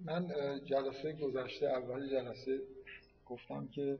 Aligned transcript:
من 0.00 0.28
جلسه 0.64 1.12
گذشته 1.12 1.66
اول 1.66 2.10
جلسه 2.10 2.60
گفتم 3.26 3.68
که 3.68 3.98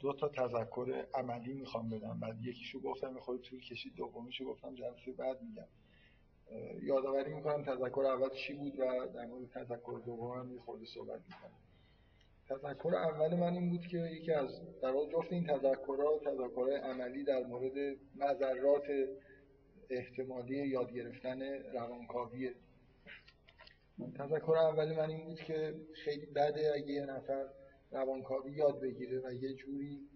دو 0.00 0.12
تا 0.12 0.28
تذکر 0.28 1.06
عملی 1.14 1.54
می‌خوام 1.54 1.90
بدم. 1.90 2.20
بعد 2.20 2.36
یکیشو 2.42 2.80
گفتم 2.80 3.18
خود 3.18 3.42
طول 3.42 3.60
کشید. 3.60 3.94
دومیشو 3.94 4.44
گفتم 4.44 4.74
جلسه 4.74 5.12
بعد 5.12 5.42
میگم. 5.42 5.68
یادآوری 6.82 7.34
می‌کنم 7.34 7.64
تذکر 7.64 8.06
اول 8.06 8.28
چی 8.28 8.54
بود 8.54 8.78
و 8.78 9.06
در 9.14 9.26
مورد 9.26 9.50
تذکر 9.50 10.00
دوم 10.06 10.38
هم 10.38 10.58
خورده 10.58 10.86
صحبت 10.86 11.20
می‌کنم. 11.28 11.58
تذکر 12.48 12.94
اول 12.94 13.36
من 13.36 13.52
این 13.52 13.70
بود 13.70 13.86
که 13.86 13.98
یکی 13.98 14.32
از 14.32 14.80
در 14.82 14.90
واقع 14.90 15.12
جفت 15.12 15.32
این 15.32 15.46
تذکرها 15.46 16.18
تذکر 16.18 16.70
عملی 16.84 17.24
در 17.24 17.46
مورد 17.46 17.96
نظرات 18.16 18.84
احتمالی 19.90 20.68
یاد 20.68 20.92
گرفتن 20.92 21.42
روانکاویه 21.72 22.54
تذکر 24.18 24.56
اول 24.56 24.96
من 24.96 25.10
این 25.10 25.24
بود 25.24 25.40
که 25.40 25.74
خیلی 26.04 26.26
بده 26.26 26.72
اگه 26.74 26.92
یه 26.92 27.06
نفر 27.06 27.48
روانکاوی 27.90 28.52
یاد 28.52 28.80
بگیره 28.80 29.20
و 29.24 29.32
یه 29.32 29.54
جوری 29.54 30.08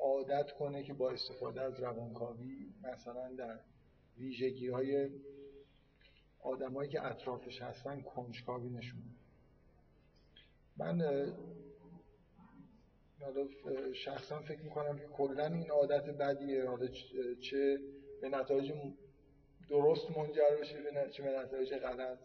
عادت 0.00 0.52
کنه 0.52 0.82
که 0.82 0.94
با 0.94 1.10
استفاده 1.10 1.60
از 1.60 1.80
روانکاوی 1.80 2.74
مثلا 2.82 3.32
در 3.38 3.58
ویژگی 4.18 4.68
های 4.68 5.10
آدمایی 6.40 6.90
که 6.90 7.06
اطرافش 7.06 7.62
هستن 7.62 8.00
کنجکاوی 8.00 8.70
نشون 8.70 9.02
من 10.76 11.02
شخصا 13.92 14.40
فکر 14.40 14.60
می‌کنم 14.60 14.98
که 14.98 15.06
کلا 15.06 15.46
این 15.46 15.70
عادت 15.70 16.04
بدیه. 16.04 16.68
حالا 16.68 16.86
چه 17.40 17.78
به 18.20 18.28
نتایج 18.28 18.72
درست 19.68 20.10
منجر 20.16 20.56
بشه 20.60 21.10
چه 21.10 21.22
به 21.22 21.30
نتایج 21.30 21.74
غلط. 21.74 22.18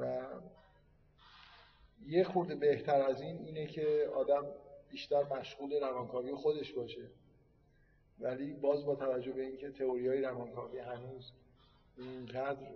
و 0.00 0.22
یه 2.06 2.24
خورده 2.24 2.54
بهتر 2.54 3.02
از 3.02 3.20
این 3.20 3.38
اینه 3.38 3.66
که 3.66 4.10
آدم 4.14 4.46
بیشتر 4.90 5.22
مشغول 5.22 5.80
روانکاوی 5.80 6.34
خودش 6.34 6.72
باشه. 6.72 7.10
ولی 8.18 8.54
باز 8.54 8.86
با 8.86 8.94
توجه 8.94 9.32
به 9.32 9.42
اینکه 9.42 9.70
تئوری 9.70 10.08
های 10.08 10.20
روانکاوی 10.20 10.78
هنوز 10.78 11.32
اینقدر 11.96 12.66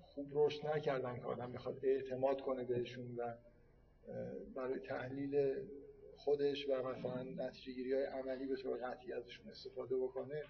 خوب 0.00 0.30
رشد 0.32 0.66
نکردن 0.66 1.16
که 1.16 1.24
آدم 1.24 1.50
می‌خواد 1.50 1.78
اعتماد 1.82 2.40
کنه 2.40 2.64
بهشون 2.64 3.16
و 3.16 3.34
برای 4.54 4.78
تحلیل 4.78 5.54
خودش 6.16 6.68
و 6.68 6.88
مثلا 6.88 7.22
نتیجه 7.22 7.96
های 7.96 8.04
عملی 8.04 8.46
به 8.46 8.56
طور 8.56 8.76
قطعی 8.76 9.12
ازشون 9.12 9.48
استفاده 9.48 9.96
بکنه 9.96 10.42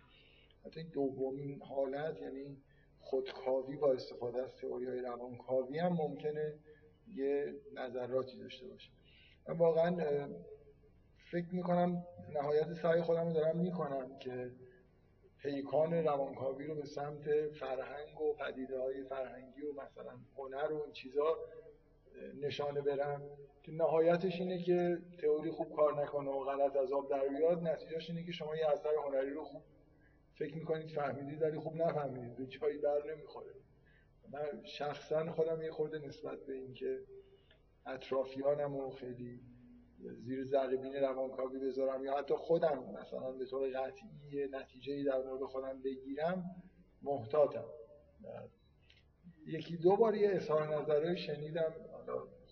حتی 0.65 0.81
این 0.81 0.89
دومین 0.89 1.63
حالت 1.63 2.21
یعنی 2.21 2.57
خودکاوی 3.03 3.77
با 3.77 3.93
استفاده 3.93 4.43
از 4.43 4.57
تئوری 4.57 4.87
های 4.87 4.99
روانکاوی 4.99 5.79
هم 5.79 5.93
ممکنه 5.93 6.55
یه 7.15 7.55
نظراتی 7.75 8.39
داشته 8.39 8.67
باشه. 8.67 8.91
من 9.49 9.57
واقعا 9.57 9.97
فکر 11.31 11.55
می‌کنم 11.55 12.05
نهایت 12.35 12.73
سعی 12.73 13.03
خودم 13.03 13.27
رو 13.27 13.33
دارم 13.33 13.57
می‌کنم 13.57 14.19
که 14.19 14.51
پیکان 15.39 15.95
روانکاوی 15.95 16.67
رو 16.67 16.75
به 16.75 16.87
سمت 16.87 17.49
فرهنگ 17.49 18.21
و 18.21 18.35
پدیده 18.35 18.79
های 18.79 19.05
فرهنگی 19.05 19.63
و 19.63 19.73
مثلا 19.73 20.19
هنر 20.37 20.73
و 20.73 20.83
این 20.83 20.93
چیزا 20.93 21.37
نشانه 22.41 22.81
برم. 22.81 23.23
که 23.63 23.73
نهایتش 23.73 24.41
اینه 24.41 24.63
که 24.63 24.99
تئوری 25.23 25.51
خوب 25.51 25.77
کار 25.77 26.03
نکنه 26.03 26.31
و 26.31 26.45
غلط 26.45 26.77
از 26.77 26.93
آب 26.93 27.11
در 27.11 27.29
بیاد 27.29 27.63
نتیجهش 27.63 28.11
اینه 28.11 28.25
که 28.25 28.33
شما 28.33 28.57
یه 28.57 28.67
اثر 28.67 28.95
هنری 29.07 29.31
رو 29.31 29.45
خوب 29.45 29.63
فکر 30.43 30.55
می‌کنید 30.55 30.91
فهمیدید 30.91 31.43
ولی 31.43 31.59
خوب 31.59 31.77
نفهمیدید. 31.77 32.37
به 32.37 32.47
چایی 32.47 32.79
بر 32.79 33.13
نمی‌خوره. 33.15 33.55
من 34.33 34.65
شخصا 34.65 35.33
خودم 35.33 35.63
یه 35.63 35.71
خورده 35.71 35.99
نسبت 35.99 36.47
به 36.47 36.53
اینکه 36.53 37.01
اطرافیانم 37.87 38.77
و 38.77 38.91
خیلی 38.91 39.41
زیر 39.99 40.45
ذره 40.45 41.01
روانکاوی 41.01 41.59
بذارم 41.59 42.05
یا 42.05 42.19
حتی 42.19 42.35
خودم 42.35 42.95
مثلا 43.01 43.33
به 43.33 43.47
طور 43.47 43.69
قطعی 43.69 44.49
نتیجه 44.51 45.05
در 45.05 45.23
مورد 45.23 45.43
خودم 45.43 45.83
بگیرم 45.83 46.45
محتاطم. 47.03 47.65
یکی 49.47 49.77
دو 49.77 49.97
بار 49.97 50.15
یه 50.15 50.31
اظهار 50.31 50.77
نظرهای 50.77 51.17
شنیدم 51.17 51.75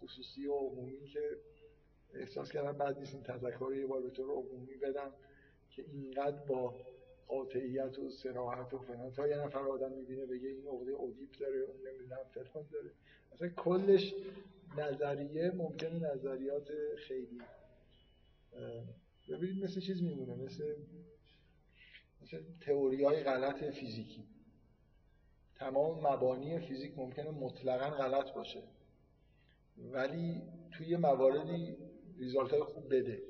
خصوصی 0.00 0.46
و 0.46 0.54
عمومی 0.54 1.06
که 1.06 1.20
احساس 2.14 2.52
کردم 2.52 2.72
بعد 2.72 2.98
نیست 2.98 3.14
این 3.14 3.22
تذکر 3.22 3.72
یه 3.74 3.86
بار 3.86 4.02
به 4.02 4.10
طور 4.10 4.30
عمومی 4.30 4.76
بدم 4.76 5.12
که 5.70 5.84
اینقدر 5.92 6.44
با 6.46 6.74
قاطعیت 7.30 7.98
و 7.98 8.10
سراحت 8.10 8.74
و 8.74 8.78
فلان. 8.78 9.12
تا 9.12 9.28
یه 9.28 9.36
نفر 9.36 9.58
آدم 9.58 9.92
می‌بینه 9.92 10.26
بگه 10.26 10.48
این 10.48 10.66
عقده 10.66 10.92
اودیپ 10.92 11.38
داره 11.40 11.58
اون 11.60 11.76
نمی‌دونم 11.88 12.18
فلان 12.34 12.66
داره. 12.72 12.90
مثلا 13.32 13.48
کلش 13.48 14.14
نظریه 14.78 15.50
ممکنه 15.50 16.14
نظریات 16.14 16.68
خیلی 16.96 17.40
ببینید 19.28 19.64
مثل 19.64 19.80
چیز 19.80 20.02
میمونه 20.02 20.34
مثل 20.34 20.74
مثل 22.22 22.42
تئوری 22.60 23.04
های 23.04 23.22
غلط 23.22 23.64
فیزیکی. 23.64 24.24
تمام 25.54 26.06
مبانی 26.06 26.58
فیزیک 26.58 26.98
ممکنه 26.98 27.30
مطلقا 27.30 27.90
غلط 27.90 28.32
باشه 28.32 28.62
ولی 29.78 30.42
توی 30.72 30.96
مواردی 30.96 31.76
ریزالت 32.18 32.50
های 32.50 32.62
خوب 32.62 32.94
بده. 32.94 33.22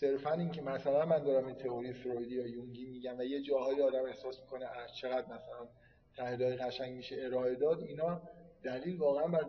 صرفا 0.00 0.32
اینکه 0.32 0.62
مثلا 0.62 1.04
من 1.04 1.24
دارم 1.24 1.46
این 1.46 1.56
تئوری 1.56 1.92
فرویدی 1.92 2.34
یا 2.34 2.46
یونگی 2.46 2.86
میگم 2.86 3.18
و 3.18 3.22
یه 3.22 3.40
جاهایی 3.40 3.80
آدم 3.80 4.04
احساس 4.04 4.40
می‌کنه 4.40 4.66
چقدر 5.00 5.26
مثلا 5.26 5.68
تحلیل 6.16 6.56
قشنگ 6.56 6.92
میشه 6.96 7.16
ارائه 7.18 7.54
داد 7.54 7.80
اینا 7.82 8.22
دلیل 8.64 8.96
واقعا 8.96 9.26
بر 9.28 9.44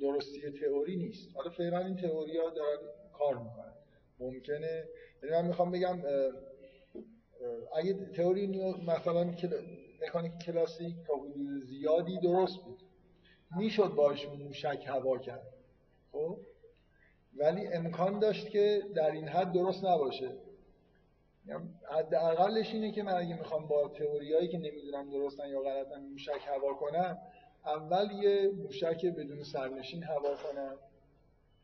درستی 0.00 0.50
تئوری 0.50 0.96
نیست. 0.96 1.28
حالا 1.36 1.50
فعلا 1.50 1.78
این 1.78 1.96
تئوری 1.96 2.36
ها 2.38 2.50
دارن 2.50 2.78
کار 3.12 3.38
می‌کنن. 3.38 3.74
ممکنه 4.18 4.84
یعنی 5.22 5.34
من 5.34 5.46
می‌خوام 5.46 5.70
بگم 5.70 6.02
اگه 7.76 7.94
تئوری 8.16 8.46
مثلا 8.86 9.24
مکانیک 10.02 10.32
کلاسیک 10.46 10.96
تا 11.06 11.14
حدود 11.14 11.64
زیادی 11.64 12.18
درست 12.22 12.58
بود. 12.64 12.82
می‌شد 13.56 13.88
باش 13.96 14.28
موشک 14.28 14.84
هوا 14.86 15.18
کرد. 15.18 15.46
خب؟ 16.12 16.38
ولی 17.36 17.66
امکان 17.66 18.18
داشت 18.18 18.48
که 18.48 18.82
در 18.94 19.10
این 19.10 19.28
حد 19.28 19.52
درست 19.52 19.84
نباشه. 19.84 20.30
حداقلش 21.90 22.74
اینه 22.74 22.92
که 22.92 23.02
من 23.02 23.14
اگه 23.14 23.38
می‌خوام 23.38 23.66
با 23.66 23.88
تئوریایی 23.88 24.48
که 24.48 24.58
نمی‌دونم 24.58 25.10
درستن 25.10 25.48
یا 25.48 25.60
غلطن 25.60 26.00
موشک 26.00 26.40
هوا 26.46 26.74
کنم 26.74 27.18
اول 27.66 28.10
یه 28.22 28.50
موشک 28.50 29.06
بدون 29.06 29.42
سرنشین 29.42 30.02
هوا 30.02 30.34
کنم. 30.34 30.76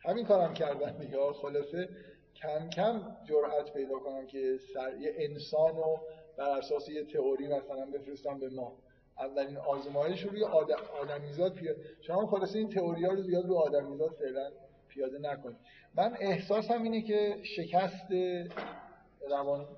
همین 0.05 0.27
کارم 0.27 0.55
کردن 0.55 0.99
دیگه 0.99 1.33
خلاصه. 1.33 1.89
کم 2.37 2.69
کم 2.69 3.17
جرأت 3.25 3.73
پیدا 3.73 3.99
کنم 3.99 4.27
که 4.27 4.59
سر... 4.75 4.97
یه 5.01 5.15
انسان 5.17 5.77
رو 5.77 6.01
بر 6.39 6.59
اساس 6.59 6.89
یه 6.89 7.05
تئوری 7.05 7.49
مثلا 7.49 7.87
بفرستم 7.95 8.39
به 8.39 8.49
ما. 8.49 8.73
اولین 9.19 9.57
آزمایش 9.57 10.23
رو 10.25 10.31
روی 10.31 10.45
آدم... 10.45 10.77
آدمیزاد 11.03 11.55
پیاده 11.55 11.81
شما 12.01 12.27
خلاصه 12.27 12.59
این 12.59 12.69
تئوری 12.69 13.05
ها 13.05 13.13
رو 13.13 13.23
زیاد 13.23 13.47
رو 13.47 13.55
آدمیزاد 13.55 14.11
فعلا 14.11 14.51
پیاده 14.91 15.19
نکنید 15.19 15.57
من 15.95 16.17
احساسم 16.21 16.83
اینه 16.83 17.03
که 17.03 17.37
شکست 17.43 18.09
روان 19.31 19.69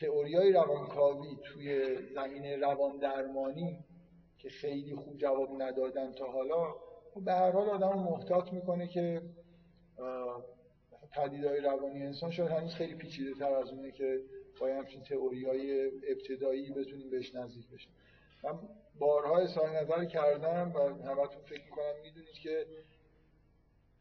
تئوری 0.00 0.34
های 0.34 0.52
روانکاوی 0.52 1.36
توی 1.44 1.96
زمینه 2.14 2.56
روان 2.56 2.98
درمانی 2.98 3.84
که 4.38 4.48
خیلی 4.48 4.94
خوب 4.94 5.16
جواب 5.16 5.62
ندادن 5.62 6.12
تا 6.12 6.26
حالا 6.26 6.74
به 7.24 7.32
هر 7.32 7.50
حال 7.50 7.70
آدم 7.70 7.98
محتاط 7.98 8.52
می‌کنه 8.52 8.88
که 8.88 9.22
پدیدهای 11.12 11.60
روانی 11.60 12.02
انسان 12.02 12.30
شاید 12.30 12.50
هنوز 12.50 12.74
خیلی 12.74 12.94
پیچیده 12.94 13.34
تر 13.34 13.54
از 13.54 13.70
اونه 13.70 13.90
که 13.90 14.20
با 14.60 14.66
همچین 14.66 15.02
تئوری 15.02 15.44
های 15.44 15.90
ابتدایی 16.08 16.70
بتونیم 16.70 17.10
بهش 17.10 17.34
نزدیک 17.34 17.70
بشیم. 17.70 17.92
من 18.44 18.58
بارها 18.98 19.38
اظهار 19.38 19.70
نظر 19.80 20.04
کردم 20.04 20.72
و 20.74 20.78
همتون 20.78 21.42
فکر 21.42 21.64
می‌کنم 21.64 21.94
می‌دونید 22.02 22.34
که 22.42 22.66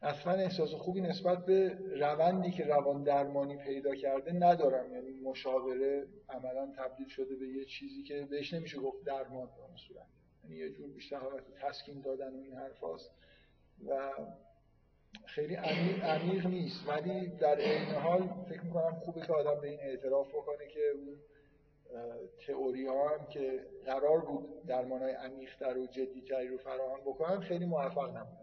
اصلا 0.04 0.34
احساس 0.34 0.74
خوبی 0.74 1.02
نسبت 1.02 1.46
به 1.46 1.78
روندی 2.00 2.52
که 2.52 2.64
روان 2.64 3.04
درمانی 3.04 3.58
پیدا 3.58 3.96
کرده 3.96 4.34
ندارم. 4.34 4.94
یعنی 4.94 5.12
مشاوره 5.12 6.08
عملا 6.30 6.74
تبدیل 6.78 7.08
شده 7.08 7.36
به 7.36 7.48
یه 7.48 7.66
چیزی 7.66 8.04
که 8.04 8.28
بهش 8.30 8.54
نمیشه 8.54 8.80
گفت 8.80 9.04
درمان 9.06 9.46
به 9.46 9.78
صورت. 9.88 10.08
یعنی 10.44 10.56
یه 10.56 10.70
جور 10.70 10.90
بیشتر 10.90 11.18
حالت 11.18 11.44
تسکین 11.62 12.02
دادن 12.02 12.34
و 12.34 12.38
این 12.38 12.54
حرف 12.54 12.84
و 12.84 12.98
خیلی 15.26 15.56
عمیق, 15.56 16.04
عمیق 16.04 16.48
نیست. 16.48 16.90
ولی 16.90 17.28
در 17.28 17.56
این 17.56 17.96
حال 17.96 18.30
فکر 18.50 18.62
می‌کنم 18.62 18.96
خوبه 19.06 19.22
که 19.22 19.34
آدم 19.34 19.62
به 19.62 19.70
این 19.70 19.80
اعتراف 19.80 20.28
بکنه 20.30 20.68
که 20.74 20.80
اون 20.96 21.18
تئوری 22.48 22.88
ها 22.88 23.10
هم 23.10 23.28
که 23.28 23.66
قرار 23.86 24.20
بود 24.20 24.66
درمان 24.66 25.02
های 25.02 25.14
عمیق‌تر 25.14 25.78
و 25.78 25.88
جدیتری 25.88 26.48
رو 26.48 26.58
فراهم 26.58 27.00
بکنن 27.06 27.40
خیلی 27.40 27.66
موفق 27.66 28.18
نبودن. 28.18 28.43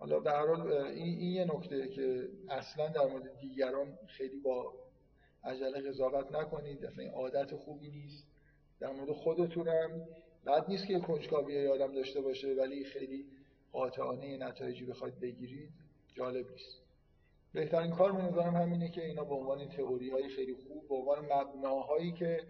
حالا 0.00 0.20
به 0.20 0.30
هر 0.30 0.46
حال 0.46 0.72
این, 0.72 1.18
این 1.18 1.32
یه 1.32 1.44
نکته 1.44 1.88
که 1.88 2.28
اصلا 2.48 2.88
در 2.88 3.06
مورد 3.06 3.38
دیگران 3.40 3.98
خیلی 4.06 4.36
با 4.40 4.72
عجله 5.44 5.80
قضاوت 5.80 6.32
نکنید. 6.32 6.84
اصلا 6.84 7.04
این 7.04 7.12
عادت 7.12 7.54
خوبی 7.54 7.90
نیست. 7.90 8.26
در 8.80 8.92
مورد 8.92 9.12
خودتونم. 9.12 10.06
بعد 10.44 10.68
نیست 10.68 10.86
که 10.86 11.00
کنجکاوی 11.00 11.66
آدم 11.66 11.94
داشته 11.94 12.20
باشه 12.20 12.54
ولی 12.54 12.84
خیلی 12.84 13.26
قاطعانه 13.72 14.36
نتایجی 14.36 14.84
بخواید 14.84 15.20
بگیرید 15.20 15.70
جالب 16.14 16.50
نیست. 16.50 16.82
بهترین 17.52 17.90
کار 17.90 18.12
به 18.12 18.22
نظرم 18.22 18.56
همینه 18.56 18.88
که 18.88 19.04
اینا 19.04 19.24
به 19.24 19.34
عنوان 19.34 19.68
تئوری 19.68 20.10
های 20.10 20.28
خیلی 20.28 20.54
خوب 20.54 20.88
به 20.88 20.94
عنوان 20.94 21.18
مبناهایی 21.32 22.12
که 22.12 22.40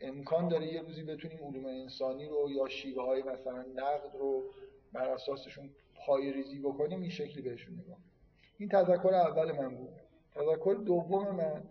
امکان 0.00 0.48
داره 0.48 0.66
یه 0.66 0.82
روزی 0.82 1.02
بتونیم 1.02 1.38
علوم 1.44 1.66
انسانی 1.66 2.28
رو 2.28 2.50
یا 2.50 2.68
شیوه 2.68 3.02
های 3.02 3.22
مثلا 3.22 3.62
نقد 3.62 4.16
رو 4.18 4.42
بر 4.92 5.08
اساسشون 5.08 5.70
پای 6.06 6.32
ریزی 6.32 6.58
بکنیم 6.58 7.00
این 7.00 7.10
شکلی 7.10 7.42
بهشون 7.42 7.74
نگاه 7.74 7.98
این 8.58 8.68
تذکر 8.68 9.14
اول 9.14 9.52
من 9.52 9.76
بود. 9.76 9.94
تذکر 10.34 10.74
دوم 10.86 11.36
من 11.36 11.62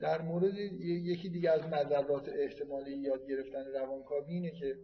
در 0.00 0.22
مورد 0.22 0.58
یکی 0.58 1.28
دیگه 1.28 1.50
از 1.50 1.62
مذرات 1.62 2.28
احتمالی 2.28 2.96
یاد 2.96 3.28
گرفتن 3.28 3.64
روانکاوی 3.74 4.34
اینه 4.34 4.50
که 4.50 4.76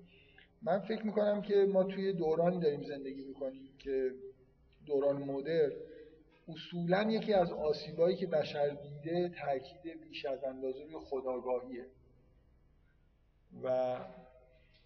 من 0.62 0.78
فکر 0.78 1.06
می‌کنم 1.06 1.42
که 1.42 1.54
ما 1.54 1.84
توی 1.84 2.12
دورانی 2.12 2.60
داریم 2.60 2.82
زندگی 2.82 3.22
می‌کنیم 3.22 3.68
که 3.78 4.10
دوران 4.86 5.16
مدر 5.16 5.72
اصولا 6.48 7.02
یکی 7.10 7.34
از 7.34 7.52
آسیبایی 7.52 8.16
که 8.16 8.26
بشر 8.26 8.68
دیده 8.68 9.28
تاکید 9.28 10.00
بیش 10.00 10.24
از 10.24 10.44
اندازه 10.44 10.84
روی 10.84 10.98
خداگاهیه 10.98 11.86
و 13.62 13.96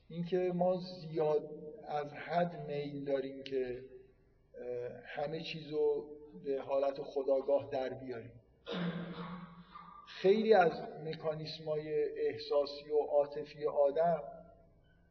اینکه 0.08 0.52
ما 0.54 0.76
زیاد 0.76 1.50
از 1.88 2.12
حد 2.12 2.66
میل 2.68 3.04
داریم 3.04 3.42
که 3.42 3.84
همه 5.04 5.40
چیز 5.40 5.68
رو 5.72 6.06
به 6.44 6.60
حالت 6.60 7.02
خداگاه 7.02 7.68
در 7.72 7.88
بیاریم. 7.88 8.32
خیلی 10.06 10.54
از 10.54 10.72
مکانیسم 11.04 11.64
های 11.64 12.18
احساسی 12.18 12.90
و 12.90 12.98
عاطفی 12.98 13.66
آدم 13.66 14.22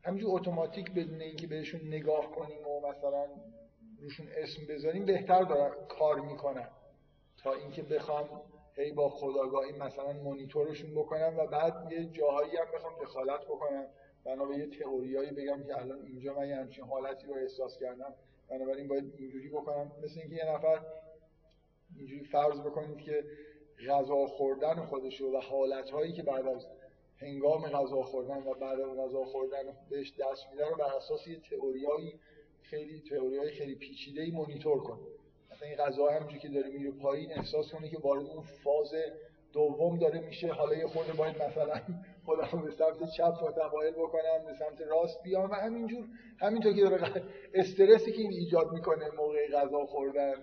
همینجور 0.03 0.35
اتوماتیک 0.35 0.91
بدون 0.91 1.21
اینکه 1.21 1.47
بهشون 1.47 1.81
نگاه 1.87 2.31
کنیم 2.31 2.67
و 2.67 2.87
مثلا 2.89 3.27
روشون 4.01 4.27
اسم 4.37 4.67
بذاریم 4.69 5.05
بهتر 5.05 5.43
دارن 5.43 5.71
کار 5.87 6.19
می‌کنن 6.19 6.67
تا 7.37 7.53
اینکه 7.53 7.83
بخوام 7.83 8.41
هی 8.75 8.91
با 8.91 9.09
خداگاهی 9.09 9.71
مثلا 9.71 10.13
مونیتورشون 10.13 10.91
بکنم 10.91 11.37
و 11.37 11.47
بعد 11.47 11.91
یه 11.91 12.05
جاهایی 12.05 12.57
هم 12.57 12.65
بخوام 12.75 12.93
دخالت 13.01 13.41
بکنم. 13.45 13.85
بنا 14.25 14.45
به 14.45 14.57
یه 14.57 14.67
تئوریایی 14.67 15.31
بگم 15.31 15.63
که 15.63 15.81
الان 15.81 16.05
اینجا 16.05 16.33
من 16.33 16.49
یه 16.49 16.55
همچین 16.55 16.85
حالتی 16.85 17.27
رو 17.27 17.33
احساس 17.33 17.77
کردم. 17.77 18.13
بنابراین 18.49 18.87
باید 18.87 19.13
اینجوری 19.17 19.49
بکنم. 19.49 19.91
مثل 20.03 20.19
اینکه 20.19 20.35
یه 20.35 20.51
نفر 20.51 20.79
اینجوری 21.97 22.23
فرض 22.23 22.59
بکنید 22.59 22.97
که 22.97 23.23
غذا 23.89 24.27
خوردن 24.27 24.85
خودش 24.85 25.21
و 25.21 25.39
حالتهایی 25.39 26.13
که 26.13 26.23
بعد 26.23 26.47
از 26.47 26.67
هنگام 27.17 27.67
غذا 27.67 28.01
خوردن 28.03 28.37
و 28.37 28.53
بعد 28.53 28.79
از 28.79 28.97
غذا 28.97 29.25
خوردن 29.25 29.63
بهش 29.89 30.13
دست 30.19 30.45
میده 30.51 30.69
رو 30.69 30.75
بر 30.75 30.95
اساس 30.95 31.27
یه 31.27 31.39
تئوریایی 31.39 32.19
خیلی 32.61 33.01
تئوریای 33.09 33.51
خیلی 33.51 33.75
پیچیده 33.75 34.21
ای 34.21 34.31
مونیتور 34.31 34.83
کنه 34.83 34.99
مثلا 35.51 35.67
این 35.67 35.77
غذا 35.77 36.07
همونجوری 36.07 36.39
که 36.39 36.49
داره 36.49 36.69
میره 36.69 36.91
پایین 36.91 37.31
احساس 37.31 37.71
کنه 37.71 37.89
که 37.89 37.97
وارد 37.97 38.25
اون 38.25 38.41
فاز 38.41 38.93
دوم 39.53 39.97
داره 39.99 40.19
میشه. 40.19 40.51
حالا 40.51 40.75
یه 40.75 40.87
خورده 40.87 41.13
باید 41.13 41.43
مثلا 41.43 41.81
خودم 42.25 42.61
به 42.65 42.71
سمت 42.71 43.09
چپ 43.17 43.33
متمایل 43.43 43.93
بکنم 43.93 44.45
به 44.45 44.53
سمت 44.53 44.81
راست 44.81 45.23
بیام 45.23 45.49
و 45.49 45.53
همینجور 45.53 46.05
همینطور 46.39 46.73
که 46.73 46.81
داره 46.81 47.23
استرسی 47.53 48.11
که 48.11 48.21
این 48.21 48.31
ایجاد 48.31 48.71
می‌کنه 48.71 49.05
موقع 49.17 49.47
غذا 49.47 49.85
خوردن. 49.85 50.33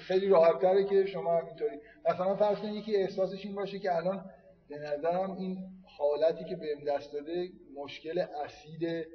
خیلی 0.00 0.28
راحت 0.28 0.60
تره 0.60 0.84
که 0.84 1.06
شما 1.06 1.38
همینطوری. 1.38 1.80
مثلا 2.10 2.36
فرض 2.36 2.58
کنید 2.58 2.74
یکی 2.74 2.96
احساسش 2.96 3.44
این 3.44 3.54
باشه 3.54 3.78
که 3.78 3.96
الان 3.96 4.30
به 4.68 4.78
نظرم 4.78 5.36
این 5.36 5.58
حالتی 5.98 6.44
که 6.44 6.56
بهم 6.56 6.84
دست 6.84 7.12
داده 7.12 7.48
مشکل 7.76 8.18
اسید 8.44 9.06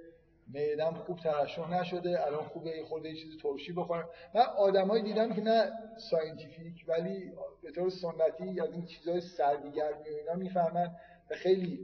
معدم 0.54 0.94
خوب 0.94 1.20
ترشح 1.20 1.82
نشده. 1.82 2.26
الان 2.26 2.44
خوبه 2.44 2.70
یه 2.70 2.84
خورده 2.84 3.10
یه 3.10 3.16
چیزی 3.16 3.38
ترشی 3.38 3.74
بخورم. 3.74 4.10
من 4.36 4.42
آدمایی 4.42 5.04
دیدم 5.04 5.34
که 5.34 5.42
نه 5.42 5.72
scientific 5.98 6.86
ولی 6.88 7.32
به 7.64 7.72
طور 7.72 7.90
سنتی 7.90 8.60
از 8.62 8.74
این 8.74 8.86
چیزای 8.86 9.22
سردیگرمی 9.22 10.10
و 10.10 10.16
اینا 10.20 10.34
می‌فهمن 10.34 10.96
و 11.32 11.36
خیلی 11.36 11.66
این 11.66 11.80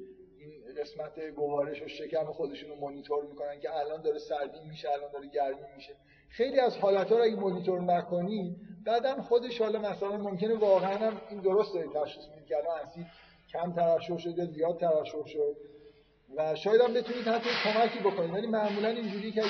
قسمت 0.79 1.19
گوارش 1.19 1.81
و 1.81 1.87
شکم 1.87 2.25
خودشون 2.25 2.69
رو 2.69 2.75
مانیتور 2.75 3.25
می‌کنن 3.25 3.59
که 3.59 3.75
الان 3.75 4.01
داره 4.01 4.19
سردی 4.19 4.59
میشه 4.69 4.89
الان 4.91 5.11
داره 5.11 5.27
گرمی 5.27 5.75
میشه. 5.75 5.93
خیلی 6.29 6.59
از 6.59 6.77
حالتها 6.77 7.17
رو 7.17 7.23
اگه 7.23 7.35
مانیتور 7.35 7.81
نکنی 7.81 8.55
بعدا 8.85 9.21
خودش 9.21 9.61
حالا 9.61 9.79
مثلا 9.79 10.17
ممکنه 10.17 10.55
واقعا 10.55 10.97
هم 10.97 11.21
این 11.29 11.39
درست 11.39 11.73
داری 11.73 11.87
تشخیص 11.87 12.25
می‌دید 12.29 12.45
که 12.45 12.57
الان 12.57 12.79
اسید 12.79 13.05
کم 13.49 13.73
ترشح 13.73 14.17
شده 14.17 14.45
زیاد 14.45 14.79
ترشح 14.79 15.25
شد. 15.25 15.55
و 16.35 16.55
شاید 16.55 16.81
هم 16.81 16.93
بتونید 16.93 17.27
حتی 17.27 17.49
کمکی 17.63 17.99
بکنید. 17.99 18.33
ولی 18.33 18.47
معمولا 18.47 18.87
اینجوری 18.87 19.31
که 19.31 19.43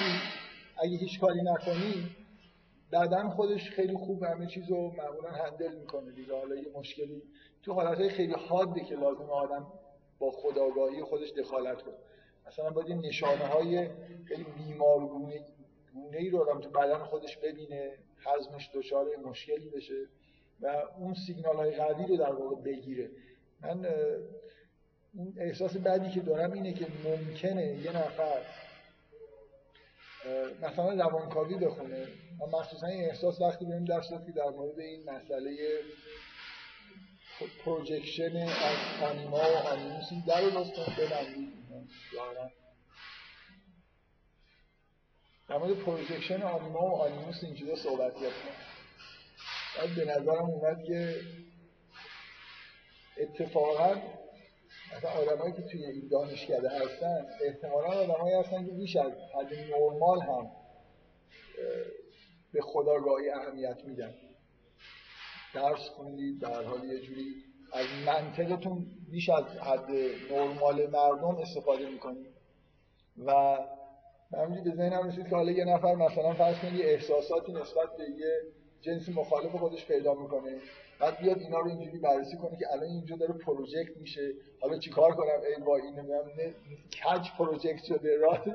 اگه, 0.77 0.97
هیچ 0.97 1.19
کاری 1.19 1.41
نکنی 1.41 2.15
بعدا 2.91 3.29
خودش 3.29 3.69
خیلی 3.69 3.97
خوب 3.97 4.23
همه 4.23 4.47
چیز 4.47 4.69
رو 4.69 4.91
معمولا 4.97 5.29
هندل 5.29 5.75
می‌کنه 5.75 6.11
دیگه. 6.11 6.33
حالا 6.33 6.55
یه 6.55 6.67
مشکلی 6.75 7.21
تو 7.63 7.73
حالتهای 7.73 8.09
خیلی 8.09 8.33
حاده 8.33 8.79
که 8.79 8.95
لازم 8.95 9.29
آدم 9.29 9.67
با 10.19 10.31
خداگاهی 10.31 11.03
خودش 11.03 11.29
دخالت 11.29 11.81
کنه. 11.81 11.95
مثلا 12.47 12.69
باید 12.69 12.91
نشانه 12.91 13.45
های 13.45 13.89
خیلی 14.27 14.43
بیمارگونه 14.43 15.45
گونه 15.93 16.17
ای 16.17 16.29
رو 16.29 16.41
آدم 16.41 16.61
تو 16.61 16.69
بدن 16.69 16.97
خودش 16.97 17.37
ببینه 17.37 17.91
حزمش 18.25 18.69
دچار 18.73 19.07
مشکلی 19.25 19.69
بشه 19.69 20.05
و 20.61 20.83
اون 20.99 21.13
سیگنال 21.13 21.55
های 21.55 21.75
قوی 21.75 22.05
رو 22.07 22.17
در 22.17 22.31
واقع 22.31 22.55
بگیره. 22.55 23.09
من 23.61 23.85
اون 25.13 25.33
احساس 25.37 25.77
بعدی 25.77 26.09
که 26.09 26.19
دارم 26.19 26.51
اینه 26.51 26.73
که 26.73 26.87
ممکنه 27.03 27.67
یه 27.67 27.97
نفر 27.97 28.41
مثلا 30.61 30.93
روانکاوی 30.93 31.55
بخونه. 31.55 32.07
و 32.39 32.45
مخصوصا 32.57 32.87
این 32.87 33.05
احساس 33.05 33.41
وقتی 33.41 33.65
بهم 33.65 33.85
دست 33.85 34.09
که 34.09 34.31
در 34.35 34.49
مورد 34.49 34.79
این 34.79 35.09
مسئله 35.09 35.57
projection 37.47 38.37
از 38.37 39.03
آنیما 39.03 39.37
و 39.37 39.67
آنیموس 39.67 40.05
این 40.11 40.23
در 40.27 40.41
لطفا 40.41 40.91
ببندید 40.97 41.53
در 45.49 45.57
مورد 45.57 45.73
projection 45.73 46.41
آنیما 46.41 46.79
و 46.79 46.95
آنیموس 47.01 47.43
این 47.43 47.55
چیزا 47.55 47.75
صحبت 47.75 48.13
کردم 48.15 48.29
بعد 49.77 49.95
به 49.95 50.05
نظرم 50.05 50.49
اومد 50.49 50.83
که 50.83 51.21
اتفاقا 53.17 53.95
مثلا 54.97 55.11
آدمایی 55.11 55.53
که 55.53 55.61
توی 55.61 55.85
این 55.85 56.07
دانشکده 56.11 56.69
هستن 56.69 57.25
احتمالا 57.45 57.87
آدمایی 57.87 58.35
هستن 58.35 58.65
که 58.65 58.71
بیش 58.71 58.95
از 58.95 59.11
حد 59.11 59.53
نرمال 59.53 60.21
هم 60.21 60.51
به 62.53 62.61
خداگاهی 62.61 63.29
اهمیت 63.29 63.77
میدن. 63.85 64.13
درس 65.53 65.89
خوندید 65.89 66.41
در 66.41 66.63
حال 66.63 66.83
یه 66.83 66.99
جوری 66.99 67.35
از 67.73 67.85
منطقتون 68.05 68.85
بیش 69.11 69.29
از 69.29 69.43
حد 69.43 69.91
نرمال 70.31 70.87
مردم 70.87 71.35
استفاده 71.35 71.89
می‌کنید. 71.89 72.27
و 73.25 73.57
من 74.31 74.63
به 74.63 74.71
ذهنم 74.75 75.07
رسید 75.07 75.29
که 75.29 75.35
حالا 75.35 75.51
یه 75.51 75.65
نفر 75.65 75.95
مثلا 75.95 76.33
فرض 76.33 76.59
کنید 76.59 76.73
یه 76.73 76.85
احساساتی 76.85 77.51
نسبت 77.51 77.97
به 77.97 78.03
یه 78.03 78.41
جنس 78.81 79.09
مخالف 79.09 79.51
خودش 79.51 79.85
پیدا 79.85 80.13
می‌کنه 80.13 80.57
بعد 80.99 81.19
بیاد 81.19 81.39
اینا 81.39 81.59
رو 81.59 81.67
اینجوری 81.67 81.97
بررسی 81.97 82.37
کنه 82.37 82.57
که 82.57 82.65
الان 82.71 82.83
اینجا 82.83 83.15
داره 83.15 83.33
پروژکت 83.33 83.97
میشه 83.97 84.33
حالا 84.61 84.77
چیکار 84.77 85.15
کنم؟ 85.15 85.39
ای 85.57 85.63
با 85.63 85.77
این 85.77 85.95
نمی‌دونم 85.95 86.53
کج 87.03 87.27
پروژکت 87.37 87.83
شده؟ 87.83 88.17
راه؟ 88.17 88.45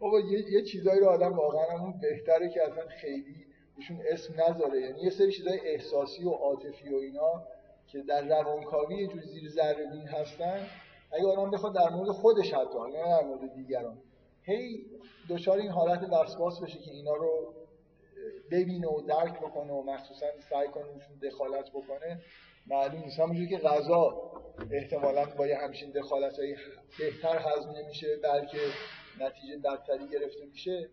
بابا 0.00 0.20
یه, 0.20 0.52
یه 0.52 0.62
چیزایی 0.62 1.00
رو 1.00 1.06
آدم 1.06 1.32
واقعا 1.32 1.78
همون 1.78 2.00
بهتره 2.00 2.48
که 2.48 2.62
اصلا 2.62 2.86
خیلی 3.00 3.47
بهشون 3.78 4.00
اسم 4.08 4.34
نذاره. 4.42 4.80
یعنی 4.80 5.00
یه 5.00 5.10
سری 5.10 5.32
چیزای 5.32 5.60
احساسی 5.60 6.24
و 6.24 6.30
عاطفی 6.30 6.94
و 6.94 6.96
اینا 6.96 7.42
که 7.86 8.02
در 8.02 8.28
روانکاوی 8.28 8.96
یه 8.96 9.06
جوری 9.06 9.26
زیر 9.26 9.50
ذره 9.50 9.86
بین 9.90 10.08
هستن 10.08 10.66
اگه 11.12 11.26
آدم 11.26 11.50
بخواد 11.50 11.74
در 11.74 11.90
مورد 11.90 12.10
خودش 12.10 12.52
حتی 12.52 12.78
نه 12.94 13.04
در 13.04 13.24
مورد 13.24 13.54
دیگران. 13.54 13.98
هی 14.42 14.86
دچار 15.30 15.58
این 15.58 15.70
حالت 15.70 16.02
وسواس 16.02 16.60
بشه 16.60 16.78
که 16.78 16.90
اینا 16.90 17.14
رو 17.14 17.54
ببینه 18.50 18.88
و 18.88 19.00
درک 19.00 19.40
بکنه 19.40 19.72
و 19.72 19.82
مخصوصا 19.82 20.26
سعی 20.50 20.68
کنه 20.68 20.84
دخالت 21.22 21.70
بکنه. 21.70 22.20
معلوم 22.66 23.02
نیست. 23.02 23.20
همونجوری 23.20 23.48
که 23.48 23.58
غذا 23.58 24.32
احتمالا 24.70 25.24
با 25.24 25.46
یه 25.46 25.58
همچین 25.58 25.90
دخالت 25.90 26.36
بهتر 26.98 27.38
هضم 27.38 27.70
نمیشه 27.70 28.16
بلکه 28.16 28.58
نتیجه 29.20 29.56
بدتری 29.56 30.08
گرفته 30.08 30.46
میشه. 30.46 30.88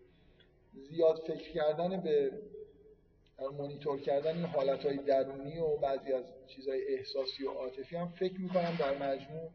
زیاد 0.90 1.18
فکر 1.26 1.52
کردن 1.52 2.00
به 2.00 2.30
مونیتور 3.38 4.00
کردن 4.00 4.36
این 4.36 4.44
حالت 4.44 4.86
های 4.86 4.96
درونی 4.96 5.58
و 5.58 5.76
بعضی 5.76 6.12
از 6.12 6.24
چیزهای 6.46 6.94
احساسی 6.94 7.44
و 7.44 7.50
عاطفی 7.50 7.96
هم 7.96 8.08
فکر 8.08 8.40
می‌کنم 8.40 8.76
در 8.78 8.98
مجموع 8.98 9.50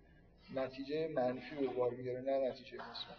نتیجه 0.55 1.07
منفی 1.07 1.55
به 1.55 1.67
بار 1.67 1.91
میاره 1.91 2.21
نه 2.21 2.50
نتیجه 2.50 2.77
مثبت. 2.77 3.17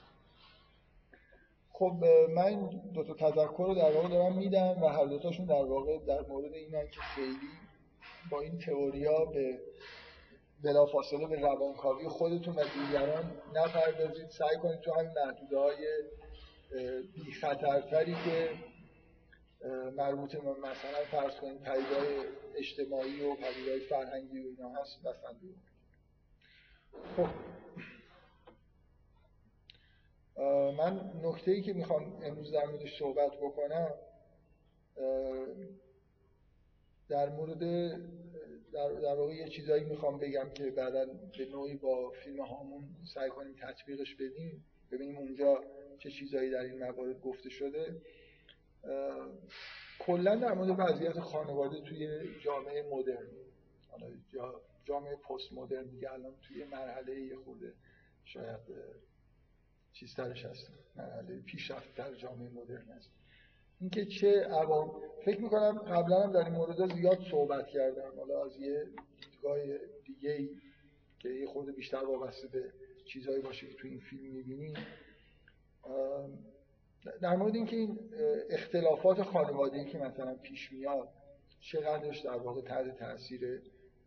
خب 1.73 2.05
من 2.35 2.71
دو 2.95 3.05
تا 3.05 3.15
تذکر 3.15 3.65
رو 3.67 3.75
در 3.75 3.93
واقع 3.93 4.09
دارم 4.09 4.39
میدم 4.39 4.83
و 4.83 4.87
هر 4.87 5.05
دوتاشون 5.05 5.47
در 5.47 5.65
واقع 5.65 5.99
در 5.99 6.21
مورد 6.21 6.55
اینن 6.55 6.87
که 6.87 7.01
خیلی 7.01 7.51
با 8.31 8.41
این 8.41 8.59
تئوریا 8.59 9.25
به 9.25 9.59
بلافاصله 10.65 11.27
به 11.27 11.41
روانکاوی 11.41 12.09
خودتون 12.09 12.55
و 12.55 12.65
دیگران 12.65 13.33
نپردازید. 13.55 14.29
سعی 14.29 14.57
کنید 14.63 14.81
تو 14.81 14.93
همین 14.95 15.13
محدوده 15.27 15.59
های 15.59 15.77
بی 17.15 17.33
خطرتری 17.33 18.13
که 18.13 18.49
مربوط 19.97 20.35
مثلا 20.35 21.05
فرض 21.11 21.35
کنید 21.41 21.61
پدیدهای 21.61 22.27
اجتماعی 22.57 23.23
و 23.23 23.35
پدیدهای 23.35 23.81
فرهنگی 23.81 24.39
و 24.39 24.47
اینا 24.47 24.69
هست 24.69 25.03
بسنده 25.03 25.55
خب. 27.17 27.29
من 30.77 31.13
نکته 31.23 31.51
ای 31.51 31.63
که 31.63 31.73
می‌خوام 31.73 32.23
امروز 32.23 32.53
در 32.53 32.65
موردش 32.65 32.99
صحبت 32.99 33.33
بکنم 33.37 33.95
در 37.09 37.29
مورد 37.29 37.61
در, 38.73 38.93
در 38.93 39.15
واقع 39.15 39.35
یه 39.35 39.49
چیزایی 39.49 39.85
می‌خوام 39.85 40.19
بگم 40.19 40.51
که 40.55 40.71
بعدا 40.71 41.05
به 41.39 41.45
نوعی 41.53 41.75
با 41.75 42.11
فیلم 42.11 42.41
هامون 42.41 42.85
سعی 43.15 43.31
کنیم 43.31 43.57
تطبیقش 43.61 44.15
بدیم. 44.15 44.65
ببینیم 44.93 45.17
اونجا 45.17 45.65
چه 45.99 46.11
چیزایی 46.11 46.51
در 46.51 46.61
این 46.61 46.79
موارد 46.79 47.21
گفته 47.21 47.51
شده. 47.51 47.97
کلا 49.99 50.37
در 50.37 50.53
مورد 50.53 50.75
وضعیت 50.79 51.21
خانواده 51.21 51.81
توی 51.81 52.31
جامعه 52.41 52.91
مدرن. 52.93 53.27
حالا 53.91 54.07
جامعه 54.85 55.17
پست 55.17 55.53
مدرن 55.53 55.87
دیگه 55.87 56.13
الان 56.13 56.33
توی 56.43 56.65
مرحله 56.65 57.21
یه 57.21 57.37
خورده 57.37 57.73
شاید 58.25 58.61
چیز 59.93 60.15
ترش 60.15 60.45
هست. 60.45 60.71
مرحله 60.97 61.41
پیشرفت 61.41 61.95
در 61.95 62.15
جامعه 62.15 62.49
مدرن 62.49 62.89
هست. 62.89 63.11
اینکه 63.81 64.07
چه 64.07 64.41
عوام 64.41 65.03
فکر 65.25 65.41
می‌کنم 65.41 65.79
قبلا 65.79 66.23
هم 66.23 66.33
در 66.33 66.45
این 66.45 66.53
مورد 66.53 66.95
زیاد 66.95 67.19
صحبت 67.31 67.67
کردم. 67.67 68.13
حالا 68.17 68.45
از 68.45 68.57
یه 68.57 68.87
دیدگاه 69.21 69.59
دیگه 70.05 70.31
ای 70.31 70.49
که 71.19 71.29
یه 71.29 71.47
خورده 71.47 71.73
بیشتر 71.73 72.05
وابسته 72.05 72.49
به 72.49 72.73
چیزهایی 73.05 73.43
باشه 73.43 73.67
که 73.67 73.75
تو 73.75 73.89
این 73.89 74.01
فیلم 74.01 74.33
می‌بینیم 74.33 74.75
در 77.21 77.37
مورد 77.37 77.55
اینکه 77.55 77.77
این 77.77 77.99
اختلافات 78.51 79.23
خانوادگی 79.23 79.85
که 79.85 79.99
مثلا 79.99 80.35
پیش 80.35 80.73
میاد 80.73 81.09
چقدرش 81.61 82.21
در 82.21 82.37
واقع 82.37 82.61
تحت 82.61 82.99
تاثیر 82.99 83.63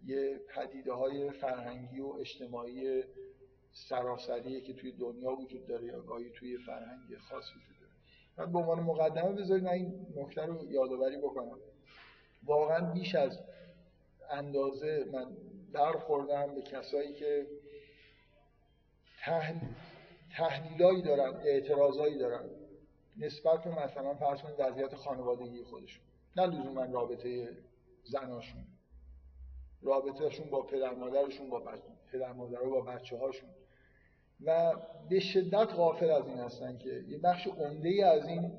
یه 0.05 0.39
پدیده 0.55 0.93
های 0.93 1.31
فرهنگی 1.31 1.99
و 1.99 2.07
اجتماعی 2.07 3.03
سراسریه 3.71 4.61
که 4.61 4.73
توی 4.73 4.91
دنیا 4.91 5.31
وجود 5.31 5.67
داره 5.67 5.85
یا 5.85 6.01
گاهی 6.01 6.29
توی 6.29 6.57
فرهنگ 6.57 7.17
خاص 7.29 7.43
وجود 7.49 7.75
داره. 7.79 7.91
من 8.37 8.53
به 8.53 8.59
عنوان 8.59 8.79
مقدمه 8.79 9.31
بذارید 9.31 9.67
این 9.67 10.07
نکته 10.15 10.41
رو 10.41 10.71
یادآوری 10.71 11.17
بکنم. 11.17 11.59
واقعا 12.43 12.93
بیش 12.93 13.15
از 13.15 13.39
اندازه 14.29 15.05
من 15.13 15.25
برخوردم 15.73 16.55
به 16.55 16.61
کسایی 16.61 17.13
که 17.13 17.47
تحلیلایی 20.37 21.01
دارن 21.01 21.33
اعتراضایی 21.45 22.17
دارن. 22.17 22.49
نسبت 23.17 23.63
به 23.63 23.83
مثلا 23.83 24.13
فرض 24.13 24.41
کنید 24.41 24.55
وضعیت 24.59 24.95
خانوادگی 24.95 25.63
خودشون 25.63 26.03
نه 26.35 26.45
لزوما 26.45 26.85
رابطه 26.85 27.57
زناشون 28.03 28.65
رابطهشون 29.81 30.49
با 30.49 30.61
پدر 30.61 30.93
مادرشون 30.93 31.49
با 31.49 31.63
پدر 32.11 32.31
مادر 32.31 32.59
با 32.59 32.81
بچه 32.81 33.17
هاشون 33.17 33.49
و 34.45 34.75
به 35.09 35.19
شدت 35.19 35.73
غافل 35.73 36.11
از 36.11 36.27
این 36.27 36.39
هستن 36.39 36.77
که 36.77 37.03
یه 37.07 37.17
بخش 37.17 37.47
عمده 37.47 37.89
ای 37.89 38.01
از 38.01 38.27
این 38.27 38.51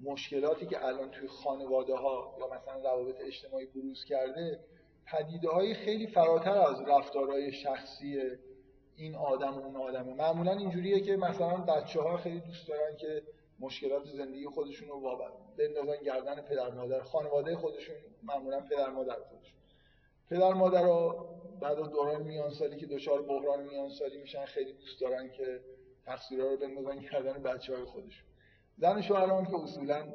مشکلاتی 0.00 0.66
که 0.66 0.84
الان 0.84 1.10
توی 1.10 1.28
خانواده 1.28 1.94
ها 1.94 2.36
یا 2.38 2.46
مثلا 2.46 2.90
روابط 2.90 3.20
اجتماعی 3.20 3.66
بروز 3.66 4.04
کرده 4.04 4.60
پدیده 5.06 5.48
های 5.48 5.74
خیلی 5.74 6.06
فراتر 6.06 6.58
از 6.58 6.80
رفتارهای 6.80 7.52
شخصی 7.52 8.20
این 8.96 9.14
آدم 9.14 9.54
و 9.54 9.64
اون 9.64 9.76
آدمه. 9.76 10.14
معمولا 10.14 10.52
اینجوریه 10.52 11.00
که 11.00 11.16
مثلا 11.16 11.56
بچه 11.56 12.00
ها 12.00 12.16
خیلی 12.16 12.40
دوست 12.40 12.68
دارن 12.68 12.96
که 12.96 13.22
مشکلات 13.60 14.04
زندگی 14.04 14.46
خودشون 14.46 14.88
رو 14.88 15.18
بندازن 15.58 16.02
گردن 16.04 16.40
پدر 16.40 16.70
مادر. 16.70 17.00
خانواده 17.00 17.56
خودشون 17.56 17.96
معمولا 18.22 18.60
پدر 18.60 18.90
مادر 18.90 19.14
خودشون. 19.14 19.58
پدر 20.30 20.52
مادر 20.52 20.86
بعد 21.60 21.78
از 21.78 21.90
دوران 21.90 22.22
میان 22.22 22.50
سالی 22.50 22.76
که 22.76 22.86
دچار 22.86 23.22
بحران 23.22 23.62
میان 23.62 23.90
سالی 23.90 24.18
میشن 24.18 24.44
خیلی 24.44 24.72
دوست 24.72 25.00
دارن 25.00 25.30
که 25.30 25.60
تقصیرها 26.06 26.48
رو 26.48 26.56
بندازن 26.56 27.00
کردن 27.00 27.42
بچه 27.42 27.76
های 27.76 27.84
خودشون. 27.84 28.26
زن 28.78 29.00
شوهران 29.00 29.44
که 29.44 29.54
اصولا 29.54 30.14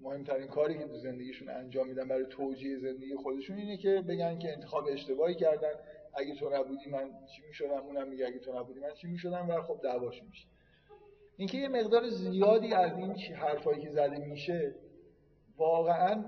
مهمترین 0.00 0.46
کاری 0.46 0.78
که 0.78 0.84
تو 0.84 0.98
زندگیشون 0.98 1.48
انجام 1.48 1.88
میدن 1.88 2.08
برای 2.08 2.26
توجیه 2.30 2.78
زندگی 2.78 3.16
خودشون 3.16 3.56
اینه 3.56 3.76
که 3.76 4.04
بگن 4.08 4.38
که 4.38 4.52
انتخاب 4.52 4.84
اشتباهی 4.88 5.34
کردن. 5.34 5.72
اگه 6.14 6.34
تو 6.34 6.50
نبودی 6.50 6.90
من 6.90 7.10
چی 7.36 7.42
می‌شدم؟ 7.46 7.82
اونم 7.86 8.08
میگه 8.08 8.26
اگه 8.26 8.38
تو 8.38 8.58
نبودی 8.58 8.80
من 8.80 8.94
چی 8.94 9.06
می‌شدم؟ 9.06 9.48
و 9.48 9.62
خب 9.62 9.80
دعواش 9.82 10.22
میشه. 10.22 10.46
اینکه 11.36 11.58
یه 11.58 11.68
مقدار 11.68 12.08
زیادی 12.08 12.74
از 12.74 12.98
این 12.98 13.12
حرفایی 13.12 13.82
که 13.82 13.90
زده 13.90 14.18
میشه 14.18 14.74
واقعا 15.56 16.24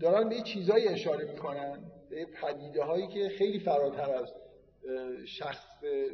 دارن 0.00 0.28
به 0.28 0.40
چیزایی 0.40 0.88
اشاره 0.88 1.32
می‌کنن 1.32 1.78
به 2.10 2.26
پدیده 2.26 2.84
هایی 2.84 3.08
که 3.08 3.28
خیلی 3.28 3.60
فراتر 3.60 4.14
از 4.14 4.32
شخص 5.26 5.64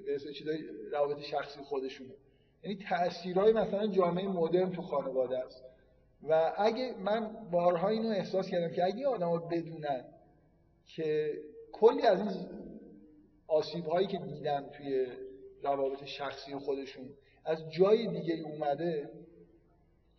به 0.06 0.18
چیزای 0.38 0.58
روابط 0.92 1.20
شخصی 1.20 1.60
خودشونه. 1.60 2.14
یعنی 2.62 2.78
تاثیرهای 2.88 3.52
مثلا 3.52 3.86
جامعه 3.86 4.28
مدرن 4.28 4.72
تو 4.72 4.82
خانواده 4.82 5.38
است. 5.38 5.64
و 6.28 6.52
اگه 6.56 6.94
من 6.98 7.50
بارها 7.50 7.88
اینو 7.88 8.08
احساس 8.08 8.48
کردم 8.48 8.74
که 8.74 8.84
اگه 8.84 9.06
آدما 9.06 9.38
بدونن 9.38 10.04
که 10.86 11.32
کلی 11.72 12.02
از 12.02 12.20
این 12.20 12.30
آسیب 13.46 13.84
هایی 13.84 14.06
که 14.06 14.18
دیدن 14.18 14.68
توی 14.76 15.06
روابط 15.62 16.04
شخصی 16.04 16.54
خودشون. 16.54 17.08
از 17.44 17.70
جای 17.70 18.06
دیگه 18.06 18.34
اومده 18.34 19.10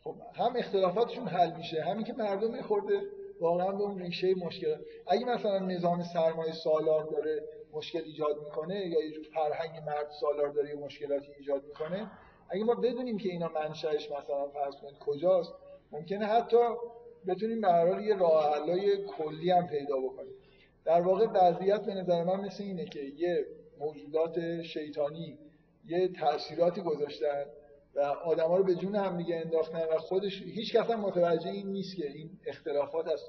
خب 0.04 0.16
هم 0.36 0.56
اختلافاتشون 0.56 1.28
حل 1.28 1.58
میشه 1.58 1.84
همین 1.84 2.04
که 2.06 2.14
مردم 2.14 2.52
میخورده 2.52 3.02
واقعا 3.40 3.72
به 3.72 3.84
اون 3.84 4.00
ریشه 4.00 4.36
مشکل. 4.36 4.76
اگه 5.08 5.26
مثلا 5.26 5.60
نظام 5.60 6.04
سرمایه 6.04 6.54
سالار 6.54 7.04
داره 7.04 7.44
مشکل 7.74 8.02
ایجاد 8.06 8.44
می‌کنه 8.44 8.88
یا 8.88 9.06
یه 9.06 9.12
جور 9.12 9.26
فرهنگ 9.34 9.84
مرد 9.86 10.10
سالار 10.22 10.50
داره 10.50 10.70
یه 10.70 10.76
مشکلاتی 10.76 11.32
ایجاد 11.38 11.64
می‌کنه 11.64 12.12
اگه 12.50 12.64
ما 12.64 12.76
بدونیم 12.76 13.18
که 13.18 13.30
اینا 13.30 13.52
منشأش 13.56 14.12
مثلا 14.12 14.48
فرض 14.48 14.76
کنید 14.76 15.00
کجاست 15.00 15.54
ممکنه 15.92 16.26
حتی 16.26 16.58
بتونیم 17.28 17.62
به 17.62 18.04
یه 18.04 18.18
راه 18.18 18.66
کلی 19.18 19.52
هم 19.52 19.68
پیدا 19.68 19.98
بکنیم. 19.98 20.34
در 20.86 21.02
واقع 21.02 21.26
وضعیت 21.26 21.82
به 21.82 21.94
نظر 21.94 22.24
من 22.24 22.40
مثل 22.40 22.64
اینه 22.64 22.86
که 22.86 23.00
یه 23.00 23.46
موجودات 23.80 24.62
شیطانی 24.62 25.38
یه 25.86 26.08
تاثیراتی 26.08 26.82
گذاشتن 26.82 27.46
و 27.96 28.00
آدما 28.00 28.58
رو 28.58 28.64
به 28.64 28.76
جون 28.76 28.96
هم 28.96 29.18
دیگه 29.18 29.36
انداختن 29.36 29.86
و 29.96 29.98
خودش 29.98 30.42
هیچ 30.42 30.76
کس 30.76 30.90
هم 30.90 31.00
متوجه 31.00 31.50
این 31.50 31.68
نیست 31.68 31.96
که 31.96 32.08
این 32.12 32.30
اختلافات 32.48 33.08
از 33.08 33.20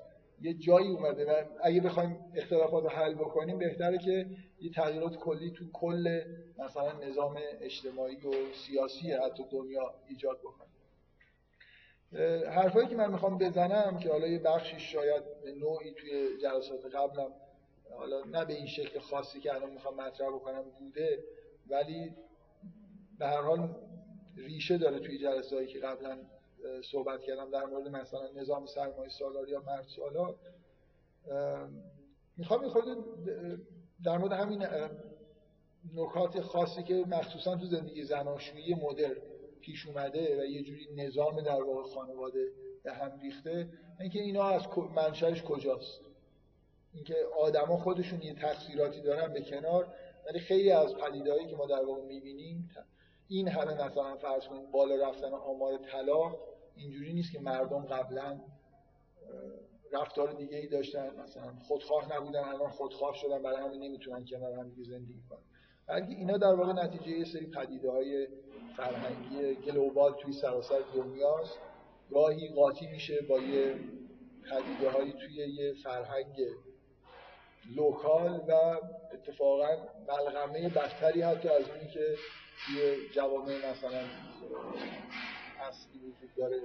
یه 0.41 0.55
جایی 0.55 0.89
اومده 0.89 1.25
و 1.25 1.45
اگه 1.63 1.81
بخوایم 1.81 2.17
اختلافات 2.35 2.83
رو 2.85 2.91
حل 2.91 3.15
بکنیم 3.15 3.59
بهتره 3.59 3.99
که 3.99 4.27
یه 4.61 4.71
تغییرات 4.71 5.17
کلی 5.17 5.51
تو 5.51 5.65
کل 5.73 6.23
مثلا 6.59 6.93
نظام 6.93 7.39
اجتماعی 7.61 8.17
و 8.17 8.31
سیاسی 8.67 9.13
حتی 9.13 9.43
دنیا 9.53 9.95
ایجاد 10.09 10.39
بکنیم 10.39 10.71
حرفایی 12.51 12.89
که 12.89 12.97
من 12.97 13.13
می‌خوام 13.13 13.39
بزنم 13.39 13.99
که 13.99 14.09
حالا 14.09 14.27
یه 14.27 14.39
بخشی 14.39 14.81
شاید 14.81 15.23
به 15.45 15.53
نوعی 15.53 15.93
توی 15.93 16.39
جلسات 16.43 16.95
قبلم 16.95 17.33
حالا 17.97 18.25
نه 18.25 18.45
به 18.45 18.53
این 18.53 18.67
شکل 18.67 18.99
خاصی 18.99 19.41
که 19.41 19.55
الان 19.55 19.71
می‌خوام 19.71 19.95
مطرح 19.95 20.29
بکنم 20.29 20.63
بوده 20.79 21.25
ولی 21.69 22.15
به 23.19 23.27
هر 23.27 23.41
حال 23.41 23.77
ریشه 24.37 24.79
داره 24.79 24.99
توی 24.99 25.19
جلسه 25.19 25.67
که 25.67 25.79
قبلا 25.79 26.19
صحبت 26.93 27.23
کردم 27.23 27.51
در 27.51 27.65
مورد 27.65 27.89
مثلا 27.89 28.31
نظام 28.37 28.67
سرمایه 28.67 29.11
سالار 29.11 29.49
یا 29.49 29.63
مرد 29.67 29.87
سالار 29.97 30.37
می‌خوام 32.37 32.69
خود 32.69 32.85
در 34.05 34.19
مورد 34.19 34.33
همین 34.33 34.67
نکات 35.95 36.41
خاصی 36.41 36.83
که 36.83 36.95
مخصوصا 36.95 37.57
تو 37.57 37.67
زندگی 37.67 38.05
زناشویی 38.05 38.75
مدر 38.75 39.17
پیش 39.61 39.87
اومده 39.87 40.41
و 40.41 40.45
یه 40.45 40.63
جوری 40.63 40.89
نظام 40.97 41.41
در 41.41 41.63
واقع 41.63 41.83
خانواده 41.95 42.49
به 42.83 42.93
هم 42.93 43.21
ریخته 43.23 43.69
اینکه 44.01 44.21
اینا 44.21 44.49
از 44.49 44.63
منشأش 44.97 45.43
کجاست؟ 45.43 46.10
اینکه 46.93 47.17
آدما 47.41 47.77
خودشون 47.77 48.23
یه 48.23 48.35
تقصیراتی 48.35 49.01
دارن 49.01 49.33
به 49.33 49.43
کنار 49.43 49.95
ولی 50.27 50.39
خیلی 50.39 50.71
از 50.71 50.95
پدیدهایی 50.95 51.47
که 51.47 51.57
ما 51.57 51.67
در 51.67 51.85
واقع 51.85 52.03
می‌بینیم 52.03 52.71
این 53.29 53.49
همه 53.49 53.75
مثلا 53.75 54.17
فرض 54.17 54.45
کنید 54.47 54.71
بالا 54.71 55.09
رفتن 55.09 55.33
آمار 55.33 55.79
طلاق 55.79 56.39
اینجوری 56.77 57.13
نیست 57.13 57.33
که 57.33 57.41
مردم 57.41 57.85
قبلا 57.85 58.41
رفتار 59.93 60.33
دیگه 60.33 60.57
ای 60.57 60.67
داشتن 60.67 61.21
مثلا 61.21 61.53
خودخواه 61.69 62.17
نبودن 62.17 62.45
الان 62.45 62.71
خودخواه 62.71 63.15
شدن 63.15 63.43
برای 63.43 63.57
همین 63.57 63.83
نمی‌تونن 63.83 64.25
کنار 64.25 64.53
هم 64.53 64.69
دیگه 64.69 64.91
زندگی 64.91 65.23
کنن. 65.31 65.39
بلکه 65.87 66.09
اینا 66.09 66.37
در 66.37 66.55
واقع 66.55 66.73
نتیجه 66.73 67.19
یه 67.19 67.25
سری 67.25 67.47
پدیده 67.47 67.91
های 67.91 68.29
فرهنگی 68.77 69.55
گلوبال 69.55 70.13
توی 70.13 70.33
سراسر 70.33 70.81
دنیاست. 70.95 71.59
گاهی 72.11 72.49
قاطی 72.49 72.87
میشه 72.87 73.23
با 73.29 73.39
یه 73.39 73.75
پدیده 74.51 74.91
هایی 74.91 75.13
توی 75.13 75.35
یه 75.35 75.75
فرهنگ 75.85 76.37
لوکال 77.77 78.45
و 78.49 78.53
اتفاقا 79.13 79.77
ملغمه 80.09 80.69
بدتری 80.69 81.23
حتی 81.23 81.49
از 81.49 81.69
اونی 81.69 81.89
که 81.89 82.17
توی 82.67 83.09
جوامع 83.09 83.71
مثلا 83.71 84.05
اصلی 85.61 85.99
وجود 85.99 86.35
داره. 86.37 86.61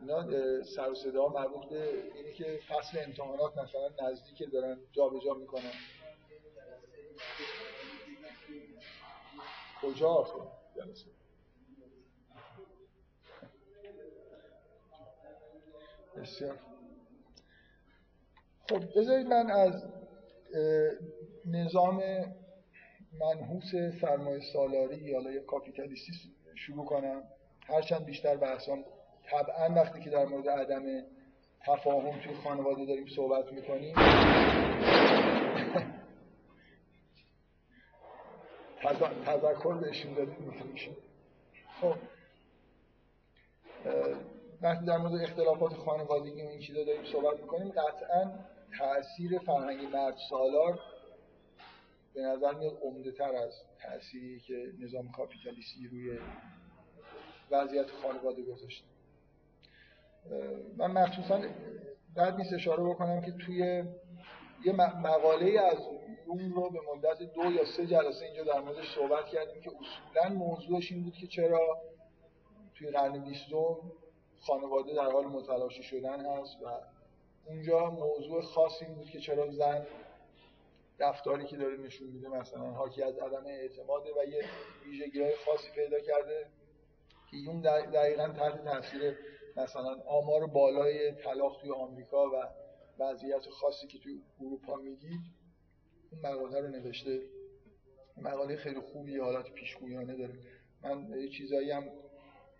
اینا 0.00 0.62
سر 0.62 0.90
و 0.90 0.94
صدا 0.94 1.28
مربوط 1.28 1.68
به 1.68 2.12
اینی 2.14 2.32
که 2.32 2.60
فصل 2.68 2.98
امتحانات 3.04 3.58
مثلا 3.58 4.08
نزدیک 4.08 4.52
دارن 4.52 4.78
جابجا 4.92 5.20
جا 5.24 5.34
می‌کنن. 5.34 5.72
کجا 9.82 10.08
آخه؟ 10.08 10.40
بسیار. 16.16 16.73
خب 18.68 18.84
بذارید 18.96 19.26
من 19.26 19.50
از 19.50 19.84
نظام 21.46 22.02
منحوس 23.20 23.74
سرمایه 24.00 24.40
سالاری 24.52 24.96
یا 24.96 25.20
یا 25.32 25.42
کاپیتالیستی 25.42 26.12
شروع 26.54 26.84
کنم. 26.84 27.22
هرچند 27.66 28.04
بیشتر 28.04 28.36
بحثام 28.36 28.84
طبعا 29.24 29.74
وقتی 29.74 30.00
که 30.00 30.10
در 30.10 30.24
مورد 30.24 30.48
عدم 30.48 30.82
تفاهم 31.66 32.20
توی 32.20 32.34
خانواده 32.34 32.84
داریم 32.86 33.06
صحبت 33.16 33.52
می‌کنیم. 33.52 33.94
تذکر 39.26 39.74
بهشون 39.74 40.14
دادیم 40.14 40.54
میشه 40.72 40.90
خب 41.80 41.94
وقتی 44.62 44.86
در 44.86 44.96
مورد 44.96 45.22
اختلافات 45.22 45.72
خانوادگی 45.72 46.42
و 46.42 46.46
این 46.46 46.60
چیزا 46.60 46.84
داریم 46.84 47.04
صحبت 47.12 47.40
می‌کنیم 47.40 47.70
قطعا 47.70 48.53
تاثیر 48.78 49.38
فرهنگ 49.38 49.84
مرد 49.84 50.16
سالار 50.30 50.80
به 52.14 52.22
نظر 52.22 52.54
میاد 52.54 52.78
عمده 52.82 53.12
تر 53.12 53.34
از 53.34 53.52
تأثیری 53.78 54.40
که 54.40 54.72
نظام 54.80 55.12
کاپیتالیستی 55.12 55.88
روی 55.88 56.18
وضعیت 57.50 57.90
خانواده 57.90 58.42
گذاشته. 58.42 58.84
من 60.76 60.90
مخصوصا 60.90 61.42
بعد 62.14 62.36
نیست 62.36 62.52
اشاره 62.52 62.84
بکنم 62.84 63.20
که 63.20 63.32
توی 63.32 63.84
یه 64.64 64.72
مقاله 64.72 65.60
از 65.60 65.78
اون 66.26 66.52
رو 66.52 66.70
به 66.70 66.78
مدت 66.94 67.18
دو 67.34 67.52
یا 67.52 67.64
سه 67.64 67.86
جلسه 67.86 68.24
اینجا 68.24 68.44
در 68.44 68.60
موردش 68.60 68.94
صحبت 68.94 69.26
کردیم 69.26 69.62
که 69.62 69.70
اصولا 69.70 70.34
موضوعش 70.34 70.92
این 70.92 71.04
بود 71.04 71.14
که 71.14 71.26
چرا 71.26 71.78
توی 72.74 72.90
قرن 72.90 73.24
بیستم 73.24 73.76
خانواده 74.40 74.94
در 74.94 75.10
حال 75.10 75.26
متلاشی 75.26 75.82
شدن 75.82 76.26
هست 76.26 76.56
و 76.62 76.66
اونجا 77.46 77.90
موضوع 77.90 78.42
خاصی 78.42 78.84
بود 78.84 79.10
که 79.10 79.20
چرا 79.20 79.50
زن 79.50 79.86
رفتاری 80.98 81.46
که 81.46 81.56
داره 81.56 81.76
نشون 81.76 82.08
میده 82.08 82.28
مثلا 82.28 82.70
حاکی 82.70 83.02
از 83.02 83.18
عدم 83.18 83.46
اعتماده 83.46 84.10
و 84.10 84.24
یه 84.28 84.44
ویژگی 84.86 85.22
های 85.22 85.36
خاصی 85.36 85.70
پیدا 85.74 86.00
کرده 86.00 86.46
که 87.30 87.36
اون 87.50 87.60
دقیقا 87.90 88.28
تحت 88.28 88.64
تاثیر 88.64 89.18
مثلا 89.56 89.96
آمار 90.06 90.46
بالای 90.46 91.12
طلاق 91.12 91.60
توی 91.60 91.70
آمریکا 91.70 92.30
و 92.30 92.48
وضعیت 92.98 93.48
خاصی 93.50 93.86
که 93.86 93.98
توی 93.98 94.22
اروپا 94.40 94.76
می‌دید 94.76 95.20
اون 96.12 96.20
مقاله 96.22 96.60
رو 96.60 96.68
نوشته. 96.68 97.20
مقاله 98.16 98.56
خیلی 98.56 98.80
خوبی 98.80 99.18
حالت 99.18 99.52
پیشگویانه 99.52 100.16
داره. 100.16 100.34
من 100.82 101.20
یه 101.20 101.28
چیزایی 101.28 101.70
هم 101.70 101.84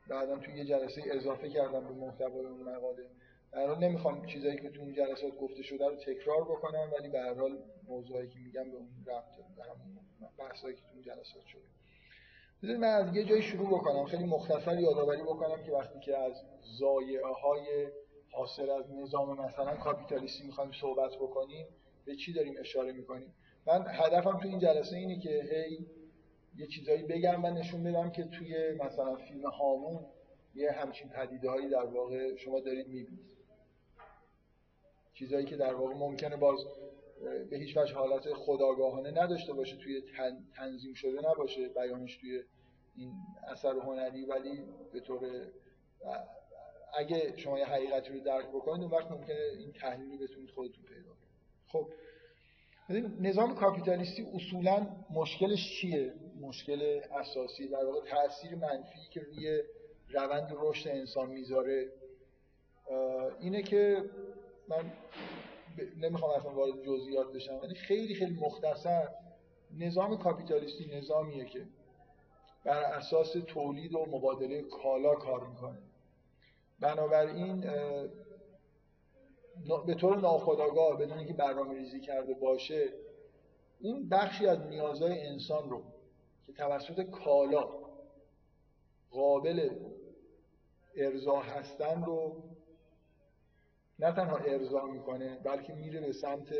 بعدا 0.09 0.39
توی 0.39 0.55
یه 0.55 0.65
جلسه 0.65 1.03
اضافه 1.11 1.49
کردم 1.49 1.89
به 1.89 1.95
محتوای 1.95 2.47
اون 2.47 2.77
مقاله. 2.77 3.11
در 3.55 3.67
حال 3.67 3.79
نمی‌خوام 3.79 4.27
چیزایی 4.27 4.57
که 4.57 4.71
تو 4.71 4.81
اون 4.81 4.93
جلسات 4.93 5.37
گفته 5.37 5.63
شده 5.63 5.89
رو 5.89 5.97
تکرار 5.97 6.45
بکنم 6.45 6.93
ولی 6.99 7.09
به 7.09 7.21
هر 7.21 7.35
حال 7.35 7.59
موضوعی 7.89 8.29
که 8.29 8.39
میگم 8.39 8.71
به 8.71 8.77
اون 8.77 8.89
رفت 9.07 9.37
به 9.57 9.63
همون 9.63 9.99
بحثایی 10.39 10.77
که 10.77 10.83
تو 10.83 10.89
اون 10.93 11.03
جلسات 11.03 11.47
شده. 11.47 11.63
بذارید 12.63 12.81
من 12.81 12.89
از 12.89 13.17
یه 13.17 13.25
جایی 13.25 13.43
شروع 13.43 13.69
بکنم. 13.69 14.05
خیلی 14.05 14.25
مختصر 14.25 14.81
یادآوری 14.81 15.23
بکنم 15.23 15.63
که 15.63 15.73
وقتی 15.73 16.01
که 16.01 16.19
از 16.19 16.33
زایعه 16.79 17.27
های 17.27 17.89
حاصل 18.31 18.71
از 18.71 18.93
نظام 18.93 19.41
مثلا 19.41 19.77
کاپیتالیستی 19.77 20.47
می‌خوایم 20.47 20.73
صحبت 20.73 21.17
بکنیم 21.17 21.67
به 22.05 22.17
چی 22.17 22.33
داریم 22.33 22.55
اشاره 22.61 22.93
می‌کنیم؟ 22.93 23.35
من 23.67 23.85
هدفم 23.89 24.39
تو 24.39 24.49
این 24.49 24.59
جلسه 24.59 24.97
اینه 24.97 25.19
که 25.21 25.43
هی 25.53 25.87
یه 26.57 26.67
چیزایی 26.67 27.03
بگم 27.03 27.45
و 27.45 27.51
نشون 27.51 27.83
بدم 27.83 28.11
که 28.11 28.25
توی 28.25 28.73
مثلا 28.73 29.17
فیلم 29.17 29.47
هامون 29.47 30.07
یه 30.55 30.73
همچین 30.73 31.09
پدیده 31.09 31.51
هایی 31.51 31.69
در 31.69 31.85
واقع 31.85 32.37
شما 32.37 32.61
دارید 32.61 32.89
می‌بینید. 32.89 33.34
چیزایی 35.15 35.47
که 35.47 35.57
در 35.57 35.75
واقع 35.75 35.95
ممکنه 35.95 36.37
باز 36.37 36.59
به 37.51 37.57
هیچ 37.57 37.77
وجه 37.77 37.95
حالت 37.95 38.33
خداگاهانه 38.33 39.11
نداشته 39.11 39.53
باشه 39.53 39.77
توی 39.77 40.03
تنظیم 40.57 40.95
شده 40.95 41.31
نباشه 41.31 41.69
بیانش 41.69 42.17
توی 42.17 42.43
این 42.97 43.13
اثر 43.49 43.79
هنری. 43.79 44.25
ولی 44.25 44.63
به 44.93 45.01
طور 45.01 45.21
اگه 46.99 47.37
شما 47.37 47.59
یه 47.59 47.65
حقیقتی 47.65 48.13
رو 48.13 48.21
درک 48.21 48.49
بکنید 48.49 48.83
اون 48.83 48.91
وقت 48.91 49.11
ممکنه 49.11 49.41
این 49.59 49.73
تحلیل 49.73 50.11
رو 50.11 50.19
بتونید 50.19 50.51
خودتون 50.51 50.85
پیدا 50.85 51.03
کنید. 51.03 51.25
خب 51.69 51.89
نظام 53.21 53.55
کاپیتالیستی 53.55 54.27
اصولا 54.35 54.87
مشکلش 55.11 55.81
چیه؟ 55.81 56.13
مشکل 56.41 57.01
اساسی 57.21 57.69
در 57.69 57.85
واقع 57.85 58.01
تاثیر 58.11 58.55
منفی 58.55 59.09
که 59.11 59.21
روی 59.21 59.63
روند 60.09 60.53
رشد 60.57 60.89
انسان 60.89 61.31
می‌ذاره. 61.31 61.93
اینه 63.41 63.63
که 63.63 64.05
من 64.69 64.93
نمی‌خوام 65.97 66.31
اصلا 66.31 66.53
وارد 66.53 66.83
جزئیات 66.83 67.33
بشم 67.33 67.55
ولی 67.63 67.75
خیلی 67.75 68.15
خیلی 68.15 68.35
مختصر 68.35 69.09
نظام 69.79 70.19
کاپیتالیستی 70.19 70.97
نظامیه 70.97 71.45
که 71.45 71.67
بر 72.65 72.83
اساس 72.83 73.33
تولید 73.33 73.95
و 73.95 74.07
مبادله 74.07 74.63
کالا 74.63 75.15
کار 75.15 75.47
می‌کنه. 75.47 75.79
بنابراین 76.81 77.61
به 79.87 79.95
طور 79.95 80.17
ناخودآگاه 80.17 80.99
بدون 80.99 81.19
اینکه 81.19 81.33
برنامه 81.33 81.75
ریزی 81.75 82.01
کرده 82.01 82.35
باشه 82.35 82.93
اون 83.81 84.09
بخشی 84.09 84.47
از 84.47 84.59
نیازهای 84.61 85.27
انسان 85.27 85.71
رو 85.71 85.83
که 86.47 86.53
توسط 86.53 87.03
کالا 87.03 87.69
قابل 89.11 89.71
ارضا 90.97 91.41
هستن 91.41 92.05
رو 92.05 92.43
نه 93.99 94.13
تنها 94.13 94.37
ارضا 94.37 94.87
می‌کنه 94.87 95.39
بلکه 95.45 95.75
میره 95.75 96.01
به 96.01 96.13
سمت 96.13 96.55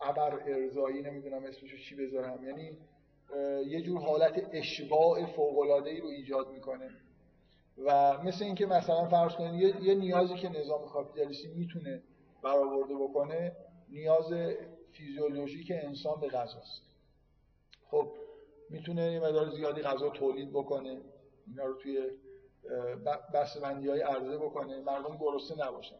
ابر 0.00 0.40
ارزایی 0.46 1.02
نمی‌دونم 1.02 1.44
اسمشو 1.44 1.76
چی 1.76 1.94
بذارم. 1.96 2.44
یعنی 2.44 2.78
یه 3.66 3.80
جور 3.80 4.00
حالت 4.00 4.48
اشباع 4.52 5.26
فوق‌العاده‌ای 5.26 6.00
رو 6.00 6.06
ایجاد 6.08 6.50
می‌کنه. 6.50 6.90
و 7.78 8.18
مثل 8.22 8.44
اینکه 8.44 8.66
مثلا 8.66 9.08
فرض 9.08 9.32
کنید 9.32 9.82
یه،, 9.82 9.94
نیازی 9.94 10.34
که 10.34 10.48
نظام 10.48 10.88
کاپیتالیستی 10.88 11.48
می‌تونه 11.48 12.02
برآورده 12.42 12.94
بکنه 12.94 13.52
نیاز 13.88 14.32
فیزیولوژیک 14.92 15.72
انسان 15.74 16.20
به 16.20 16.28
غذاست 16.28 16.82
خب 17.90 18.12
می‌تونه 18.70 19.12
یه 19.12 19.20
مقدار 19.20 19.50
زیادی 19.50 19.82
غذا 19.82 20.08
تولید 20.08 20.50
بکنه. 20.50 21.00
اینا 21.46 21.64
رو 21.64 21.74
توی 21.74 21.98
بسته‌بندی 23.34 23.88
های 23.88 24.00
عرضه 24.00 24.36
بکنه. 24.36 24.80
مردم 24.80 25.16
گرسنه 25.20 25.66
نباشن. 25.66 25.96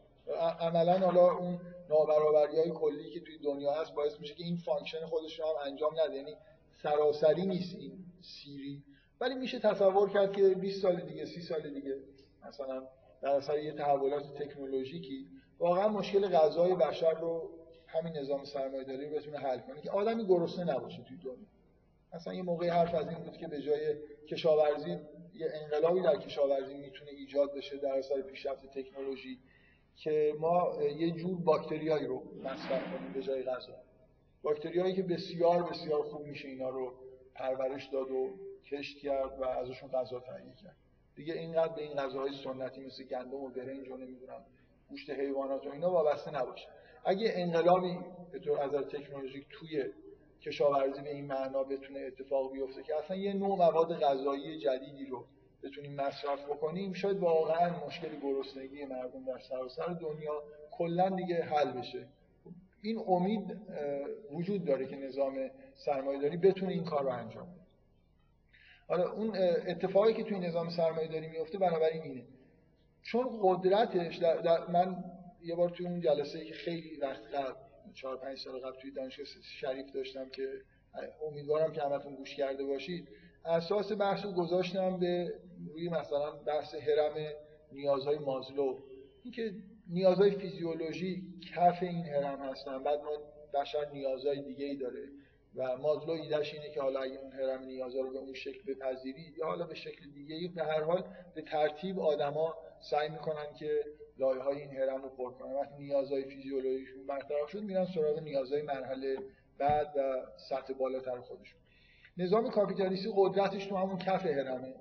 عملا 0.61 0.99
حالا 0.99 1.33
اون 1.33 1.61
نابرابری 1.91 2.59
های 2.61 2.71
کلی 2.71 3.11
که 3.11 3.21
توی 3.21 3.39
دنیا 3.39 3.73
هست 3.73 3.95
باعث 3.95 4.21
میشه 4.21 4.35
که 4.35 4.45
این 4.45 4.57
function 4.57 5.07
خودش 5.07 5.41
رو 5.41 5.47
هم 5.47 5.67
انجام 5.67 6.01
نده. 6.01 6.17
یعنی 6.17 6.35
سراسری 6.83 7.47
نیست 7.47 7.77
این 7.79 7.93
سیری. 8.23 8.83
ولی 9.21 9.35
میشه 9.35 9.59
تصور 9.59 10.11
کرد 10.11 10.33
که 10.33 10.49
20 10.49 10.83
سال 10.83 11.01
دیگه 11.01 11.27
30 11.27 11.43
سال 11.43 11.71
دیگه 11.71 11.97
مثلا 12.49 12.83
در 13.23 13.31
اثر 13.31 13.59
یه 13.59 13.73
تحولات 13.73 14.35
تکنولوژیکی 14.35 15.27
واقعا 15.59 15.89
مشکل 15.89 16.29
غذای 16.29 16.75
بشر 16.75 17.13
رو 17.13 17.51
همین 17.87 18.17
نظام 18.17 18.45
سرمایه‌داری 18.45 19.07
بتونه 19.07 19.39
حل 19.39 19.59
کنه 19.59 19.81
که 19.81 19.91
آدمی 19.91 20.27
گرسنه 20.27 20.75
نباشه 20.75 21.03
توی 21.03 21.17
دنیا. 21.17 21.47
مثلا 22.15 22.35
یه 22.35 22.43
موقعی 22.43 22.69
حرف 22.69 22.95
از 22.95 23.09
این 23.09 23.19
بود 23.19 23.37
که 23.37 23.49
به 23.49 23.63
جای 23.63 23.97
کشاورزی 24.29 24.99
یه 25.35 25.47
انقلابی 25.55 26.01
در 26.03 26.17
کشاورزی 26.17 26.75
می‌تونه 26.75 27.11
ایجاد 27.11 27.55
بشه 27.55 27.77
در 27.77 27.99
اثر 27.99 28.23
پیشرفت 28.23 28.67
تکنولوژی 28.79 29.39
که 29.97 30.35
ما 30.41 30.83
یه 30.97 31.11
جور 31.11 31.39
باکتریایی 31.41 32.07
رو 32.07 32.23
مصرف 32.45 32.83
کنیم 32.83 33.13
به 33.13 33.23
جای 33.23 33.43
غذا. 33.43 33.75
باکتریایی 34.43 34.95
که 34.95 35.03
بسیار 35.03 35.63
بسیار 35.63 36.03
خوب 36.03 36.27
میشه 36.27 36.49
اینا 36.49 36.69
رو 36.69 36.95
پرورش 37.35 37.89
داد 37.93 38.11
و 38.11 38.31
کشت 38.71 38.99
کرد 38.99 39.39
و 39.41 39.45
ازشون 39.45 39.91
غذا 39.91 40.21
تهیه 40.21 40.55
کرد. 40.63 40.77
دیگه 41.17 41.35
اینقدر 41.35 41.75
به 41.75 41.83
این 41.83 41.95
غذاهای 41.95 42.33
سنتی 42.45 42.81
مثل 42.81 43.05
گندم 43.05 43.35
و 43.35 43.49
برنج 43.49 43.89
و 43.89 43.97
نمی‌دونم 43.97 44.45
گوشت 44.89 45.11
حیوانات 45.11 45.67
و 45.67 45.71
اینا 45.71 45.91
وابسته 45.91 46.31
نباشه. 46.31 46.69
اگه 47.05 47.33
انقلابی 47.37 47.99
به 48.33 48.39
طور 48.39 48.61
از 48.61 48.71
تکنولوژیک 48.71 49.47
توی 49.51 49.85
کشاورزی 50.43 51.03
به 51.03 51.11
این 51.15 51.27
معنا 51.27 51.63
بتونه 51.63 52.01
اتفاق 52.01 52.53
بیفته 52.53 52.83
که 52.83 52.97
اصلا 52.97 53.17
یه 53.17 53.33
نوع 53.33 53.57
مواد 53.59 54.01
غذایی 54.01 54.59
جدیدی 54.59 55.07
رو 55.07 55.25
بتونیم 55.63 55.95
مصرف 55.95 56.45
بکنیم 56.45 56.93
شاید 56.93 57.19
واقعا 57.19 57.87
مشکل 57.87 58.09
گرسنگی 58.23 58.85
مردم 58.85 59.25
در 59.25 59.39
سراسر 59.39 59.87
دنیا 59.87 60.43
کلا 60.71 61.09
دیگه 61.09 61.43
حل 61.43 61.73
بشه. 61.73 62.07
این 62.83 62.99
امید 63.09 63.61
وجود 64.33 64.65
داره 64.65 64.87
که 64.87 64.97
نظام 64.97 65.51
سرمایه‌داری 65.75 66.37
بتونه 66.37 66.73
این 66.73 66.85
کار 66.85 67.03
رو 67.03 67.11
انجام 67.11 67.47
بده. 67.47 67.63
حالا 68.89 69.13
اون 69.13 69.37
اتفاقی 69.67 70.15
که 70.15 70.23
توی 70.23 70.39
نظام 70.39 70.69
سرمایه‌داری 70.69 71.29
میفته 71.29 71.59
بنابراین 71.59 72.03
اینه. 72.03 72.25
چون 73.03 73.39
قدرتش 73.43 74.17
در, 74.17 74.37
در 74.37 74.67
من 74.71 75.05
یه 75.43 75.55
بار 75.55 75.71
توی 75.71 75.87
اون 75.87 76.01
جلسه 76.01 76.45
که 76.45 76.55
خیلی 76.55 76.97
وقت 76.97 77.35
قبل 77.35 77.62
چهار 77.95 78.17
پنج 78.17 78.39
سال 78.39 78.59
قبل 78.59 78.81
توی 78.81 78.91
دانشگاه 78.91 79.27
شریف 79.43 79.93
داشتم 79.93 80.29
که 80.29 80.49
امیدوارم 81.29 81.73
که 81.73 81.83
همتون 81.83 82.15
گوش 82.15 82.35
کرده 82.35 82.65
باشید. 82.65 83.09
اساس 83.45 83.93
بحث 83.93 84.25
رو 84.25 84.33
گذاشتم 84.33 84.99
به 84.99 85.35
روی 85.73 85.89
مثلا 85.89 86.31
بحث 86.31 86.75
هرم 86.75 87.15
نیازهای 87.73 88.19
مازلو. 88.19 88.79
اینکه 89.23 89.55
نیازهای 89.89 90.31
فیزیولوژی 90.31 91.23
کف 91.55 91.83
این 91.83 92.05
هرم 92.05 92.41
هستن. 92.41 92.83
بعد 92.83 93.01
ما 93.01 93.11
بشر 93.55 93.91
نیازهای 93.93 94.43
دیگه 94.43 94.65
ای 94.65 94.77
داره 94.77 95.09
و 95.57 95.77
مازلو 95.77 96.13
ایدهش 96.13 96.55
اینه 96.55 96.71
که 96.71 96.81
حالا 96.81 97.01
اگه 97.01 97.19
اون 97.19 97.33
هرم 97.33 97.65
نیازها 97.65 98.01
رو 98.01 98.11
به 98.11 98.19
اون 98.19 98.35
شکل 98.35 98.75
بپذیری 98.75 99.35
یا 99.39 99.47
حالا 99.47 99.67
به 99.67 99.75
شکل 99.75 100.11
دیگه 100.15 100.35
ای 100.35 100.49
به 100.49 100.63
هر 100.63 100.83
حال 100.83 101.05
به 101.35 101.43
ترتیب 101.43 102.01
آدما 102.01 102.55
سعی 102.91 103.09
می‌کنن 103.09 103.55
که 103.59 103.85
لایه 104.19 104.43
های 104.43 104.61
این 104.61 104.71
هرم 104.71 105.03
رو 105.03 105.09
پر 105.09 105.33
کنن. 105.33 105.53
وقتی 105.53 105.75
نیازهای 105.79 106.25
فیزیولوژیشون 106.25 107.07
برطرف 107.07 107.49
شد 107.49 107.63
میرن 107.63 107.85
سراغ 107.85 108.19
نیازهای 108.19 108.63
مرحله 108.63 109.17
بعد 109.59 109.97
و 109.97 110.23
سطح 110.49 110.73
بالاتر 110.73 111.21
خودشون. 111.21 111.61
نظام 112.17 112.51
کاپیتالیستی 112.51 113.13
قدرتش 113.17 113.67
تو 113.67 113.77
همون 113.77 113.99
کف 113.99 114.27
هرمه 114.27 114.75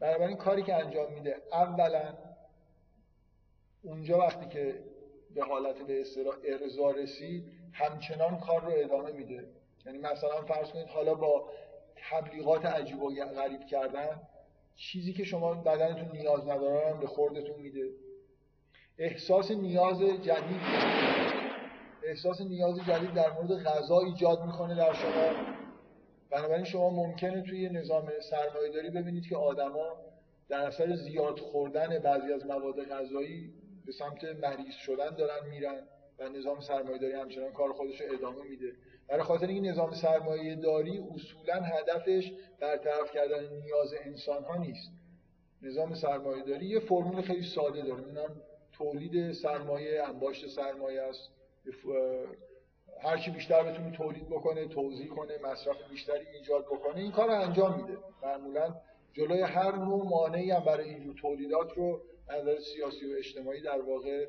بنابراین 0.00 0.36
کاری 0.36 0.62
که 0.62 0.74
انجام 0.74 1.12
میده 1.12 1.36
اولا 1.52 2.14
اونجا 3.82 4.18
وقتی 4.18 4.46
که 4.46 4.78
به 5.34 5.44
حالت 5.44 5.78
به 5.78 6.00
اصطلاح 6.00 6.34
ارضا 6.44 6.90
رسید 6.90 7.52
همچنان 7.72 8.40
کار 8.40 8.60
رو 8.60 8.72
ادامه 8.74 9.12
میده. 9.12 9.48
یعنی 9.86 9.98
مثلا 9.98 10.42
فرض 10.42 10.70
کنید 10.70 10.86
حالا 10.86 11.14
با 11.14 11.50
تبلیغات 12.10 12.66
عجیب 12.66 13.02
و 13.02 13.14
غریب 13.14 13.66
کردن 13.66 14.20
چیزی 14.76 15.12
که 15.12 15.24
شما 15.24 15.54
بدنتون 15.54 16.18
نیاز 16.18 16.48
نداره 16.48 16.94
به 17.00 17.06
خوردتون 17.06 17.60
میده. 17.60 17.90
احساس 19.02 19.50
نیاز 19.50 20.00
جدید 20.00 20.60
احساس 22.02 22.40
نیاز 22.40 22.76
جدید 22.76 23.14
در 23.14 23.30
مورد 23.32 23.64
غذا 23.64 24.00
ایجاد 24.00 24.44
می‌کنه 24.44 24.74
در 24.74 24.92
شما. 24.92 25.30
بنابراین 26.30 26.64
شما 26.64 26.90
ممکنه 26.90 27.42
توی 27.42 27.68
نظام 27.68 28.12
سرمایه‌داری 28.30 28.90
ببینید 28.90 29.26
که 29.26 29.36
آدما 29.36 29.96
در 30.48 30.66
اثر 30.66 30.94
زیاد 30.94 31.38
خوردن 31.38 31.98
بعضی 31.98 32.32
از 32.32 32.46
مواد 32.46 32.84
غذایی 32.84 33.52
به 33.86 33.92
سمت 33.92 34.24
مریض 34.24 34.74
شدن 34.74 35.10
دارن 35.16 35.48
میرن 35.50 35.82
و 36.18 36.28
نظام 36.28 36.60
سرمایه‌داری 36.60 37.12
همچنان 37.12 37.52
کار 37.52 37.72
خودش 37.72 38.00
رو 38.00 38.06
ادامه 38.14 38.42
میده. 38.50 38.72
برای 39.08 39.22
خاطر 39.22 39.46
این 39.46 39.66
نظام 39.66 39.92
سرمایه 39.92 40.54
داری 40.54 41.04
اصولا 41.14 41.54
هدفش 41.54 42.32
برطرف 42.60 43.12
کردن 43.14 43.56
نیاز 43.56 43.94
انسان 44.04 44.44
ها 44.44 44.56
نیست. 44.56 44.92
نظام 45.62 45.94
سرمایه 45.94 46.42
داری 46.42 46.66
یه 46.66 46.80
فرمول 46.80 47.22
خیلی 47.22 47.42
ساده 47.42 47.82
داره. 47.82 48.02
تولید 48.82 49.32
سرمایه 49.32 50.02
انباشت 50.08 50.48
سرمایه 50.48 51.02
است. 51.02 51.30
هر 53.02 53.18
چی 53.18 53.30
بیشتر 53.30 53.62
بتونه 53.62 53.96
تولید 53.96 54.28
بکنه 54.28 54.68
توزیع 54.68 55.08
کنه 55.08 55.38
مصرف 55.44 55.76
بیشتری 55.90 56.26
ایجاد 56.26 56.64
بکنه 56.64 56.96
این 56.96 57.12
کار 57.12 57.26
رو 57.26 57.40
انجام 57.40 57.76
میده. 57.80 57.98
معمولا 58.22 58.74
جلوی 59.12 59.40
هر 59.40 59.76
نوع 59.76 60.08
مانعی 60.08 60.50
هم 60.50 60.64
برای 60.64 60.88
اینجور 60.88 61.14
تولیدات 61.14 61.72
رو 61.72 62.00
نظر 62.30 62.60
سیاسی 62.60 63.12
و 63.12 63.16
اجتماعی 63.18 63.60
در 63.60 63.80
واقع 63.80 64.26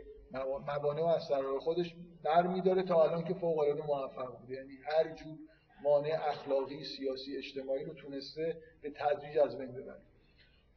موانع 0.67 1.01
و 1.01 1.05
از 1.05 1.31
خودش 1.59 1.95
برمیداره 2.23 2.83
تا 2.83 3.03
الان 3.03 3.23
که 3.23 3.33
فوق 3.33 3.59
العاده 3.59 3.85
موفق 3.85 4.39
بوده 4.39 4.53
یعنی 4.53 4.73
هر 4.83 5.03
جور 5.03 5.37
مانع 5.83 6.17
اخلاقی 6.29 6.83
سیاسی 6.83 7.37
اجتماعی 7.37 7.83
رو 7.83 7.93
تونسته 7.93 8.57
به 8.81 8.89
تدریج 8.89 9.37
از 9.37 9.57
بین 9.57 9.71
ببره. 9.71 10.01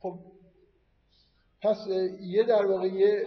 خب 0.01 0.19
پس 1.67 1.87
یه 2.21 2.43
در 2.43 2.67
واقع 2.67 2.87
یه 2.87 3.27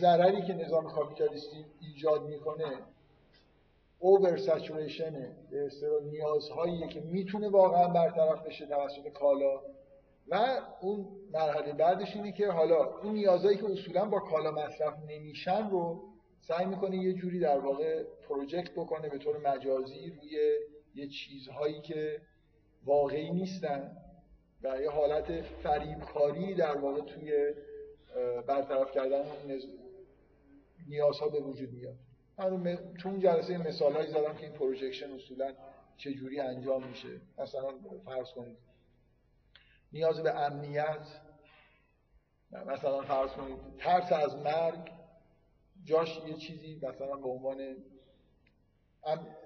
ضرری 0.00 0.42
که 0.42 0.54
نظام 0.54 0.86
کاپیتالیستی 0.86 1.64
ایجاد 1.80 2.22
می‌کنه 2.22 2.78
اوور 3.98 4.36
سچوریشن 4.36 5.12
به 5.50 5.66
اصطلاح 5.66 6.02
نیازهایی 6.02 6.88
که 6.88 7.00
می‌تونه 7.00 7.48
واقعا 7.48 7.88
برطرف 7.88 8.46
بشه 8.46 8.66
توسط 8.66 9.08
کالا. 9.08 9.60
و 10.28 10.60
اون 10.80 11.06
مرحله 11.32 11.72
بعدش 11.72 12.16
اینه 12.16 12.32
که 12.32 12.48
حالا 12.48 12.98
اون 13.02 13.12
نیازهایی 13.12 13.56
که 13.56 13.70
اصولا 13.70 14.04
با 14.04 14.18
کالا 14.18 14.50
مصرف 14.50 14.94
نمیشن 15.08 15.70
رو 15.70 16.02
سعی 16.40 16.66
می‌کنه 16.66 16.96
یه 16.96 17.12
جوری 17.12 17.40
در 17.40 17.58
واقع 17.58 18.02
پروژکت 18.28 18.70
بکنه 18.70 19.08
به 19.08 19.18
طور 19.18 19.38
مجازی 19.38 20.10
روی 20.10 20.58
یه 20.94 21.08
چیزهایی 21.08 21.80
که 21.80 22.20
واقعی 22.84 23.30
نیستن. 23.30 23.96
و 24.62 24.80
یه 24.80 24.90
حالت 24.90 25.42
فریبکاری 25.42 26.54
در 26.54 26.76
واقع 26.76 27.00
توی 27.00 27.54
برطرف 28.46 28.92
کردن 28.92 29.24
نیازها 30.88 31.28
به 31.28 31.40
وجود 31.40 31.72
میاد. 31.72 31.96
من 32.38 32.94
تو 33.02 33.08
اون 33.08 33.20
جلسه 33.20 33.58
مثال 33.58 34.06
زدم 34.06 34.34
که 34.34 34.46
این 34.46 34.52
پروژکشن 34.52 35.12
اصولا 35.12 35.52
چجوری 35.96 36.40
انجام 36.40 36.86
میشه 36.88 37.20
مثلا 37.38 37.68
فرض 38.04 38.30
کنید 38.30 38.58
نیاز 39.92 40.20
به 40.20 40.40
امنیت 40.40 41.06
مثلا 42.66 43.02
فرض 43.02 43.30
کنید 43.30 43.58
ترس 43.78 44.12
از 44.12 44.36
مرگ 44.36 44.90
جاش 45.84 46.20
یه 46.26 46.34
چیزی 46.34 46.80
مثلا 46.82 47.16
به 47.16 47.28
عنوان 47.28 47.76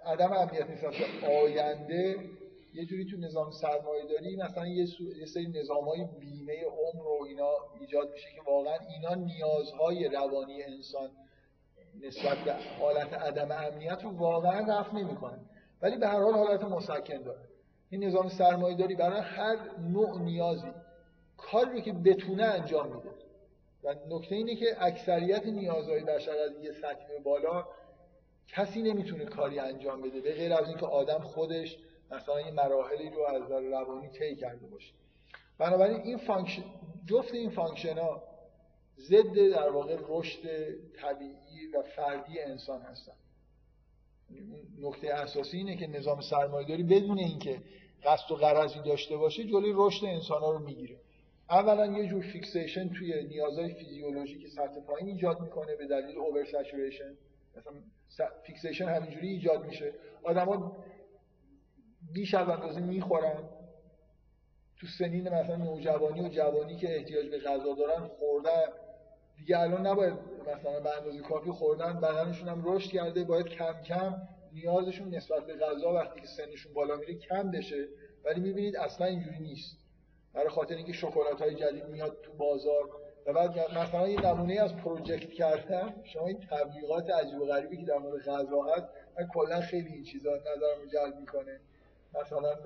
عدم 0.05 0.33
امنیت 0.33 0.71
نیست 0.71 0.85
آینده 1.25 2.31
یه 2.77 2.85
جوری 2.85 3.05
تو 3.05 3.17
نظام 3.17 3.51
سرمایه 3.51 4.07
داری 4.07 4.37
مثلا 4.37 4.67
یه, 4.67 4.87
یه 5.19 5.27
سری 5.27 5.49
نظام 5.49 5.85
های 5.85 6.05
بیمه 6.21 6.65
عمر 6.65 7.07
و 7.07 7.25
اینا 7.29 7.51
ایجاد 7.81 8.13
میشه 8.13 8.29
که 8.35 8.51
واقعا 8.51 8.79
اینا 8.89 9.15
نیازهای 9.15 10.09
روانی 10.09 10.63
انسان 10.63 11.11
نسبت 12.01 12.39
به 12.39 12.55
حالت 12.81 13.13
عدم 13.13 13.53
امنیت 13.53 14.05
رو 14.05 14.11
واقعا 14.11 14.81
رفع 14.81 14.97
نمی‌کنه. 14.97 15.39
ولی 15.83 15.97
به 15.97 16.09
هر 16.09 16.21
حال 16.21 16.35
حالت 16.35 16.65
مسکن 16.65 17.23
داره. 17.23 17.41
این 17.91 18.05
نظام 18.05 18.29
سرمایه 18.29 18.77
داری 18.77 18.95
برای 18.95 19.21
هر 19.21 19.57
نوع 19.79 20.19
نیازی 20.19 20.73
کاری 21.37 21.73
رو 21.73 21.81
که 21.81 21.93
بتونه 21.93 22.45
انجام 22.45 22.87
میده. 22.97 23.11
و 23.85 23.95
نکته 24.09 24.35
اینه 24.35 24.57
که 24.57 24.77
اکثریت 24.81 25.47
نیازهای 25.47 26.05
بشر 26.05 26.39
از 26.39 26.65
یه 26.65 26.73
سطح 26.73 27.23
بالا 27.25 27.67
کسی 28.49 28.83
نمی‌تونه 28.83 29.25
کاری 29.25 29.59
انجام 29.59 30.03
بده 30.03 30.21
به 30.21 30.35
غیر 30.35 30.53
از 30.53 30.69
اینکه 30.69 30.87
آدم 30.87 31.19
خودش 31.19 31.79
مثلا 32.11 32.37
این 32.37 32.55
مراحلی 32.55 33.11
رو 33.11 33.23
از 33.23 33.43
نظر 33.43 33.61
روانی 33.61 34.09
طی 34.09 34.37
کرده 34.37 34.67
باشه 34.67 34.93
بنابراین 35.59 36.01
این 36.01 36.19
function 36.19 36.65
جفت 37.07 37.35
این 37.35 37.51
function 37.51 37.99
ها 37.99 38.23
ضد 38.99 39.51
در 39.55 39.71
واقع 39.71 39.97
رشد 40.09 40.41
طبیعی 41.01 41.67
و 41.75 41.83
فردی 41.83 42.41
انسان 42.41 42.83
هستن. 42.83 43.13
نکته 44.81 45.15
اساسی 45.15 45.57
اینه 45.57 45.77
که 45.77 45.87
نظام 45.87 46.21
سرمایه‌داری 46.21 46.83
بدون 46.83 47.19
اینکه 47.19 47.63
قصد 48.05 48.33
و 48.33 48.37
غرضی 48.37 48.83
داشته 48.83 49.17
باشه 49.17 49.45
جلوی 49.45 49.73
رشد 49.75 50.05
انسان 50.05 50.41
ها 50.41 50.51
رو 50.51 50.59
می‌گیره. 50.59 50.97
اولا 51.51 51.87
یه 51.87 52.09
جور 52.09 52.23
fixation 52.23 52.89
توی 52.89 53.25
نیازهای 53.25 53.75
فیزیولوژیک 53.75 54.49
سطح 54.49 54.81
پایین 54.81 55.09
ایجاد 55.09 55.41
می‌کنه 55.41 55.77
به 55.77 55.87
دلیل 55.87 56.19
over 56.19 56.45
مثلا 58.09 58.29
fixation 58.43 58.85
همینجوری 58.85 59.29
ایجاد 59.29 59.65
میشه. 59.65 59.93
آدما 60.23 60.77
بیش 62.17 62.35
از 62.35 62.49
اندازه 62.49 62.81
می‌خورن. 62.81 63.45
تو 64.81 64.87
سنین 64.99 65.29
مثلا 65.29 65.57
نوجوانی 65.57 66.21
و 66.21 66.29
جوانی 66.29 66.77
که 66.77 66.97
احتیاج 66.97 67.27
به 67.29 67.39
غذا 67.39 67.75
دارن 67.75 68.07
خوردن. 68.07 68.67
دیگه 69.37 69.59
الان 69.59 69.87
نباید 69.87 70.15
مثلا 70.43 70.81
به 70.81 70.97
اندازه 70.97 71.21
کافی 71.21 71.51
خوردن 71.51 72.01
بدنشون 72.01 72.49
هم 72.49 72.63
رشد 72.65 72.91
کرده. 72.91 73.25
باید 73.25 73.47
کم 73.47 73.83
کم 73.83 74.15
نیازشون 74.53 75.15
نسبت 75.15 75.47
به 75.47 75.55
غذا 75.57 75.93
وقتی 75.93 76.21
که 76.21 76.27
سنشون 76.27 76.75
بالا 76.75 76.97
میره 76.97 77.15
کم 77.15 77.51
بشه. 77.51 77.89
ولی 78.25 78.41
می‌بینید 78.41 78.77
اصلا 78.77 79.07
اینجوری 79.07 79.39
نیست. 79.39 79.79
برای 80.35 80.49
خاطر 80.49 80.75
اینکه 80.75 80.93
شکلات 80.93 81.41
های 81.41 81.55
جدید 81.55 81.85
میاد 81.85 82.17
تو 82.23 82.33
بازار. 82.33 82.91
و 83.27 83.33
بعد 83.33 83.79
مثلا 83.79 84.09
یه 84.09 84.21
نمونه 84.21 84.61
از 84.61 84.77
پروژکت 84.77 85.31
کردن. 85.31 85.95
شما 86.05 86.27
این 86.27 86.41
تبلیغات 86.51 87.11
عجیب 87.11 87.41
و 87.41 87.47
غریبی 87.47 87.77
که 87.77 87.87
در 87.87 87.99
مورد 87.99 88.23
غذا 88.23 88.63
هست 88.63 88.87
من 89.19 89.27
کلا 89.35 89.61
خیلی 89.61 89.89
این 89.89 90.05
چیزا 90.05 90.31
نظرم 90.37 90.87
جلب 90.93 91.21
می‌کنه. 91.21 91.61
مثلا 92.15 92.57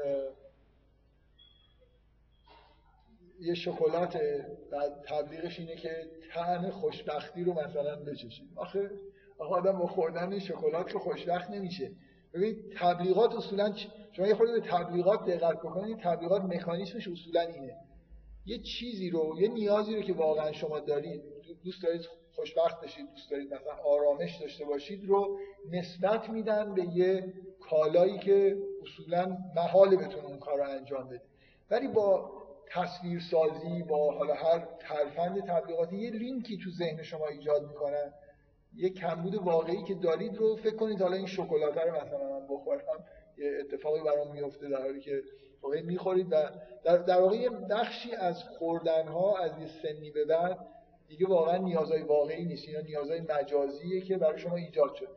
یه 3.40 3.54
شکلات 3.54 4.18
تبلیغش 5.08 5.58
اینه 5.58 5.76
که 5.76 6.06
طعم 6.32 6.70
خوشبختی 6.70 7.44
رو 7.44 7.52
مثلا 7.52 7.96
بچشید 7.96 8.48
آخه 8.56 8.90
آخه 9.38 9.54
آدم 9.54 9.78
با 9.78 9.86
خوردن 9.86 10.38
شکلات 10.38 10.92
که 10.92 10.98
خوشبخت 10.98 11.50
نمیشه. 11.50 11.90
ببینید 12.34 12.72
تبلیغات 12.76 13.34
اصولا 13.34 13.74
شما 14.12 14.26
یه 14.26 14.34
خورده 14.34 14.60
به 14.60 14.66
تبلیغات 14.68 15.24
دقت 15.24 15.58
بکنید 15.58 15.98
تبلیغات 15.98 16.42
مکانیزمش 16.42 17.08
اصولا 17.08 17.40
اینه. 17.40 17.76
یه 18.46 18.58
چیزی 18.58 19.10
رو 19.10 19.34
یه 19.40 19.48
نیازی 19.48 19.96
رو 19.96 20.02
که 20.02 20.12
واقعا 20.12 20.52
شما 20.52 20.80
دارید 20.80 21.22
دوست 21.64 21.82
دارید 21.82 22.00
خوشبخت 22.32 22.80
بشید 22.80 23.10
دوست 23.10 23.30
دارید 23.30 23.54
مثلا 23.54 23.72
آرامش 23.84 24.36
داشته 24.40 24.64
باشید 24.64 25.04
رو 25.04 25.38
نسبت 25.70 26.30
میدن 26.30 26.74
به 26.74 26.84
یه 26.84 27.34
کالایی 27.60 28.18
که 28.18 28.56
اصولا 28.82 29.38
محال 29.56 29.96
بتونه 29.96 30.26
اون 30.26 30.38
کار 30.38 30.58
رو 30.58 30.70
انجام 30.70 31.08
بده 31.08 31.22
ولی 31.70 31.88
با 31.88 32.30
تصویر 32.70 33.20
سازی 33.30 33.82
با 33.82 34.14
حالا 34.14 34.34
هر 34.34 34.68
ترفند 34.80 35.40
تبلیغاتی 35.40 35.96
یه 35.96 36.10
لینکی 36.10 36.58
تو 36.64 36.70
ذهن 36.70 37.02
شما 37.02 37.26
ایجاد 37.26 37.68
می‌کنن 37.68 38.12
یه 38.76 38.90
کمبود 38.90 39.34
واقعی 39.34 39.82
که 39.82 39.94
دارید 39.94 40.36
رو 40.36 40.56
فکر 40.56 40.76
کنید. 40.76 41.02
حالا 41.02 41.16
این 41.16 41.26
شکلات 41.26 41.76
رو 41.76 42.06
مثلا 42.06 42.40
من 42.40 42.46
بخورم. 42.46 43.04
یه 43.38 43.58
اتفاقی 43.60 44.00
برام 44.00 44.32
میفته 44.32 44.68
در 44.68 44.82
حالی 44.82 45.00
که 45.00 45.22
واقعا 45.62 45.82
می‌خورید 45.82 46.26
و 46.32 46.36
در, 46.84 46.96
در 46.96 47.20
واقع 47.20 47.36
یه 47.36 47.50
بخشی 47.50 48.14
از 48.14 48.44
خوردن 48.44 49.08
ها 49.08 49.38
از 49.38 49.58
یه 49.58 49.66
سنی 49.66 50.10
به 50.10 50.24
بعد 50.24 50.58
دیگه 51.08 51.26
واقعا 51.26 51.56
نیازهای 51.56 52.02
واقعی 52.02 52.44
نیست. 52.44 52.68
یا 52.68 52.80
نیازهای 52.80 53.20
مجازیه 53.20 54.00
که 54.00 54.16
برای 54.16 54.38
شما 54.38 54.56
ایجاد 54.56 54.94
شد 54.94 55.08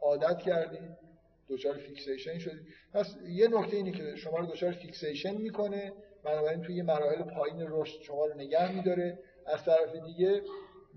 عادت 0.00 0.38
کردید. 0.38 1.07
دچار 1.48 1.74
fixation 1.74 2.38
شدید 2.38 2.66
پس 2.92 3.16
یه 3.28 3.48
نکته 3.48 3.76
اینه 3.76 3.92
که 3.92 4.16
شما 4.16 4.38
رو 4.38 4.46
دچار 4.46 4.72
fixation 4.72 5.36
می‌کنه 5.36 5.92
بنابراین 6.24 6.62
توی 6.62 6.82
مراحل 6.82 7.22
پایین 7.22 7.66
رشد 7.68 8.02
شما 8.02 8.26
رو 8.26 8.34
نگه 8.34 8.72
میداره. 8.72 9.18
از 9.46 9.64
طرف 9.64 9.96
دیگه 10.06 10.42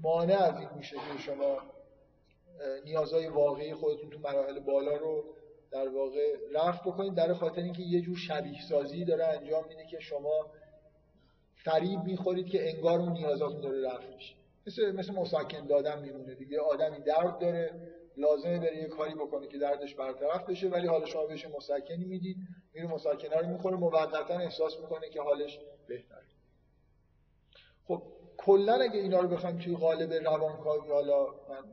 مانع 0.02 0.44
از 0.44 0.60
این 0.60 0.70
میشه 0.78 0.96
که 0.96 1.22
شما 1.22 1.58
نیازهای 2.86 3.28
واقعی 3.28 3.74
خودتون 3.74 4.10
تو 4.10 4.20
مراحل 4.20 4.60
بالا 4.60 4.96
رو 4.96 5.24
در 5.72 5.90
واقع 5.90 6.36
رفت 6.54 6.82
بکنید. 6.82 7.14
در 7.14 7.34
خاطر 7.34 7.62
اینکه 7.62 7.82
یه 7.82 8.02
جور 8.02 8.18
شبیه 8.18 8.62
سازی 8.70 9.06
داره 9.06 9.26
انجام 9.26 9.68
میده 9.68 9.86
که 9.86 10.00
شما 10.00 10.52
فریب 11.56 12.04
می‌خورید 12.04 12.48
که 12.48 12.70
انگار 12.70 13.00
اون 13.00 13.12
نیازاتون 13.12 13.62
داره 13.62 13.88
رفت 13.88 14.08
میشه. 14.16 14.36
مثل 14.68 14.92
مثل 14.92 15.14
مسکن 15.14 15.68
دادن 15.68 16.02
میمونه 16.02 16.36
دیگه. 16.36 16.60
آدمی 16.60 17.00
درد 17.00 17.40
داره 17.40 17.72
لازمه 18.18 18.60
بره 18.60 18.78
یه 18.78 18.88
کاری 18.88 19.16
بکنه 19.16 19.48
که 19.48 19.58
دردش 19.58 19.96
برطرف 19.96 20.50
بشه 20.50 20.68
ولی 20.68 20.88
حالا 20.88 21.06
شما 21.06 21.26
بهش 21.26 21.46
مسکنی 21.46 22.06
می‌دید 22.06 22.38
میره 22.74 22.88
مسکنه 22.88 23.38
رو 23.38 23.48
می‌خوره 23.48 23.76
موقتا 23.76 24.38
احساس 24.38 24.80
می‌کنه 24.80 25.10
که 25.10 25.22
حالش 25.22 25.60
بهتره. 25.88 26.26
خب 27.84 28.04
کلا 28.38 28.74
اگه 28.74 29.00
اینا 29.00 29.20
رو 29.20 29.28
بخوایم 29.28 29.58
توی 29.58 29.76
قالب 29.76 30.14
روانکاوی 30.14 30.90
حالا 30.90 31.26
من 31.26 31.64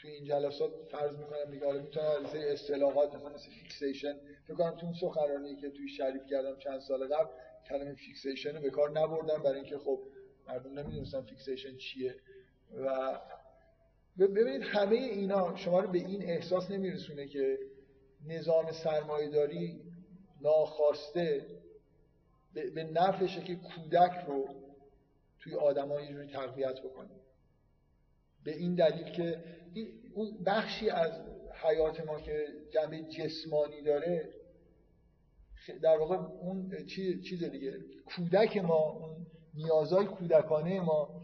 توی 0.00 0.10
این 0.10 0.24
جلسات 0.24 0.70
فرض 0.90 1.16
می‌کنم 1.16 1.50
دیگه 1.50 1.66
حالا 1.66 1.82
می‌تونم 1.82 2.06
از 2.06 2.34
اصطلاحات 2.34 3.14
مثلا 3.14 3.28
مثل 3.28 3.50
fixation 3.50 4.14
فکر 4.46 4.54
کنم 4.54 4.76
تو 4.76 4.86
اون 4.86 4.94
سخنرانی 4.94 5.56
که 5.56 5.70
توی 5.70 5.88
شریف 5.88 6.26
کردم 6.30 6.58
چند 6.58 6.80
سال 6.80 7.06
قبل 7.06 7.32
کلمه 7.68 7.94
fixation 7.94 8.54
رو 8.54 8.60
به 8.60 8.70
کار 8.70 8.90
نبردم 8.90 9.42
برای 9.42 9.56
اینکه 9.56 9.78
خب 9.78 10.00
مردم 10.48 10.78
نمی‌دونستن 10.78 11.20
fixation 11.20 11.76
چیه 11.76 12.16
و 12.76 13.18
ببینید 14.26 14.62
همه 14.62 14.96
اینا 14.96 15.56
شما 15.56 15.80
رو 15.80 15.88
به 15.88 15.98
این 15.98 16.22
احساس 16.22 16.70
نمیرسونه 16.70 17.26
که 17.26 17.58
نظام 18.26 18.72
سرمایهداری 18.72 19.80
ناخواسته 20.40 21.46
به 22.54 22.84
نفعشه 22.84 23.40
که 23.40 23.54
کودک 23.56 24.24
رو 24.26 24.48
توی 25.40 25.54
آدم 25.54 25.90
یه 25.90 26.06
جوری 26.12 26.32
تقویت 26.32 26.80
بکنه. 26.80 27.10
به 28.44 28.56
این 28.56 28.74
دلیل 28.74 29.12
که 29.12 29.44
اون 30.14 30.44
بخشی 30.46 30.90
از 30.90 31.12
حیات 31.62 32.06
ما 32.06 32.20
که 32.20 32.46
جنبه 32.70 33.02
جسمانی 33.02 33.82
داره 33.82 34.28
در 35.82 35.98
واقع 35.98 36.16
اون 36.16 36.86
چیز 37.22 37.44
دیگه 37.44 37.74
کودک 38.16 38.56
ما 38.56 38.90
اون 38.90 39.26
نیازهای 39.54 40.06
کودکانه 40.06 40.80
ما 40.80 41.22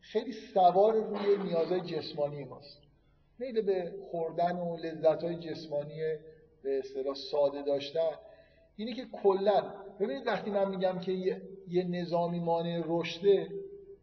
خیلی 0.00 0.32
سوار 0.32 0.94
روی 0.94 1.36
نیازهای 1.44 1.80
جسمانی 1.80 2.44
ماست. 2.44 2.78
میل 3.38 3.60
به 3.60 3.94
خوردن 4.10 4.56
و 4.56 4.76
لذتهای 4.76 5.36
جسمانی 5.36 6.00
به 6.62 6.78
اصطلاح 6.78 7.14
ساده 7.14 7.62
داشتن. 7.62 8.10
اینه 8.76 8.94
که 8.94 9.06
کلا 9.22 9.74
ببینید 10.00 10.26
وقتی 10.26 10.50
من 10.50 10.68
میگم 10.68 10.98
که 10.98 11.12
یه, 11.12 11.42
یه 11.68 11.84
نظامی 11.84 12.40
مانع 12.40 12.82
رشده 12.86 13.48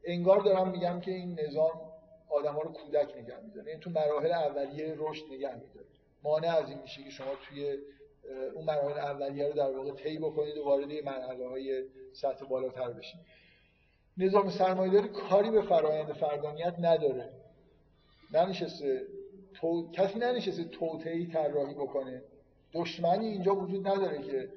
انگار 0.03 0.39
دارم 0.39 0.71
میگم 0.71 0.99
که 0.99 1.11
این 1.11 1.39
نظام 1.39 1.81
آدم 2.29 2.53
ها 2.53 2.61
رو 2.61 2.71
کودک 2.71 3.17
نگه 3.17 3.39
میداره. 3.39 3.71
این 3.71 3.79
تو 3.79 3.89
مراحل 3.89 4.31
اولیه 4.31 4.95
رشد 4.97 5.25
نگه 5.31 5.55
میداره. 5.55 5.85
مانع 6.23 6.55
از 6.55 6.69
این 6.69 6.81
میشه 6.81 7.03
که 7.03 7.09
شما 7.09 7.31
توی 7.47 7.77
اون 8.55 8.65
مراحل 8.65 8.99
اولیه 8.99 9.47
رو 9.47 9.53
در 9.53 9.77
واقع 9.77 9.91
طی 9.91 10.17
بکنید 10.17 10.57
و 10.57 10.63
وارد 10.63 10.91
مرحله 10.91 11.47
های 11.47 11.83
سطح 12.13 12.45
بالاتر 12.45 12.91
بشید. 12.91 13.19
نظام 14.17 14.49
سرمایه‌داری 14.49 15.07
کاری 15.07 15.51
به 15.51 15.61
فرایند 15.61 16.13
فردانیت 16.13 16.75
نداره. 16.79 17.29
ننشسته 18.33 19.01
تو... 19.53 19.91
کسی 19.91 20.19
ننشسته 20.19 20.63
توطئه‌ای 20.63 21.25
طراحی 21.25 21.73
بکنه. 21.73 22.21
دشمنی 22.73 23.27
اینجا 23.27 23.55
وجود 23.55 23.87
نداره 23.87 24.21
که 24.21 24.49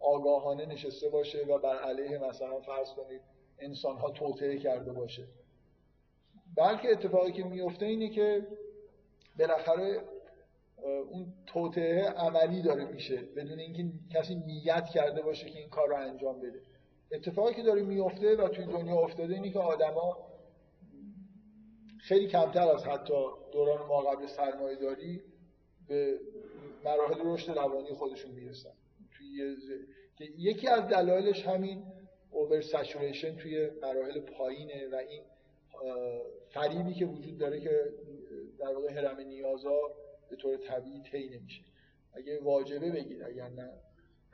آگاهانه 0.00 0.66
نشسته 0.66 1.08
باشه 1.08 1.44
و 1.44 1.58
بر 1.58 1.78
علیه 1.78 2.18
مثلا 2.18 2.60
فرض 2.60 2.88
کنید 2.92 3.20
انسان 3.58 3.96
ها 3.96 4.10
توطئه 4.10 4.58
کرده 4.58 4.92
باشه. 4.92 5.24
بلکه 6.56 6.90
اتفاقی 6.90 7.32
که 7.32 7.44
میفته 7.44 7.86
اینه 7.86 8.08
که 8.08 8.46
بالاخره 9.38 10.00
اون 11.10 11.34
توطئه 11.46 12.08
عملی 12.08 12.62
داره 12.62 12.84
میشه 12.84 13.16
بدون 13.16 13.58
اینکه 13.58 13.84
کسی 14.14 14.34
نیت 14.34 14.86
کرده 14.86 15.22
باشه 15.22 15.50
که 15.50 15.58
این 15.58 15.68
کار 15.68 15.88
رو 15.88 15.96
انجام 15.96 16.40
بده. 16.40 16.60
اتفاقی 17.12 17.54
که 17.54 17.62
داره 17.62 17.82
میفته 17.82 18.36
و 18.36 18.48
توی 18.48 18.64
دنیا 18.64 18.96
افتاده 18.96 19.34
اینه 19.34 19.50
که 19.50 19.58
آدما 19.58 20.34
خیلی 21.98 22.26
کمتر 22.26 22.68
از 22.68 22.84
حتی 22.84 23.14
دوران 23.52 23.86
ما 23.86 24.00
قبل 24.00 24.26
سرمایه 24.26 24.76
داری 24.76 25.22
به 25.88 26.20
مراحل 26.84 27.20
رشد 27.24 27.58
روانی 27.58 27.92
خودشون 27.92 28.30
می‌رسن. 28.30 28.72
توی 29.18 29.56
که 30.16 30.24
یکی 30.38 30.68
از 30.68 30.88
دلایلش 30.88 31.46
همین 31.46 31.84
اوور 32.30 32.60
سچوریشن 32.60 33.36
توی 33.36 33.70
مراحل 33.82 34.20
پایینه 34.20 34.88
و 34.88 34.94
این 34.94 35.22
فریبی 36.50 36.94
که 36.94 37.06
وجود 37.06 37.38
داره 37.38 37.60
که 37.60 37.92
در 38.58 38.74
واقع 38.74 38.92
هرم 38.92 39.20
نیازا 39.20 39.78
به 40.30 40.36
طور 40.36 40.56
طبیعی 40.56 41.02
طی 41.02 41.28
نمیشه. 41.28 41.62
اگه 42.12 42.40
واجبه 42.42 42.90
بگیر 42.90 43.24
اگر 43.24 43.48
نه 43.48 43.70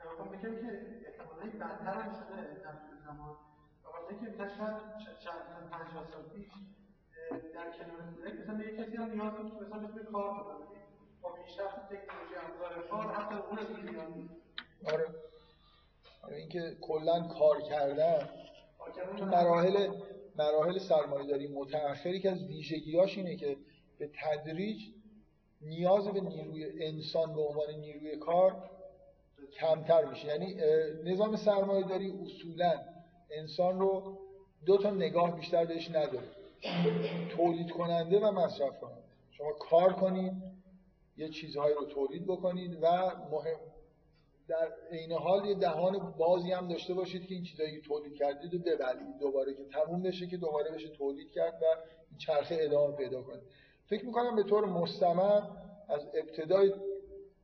می‌خوام 0.09 0.29
بگم 0.29 0.55
که 0.61 0.69
احتمالاً 1.07 1.45
بدتر 1.45 2.01
هم 2.01 2.13
شده 2.13 2.61
در 2.63 2.71
طول 2.71 2.97
زمان. 3.05 3.35
و 3.83 3.87
واسه 3.93 4.15
که 4.19 4.43
مثلا 4.43 4.79
شاید 5.05 5.17
چند 5.19 5.69
پنجاه 5.71 6.11
سال 6.11 6.23
پیش 6.35 6.51
در 7.53 7.71
کنار 7.77 8.01
کودک 8.15 8.33
مثلا 8.39 8.63
یه 8.63 8.77
کسی 8.77 8.97
هم 8.97 9.11
نیاز 9.11 9.33
بود 9.33 9.59
که 9.59 9.65
مثلا 9.65 9.79
بتونه 9.79 10.03
کار 10.03 10.33
بکنه 10.33 10.65
با 11.21 11.29
پیشرفت 11.29 11.75
تکنولوژی 11.75 12.35
ابزار 12.35 12.87
کار 12.87 13.13
حتی 13.13 13.35
اون 13.35 13.59
از 13.59 13.67
این 13.69 14.29
آره. 14.85 15.05
آره 16.23 16.35
اینکه 16.37 16.77
کلا 16.81 17.27
کار 17.27 17.61
کردن 17.61 18.29
تو 19.17 19.25
مراحل 19.25 19.87
مراحل 20.35 20.79
سرمایه‌داری 20.79 21.47
متأخری 21.47 22.19
که 22.19 22.31
از 22.31 22.43
ویژگیاش 22.43 23.17
اینه 23.17 23.35
که 23.35 23.57
به 23.99 24.11
تدریج 24.21 24.81
نیاز 25.61 26.07
به 26.07 26.21
نیروی 26.21 26.85
انسان 26.85 27.33
به 27.33 27.41
عنوان 27.41 27.73
نیروی 27.79 28.17
کار 28.17 28.69
کمتر 29.59 30.05
میشه. 30.05 30.27
یعنی 30.27 30.55
نظام 31.03 31.35
سرمایه 31.35 31.87
داری 31.87 32.13
اصولا 32.23 32.79
انسان 33.31 33.79
رو 33.79 34.17
دو 34.65 34.77
تا 34.77 34.89
نگاه 34.89 35.35
بیشتر 35.35 35.65
بهش 35.65 35.89
نداره. 35.89 36.27
تولید 37.29 37.71
کننده 37.71 38.19
و 38.19 38.31
مصرف 38.31 38.79
کننده 38.79 39.01
شما 39.31 39.51
کار 39.51 39.93
کنید 39.93 40.33
یه 41.17 41.29
چیزهایی 41.29 41.75
رو 41.75 41.85
تولید 41.85 42.25
بکنید 42.25 42.77
و 42.81 42.87
مهم 43.31 43.59
در 44.47 44.71
عین 44.91 45.11
حال 45.11 45.45
یه 45.45 45.55
دهان 45.55 46.13
بازی 46.17 46.51
هم 46.51 46.67
داشته 46.67 46.93
باشید 46.93 47.27
که 47.27 47.35
این 47.35 47.43
چیزایی 47.43 47.71
که 47.71 47.87
تولید 47.87 48.15
کردید 48.15 48.53
رو 48.53 48.59
ببلید 48.59 49.17
دوباره 49.19 49.53
که 49.53 49.63
تموم 49.63 50.01
بشه 50.01 50.27
که 50.27 50.37
دوباره 50.37 50.71
بشه 50.71 50.89
تولید 50.89 51.31
کرد 51.31 51.53
و 51.53 51.65
این 52.09 52.17
چرخه 52.17 52.57
ادامه 52.59 52.95
پیدا 52.95 53.21
کنید 53.21 53.43
فکر 53.89 54.05
می‌کنم 54.05 54.35
به 54.35 54.43
طور 54.43 54.65
مستمر 54.65 55.41
از 55.89 56.07
ابتدای 56.13 56.73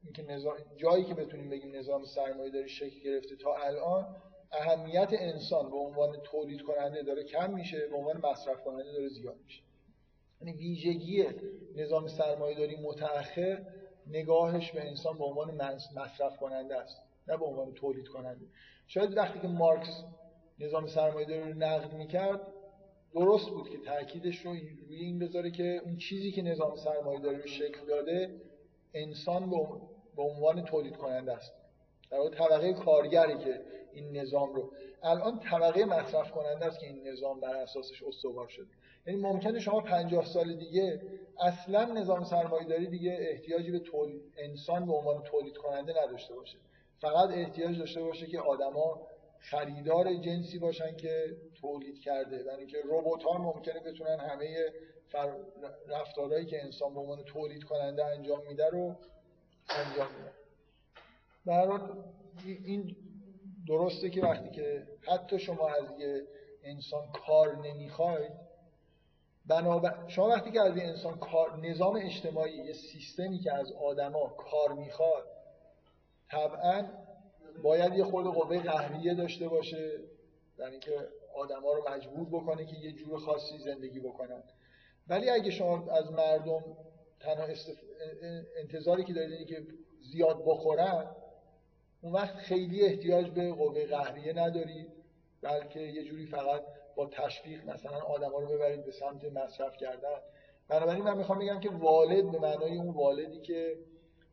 اینکه 0.07 0.33
نظام 0.33 0.55
جایی 0.77 1.03
که 1.03 1.13
بتونیم 1.13 1.49
بگیم 1.49 1.75
نظام 1.75 2.05
سرمایه 2.05 2.51
داری 2.51 2.69
شکل 2.69 2.99
گرفته 2.99 3.35
تا 3.35 3.55
الان 3.55 4.15
اهمیت 4.51 5.09
انسان 5.11 5.69
به 5.69 5.77
عنوان 5.77 6.17
تولید 6.23 6.61
کننده 6.61 7.03
داره 7.03 7.23
کم 7.23 7.53
میشه 7.53 7.87
به 7.87 7.95
عنوان 7.95 8.17
مصرف 8.17 8.63
کننده 8.63 8.91
داره 8.91 9.07
زیاد 9.07 9.35
میشه. 9.45 9.61
یعنی 10.41 10.57
ویژگی 10.57 11.25
نظام 11.75 12.07
سرمایه 12.07 12.57
داری 12.57 12.75
متأخر 12.75 13.65
نگاهش 14.07 14.71
به 14.71 14.87
انسان 14.87 15.17
به 15.17 15.23
عنوان 15.23 15.61
مصرف 15.95 16.37
کننده 16.37 16.75
است 16.75 17.01
نه 17.27 17.37
به 17.37 17.45
عنوان 17.45 17.73
تولید 17.73 18.07
کننده 18.07 18.45
شاید 18.87 19.17
وقتی 19.17 19.39
که 19.39 19.47
مارکس 19.47 20.03
نظام 20.59 20.87
سرمایه 20.87 21.27
داری 21.27 21.41
رو 21.41 21.57
نقد 21.57 21.93
می‌کرد 21.93 22.41
درست 23.13 23.49
بود 23.49 23.69
که 23.69 23.77
تاکیدش 23.77 24.45
رو 24.45 24.51
روی 24.87 24.99
این 24.99 25.19
بذاره 25.19 25.51
که 25.51 25.81
اون 25.85 25.97
چیزی 25.97 26.31
که 26.31 26.41
نظام 26.41 26.75
سرمایه 26.75 27.19
داری 27.19 27.37
رو 27.37 27.47
شکل 27.47 27.85
داده 27.87 28.41
انسان 28.93 29.49
به 29.49 29.57
عنوان 30.21 30.65
تولید 30.65 30.97
کننده 30.97 31.33
است. 31.33 31.53
در 32.11 32.17
واقع 32.17 32.29
طبقه 32.29 32.73
کارگری 32.73 33.37
که 33.37 33.61
این 33.93 34.17
نظام 34.17 34.53
رو 34.53 34.71
الان 35.03 35.39
طبقه 35.39 35.85
مصرف 35.85 36.31
کننده 36.31 36.65
است 36.65 36.79
که 36.79 36.87
این 36.87 37.07
نظام 37.07 37.39
بر 37.39 37.55
اساسش 37.55 38.03
استوار 38.03 38.47
شده. 38.47 38.67
یعنی 39.07 39.21
ممکنه 39.21 39.59
شما 39.59 39.81
50 39.81 40.25
سال 40.25 40.53
دیگه 40.53 41.01
اصلا 41.39 41.85
نظام 41.85 42.23
سرمایه‌داری 42.23 42.87
دیگه 42.87 43.17
احتیاجی 43.19 43.71
به 43.71 43.79
تولید 43.79 44.21
انسان 44.37 44.85
به 44.85 44.93
عنوان 44.93 45.23
تولید 45.23 45.57
کننده 45.57 45.93
نداشته 46.03 46.35
باشه. 46.35 46.57
فقط 47.01 47.29
احتیاج 47.29 47.79
داشته 47.79 48.01
باشه 48.01 48.27
که 48.27 48.39
آدما 48.39 49.07
خریدار 49.39 50.13
جنسی 50.13 50.59
باشن 50.59 50.95
که 50.95 51.37
تولید 51.61 52.01
کرده. 52.01 52.43
یعنی 52.43 52.65
که 52.65 52.77
ربات 52.85 53.23
ها 53.23 53.37
ممکنه 53.37 53.79
بتونن 53.79 54.19
همه 54.19 54.71
رفتارهایی 55.87 56.45
که 56.45 56.63
انسان 56.63 56.93
به 56.93 56.99
عنوان 56.99 57.23
تولید 57.23 57.63
کننده 57.63 58.05
انجام 58.05 58.41
میده 58.47 58.69
رو 58.69 58.95
انجام 59.69 60.07
میده 60.11 60.31
در 61.45 61.81
این 62.45 62.95
درسته 63.67 64.09
که 64.09 64.21
وقتی 64.21 64.49
که 64.49 64.87
حتی 65.07 65.39
شما 65.39 65.67
از 65.69 65.99
یه 65.99 66.27
انسان 66.63 67.11
کار 67.11 67.55
نمی‌خواید 67.55 68.31
بنابر... 69.45 70.07
شما 70.07 70.27
وقتی 70.27 70.51
که 70.51 70.61
از 70.61 70.77
یه 70.77 70.83
انسان 70.83 71.19
کار 71.19 71.57
نظام 71.57 71.95
اجتماعی 71.95 72.57
یه 72.57 72.73
سیستمی 72.73 73.39
که 73.39 73.53
از 73.53 73.71
آدما 73.71 74.27
کار 74.27 74.73
می‌خواد 74.73 75.23
طبعا 76.29 76.85
باید 77.63 77.93
یه 77.93 78.03
خود 78.03 78.25
قوه 78.25 78.59
قهریه 78.59 79.13
داشته 79.13 79.47
باشه 79.47 79.91
یعنی 80.59 80.71
اینکه 80.71 81.07
آدما 81.35 81.73
رو 81.73 81.89
مجبور 81.89 82.27
بکنه 82.29 82.65
که 82.65 82.75
یه 82.75 82.91
جور 82.91 83.19
خاصی 83.19 83.57
زندگی 83.57 83.99
بکنن. 83.99 84.43
ولی 85.07 85.29
اگه 85.29 85.51
شما 85.51 85.91
از 85.91 86.11
مردم 86.11 86.63
تنها 87.19 87.43
استف... 87.43 87.77
انتظاری 88.57 89.03
که 89.03 89.13
دارید 89.13 89.47
که 89.47 89.67
زیاد 90.01 90.43
بخورن 90.45 91.15
اون 92.01 92.13
وقت 92.13 92.35
خیلی 92.35 92.85
احتیاج 92.85 93.29
به 93.29 93.53
قوه 93.53 93.85
قهریه 93.85 94.33
ندارید 94.33 94.91
بلکه 95.41 95.79
یه 95.79 96.03
جوری 96.03 96.25
فقط 96.25 96.63
با 96.95 97.05
تشویق 97.05 97.69
مثلا 97.69 97.97
آدما 97.97 98.39
رو 98.39 98.47
ببرید 98.47 98.85
به 98.85 98.91
سمت 98.91 99.25
مصرف 99.25 99.77
کردن. 99.77 100.17
بنابراین 100.67 101.03
من 101.03 101.17
می‌خوام 101.17 101.39
بگم 101.39 101.59
که 101.59 101.69
والد 101.69 102.31
به 102.31 102.39
معنای 102.39 102.77
اون 102.77 102.93
والدی 102.93 103.41
که 103.41 103.77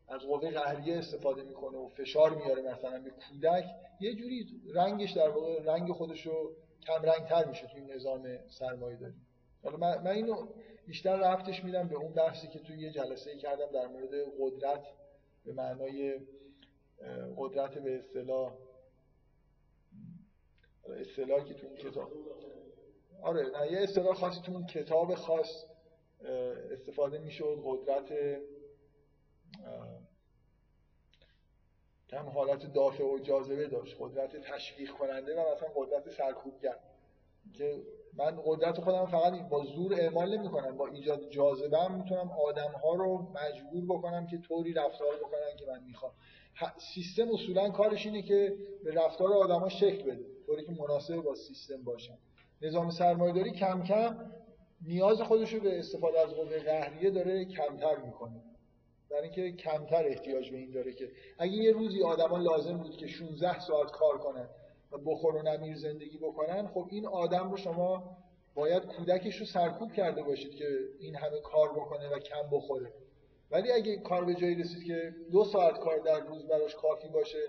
از 0.07 0.21
قوه 0.21 0.51
قهریه 0.51 0.97
استفاده 0.97 1.43
می‌کنه 1.43 1.77
و 1.77 1.87
فشار 1.87 2.35
میاره 2.35 2.61
مثلا 2.61 2.99
به 2.99 3.09
کودک 3.09 3.65
یه 3.99 4.13
جوری 4.13 4.47
رنگش 4.73 5.11
در 5.11 5.29
واقع 5.29 5.63
رنگ 5.63 5.91
خودش 5.91 6.25
رو 6.25 6.55
کم 6.87 7.01
رنگ 7.03 7.27
تر 7.27 7.45
میشه 7.45 7.67
توی 7.67 7.81
نظام 7.81 8.39
سرمایه 8.49 8.97
داری 8.97 9.13
حالا 9.63 9.77
من 9.77 10.07
اینو 10.07 10.47
بیشتر 10.85 11.15
رفتش 11.15 11.63
میدم 11.63 11.87
به 11.87 11.95
اون 11.95 12.13
بحثی 12.13 12.47
که 12.47 12.59
توی 12.59 12.77
یه 12.77 12.91
جلسه 12.91 13.37
کردم 13.37 13.71
در 13.71 13.87
مورد 13.87 14.11
قدرت 14.39 14.87
به 15.45 15.53
معنای 15.53 16.19
قدرت 17.37 17.77
به 17.77 17.97
اصطلاح 17.97 18.57
اصطلاحی 20.89 21.43
که 21.43 21.53
تو 21.53 21.67
اون 21.67 21.75
کتاب 21.75 22.11
آره 23.21 23.59
نه 23.59 23.71
یه 23.71 23.79
اصطلاح 23.79 24.13
خاصی 24.13 24.41
تو 24.41 24.51
اون 24.51 24.65
کتاب 24.65 25.15
خاص 25.15 25.65
استفاده 26.71 27.17
می‌شد 27.17 27.61
قدرت 27.65 28.39
کم 32.09 32.29
حالت 32.29 32.73
دافع 32.73 33.03
و 33.03 33.19
جاذبه 33.19 33.67
داشت 33.67 33.95
قدرت 33.99 34.35
تشویق 34.35 34.91
کننده 34.91 35.35
و 35.35 35.55
مثلا 35.55 35.69
قدرت 35.75 36.09
سرکوبگر 36.09 36.79
که 37.53 37.83
من 38.17 38.41
قدرت 38.45 38.81
خودم 38.81 39.05
فقط 39.05 39.49
با 39.49 39.63
زور 39.63 39.93
اعمال 39.93 40.37
نمی 40.37 40.49
کنم 40.49 40.77
با 40.77 40.87
ایجاد 40.87 41.29
جاذبه 41.29 41.77
هم 41.77 41.95
می‌تونم 41.95 42.31
آدم 42.47 42.71
ها 42.83 42.93
رو 42.93 43.17
مجبور 43.17 43.85
بکنم 43.85 44.27
که 44.27 44.37
طوری 44.37 44.73
رفتار 44.73 45.15
بکنن 45.15 45.55
که 45.59 45.65
من 45.65 45.83
می‌خوام. 45.83 46.11
سیستم 46.77 47.33
اصولا 47.33 47.69
کارش 47.69 48.05
اینه 48.05 48.21
که 48.21 48.53
به 48.83 48.91
رفتار 48.91 49.33
آدما 49.33 49.69
شکل 49.69 50.03
بده 50.03 50.25
طوری 50.45 50.65
که 50.65 50.71
مناسب 50.71 51.15
با 51.15 51.35
سیستم 51.35 51.83
باشن 51.83 52.17
نظام 52.61 52.89
سرمایه‌داری 52.89 53.51
کم 53.51 53.83
کم 53.83 54.31
نیاز 54.81 55.21
خودش 55.21 55.53
رو 55.53 55.59
به 55.59 55.79
استفاده 55.79 56.19
از 56.19 56.29
قوه 56.29 56.59
قهریه 56.59 57.09
داره 57.09 57.45
کمتر 57.45 57.95
می‌کنه. 57.95 58.41
در 59.09 59.21
اینکه 59.21 59.51
کمتر 59.51 60.05
احتیاج 60.05 60.51
به 60.51 60.57
این 60.57 60.71
داره 60.71 60.93
که 60.93 61.11
اگه 61.39 61.53
یه 61.53 61.71
روزی 61.71 62.03
آدما 62.03 62.37
لازم 62.37 62.77
بود 62.77 62.97
که 62.97 63.07
16 63.07 63.59
ساعت 63.59 63.91
کار 63.91 64.17
کنن 64.17 64.49
بخور 64.97 65.35
و 65.35 65.41
نمیر 65.41 65.75
زندگی 65.75 66.17
بکنن 66.17 66.67
خب 66.67 66.87
این 66.91 67.05
آدم 67.05 67.51
رو 67.51 67.57
شما 67.57 68.17
باید 68.55 68.85
کودکش 68.85 69.35
رو 69.35 69.45
سرکوب 69.45 69.93
کرده 69.93 70.23
باشید 70.23 70.55
که 70.55 70.67
این 70.99 71.15
همه 71.15 71.39
کار 71.39 71.69
بکنه 71.69 72.09
و 72.09 72.19
کم 72.19 72.49
بخوره. 72.51 72.91
ولی 73.51 73.71
اگه 73.71 73.97
کار 73.97 74.25
به 74.25 74.33
جایی 74.33 74.55
رسید 74.55 74.83
که 74.83 75.15
دو 75.31 75.43
ساعت 75.43 75.79
کار 75.79 75.97
در 75.97 76.19
روز 76.19 76.47
براش 76.47 76.75
کافی 76.75 77.07
باشه 77.07 77.43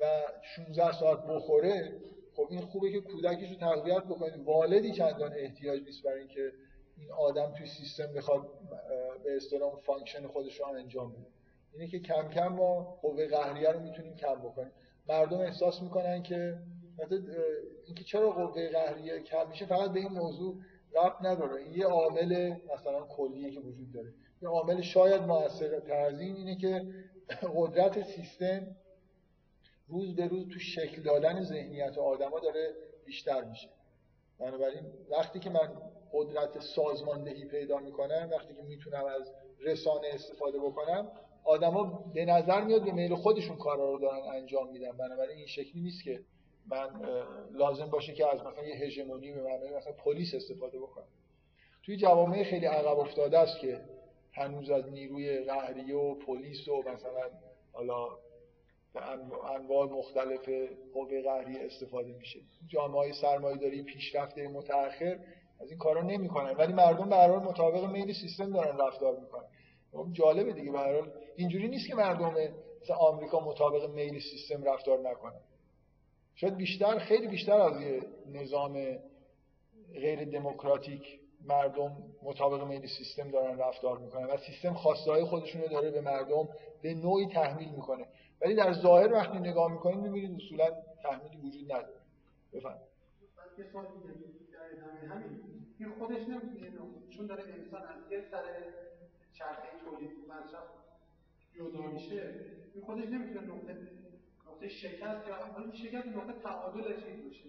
و 0.00 0.22
16 0.56 0.92
ساعت 0.92 1.26
بخوره 1.26 2.00
خب 2.34 2.46
این 2.50 2.60
خوبه 2.60 2.92
که 2.92 3.00
کودکش 3.00 3.50
رو 3.50 3.56
تقویت 3.56 4.02
بکنید. 4.04 4.44
والدی 4.44 4.92
چندان 4.92 5.32
احتیاج 5.36 5.82
نیست 5.82 6.02
برای 6.02 6.18
اینکه 6.18 6.52
این 6.96 7.12
آدم 7.12 7.52
توی 7.52 7.66
سیستم 7.66 8.12
بخواد 8.12 8.42
به 9.24 9.36
اصطلاح 9.36 9.76
function 9.76 10.26
خودش 10.26 10.60
رو 10.60 10.66
انجام 10.66 11.12
بده. 11.12 11.26
اینه 11.72 11.86
که 11.86 11.98
کم 11.98 12.28
کم 12.28 12.48
ما 12.48 12.98
قوه 13.02 13.26
قهریه 13.26 13.70
رو 13.70 13.80
می‌تونیم 13.80 14.16
کم 14.16 14.34
بکنیم. 14.34 14.72
مردم 15.08 15.38
احساس 15.38 15.82
می‌کنن 15.82 16.22
که 16.22 16.58
مثلا 16.98 17.18
اینکه 17.86 18.04
چرا 18.04 18.30
قوه 18.30 18.68
قهریه 18.68 19.20
کم 19.20 19.48
میشه 19.48 19.66
فقط 19.66 19.92
به 19.92 20.00
این 20.00 20.12
موضوع 20.12 20.56
ربط 20.96 21.16
نداره. 21.22 21.56
این 21.56 21.74
یه 21.74 21.86
عامل 21.86 22.54
مثلا 22.74 23.06
کلیه 23.06 23.50
که 23.50 23.60
وجود 23.60 23.92
داره. 23.92 24.12
یه 24.42 24.48
عامل 24.48 24.80
شاید 24.80 25.22
موثر 25.22 25.80
تر 25.80 25.92
از 25.92 26.20
این 26.20 26.36
اینه 26.36 26.56
که 26.56 26.86
قدرت 27.54 28.02
سیستم 28.02 28.76
روز 29.88 30.16
به 30.16 30.26
روز 30.26 30.48
تو 30.48 30.58
شکل 30.58 31.02
دادن 31.02 31.42
ذهنیت 31.42 31.98
آدما 31.98 32.40
داره 32.40 32.74
بیشتر 33.04 33.44
میشه. 33.44 33.68
بنابراین 34.38 34.82
وقتی 35.10 35.38
که 35.38 35.50
من 35.50 35.72
قدرت 36.12 36.60
سازماندهی 36.60 37.44
پیدا 37.44 37.78
می‌کنم 37.78 38.28
وقتی 38.32 38.54
که 38.54 38.62
می‌تونم 38.62 39.04
از 39.04 39.32
رسانه 39.60 40.08
استفاده 40.12 40.58
بکنم 40.58 41.08
آدما 41.44 42.04
به 42.14 42.24
نظر 42.24 42.64
میاد 42.64 42.84
به 42.84 42.92
میل 42.92 43.14
خودشون 43.14 43.56
کارا 43.56 43.92
رو 43.92 43.98
دارن 43.98 44.20
انجام 44.34 44.70
میدن. 44.70 44.96
بنابراین 44.96 45.36
این 45.36 45.46
شکلی 45.46 45.82
نیست 45.82 46.04
که 46.04 46.20
من 46.68 46.88
لازم 47.52 47.86
باشه 47.86 48.14
که 48.14 48.32
از 48.32 48.40
مثلا 48.40 48.64
یه 48.64 48.74
هژمونی 48.74 49.32
به 49.32 49.42
معنای 49.42 49.76
مثلا 49.76 49.92
پلیس 49.92 50.34
استفاده 50.34 50.78
بکنم. 50.78 51.06
توی 51.82 51.96
جوامع 51.96 52.42
خیلی 52.42 52.66
عقب 52.66 52.98
افتاده 52.98 53.38
است 53.38 53.60
که 53.60 53.80
هنوز 54.32 54.70
از 54.70 54.88
نیروی 54.88 55.44
قهریه 55.44 55.96
و 55.96 56.14
پلیس 56.14 56.68
و 56.68 56.82
مثلا 56.82 57.30
حالا 57.72 58.08
انواع 59.54 59.86
مختلف 59.86 60.48
قوه 60.94 61.22
قهری 61.22 61.58
استفاده 61.58 62.12
میشه. 62.12 62.40
جامعه 62.68 62.98
های 62.98 63.12
سرمایه 63.12 63.56
داری 63.56 63.82
پیشرفته 63.82 64.48
متأخر 64.48 65.18
از 65.60 65.70
این 65.70 65.78
کارا 65.78 66.02
نمی‌کنن. 66.02 66.50
ولی 66.50 66.72
مردم 66.72 67.08
به 67.08 67.16
هر 67.16 67.36
مطابق 67.36 67.84
میل 67.84 68.12
سیستم 68.12 68.52
دارن 68.52 68.78
رفتار 68.78 69.20
می‌کنن. 69.20 69.44
خب 69.92 70.06
جالبه 70.12 70.52
دیگه 70.52 70.72
به 70.72 71.12
اینجوری 71.36 71.68
نیست 71.68 71.88
که 71.88 71.94
مردم 71.94 72.34
مثل 72.82 72.92
آمریکا 72.92 73.40
مطابق 73.40 73.90
میل 73.90 74.20
سیستم 74.20 74.64
رفتار 74.64 74.98
نکنن. 74.98 75.40
شاید 76.36 76.56
بیشتر 76.56 76.98
خیلی 76.98 77.28
بیشتر 77.28 77.60
از 77.60 77.80
یه 77.80 78.02
نظام 78.32 78.98
غیر 79.94 80.24
دموکراتیک 80.24 81.20
مردم 81.44 81.96
مطابق 82.22 82.66
میل 82.66 82.86
سیستم 82.86 83.30
دارن 83.30 83.58
رفتار 83.58 83.98
می‌کنن 83.98 84.24
و 84.24 84.36
سیستم 84.36 84.74
خواسته 84.74 85.10
های 85.10 85.24
خودشون 85.24 85.62
رو 85.62 85.68
داره 85.68 85.90
به 85.90 86.00
مردم 86.00 86.48
به 86.82 86.94
نوعی 86.94 87.26
تحمیل 87.26 87.68
می‌کنه. 87.68 88.06
ولی 88.40 88.54
در 88.54 88.72
ظاهر 88.72 89.12
وقتی 89.12 89.38
نگاه 89.38 89.72
می‌کنید 89.72 89.98
می‌بینید 89.98 90.40
اصولا 90.40 90.70
تحمیلی 91.02 91.36
وجود 91.36 91.72
نداره. 91.72 92.00
بفهم 92.52 92.78
همین 95.08 95.40
این 95.78 95.90
خودش 95.98 96.28
نمی‌تونه 96.28 96.70
چون 97.10 97.26
داره 97.26 97.42
انسان 97.42 97.82
از 97.82 98.12
یه 98.12 98.24
سر 98.30 98.42
چرخه 99.32 99.68
تولید 99.84 100.10
مصرف 100.28 100.68
جدا 101.54 101.86
میشه. 101.86 102.34
این 102.74 102.84
خودش 102.84 103.04
نمی‌تونه 103.04 103.46
نقطه 103.46 103.76
نقطه 104.56 104.68
شکست 104.68 105.28
یا 105.28 105.34
حالا 105.34 105.74
شکست 105.74 106.06
نقطه 106.06 106.32
تعادل 106.42 106.82
چیز 106.82 107.24
باشه. 107.24 107.44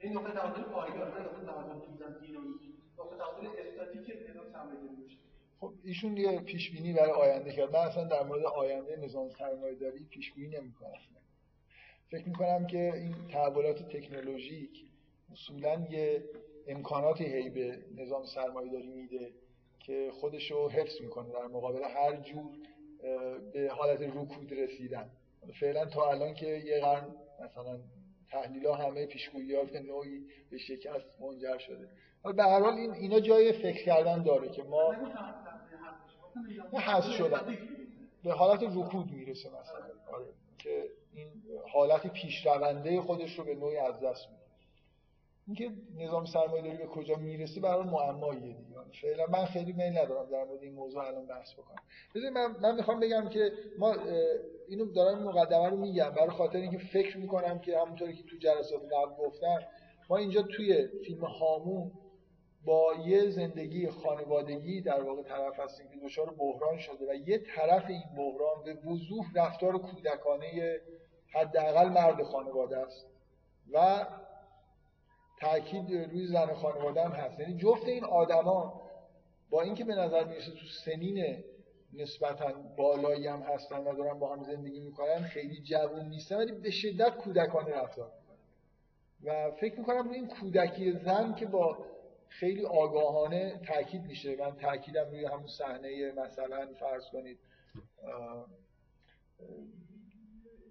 این 0.00 0.12
نقطه 0.12 0.32
تعادل 0.32 0.62
پایدار 0.62 1.20
نه 1.20 1.26
نقطه 1.26 1.46
تعادل 1.46 2.26
دینامیک 2.26 2.60
نقطه 2.98 3.16
تعادل 3.16 3.48
استاتیک 3.58 4.16
نظام 4.30 4.52
سرمایه‌داری 4.52 5.02
باشه 5.02 5.16
خب 5.60 5.72
ایشون 5.84 6.16
یه 6.16 6.40
پیش 6.40 6.70
بینی 6.70 6.92
برای 6.92 7.10
آینده 7.10 7.52
کرد. 7.52 7.76
من 7.76 7.80
اصلا 7.80 8.04
در 8.04 8.22
مورد 8.22 8.44
آینده 8.44 8.96
نظام 8.96 9.30
سرمایه‌داری 9.30 10.04
پیش 10.04 10.32
بینی 10.32 10.56
نمی‌کنم. 10.56 10.90
فکر 12.10 12.28
می‌کنم 12.28 12.66
که 12.66 12.92
این 12.94 13.14
تحولات 13.28 13.82
تکنولوژیک 13.88 14.84
اصولا 15.32 15.86
یه 15.90 16.24
امکاناتی 16.66 17.24
هی 17.24 17.50
به 17.50 17.78
نظام 17.96 18.24
سرمایه‌داری 18.24 18.88
میده 18.88 19.32
که 19.78 20.10
خودش 20.12 20.50
رو 20.50 20.70
حفظ 20.70 21.00
می‌کنه 21.00 21.32
در 21.32 21.46
مقابل 21.46 21.84
هر 21.84 22.16
جور 22.16 22.52
به 23.52 23.70
حالت 23.72 24.02
رکود 24.02 24.52
رسیدن. 24.52 25.10
فعلا 25.52 25.84
تا 25.84 26.10
الان 26.10 26.34
که 26.34 26.46
یه 26.46 26.80
قرن 26.80 27.14
مثلا 27.40 27.78
تحلیل 28.30 28.66
ها 28.66 28.74
همه 28.74 29.06
پیشگوییات 29.06 29.76
نوعی 29.76 30.26
به 30.50 30.58
شکست 30.58 31.20
منجر 31.20 31.58
شده. 31.58 31.88
به 32.36 32.42
هر 32.42 32.60
حال 32.60 32.74
این 32.74 32.92
اینا 32.92 33.20
جای 33.20 33.52
فکر 33.52 33.84
کردن 33.84 34.22
داره 34.22 34.48
که 34.48 34.62
ما 34.62 34.94
نه 36.72 36.80
حذف 36.80 37.12
شدن. 37.12 37.58
به 38.24 38.32
حالت 38.32 38.62
رکود 38.62 39.10
می‌رسه 39.10 39.48
مثلا. 39.48 40.16
آره. 40.16 40.26
که 40.58 40.84
این 41.14 41.42
حالت 41.72 42.06
پیشرونده 42.06 43.00
خودش 43.00 43.38
رو 43.38 43.44
به 43.44 43.54
نوعی 43.54 43.76
از 43.76 44.00
دست 44.00 44.28
میده. 44.30 44.45
اینکه 45.46 45.70
نظام 45.96 46.24
سرمایه‌داری 46.24 46.76
به 46.76 46.86
کجا 46.86 47.16
می‌رسه 47.16 47.60
برای 47.60 47.82
معماییه 47.82 48.56
دیگه. 48.56 48.76
فعلا 49.02 49.26
من 49.26 49.44
خیلی 49.44 49.72
میل 49.72 49.98
ندارم 49.98 50.30
در 50.30 50.44
مورد 50.44 50.62
این 50.62 50.74
موضوع 50.74 51.04
الان 51.04 51.26
بحث 51.26 51.52
بکنم. 51.54 51.82
ببین 52.14 52.28
من 52.28 52.56
من 52.62 52.74
می‌خوام 52.74 53.00
بگم 53.00 53.28
که 53.28 53.52
ما 53.78 53.94
اینو 54.68 54.84
دارم 54.84 55.22
مقدمه 55.22 55.68
رو 55.68 55.76
میگم 55.76 56.10
برای 56.10 56.30
خاطر 56.30 56.58
اینکه 56.58 56.78
فکر 56.78 57.18
می‌کنم 57.18 57.58
که 57.58 57.78
همونطوری 57.78 58.12
که 58.12 58.22
تو 58.22 58.36
جلسات 58.36 58.82
قبل 58.82 59.24
گفتم 59.26 59.58
ما 60.10 60.16
اینجا 60.16 60.42
توی 60.42 60.88
فیلم 61.06 61.24
هامون 61.24 61.92
با 62.64 62.94
یه 63.06 63.30
زندگی 63.30 63.90
خانوادگی 63.90 64.80
در 64.80 65.02
واقع 65.02 65.22
طرف 65.22 65.60
هستیم 65.60 65.86
که 65.88 66.06
دچار 66.06 66.34
بحران 66.34 66.78
شده 66.78 67.10
و 67.10 67.14
یه 67.28 67.38
طرف 67.38 67.84
این 67.88 68.02
بحران 68.16 68.64
به 68.64 68.74
وضوح 68.74 69.26
رفتار 69.34 69.78
کودکانه 69.78 70.80
حداقل 71.28 71.88
مرد 71.88 72.22
خانواده 72.22 72.78
است 72.78 73.06
و 73.72 74.06
تاکید 75.40 75.92
روی 75.92 76.26
زن 76.26 76.54
خانواده 76.54 77.04
هم 77.04 77.10
هست. 77.10 77.40
یعنی 77.40 77.56
جفت 77.56 77.88
این 77.88 78.04
آدما 78.04 78.82
با 79.50 79.62
اینکه 79.62 79.84
به 79.84 79.94
نظر 79.94 80.24
می‌رسه 80.24 80.50
تو 80.50 80.66
سنین 80.84 81.44
نسبتا 81.92 82.52
بالایی 82.76 83.26
هم 83.26 83.40
هستن 83.40 83.78
و 83.78 83.94
دارن 83.94 84.18
با 84.18 84.34
هم 84.34 84.44
زندگی 84.44 84.80
می‌کنن 84.80 85.22
خیلی 85.22 85.62
جوون 85.62 86.08
نیستن 86.08 86.36
ولی 86.36 86.52
به 86.52 86.70
شدت 86.70 87.16
کودکانه 87.16 87.74
رفتار 87.74 88.12
و 89.24 89.50
فکر 89.50 89.78
می‌کنم 89.78 90.08
روی 90.08 90.16
این 90.16 90.28
کودکی 90.28 90.92
زن 90.92 91.34
که 91.34 91.46
با 91.46 91.78
خیلی 92.28 92.64
آگاهانه 92.64 93.60
تاکید 93.66 94.02
میشه. 94.02 94.36
من 94.36 94.56
تاکیدم 94.56 95.10
روی 95.10 95.24
همون 95.24 95.46
صحنه 95.46 96.12
مثلا 96.12 96.74
فرض 96.80 97.04
کنید 97.12 97.38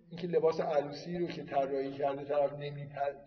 اینکه 0.10 0.28
لباس 0.28 0.60
عروسی 0.60 1.18
رو 1.18 1.28
که 1.28 1.44
طراحی 1.44 1.92
کرده 1.92 2.24
طرف 2.24 2.54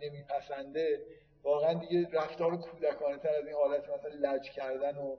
نمیپسنده 0.01 1.01
واقعا 1.49 1.75
دیگه 1.75 2.09
رفتار 2.13 2.57
کودکانه 2.57 3.19
تر 3.19 3.29
از 3.29 3.47
این 3.47 3.55
حالت 3.55 3.89
مثلا 3.89 4.11
لج 4.21 4.51
کردن 4.51 4.97
و 4.97 5.17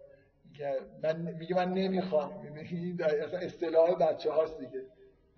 من 1.03 1.15
میگه 1.39 1.55
من 1.55 1.71
نمی‌خوام. 1.71 2.41
این 2.71 3.01
اصلا 3.03 3.39
اصطلاح 3.39 3.95
بچه 3.95 4.31
هاست 4.31 4.57
دیگه. 4.57 4.85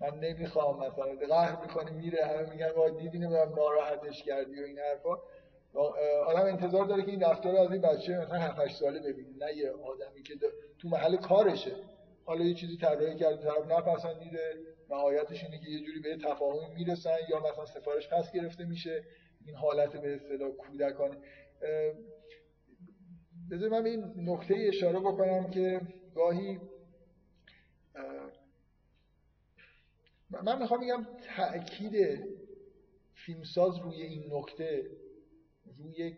من 0.00 0.18
نمی‌خوام 0.18 0.76
مثلا. 0.86 1.14
قهر 1.28 1.60
می‌کنه 1.60 1.90
میره 1.90 2.24
همه 2.24 2.50
میگن 2.50 2.70
وا 2.70 2.88
دیدی 2.88 3.18
نمی‌دونم 3.18 3.54
ناراحتش 3.54 4.22
کردی 4.22 4.60
و 4.60 4.64
این 4.64 4.78
حرفا. 4.78 5.16
آدم 6.26 6.46
انتظار 6.46 6.84
داره 6.84 7.02
که 7.02 7.10
این 7.10 7.22
رفتار 7.22 7.56
از 7.56 7.72
این 7.72 7.80
بچه 7.80 8.18
مثلا 8.18 8.38
7 8.38 8.58
8 8.58 8.76
ساله 8.76 9.00
ببینه. 9.00 9.46
نه 9.46 9.56
یه 9.56 9.70
آدمی 9.70 10.22
که 10.22 10.34
تو 10.78 10.88
محل 10.88 11.16
کارشه. 11.16 11.72
حالا 12.24 12.44
یه 12.44 12.54
چیزی 12.54 12.76
طراحی 12.76 13.16
کرده 13.16 13.36
طرف 13.36 13.66
نپسندیده. 13.66 14.54
نهایتش 14.90 15.44
اینه 15.44 15.58
که 15.58 15.70
یه 15.70 15.80
جوری 15.80 16.00
به 16.00 16.16
تفاهم 16.16 16.72
می‌رسن 16.74 17.16
یا 17.30 17.38
مثلا 17.38 17.66
سفارش 17.66 18.08
پس 18.08 18.32
گرفته 18.32 18.64
میشه. 18.64 19.04
این 19.46 19.56
حالت 19.56 19.96
به 19.96 20.14
اصطلاح 20.14 20.50
کودکانه 20.50 21.16
بذار 23.50 23.68
من 23.68 23.86
این 23.86 24.04
نکته 24.16 24.54
اشاره 24.68 25.00
بکنم 25.00 25.50
که 25.50 25.80
گاهی 26.14 26.60
من 30.30 30.58
می‌خوام 30.58 30.80
بگم 30.80 31.06
تأکید 31.36 32.24
فیلمساز 33.14 33.78
روی 33.78 34.02
این 34.02 34.24
نکته 34.34 34.90
روی 35.78 36.16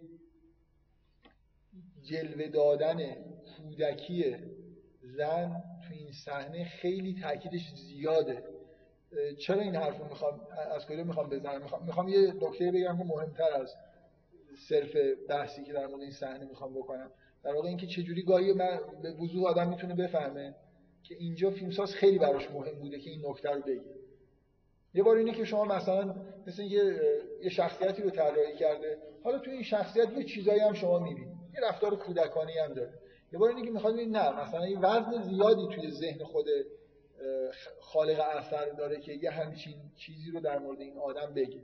جلوه 2.03 2.49
دادن 2.49 3.15
کودکی 3.57 4.37
زن 5.03 5.63
تو 5.89 5.95
این 5.95 6.13
صحنه 6.13 6.65
خیلی 6.65 7.21
تاکیدش 7.23 7.75
زیاده. 7.75 8.54
چرا 9.39 9.61
این 9.61 9.77
حرف 9.77 9.99
رو 9.99 10.05
می‌خوام 10.05 10.41
از 10.71 10.87
کجا 10.87 11.05
می‌خوام 11.05 11.29
بزنم؟ 11.29 11.63
می‌خوام, 11.63 11.87
می‌خوام 11.87 12.09
یه 12.09 12.33
نکته 12.33 12.73
بگم 12.73 12.99
که 12.99 13.05
مهمتر 13.05 13.53
از 13.63 13.75
صرف 14.69 14.97
بحثی 15.29 15.65
که 15.65 15.73
در 15.73 15.87
مورد 15.87 16.03
این 16.03 16.11
صحنه 16.11 16.45
می‌خوام 16.45 16.75
بکنم. 16.75 17.11
در 17.45 17.55
واقع 17.55 17.69
اینکه 17.69 17.87
چجوری 17.87 18.23
گاهی 18.23 18.53
من 18.53 18.81
به 19.03 19.13
وضوح 19.13 19.47
آدم 19.47 19.69
می‌تونه 19.69 19.95
بفهمه 19.95 20.55
که 21.03 21.15
اینجا 21.15 21.51
فیلمساز 21.51 21.95
خیلی 21.95 22.19
براش 22.19 22.51
مهم 22.51 22.79
بوده 22.79 22.99
که 22.99 23.11
این 23.11 23.23
نکته 23.27 23.51
رو 23.51 23.61
بگه. 23.61 23.81
یه 24.95 25.03
بار 25.03 25.17
اینه 25.17 25.33
که 25.33 25.45
شما 25.45 25.65
مثلا 25.65 26.15
مثل 26.47 26.63
یه 26.63 27.01
یه 27.43 27.51
شخصیتی 27.51 28.03
رو 28.03 28.11
طراحی 28.11 28.57
کرده 28.57 28.99
حالا 29.25 29.39
تو 29.39 29.51
این 29.51 29.63
شخصیت 29.63 30.13
یه 30.17 30.25
چیزایی 30.25 30.61
هم 30.61 30.73
شما 30.73 30.99
می‌بینید 30.99 31.35
یه 31.55 31.69
رفتار 31.69 31.97
کودکانی 31.97 32.53
هم 32.53 32.75
داره. 32.75 32.93
یه 33.33 33.39
بار 33.39 33.49
اینه 33.49 33.63
که 33.63 33.71
می‌خواد 33.71 33.95
نه 33.95 34.43
مثلا 34.43 34.69
یه 34.69 34.79
وزن 34.79 35.23
زیادی 35.23 35.69
توی 35.75 35.91
ذهن 35.91 36.25
خود 36.25 36.47
خالق 37.81 38.21
اثر 38.21 38.71
داره 38.71 39.01
که 39.01 39.13
یه 39.13 39.31
همچین 39.31 39.75
چیزی 39.97 40.31
رو 40.31 40.41
در 40.41 40.59
مورد 40.59 40.81
این 40.81 40.99
آدم 40.99 41.35
بگه. 41.35 41.61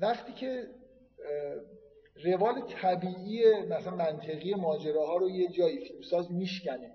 وقتی 0.00 0.32
که 0.32 0.66
روال 2.24 2.60
طبیعی 2.60 3.62
مثلا 3.62 3.96
منطقی 3.96 4.54
ماجراها 4.54 5.16
رو 5.16 5.30
یه 5.30 5.48
جایی 5.48 5.78
فیلمساز 5.78 6.32
میشکنه 6.32 6.90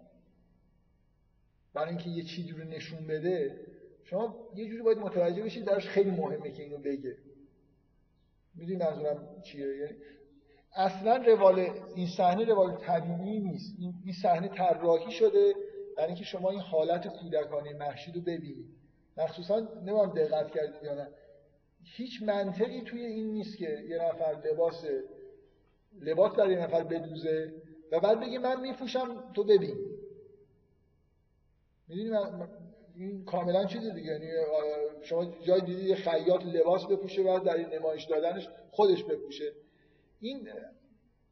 برای 1.73 1.89
اینکه 1.89 2.09
یه 2.09 2.23
چیزی 2.23 2.51
رو 2.51 2.63
نشون 2.63 3.07
بده 3.07 3.59
شما 4.03 4.49
یه 4.55 4.67
جوری 4.69 4.81
باید 4.81 4.97
متوجه 4.97 5.43
بشید 5.43 5.65
درش 5.65 5.87
خیلی 5.87 6.11
مهمه 6.11 6.51
که 6.51 6.63
اینو 6.63 6.77
بگه. 6.77 7.17
می‌دونی 8.55 8.79
منظورم 8.79 9.41
چیه؟ 9.41 9.77
یعنی 9.77 9.95
اصلا 10.75 11.15
روال 11.15 11.59
این 11.95 12.07
صحنه 12.17 12.45
روال 12.45 12.77
طبیعی 12.77 13.39
نیست. 13.39 13.75
این 13.79 14.13
صحنه 14.21 14.47
طراحی 14.47 15.11
شده. 15.11 15.53
برای 15.97 16.07
اینکه 16.07 16.23
شما 16.23 16.49
این 16.49 16.59
حالت 16.59 17.07
کودکانه 17.07 17.73
محشید 17.73 18.15
رو 18.15 18.21
ببینید 18.21 18.65
مخصوصا 19.17 19.59
نمیم 19.59 20.13
دقت 20.13 20.51
کردید 20.51 20.83
یا 20.83 20.95
نه. 20.95 21.07
هیچ 21.83 22.23
منطقی 22.23 22.81
توی 22.81 23.05
این 23.05 23.31
نیست 23.31 23.57
که 23.57 23.69
یه 23.89 23.97
نفر 23.97 24.41
لباس 24.45 24.85
لباس 26.01 26.35
برای 26.35 26.53
یه 26.53 26.59
نفر 26.59 26.83
بدوزه 26.83 27.53
و 27.91 27.99
بعد 27.99 28.19
بگی 28.19 28.37
من 28.37 28.61
میفوشم 28.61 29.33
تو 29.33 29.43
ببین. 29.43 29.77
می‌دونی 31.87 32.09
من 32.09 32.47
این 32.95 33.25
کاملا 33.25 33.65
چیز 33.65 33.83
دیگه. 33.93 34.11
یعنی 34.11 34.27
شما 35.01 35.25
جای 35.25 35.61
دیدی 35.61 35.83
یه 35.83 35.95
خیاط 35.95 36.45
لباس 36.45 36.85
بپوشه 36.85 37.23
بعد 37.23 37.43
در 37.43 37.55
این 37.55 37.69
نمایش 37.69 38.03
دادنش 38.03 38.49
خودش 38.71 39.03
بپوشه. 39.03 39.51
این 40.19 40.49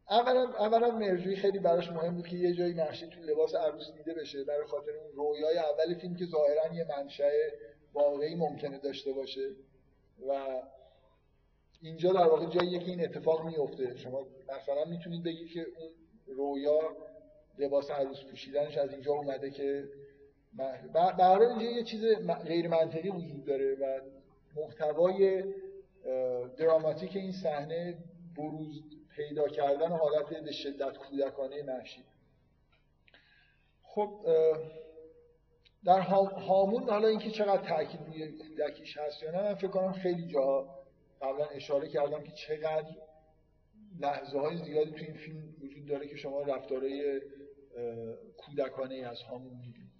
اولا 0.09 0.41
اولا 0.59 0.91
مرجوی 0.91 1.35
خیلی 1.35 1.59
براش 1.59 1.89
مهم 1.89 2.15
بود 2.15 2.27
که 2.27 2.35
یه 2.35 2.53
جایی 2.53 2.73
نقشه 2.73 3.07
تو 3.07 3.21
لباس 3.21 3.55
عروس 3.55 3.91
دیده 3.97 4.13
بشه. 4.13 4.43
برای 4.43 4.65
خاطر 4.65 4.91
اون 4.91 5.11
رویای 5.15 5.57
اول 5.57 5.93
فیلم 5.93 6.15
که 6.15 6.25
ظاهرا 6.25 6.75
یه 6.75 6.85
منشأ 6.97 7.29
واقعی 7.93 8.35
ممکنه 8.35 8.79
داشته 8.79 9.13
باشه. 9.13 9.49
و 10.29 10.61
اینجا 11.81 12.13
در 12.13 12.27
واقع 12.27 12.45
جاییه 12.45 12.79
که 12.79 12.91
این 12.91 13.03
اتفاق 13.03 13.45
میفته 13.45 13.95
شما 13.97 14.27
مثلا 14.49 14.85
می‌تونید 14.85 15.23
بگید 15.23 15.47
که 15.47 15.59
اون 15.59 15.89
رویا 16.27 16.79
لباس 17.59 17.91
عروس 17.91 18.23
پوشیدنش 18.29 18.77
از 18.77 18.91
اینجا 18.91 19.11
اومده 19.11 19.51
که 19.51 19.83
برای 21.17 21.47
اینجا 21.47 21.65
یه 21.65 21.83
چیز 21.83 22.01
غیر 22.45 22.67
منطقی 22.67 23.09
وجود 23.09 23.45
داره 23.45 23.75
و 23.75 23.99
محتوای 24.55 25.43
دراماتیک 26.57 27.15
این 27.15 27.31
صحنه 27.31 27.97
بروز 28.37 28.83
پیدا 29.15 29.47
کردن 29.47 29.91
حالت 29.91 30.29
به 30.43 30.51
شدت 30.51 30.97
کودکانه 30.97 31.63
محشی. 31.63 32.03
خب 33.83 34.25
در 35.85 35.99
هامون 35.99 36.89
حالا 36.89 37.07
اینکه 37.07 37.31
چقدر 37.31 37.69
تاکید 37.69 38.01
روی 38.07 38.31
کودکیش 38.31 38.97
هست 38.97 39.23
یا 39.23 39.31
نه 39.31 39.41
من 39.41 39.55
فکر 39.55 39.67
کنم 39.67 39.93
خیلی 39.93 40.27
جاها 40.27 40.83
قبلا 41.21 41.45
اشاره 41.45 41.89
کردم 41.89 42.23
که 42.23 42.31
چقدر 42.31 42.95
لحظه 43.99 44.39
های 44.39 44.57
زیادی 44.57 44.91
تو 44.91 45.05
این 45.05 45.13
فیلم 45.13 45.55
وجود 45.61 45.85
داره 45.85 46.07
که 46.07 46.15
شما 46.15 46.41
رفتارهای 46.41 47.21
کودکانه 48.37 48.95
از 48.95 49.21
هامون 49.21 49.57
می‌بینید. 49.57 49.93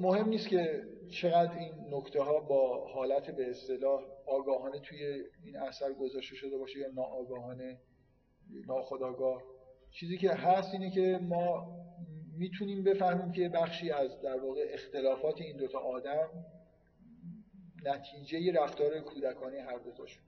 مهم 0.00 0.28
نیست 0.28 0.48
که 0.48 0.84
چقدر 1.10 1.58
این 1.58 1.72
نکته 1.90 2.22
ها 2.22 2.40
با 2.40 2.88
حالت 2.88 3.30
به 3.30 3.50
اصطلاح 3.50 4.02
آگاهانه 4.26 4.80
توی 4.80 5.24
این 5.44 5.56
اثر 5.56 5.92
گذاشته 5.92 6.36
شده 6.36 6.58
باشه 6.58 6.78
یا 6.78 6.88
ناآگاهانه 6.88 7.78
ناخداگاه 8.66 9.42
چیزی 9.90 10.18
که 10.18 10.30
هست 10.30 10.74
اینه 10.74 10.90
که 10.90 11.18
ما 11.22 11.76
می‌تونیم 12.38 12.84
بفهمیم 12.84 13.32
که 13.32 13.48
بخشی 13.48 13.90
از 13.90 14.20
در 14.20 14.40
واقع 14.40 14.66
اختلافات 14.70 15.40
این 15.40 15.56
دوتا 15.56 15.78
آدم 15.78 16.28
نتیجه 17.84 18.52
رفتار 18.52 19.00
کودکانه 19.00 19.62
هر 19.62 19.78
دوتاشون. 19.78 20.22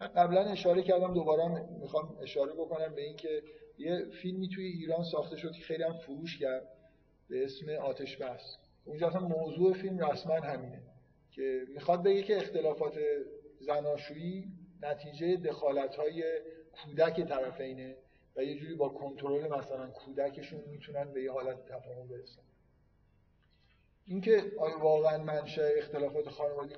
من 0.00 0.06
قبلا 0.06 0.40
اشاره 0.40 0.82
کردم 0.82 1.14
دوباره 1.14 1.66
می‌خوام 1.80 2.18
اشاره 2.22 2.52
بکنم 2.52 2.94
به 2.94 3.02
اینکه 3.02 3.42
یه 3.78 4.04
فیلمی 4.22 4.48
توی 4.48 4.64
ایران 4.64 5.04
ساخته 5.04 5.36
شد 5.36 5.52
که 5.52 5.62
خیلی 5.62 5.82
هم 5.82 5.92
فروش 5.92 6.38
کرد 6.38 6.68
به 7.28 7.44
اسم 7.44 7.70
آتش 7.70 8.16
بس. 8.16 8.56
اونجا 8.84 9.08
اصلا 9.08 9.20
موضوع 9.20 9.72
فیلم 9.72 9.98
رسما 9.98 10.34
همینه. 10.34 10.82
که 11.40 11.66
می‌خواد 11.74 12.02
بگه 12.02 12.22
که 12.22 12.36
اختلافات 12.36 12.98
زناشویی 13.60 14.52
نتیجه 14.82 15.36
دخالت 15.36 15.96
های 15.96 16.24
کودک 16.72 17.28
طرفینه 17.28 17.96
و 18.36 18.44
یه 18.44 18.54
جوری 18.54 18.74
با 18.74 18.88
کنترل 18.88 19.48
مثلا 19.48 19.90
کودکشون 19.90 20.60
می‌تونن 20.70 21.12
به 21.12 21.22
یه 21.22 21.32
حالت 21.32 21.64
تفاهم 21.64 22.08
برسن. 22.08 22.42
اینکه 24.06 24.52
آیا 24.58 24.78
واقعا 24.78 25.18
منشأ 25.18 25.68
اختلافات 25.76 26.28
خانوادگی 26.28 26.76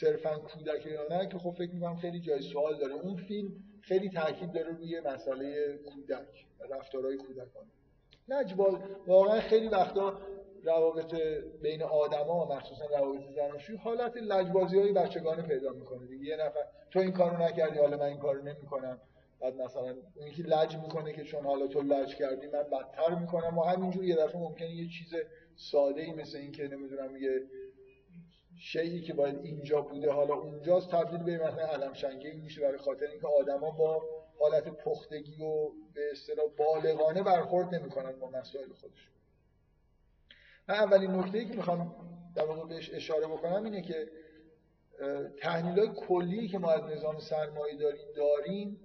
صرفا 0.00 0.38
کودک 0.38 0.86
یا 0.86 1.06
نه 1.10 1.28
که 1.28 1.38
خب 1.38 1.50
فکر 1.50 1.70
می‌کنم 1.70 1.96
خیلی 1.96 2.20
جای 2.20 2.42
سوال 2.42 2.78
داره. 2.78 2.94
اون 2.94 3.16
فیلم 3.16 3.52
خیلی 3.80 4.10
تاکید 4.10 4.52
داره 4.52 4.68
روی 4.68 5.00
مسئله 5.00 5.76
کودک 5.76 6.46
رفتارهای 6.70 7.16
کودکانه 7.16 7.70
لجباز 8.28 8.74
واقعا 9.06 9.40
خیلی 9.40 9.68
وقتا 9.68 10.20
روابط 10.64 11.14
بین 11.62 11.82
آدما 11.82 12.44
مخصوصا 12.44 12.84
روابط 12.86 13.20
زناشویی 13.34 13.78
حالت 13.78 14.16
لجبازی 14.16 14.78
های 14.78 14.92
بچگانه 14.92 15.42
پیدا 15.42 15.72
می‌کنه 15.72 16.06
دیگه. 16.06 16.24
یه 16.24 16.36
نفر 16.36 16.60
تو 16.90 16.98
این 16.98 17.12
کارو 17.12 17.42
نکردی 17.42 17.78
حالا 17.78 17.96
من 17.96 18.06
این 18.06 18.18
کارو 18.18 18.42
نمی‌کنم. 18.42 19.00
بعد 19.40 19.54
مثلا 19.54 19.96
اون 20.16 20.30
که 20.36 20.42
لج 20.42 20.76
می‌کنه 20.76 21.12
که 21.12 21.24
چون 21.24 21.44
حالا 21.44 21.66
تو 21.66 21.82
لج 21.82 22.16
کردی 22.16 22.46
من 22.46 22.62
بدتر 22.62 23.14
می‌کنم. 23.14 23.58
و 23.58 23.62
همینجور 23.62 24.04
یه 24.04 24.16
دفعه 24.16 24.40
ممکنه 24.40 24.70
یه 24.70 24.88
چیز 24.88 25.14
ساده 25.56 26.02
ای 26.02 26.12
مثل 26.12 26.38
این 26.38 26.52
که 26.52 26.68
نمی‌دونم 26.68 27.16
یه 27.16 27.40
شیعی 28.60 29.00
که 29.00 29.14
باید 29.14 29.38
اینجا 29.42 29.80
بوده 29.80 30.10
حالا 30.10 30.34
اونجاست 30.34 30.90
تبدیل 30.90 31.22
به 31.22 31.46
مثلا 31.46 31.66
علم 31.66 31.92
شنگه 31.92 32.32
میشه. 32.32 32.60
برای 32.60 32.78
خاطر 32.78 33.06
اینکه 33.06 33.26
آدما 33.26 33.70
با 33.70 34.02
حالت 34.40 34.68
پختگی 34.68 35.42
و 35.42 35.68
به 35.94 36.00
اصطلاح 36.12 36.46
بالغانه 36.58 37.22
برخورد 37.22 37.74
نمی‌کنن 37.74 38.12
با 38.20 38.30
مسائل 38.30 38.72
خودشون. 38.72 39.17
من 40.68 40.74
اولین 40.74 41.10
نکته 41.10 41.38
ای 41.38 41.46
که 41.46 41.56
می‌خوام 41.56 41.94
در 42.34 42.44
واقع 42.44 42.68
بهش 42.68 42.90
اشاره 42.94 43.26
بکنم 43.26 43.64
اینه 43.64 43.82
که 43.82 44.08
تحلیل 45.40 45.78
های 45.78 45.88
کلی 45.96 46.48
که 46.48 46.58
ما 46.58 46.70
از 46.70 46.82
نظام 46.82 47.18
سرمایه 47.18 47.76
داری 47.76 47.98
داریم 48.16 48.80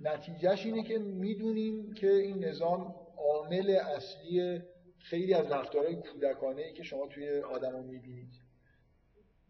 نتیجهش 0.00 0.66
اینه 0.66 0.82
که 0.82 0.98
می‌دونیم 0.98 1.94
که 1.94 2.12
این 2.12 2.44
نظام 2.44 2.94
عامل 3.16 3.70
اصلی 3.70 4.62
خیلی 4.98 5.34
از 5.34 5.52
رفتارهای 5.52 5.96
کودکانه 5.96 6.62
ای 6.62 6.72
که 6.72 6.82
شما 6.82 7.06
توی 7.06 7.40
آدما 7.40 7.82
می‌بینید. 7.82 8.32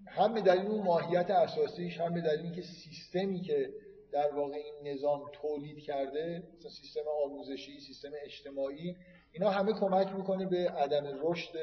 هم 0.06 0.34
به 0.34 0.40
دلیل 0.40 0.66
اون 0.66 0.82
ماهیت 0.82 1.30
اساسیش 1.30 2.00
هم 2.00 2.14
به 2.14 2.20
دلیل 2.20 2.40
اینکه 2.40 2.62
سیستمی 2.62 3.40
که 3.40 3.74
در 4.12 4.34
واقع 4.34 4.54
این 4.54 4.94
نظام 4.94 5.22
تولید 5.32 5.78
کرده 5.78 6.42
سیستم 6.60 7.00
آموزشی 7.24 7.80
سیستم 7.80 8.10
اجتماعی 8.24 8.96
اینا 9.32 9.50
همه 9.50 9.72
کمک 9.72 10.14
می‌کنه 10.14 10.46
به 10.46 10.70
عدم 10.70 11.18
رشد 11.22 11.54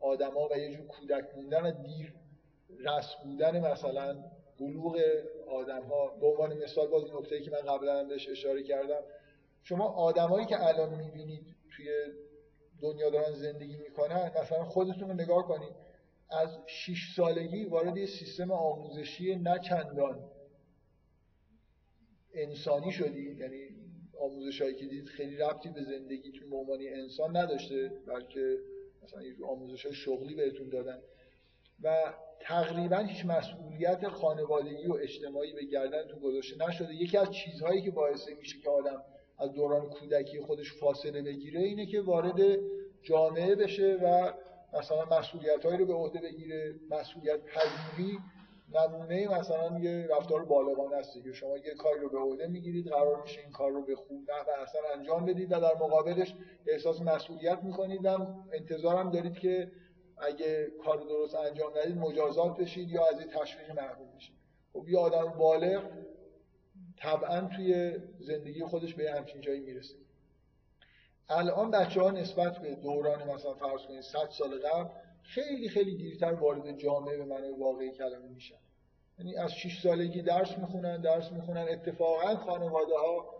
آدما 0.00 0.48
و 0.48 0.58
یه 0.58 0.70
جور 0.70 0.86
کودک 0.86 1.24
موندن 1.36 1.62
و 1.62 1.70
دیر 1.70 2.14
رس 2.78 3.14
بودن 3.24 3.72
مثلا 3.72 4.24
بلوغ 4.60 5.00
آدم 5.48 5.82
ها 5.82 6.08
به 6.20 6.26
عنوان 6.26 6.58
مثال 6.58 6.86
باز 6.86 7.14
نکته 7.14 7.40
که 7.40 7.50
من 7.50 7.60
قبلا 7.60 8.04
بهش 8.04 8.28
اشاره 8.28 8.62
کردم. 8.62 9.00
شما 9.62 9.88
آدمایی 9.88 10.46
که 10.46 10.66
الان 10.66 10.94
می‌بینید 10.94 11.56
توی 11.76 11.88
دنیا 12.80 13.10
دارن 13.10 13.32
زندگی 13.32 13.76
می‌کنن 13.76 14.30
مثلا 14.40 14.64
خودتون 14.64 15.08
رو 15.08 15.14
نگاه 15.14 15.48
کنید. 15.48 15.74
از 16.30 16.58
6 16.66 17.14
سالگی 17.16 17.64
وارد 17.64 17.96
یه 17.96 18.06
سیستم 18.06 18.52
آموزشی 18.52 19.36
نه 19.36 19.58
چندان 19.58 20.30
انسانی 22.34 22.92
شدید 22.92 23.38
یعنی 23.38 23.85
آموزش 24.20 24.62
هایی 24.62 24.74
که 24.74 24.86
دید 24.86 25.06
خیلی 25.06 25.36
ربطی 25.36 25.68
به 25.68 25.82
زندگیتون 25.82 26.50
به 26.50 26.56
عنوان 26.56 26.78
انسان 26.80 27.36
نداشته 27.36 27.92
بلکه 28.06 28.58
مثلا 29.02 29.20
آموزش 29.48 29.86
های 29.86 29.94
شغلی 29.94 30.34
بهتون 30.34 30.68
دادن. 30.68 30.98
و 31.82 32.14
تقریبا 32.40 32.96
هیچ 32.96 33.26
مسئولیت 33.26 34.08
خانوادگی 34.08 34.86
و 34.86 34.92
اجتماعی 34.92 35.52
به 35.52 35.64
گردنتون 35.64 36.20
گذاشته 36.20 36.68
نشده. 36.68 36.94
یکی 36.94 37.16
از 37.16 37.30
چیزهایی 37.30 37.82
که 37.82 37.90
باعث 37.90 38.28
میشه 38.38 38.58
که 38.58 38.70
آدم 38.70 39.02
از 39.38 39.52
دوران 39.52 39.90
کودکی 39.90 40.40
خودش 40.40 40.72
فاصله 40.72 41.22
بگیره 41.22 41.60
اینه 41.60 41.86
که 41.86 42.00
وارد 42.00 42.58
جامعه 43.02 43.54
بشه 43.54 43.98
و 44.02 44.32
مثلا 44.78 45.18
مسئولیت 45.18 45.66
رو 45.66 45.86
به 45.86 45.94
عهده 45.94 46.20
بگیره 46.20 46.74
مسئولیت 46.90 47.40
پذیری 47.44 48.18
نمونه 48.68 49.38
مثلا 49.38 49.78
یه 49.78 50.08
رفتار 50.10 50.44
بالغانه 50.44 50.96
است 50.96 51.22
که 51.24 51.32
شما 51.32 51.58
یه 51.58 51.74
کاری 51.74 52.00
رو 52.00 52.08
به 52.08 52.18
عهده 52.18 52.46
می‌گیرید 52.46 52.88
قرار 52.88 53.22
میشه 53.22 53.40
این 53.40 53.50
کار 53.50 53.70
رو 53.70 53.84
به 53.84 53.96
خوب 53.96 54.24
و 54.28 54.50
اصلا 54.62 54.80
انجام 54.94 55.24
بدید 55.24 55.52
و 55.52 55.60
در 55.60 55.74
مقابلش 55.74 56.34
احساس 56.66 57.00
مسئولیت 57.00 57.58
می‌کنید. 57.62 58.04
و 58.04 58.26
انتظارم 58.52 59.10
دارید 59.10 59.38
که 59.38 59.72
اگه 60.18 60.66
کار 60.84 60.98
درست 60.98 61.34
انجام 61.34 61.78
ندید 61.78 61.96
مجازات 61.96 62.56
بشید 62.56 62.90
یا 62.90 63.06
از 63.06 63.20
این 63.20 63.28
تشویق 63.28 63.70
محروم 63.70 64.16
بشید. 64.16 64.36
خب 64.72 64.88
یه 64.88 64.98
آدم 64.98 65.28
بالغ 65.38 65.82
طبعا 66.96 67.40
توی 67.40 67.98
زندگی 68.20 68.64
خودش 68.64 68.94
به 68.94 69.12
همچین 69.12 69.40
جایی 69.40 69.60
می‌رسه. 69.60 69.94
الان 71.28 71.70
بچه 71.70 72.00
ها 72.00 72.10
نسبت 72.10 72.58
به 72.58 72.74
دوران 72.74 73.30
مثلا 73.30 73.54
فرض 73.54 73.80
کنید 73.80 74.00
100 74.00 74.28
سال 74.30 74.58
قبل 74.58 74.88
خیلی 75.34 75.68
خیلی 75.68 75.96
دیرتر 75.96 76.34
وارد 76.34 76.78
جامعه 76.78 77.16
به 77.16 77.24
معنای 77.24 77.50
واقعی 77.50 77.90
کلمه 77.90 78.28
میشن. 78.28 78.58
یعنی 79.18 79.36
از 79.36 79.52
6 79.52 79.80
سالگی 79.82 80.22
درس 80.22 80.58
می‌خونن 80.58 81.00
درس 81.00 81.32
می‌خونن. 81.32 81.66
اتفاقا 81.68 82.36
خانواده 82.36 82.94
ها 82.94 83.36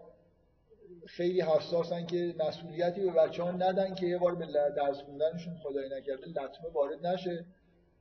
خیلی 1.07 1.41
حساسن 1.41 2.07
که 2.07 2.34
مسئولیتی 2.39 3.01
به 3.01 3.12
بچه 3.12 3.43
ها 3.43 3.51
ندن 3.51 3.95
که 3.95 4.07
یه 4.07 4.18
بار 4.18 4.34
به 4.34 4.47
درس 4.76 4.97
خوندنشون 5.03 5.57
خدای 5.62 5.89
نکرده 5.89 6.26
لطمه 6.26 6.70
وارد 6.72 7.07
نشه. 7.07 7.45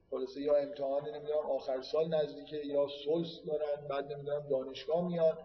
خلاصه 0.10 0.42
یا 0.42 0.56
امتحان 0.56 1.10
نمی‌دونم 1.10 1.50
آخر 1.50 1.82
سال 1.82 2.08
نزدیکه 2.08 2.58
یا 2.58 2.88
سلس 3.06 3.46
دارن 3.48 3.88
بعد 3.90 4.14
نمی‌دونم 4.14 4.48
دانشگاه 4.50 5.08
میاد 5.08 5.40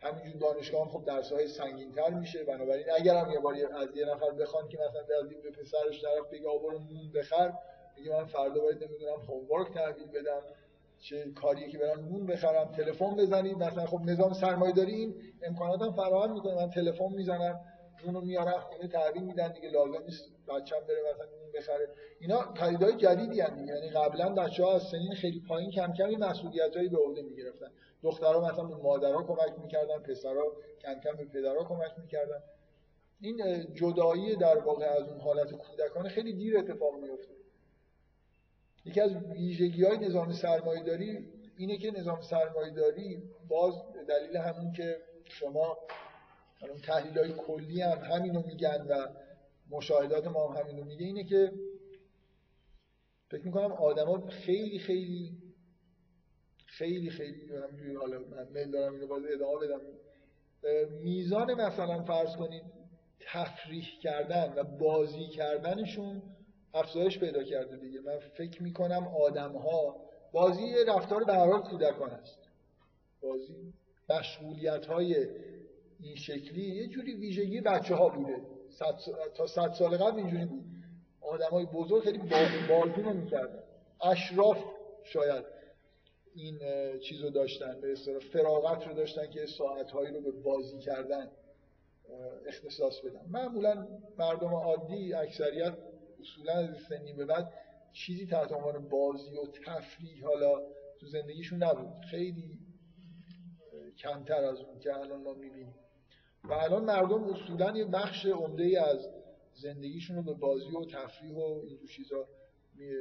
همینجور 0.00 0.40
دانشگاه 0.40 0.84
هم 0.84 0.88
خب 0.88 1.04
درس 1.04 1.32
های 1.32 1.48
سنگین 1.48 1.92
تر 1.92 2.10
میشه. 2.10 2.44
بنابراین 2.44 2.86
اگر 2.98 3.16
هم 3.16 3.30
یه 3.30 3.38
بار 3.38 3.54
از 3.54 3.96
یه 3.96 4.06
نفر 4.06 4.30
بخوان 4.30 4.68
که 4.68 4.78
مثلا 4.78 5.02
به 5.42 5.50
پسرش 5.50 6.02
طرف 6.02 6.30
بگه 6.32 6.48
آبرو 6.48 6.78
نون 6.78 7.12
بخر 7.14 7.52
میگه 7.96 8.10
من 8.10 8.24
فردا 8.24 8.60
باید 8.60 8.84
نمی‌دونم 8.84 9.20
هومورک 9.28 9.74
تحویل 9.74 10.06
بدم 10.06 10.40
چه 11.00 11.30
کاریه 11.30 11.68
که 11.68 11.78
برم 11.78 12.00
نون 12.08 12.26
بخرم 12.26 12.72
تلفن 12.72 13.16
بزنید. 13.16 13.56
مثلا 13.56 13.86
خب 13.86 14.00
نظام 14.00 14.32
سرمایه 14.32 14.72
داری 14.72 14.92
این 14.92 15.54
فراهم 15.96 16.32
می‌کنه. 16.32 16.54
من 16.54 16.70
تلفن 16.70 17.12
می‌زنم 17.12 17.60
رو 18.04 18.20
میارم 18.20 18.60
خونه 18.60 18.88
تحویل 18.88 19.22
میدن 19.22 19.52
دیگه 19.52 19.68
لازم 19.68 20.02
نیست 20.04 20.24
بچه‌م 20.48 20.80
بره 20.88 21.02
مثلا 21.14 21.26
نون 21.26 21.52
بخره. 21.54 21.88
اینا 22.20 22.40
پدیدهای 22.40 22.96
جدیدی 22.96 23.40
هستند 23.40 23.68
یعنی 23.68 23.90
قبلا 23.90 24.28
بچه‌ها 24.28 24.74
از 24.74 24.82
سنین 24.82 25.14
خیلی 25.14 25.40
پایین 25.48 25.70
کم 25.70 25.92
کم 25.92 26.10
مسئولیتایی 26.10 26.88
به 26.88 26.98
عهده 26.98 27.22
می‌گرفتن. 27.22 27.70
دخترها 28.02 28.40
مثلا 28.40 28.64
به 28.64 28.76
مادرها 28.76 29.22
کمک 29.22 29.58
می‌کردن 29.58 29.98
پسرها 29.98 30.52
کم 30.82 30.94
کم 30.94 31.16
به 31.16 31.24
پدرها 31.24 31.64
کمک 31.64 31.98
می‌کردن. 31.98 32.40
این 33.20 33.36
جدایی 33.74 34.36
در 34.36 34.58
واقع 34.58 34.84
از 34.84 35.08
اون 35.08 35.20
حالت 35.20 35.52
کودکانه 35.52 36.08
خیلی 36.08 36.32
دیر 36.32 36.58
اتفاق 36.58 36.94
میفته 36.94 37.34
یکی 38.86 39.00
از 39.00 39.16
ویژگی 39.16 39.84
های 39.84 39.98
نظام 39.98 40.32
سرمایه 40.32 40.82
داری 40.82 41.28
اینه 41.56 41.78
که 41.78 41.90
نظام 41.90 42.20
سرمایه 42.20 42.70
داری 42.70 43.22
باز 43.48 43.74
دلیل 44.08 44.36
همون 44.36 44.72
که 44.72 44.96
شما 45.24 45.78
تحلیل 46.82 47.18
های 47.18 47.32
کلی 47.32 47.82
هم 47.82 47.98
همینو 47.98 48.42
میگن 48.46 48.86
و 48.88 49.06
مشاهدات 49.70 50.26
ما 50.26 50.48
هم 50.48 50.62
همینو 50.62 50.84
میگه 50.84 51.06
اینه 51.06 51.24
که 51.24 51.52
فکر 53.30 53.46
می‌کنم 53.46 53.72
آدما 53.72 54.26
خیلی 54.26 54.78
خیلی 54.78 55.46
خیلی 56.66 57.10
خیلی 57.10 57.50
حالا 58.00 58.18
من 58.18 58.48
میل 58.52 58.70
دارم 58.70 58.94
اینو 58.94 59.06
باز 59.06 59.22
ادامه 59.34 59.66
بدم. 59.66 59.80
میزان 61.02 61.54
مثلا 61.54 62.02
فرض 62.02 62.36
کنید 62.36 62.62
تفریح 63.20 63.86
کردن 64.02 64.52
و 64.56 64.64
بازی 64.64 65.28
کردنشون 65.28 66.22
افزایش 66.76 67.18
پیدا 67.18 67.42
کرده 67.42 67.76
دیگه. 67.76 68.00
من 68.00 68.18
فکر 68.18 68.62
می‌کنم 68.62 69.08
آدم 69.08 69.52
ها 69.52 69.96
بازی 70.32 70.74
رفتار 70.88 71.24
به 71.24 71.32
هر 71.32 71.58
کودکان 71.58 72.10
است. 72.10 72.38
بازی 73.20 73.72
مشغولیت 74.08 74.86
های 74.86 75.26
این 76.00 76.16
شکلی 76.16 76.62
یه 76.62 76.86
جوری 76.86 77.14
ویژگی 77.14 77.60
بچه 77.60 77.94
ها 77.94 78.08
بوده 78.08 78.36
تا 79.34 79.46
صد 79.46 79.72
سال 79.72 79.96
قبل 79.96 80.18
اینجوری 80.18 80.44
بود. 80.44 80.64
آدم 81.20 81.48
های 81.50 81.66
بزرگ 81.66 82.02
خیلی 82.02 82.18
بازی 82.68 83.02
نمی‌کردن. 83.02 83.62
اشراف 84.02 84.58
شاید 85.04 85.44
این 86.34 86.58
چیز 87.08 87.22
رو 87.22 87.30
داشتن 87.30 87.80
به 87.80 87.92
اصطلاح 87.92 88.18
فراغت 88.18 88.86
رو 88.86 88.94
داشتن 88.94 89.30
که 89.30 89.46
ساعتهایی 89.46 90.14
رو 90.14 90.20
به 90.20 90.30
بازی 90.30 90.78
کردن 90.78 91.30
اختصاص 92.46 93.00
بدن. 93.00 93.26
معمولا 93.30 93.86
مردم 94.18 94.54
عادی 94.54 95.14
اکثریت 95.14 95.72
اصولا 96.26 96.52
از 96.52 96.76
سنی 96.88 97.12
به 97.12 97.24
بعد 97.24 97.52
چیزی 97.92 98.26
تحت 98.26 98.52
عنوان 98.52 98.88
بازی 98.88 99.36
و 99.36 99.46
تفریح 99.46 100.24
حالا 100.24 100.62
تو 101.00 101.06
زندگیشون 101.06 101.62
نبود. 101.62 102.04
خیلی 102.10 102.58
کمتر 103.98 104.44
از 104.44 104.60
اون 104.60 104.78
که 104.78 104.94
الان 104.94 105.22
ما 105.22 105.34
می‌بینیم. 105.34 105.74
و 106.44 106.52
الان 106.52 106.84
مردم 106.84 107.24
اصولا 107.24 107.76
یه 107.76 107.84
بخش 107.84 108.26
عمده 108.26 108.62
ای 108.62 108.76
از 108.76 109.08
زندگیشون 109.54 110.16
رو 110.16 110.22
به 110.22 110.34
بازی 110.34 110.76
و 110.76 110.84
تفریح 110.84 111.34
و 111.34 111.62
این 111.66 111.86
چیزا 111.86 112.28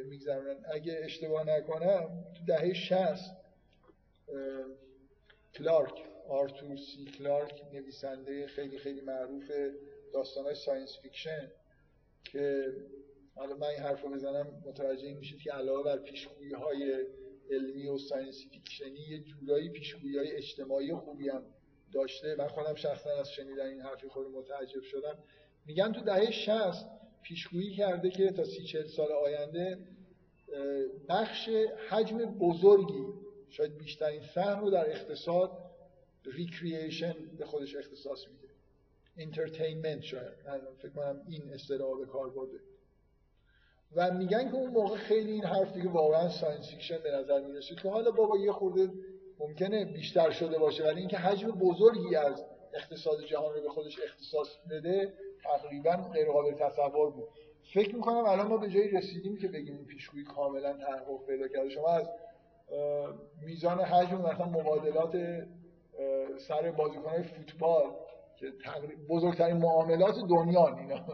میگذرونن. 0.05 0.65
اگه 0.73 0.99
اشتباه 1.03 1.43
نکنم 1.43 2.25
تو 2.33 2.45
دهه 2.45 2.73
60 2.73 3.35
کلارک 5.53 6.03
آرتور 6.29 6.77
سی. 6.77 7.05
کلارک 7.05 7.61
نویسنده 7.73 8.47
خیلی 8.47 8.77
خیلی 8.77 9.01
معروف 9.01 9.51
داستانهای 10.13 10.55
science 10.55 10.97
fiction 11.01 11.51
که 12.23 12.73
حالا 13.35 13.55
من 13.55 13.67
این 13.67 13.79
حرف 13.79 14.01
رو 14.01 14.09
بزنم 14.09 14.63
متوجه 14.65 15.13
میشید 15.13 15.39
که 15.39 15.51
علاوه 15.51 15.83
بر 15.83 15.97
پیشگویی 15.97 16.53
های 16.53 17.05
علمی 17.51 17.87
و 17.87 17.97
science 17.97 18.45
fiction 18.51 18.93
ی 18.93 18.99
یه 18.99 19.19
جورایی 19.19 19.69
پیشگویی 19.69 20.17
های 20.17 20.31
اجتماعی 20.31 20.93
خوبی 20.93 21.29
هم 21.29 21.45
داشته. 21.93 22.35
من 22.35 22.47
خودم 22.47 22.75
شخصا 22.75 23.09
از 23.19 23.31
شنیدن 23.31 23.65
این 23.65 23.81
حرفی 23.81 24.07
خود 24.07 24.27
متعجب 24.27 24.81
شدم. 24.81 25.17
میگن 25.65 25.91
تو 25.91 26.01
دهه 26.01 26.31
60 26.31 26.87
پیشگویی 27.21 27.75
کرده 27.75 28.09
که 28.09 28.31
تا 28.31 28.43
سی 28.43 28.63
چل 28.63 28.87
سال 28.87 29.11
آینده 29.11 29.77
بخش 31.09 31.49
حجم 31.89 32.17
بزرگی 32.17 33.05
شاید 33.49 33.77
بیشترین 33.77 34.21
سهم 34.21 34.61
رو 34.61 34.71
در 34.71 34.89
اقتصاد 34.89 35.51
recreation 36.25 37.15
به 37.37 37.45
خودش 37.45 37.75
اختصاص 37.75 38.27
میده. 38.27 38.53
entertainment 39.17 40.01
شاید. 40.01 40.33
فکر 40.77 40.89
کنم 40.89 41.21
این 41.29 41.53
اصطلاح 41.53 41.99
به 41.99 42.05
کار 42.05 42.29
برده. 42.29 42.59
و 43.95 44.11
میگن 44.11 44.49
که 44.49 44.55
اون 44.55 44.71
موقع 44.71 44.95
خیلی 44.95 45.31
این 45.31 45.45
حرف 45.45 45.73
دیگه 45.73 45.89
واقعا 45.89 46.29
science 46.29 46.69
fiction 46.69 46.97
به 47.03 47.11
نظر 47.11 47.41
می‌رسید 47.41 47.79
که 47.79 47.89
حالا 47.89 48.11
بابا 48.11 48.37
یه 48.37 48.51
خورده 48.51 48.89
ممکنه 49.39 49.85
بیشتر 49.85 50.31
شده 50.31 50.57
باشه 50.57 50.83
ولی 50.83 50.99
اینکه 50.99 51.17
حجم 51.17 51.51
بزرگی 51.51 52.15
از 52.15 52.45
اقتصاد 52.73 53.23
جهان 53.25 53.53
رو 53.53 53.61
به 53.61 53.69
خودش 53.69 53.99
اختصاص 54.03 54.47
بده 54.71 55.13
تقریبا 55.43 55.95
غیر 56.13 56.31
قابل 56.31 56.51
تصور 56.51 57.11
بود. 57.11 57.27
فکر 57.73 57.95
می‌کنم 57.95 58.25
الان 58.25 58.47
ما 58.47 58.57
به 58.57 58.69
جایی 58.69 58.89
رسیدیم 58.89 59.37
که 59.37 59.47
بگیم 59.47 59.75
این 59.75 59.85
پیشگویی 59.85 60.23
کاملا 60.23 60.73
تحقق 60.73 61.25
پیدا 61.27 61.47
کرده. 61.47 61.69
شما 61.69 61.89
از 61.89 62.07
میزان 63.45 63.79
حجم 63.79 64.21
مثلا 64.21 64.45
مبادلات 64.45 65.15
سر 66.47 66.71
بازیکنهای 66.71 67.23
فوتبال 67.23 67.83
که 68.35 68.53
بزرگترین 69.09 69.57
معاملات 69.57 70.15
دنیا 70.29 70.77
اینا 70.77 71.05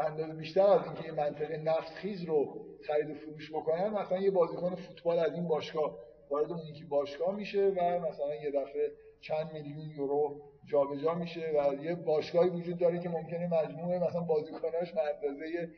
اندازه 0.00 0.32
بیشتر 0.32 0.60
از 0.60 0.84
اینکه 0.84 1.04
یه 1.04 1.12
منطقه 1.12 1.56
نفت 1.56 1.92
خیز 1.92 2.24
رو 2.24 2.66
خرید 2.86 3.10
و 3.10 3.14
فروش 3.14 3.52
بکنن 3.52 3.88
مثلا 3.88 4.18
یه 4.18 4.30
بازیکن 4.30 4.74
فوتبال 4.74 5.18
از 5.18 5.34
این 5.34 5.48
باشگاه 5.48 5.98
وارد 6.30 6.50
اون 6.50 6.60
یکی 6.60 6.84
باشگاه 6.84 7.34
میشه 7.34 7.66
و 7.66 8.08
مثلا 8.08 8.34
یه 8.34 8.50
دفعه 8.50 8.92
چند 9.20 9.52
میلیون 9.52 9.90
یورو 9.90 10.40
جابجا 10.66 11.02
جا 11.02 11.14
میشه 11.14 11.40
و 11.40 11.84
یه 11.84 11.94
باشگاهی 11.94 12.50
وجود 12.50 12.78
داره 12.78 12.98
که 12.98 13.08
ممکنه 13.08 13.46
مجموعه 13.46 13.98
مثلا 13.98 14.20
بازیکناش 14.20 14.92
به 14.92 15.00
اندازه 15.14 15.70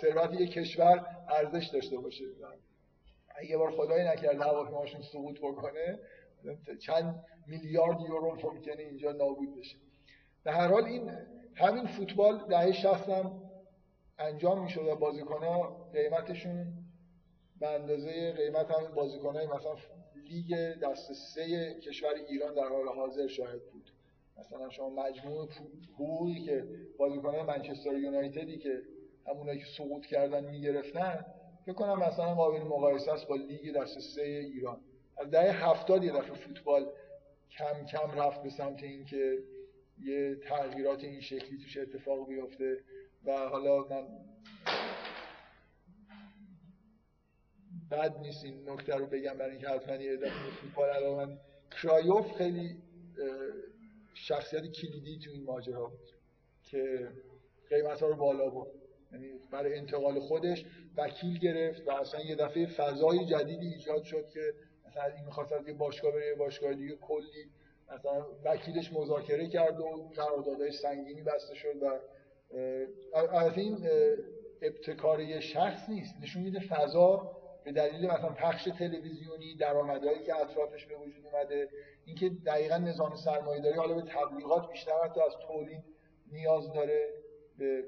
ثروت 0.00 0.40
یه 0.40 0.46
کشور 0.46 1.06
ارزش 1.28 1.66
داشته 1.66 1.98
باشه. 1.98 2.24
یه 3.48 3.56
بار 3.56 3.70
خدای 3.70 4.04
نکرده 4.04 4.44
هواپیماشون 4.44 5.02
سقوط 5.02 5.38
بکنه 5.38 5.98
چند 6.80 7.24
میلیارد 7.46 8.00
یورو 8.00 8.36
ممکنه 8.42 8.82
اینجا 8.82 9.12
نابود 9.12 9.56
بشه. 9.58 9.76
به 10.44 10.52
هر 10.52 10.68
حال 10.68 10.84
این 10.84 11.10
همین 11.54 11.86
فوتبال 11.86 12.46
دهه 12.48 12.72
60 12.72 13.08
هم 13.08 13.42
انجام 14.18 14.62
می‌شد 14.62 14.86
و 14.86 14.96
بازیکن‌ها 14.96 15.90
قیمتشون 15.92 16.66
به 17.60 17.68
اندازه 17.68 18.32
قیمت 18.32 18.70
همین 18.70 18.94
بازیکن‌های 18.94 19.46
مثلا 19.46 19.76
لیگ 20.14 20.78
دست 20.82 21.12
سه 21.12 21.74
کشور 21.74 22.14
ایران 22.28 22.54
در 22.54 22.68
حال 22.68 22.88
حاضر 22.88 23.26
شاهد 23.26 23.60
بود. 23.72 23.90
مثلا 24.38 24.70
شما 24.70 24.88
مجموع 24.90 25.48
حقوقی 25.94 26.40
که 26.40 26.64
بازیکنان 26.98 27.46
منچستر 27.46 27.94
یونایتدی 27.98 28.58
که 28.58 28.82
همونایی 29.26 29.58
که 29.58 29.64
سقوط 29.76 30.06
کردن 30.06 30.44
می‌گرفتن 30.44 31.24
فکر 31.66 31.74
کنم 31.74 31.98
مثلا 31.98 32.34
قابل 32.34 32.62
مقایسه 32.62 33.12
است 33.12 33.28
با 33.28 33.36
لیگ 33.36 33.74
دست 33.76 34.00
سه 34.00 34.22
ایران. 34.22 34.80
از 35.18 35.30
دهه 35.30 35.68
هفتاد 35.68 36.04
یه 36.04 36.12
دفعه 36.12 36.34
فوتبال 36.34 36.86
کم 37.58 37.84
کم 37.84 38.20
رفت 38.20 38.42
به 38.42 38.50
سمت 38.50 38.82
اینکه 38.82 39.38
یه 40.04 40.34
تغییرات 40.34 41.04
این 41.04 41.20
شکلی 41.20 41.58
توش 41.58 41.76
اتفاق 41.76 42.28
بیفته. 42.28 42.84
و 43.24 43.32
حالا 43.32 43.88
من 43.88 44.06
بد 47.90 48.18
نیست 48.18 48.44
این 48.44 48.68
نکته 48.70 48.94
رو 48.94 49.06
بگم 49.06 49.34
برای 49.34 49.50
اینکه 49.50 49.68
حتما 49.68 49.96
یه 49.96 50.18
فوتبال 50.60 50.90
الان 50.90 51.38
کرایوف 51.70 52.32
خیلی 52.32 52.82
شخصیت 54.14 54.66
کلیدی 54.66 55.18
تو 55.18 55.30
این 55.30 55.44
ماجرا 55.44 55.86
بود 55.86 56.10
که 56.62 57.08
قیمت 57.70 58.02
ها 58.02 58.08
رو 58.08 58.16
بالا 58.16 58.50
برد. 58.50 58.70
یعنی 59.12 59.28
برای 59.50 59.78
انتقال 59.78 60.20
خودش 60.20 60.64
وکیل 60.96 61.38
گرفت 61.38 61.88
و 61.88 61.90
اصلا 61.90 62.20
یه 62.20 62.34
دفعه 62.34 62.66
فضای 62.66 63.26
جدیدی 63.26 63.66
ایجاد 63.66 64.02
شد 64.02 64.28
که 64.28 64.54
مثلا 64.86 65.04
این 65.04 65.24
می‌خواست 65.24 65.52
از 65.52 65.68
یه 65.68 65.74
باشگاه 65.74 66.12
بره 66.12 66.26
یه 66.26 66.34
باشگاه 66.34 66.74
دیگه 66.74 66.96
کلی 66.96 67.50
مثلا 67.94 68.26
وکیلش 68.44 68.92
مذاکره 68.92 69.48
کرد 69.48 69.80
و 69.80 70.10
قراردادهای 70.16 70.72
سنگینی 70.72 71.22
بسته 71.22 71.54
شد 71.54 71.82
و 71.82 71.98
از 73.32 73.58
این 73.58 73.88
ابتکار 74.62 75.40
شخص 75.40 75.88
نیست. 75.88 76.14
نشون 76.22 76.42
میده 76.42 76.60
فضا 76.60 77.38
به 77.64 77.72
دلیل 77.72 78.06
مثلا 78.06 78.30
پخش 78.30 78.64
تلویزیونی 78.64 79.56
درآمدهایی 79.56 80.22
که 80.22 80.36
اطرافش 80.36 80.86
به 80.86 80.94
وجود 80.96 81.26
اومده 81.26 81.68
اینکه 82.04 82.30
دقیقا 82.46 82.76
نظام 82.76 83.16
سرمایه 83.16 83.62
داری 83.62 83.76
حالا 83.76 83.94
به 83.94 84.02
تبلیغات 84.02 84.70
بیشتر 84.70 84.92
حتی 85.04 85.20
از 85.20 85.32
تولید 85.46 85.84
نیاز 86.32 86.72
داره 86.72 87.08
به 87.58 87.84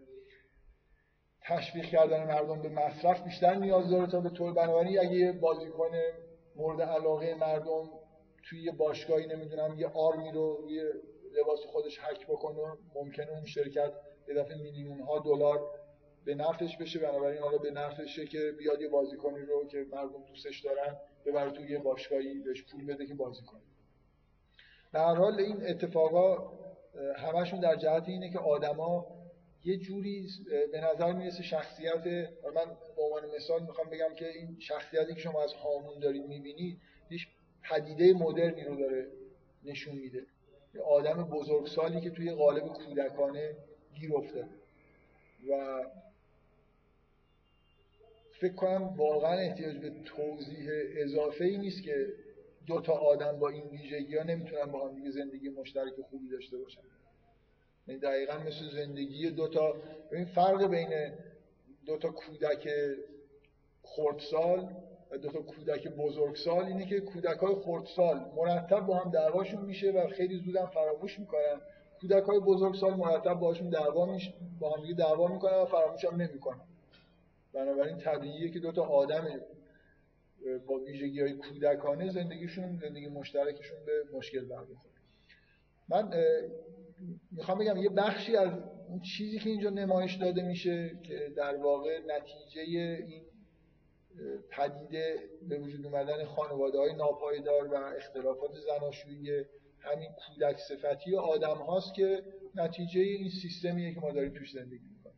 تشویق 1.43 1.85
کردن 1.85 2.25
مردم 2.25 2.63
به 2.63 2.69
مصرف 2.69 3.23
بیشتر 3.25 3.55
نیاز 3.55 3.91
داره 3.91 4.07
تا 4.07 4.21
به 4.21 4.31
طور 4.31 4.53
بنابراین 4.53 4.99
اگه 4.99 5.33
بازیکن 5.33 5.91
مورد 6.57 6.83
علاقه 6.83 7.35
مردم 7.35 7.91
توی 8.43 8.63
یه 8.63 8.73
باشگاهی 8.73 9.27
نمی‌دونم 9.27 9.79
یه 9.79 9.87
آرمی 9.87 10.33
رو 10.33 10.67
یه 10.71 10.85
لباس 11.33 11.61
خودش 11.67 11.99
حک 11.99 12.27
بکنه 12.27 12.79
ممکنه 12.95 13.31
اون 13.31 13.45
شرکت 13.45 13.93
یه 14.29 14.35
دفعه 14.35 14.57
میلیون 14.57 15.01
ها 15.01 15.19
دلار 15.19 15.61
به 16.25 16.35
نفعش 16.35 16.77
بشه. 16.77 16.99
بنابراین 16.99 17.41
حالا 17.41 17.59
به 17.59 17.71
نفعشه 17.71 18.27
که 18.27 18.53
بیاد 18.59 18.81
یه 18.81 18.89
بازیکنی 18.89 19.41
رو 19.41 19.67
که 19.67 19.87
مردم 19.93 20.25
دوستش 20.29 20.61
دارن 20.61 20.97
ببره 21.27 21.51
توی 21.51 21.71
یه 21.71 21.79
باشگاهی 21.79 22.41
بهش 22.41 22.63
پول 22.63 22.87
بده 22.87 23.07
که 23.07 23.15
بازی 23.15 23.43
کنه. 23.43 23.61
در 24.93 25.15
حال 25.15 25.41
این 25.41 25.67
اتفاقا 25.67 26.53
همشون 27.17 27.61
در 27.61 27.77
جهت 27.77 28.09
اینه 28.09 28.31
که 28.31 28.39
آدما 28.39 29.07
یه 29.65 29.77
جوری 29.77 30.29
به 30.73 30.81
نظر 30.81 31.13
می‌رسه 31.13 31.43
شخصیت 31.43 32.07
من 32.55 32.77
به 32.97 33.03
عنوان 33.03 33.35
مثال 33.37 33.63
می‌خوام 33.63 33.91
بگم 33.91 34.15
که 34.15 34.29
این 34.29 34.57
شخصیتی 34.61 35.15
که 35.15 35.21
شما 35.21 35.43
از 35.43 35.53
هامون 35.53 35.99
دارید 35.99 36.27
می‌بینید 36.27 36.81
پدیده 37.63 38.13
مدرنی 38.13 38.65
رو 38.65 38.77
داره 38.77 39.07
نشون 39.65 39.95
میده. 39.95 40.27
یه 40.75 40.83
آدم 40.83 41.25
بزرگسالی 41.25 42.01
که 42.01 42.11
توی 42.11 42.33
قالب 42.33 42.63
کودکانه 42.63 43.57
گیر 43.95 44.17
افتاده. 44.17 44.49
و 45.51 45.85
فکر 48.41 48.55
کنم 48.55 48.83
واقعا 48.97 49.33
احتیاج 49.33 49.77
به 49.77 49.91
توضیح 50.05 50.69
اضافه 50.97 51.45
ای 51.45 51.59
نیست 51.59 51.83
که 51.83 52.07
دو 52.67 52.81
تا 52.81 52.93
آدم 52.93 53.39
با 53.39 53.49
این 53.49 53.65
ویژگی 53.69 54.17
ها 54.17 54.25
نمی‌تونن 54.25 54.65
با 54.65 54.89
هم 54.89 54.95
دیگه 54.95 55.11
زندگی 55.11 55.49
مشترک 55.49 55.93
خوبی 56.11 56.29
داشته 56.29 56.59
باشن. 56.59 56.81
یعنی 57.87 58.01
دقیقا 58.01 58.39
مثل 58.39 58.71
زندگی 58.75 59.31
دو 59.31 59.49
تا 59.49 59.77
این 60.13 60.25
فرق 60.25 60.71
بین 60.71 61.13
دو 61.87 61.97
تا 61.97 62.11
کودک 62.11 62.69
خردسال 63.83 64.69
دو 65.19 65.29
تا 65.29 65.41
کودک 65.41 65.89
بزرگسال 65.89 66.65
اینه 66.65 66.87
که 66.87 67.01
کودک 67.01 67.39
های 67.39 67.55
خردسال. 67.55 68.21
مرتب 68.37 68.81
با 68.81 68.97
هم 68.97 69.11
دعواشون 69.11 69.65
میشه 69.65 69.91
و 69.91 70.09
خیلی 70.09 70.39
زودم 70.39 70.67
فراموش 70.67 71.19
می‌کنن. 71.19 71.61
کودک 72.01 72.23
های 72.23 72.41
بزرگسال 72.41 72.95
مرتب 72.95 73.35
باشون 73.35 73.71
دعوا 73.71 74.07
میشه 74.07 74.35
با 74.61 74.71
هم 74.71 74.93
دعوا 74.93 75.29
می‌کنن 75.29 75.55
و 75.55 75.65
فراموش 75.65 76.05
هم 76.05 76.23
نمی‌کنن. 76.23 76.61
بنابراین 77.53 77.99
طبیعیه 77.99 78.51
که 78.51 78.59
دو 78.59 78.73
تا 78.73 78.83
آدم 78.83 79.41
با 80.67 80.75
ویژگی 80.75 81.21
های 81.21 81.33
کودکانه 81.33 82.11
زندگیشون 82.11 82.77
زندگی 82.77 83.09
مشترکشون 83.09 83.79
به 83.87 84.17
مشکل 84.17 84.45
برمیخوره. 84.45 84.95
من 85.89 86.11
می‌خوام 87.33 87.59
بگم 87.59 87.77
یه 87.77 87.89
بخشی 87.89 88.37
از 88.37 88.53
اون 88.89 89.01
چیزی 89.01 89.39
که 89.39 89.51
اینجا 89.51 89.71
نمایش 89.71 90.15
داده 90.15 90.43
میشه 90.43 90.99
که 91.03 91.33
در 91.37 91.57
واقع 91.57 91.99
نتیجه 92.07 92.63
این 92.63 93.23
پدیده 94.51 95.31
به 95.49 95.59
وجود 95.59 95.87
اومدن 95.87 96.25
خانواده 96.25 96.79
های 96.79 96.93
ناپایدار 96.93 97.69
و 97.69 97.75
اختلافات 97.75 98.51
زناشویی 98.55 99.45
همین 99.79 100.11
کودک 100.13 100.59
صفتی 100.59 101.17
آدم 101.17 101.57
هاست 101.57 101.95
که 101.95 102.25
نتیجه 102.55 103.01
این 103.01 103.29
سیستمیه 103.29 103.95
که 103.95 104.01
ما 104.01 104.13
داریم 104.13 104.35
توش 104.35 104.53
زندگی 104.53 104.85
می‌کنیم. 104.97 105.17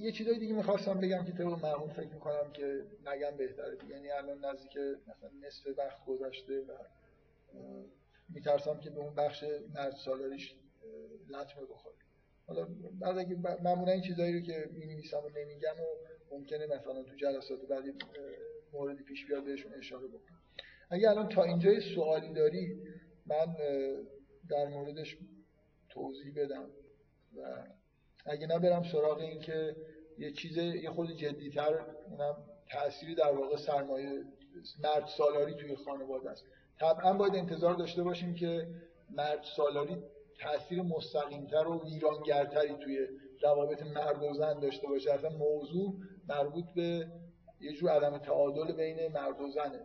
یه 0.00 0.12
چیزایی 0.12 0.38
دیگه 0.38 0.54
می‌خواستم 0.54 1.00
بگم 1.00 1.24
که 1.24 1.32
طبق 1.32 1.64
معمول 1.64 1.90
فکر 1.90 2.14
می‌کنم 2.14 2.52
که 2.52 2.86
نگم 3.06 3.36
بهتره 3.36 3.76
دیگه. 3.76 3.94
یعنی 3.94 4.10
الان 4.10 4.44
نزدیک 4.44 4.76
مثلا 4.76 5.30
نصف 5.46 5.78
وقت 5.78 6.04
گذشته 6.06 6.60
و 6.60 6.72
میترسم 8.28 8.80
که 8.80 8.90
به 8.90 9.00
اون 9.00 9.14
بخش 9.14 9.44
مرد 9.74 9.94
سالاریش 10.04 10.54
لطمه 11.28 11.64
بخوره. 11.70 11.96
حالا 12.46 12.68
بعد 13.00 13.18
اگه 13.18 13.36
معمولا 13.62 13.92
این 13.92 14.02
چیزایی 14.02 14.32
رو 14.32 14.40
که 14.40 14.68
می 14.72 14.86
نویسم 14.86 15.18
و 15.18 15.28
نمیگم 15.38 15.80
و 15.80 15.86
ممکنه 16.36 16.66
مثلا 16.66 17.02
تو 17.02 17.16
جلسات 17.16 17.60
بعدی 17.70 17.92
موردی 18.72 19.02
پیش 19.02 19.26
بیاد 19.26 19.44
بهشون 19.44 19.74
اشاره 19.74 20.06
بکنم. 20.06 20.40
اگه 20.90 21.10
الان 21.10 21.28
تا 21.28 21.42
اینجای 21.42 21.80
سوالی 21.94 22.32
داری 22.32 22.82
من 23.26 23.56
در 24.50 24.68
موردش 24.68 25.18
توضیح 25.88 26.32
بدم 26.36 26.70
و 27.36 27.64
اگه 28.26 28.46
نه 28.46 28.58
برم 28.58 28.82
سراغ 28.92 29.18
این 29.18 29.40
که 29.40 29.76
یه 30.18 30.32
چیز 30.32 30.56
یه 30.56 30.90
خود 30.90 31.16
جدیتر 31.16 31.86
اونم 32.10 32.36
تأثیری 32.68 33.14
در 33.14 33.32
واقع 33.32 33.56
سرمایه 33.56 34.24
مرد 34.82 35.06
سالاری 35.18 35.54
توی 35.54 35.76
خانواده 35.76 36.30
است. 36.30 36.44
طبعا 36.80 37.12
باید 37.12 37.34
انتظار 37.34 37.74
داشته 37.74 38.02
باشیم 38.02 38.34
که 38.34 38.68
مرد 39.10 39.44
سالاری 39.56 40.02
تاثیر 40.40 40.82
مستقیمتر 40.82 41.68
و 41.68 41.84
ویرانگرتری 41.84 42.74
توی 42.74 43.08
روابط 43.42 43.82
مرد 43.82 44.22
و 44.22 44.34
زن 44.34 44.60
داشته 44.60 44.86
باشه. 44.86 45.12
اصلا 45.12 45.30
موضوع 45.30 45.94
مربوط 46.28 46.64
به 46.74 47.08
یه 47.60 47.72
جور 47.72 47.90
عدم 47.90 48.18
تعادل 48.18 48.72
بین 48.72 49.12
مرد 49.12 49.40
و 49.40 49.50
زنه. 49.50 49.80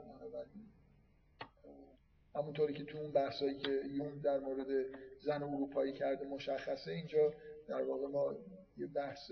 همونطوری 2.35 2.73
که 2.73 2.83
تو 2.83 2.97
اون 2.97 3.11
بحثایی 3.11 3.57
که 3.57 3.81
یون 3.91 4.19
در 4.19 4.39
مورد 4.39 4.67
زن 5.21 5.43
اروپایی 5.43 5.93
کرده 5.93 6.25
مشخصه 6.25 6.91
اینجا 6.91 7.33
در 7.67 7.83
واقع 7.83 8.07
ما 8.07 8.35
یه 8.77 8.87
بحث 8.87 9.31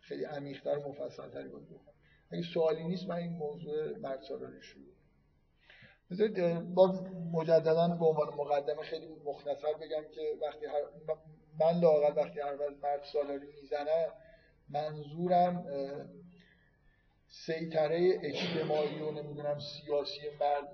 خیلی 0.00 0.24
عمیق‌تر 0.24 0.78
و 0.78 0.88
مفصل‌تری 0.88 1.48
باید 1.48 1.66
اگه 2.30 2.42
سوالی 2.42 2.84
نیست 2.84 3.08
من 3.08 3.16
این 3.16 3.32
موضوع 3.32 3.98
مرد 3.98 4.22
سالاری 4.22 4.62
شروع 4.62 4.97
بذارید 6.10 6.60
با 6.74 6.94
مجددا 7.32 7.88
به 7.88 8.04
عنوان 8.04 8.28
مقدمه 8.34 8.82
خیلی 8.82 9.06
مختصر 9.24 9.72
بگم 9.72 10.04
که 10.14 10.20
وقتی 10.40 10.66
هر 10.66 10.82
من 11.60 11.80
لاقل 11.80 12.16
وقتی 12.16 12.40
هر 12.40 12.56
وقت 12.60 12.76
مرد 12.82 13.02
سالاری 13.12 13.46
می‌زنم 13.60 14.12
منظورم 14.68 15.64
سیطره 17.28 18.18
اجتماعی 18.22 19.00
و 19.00 19.10
نمی‌دونم 19.10 19.58
سیاسی 19.58 20.28
مرد 20.40 20.68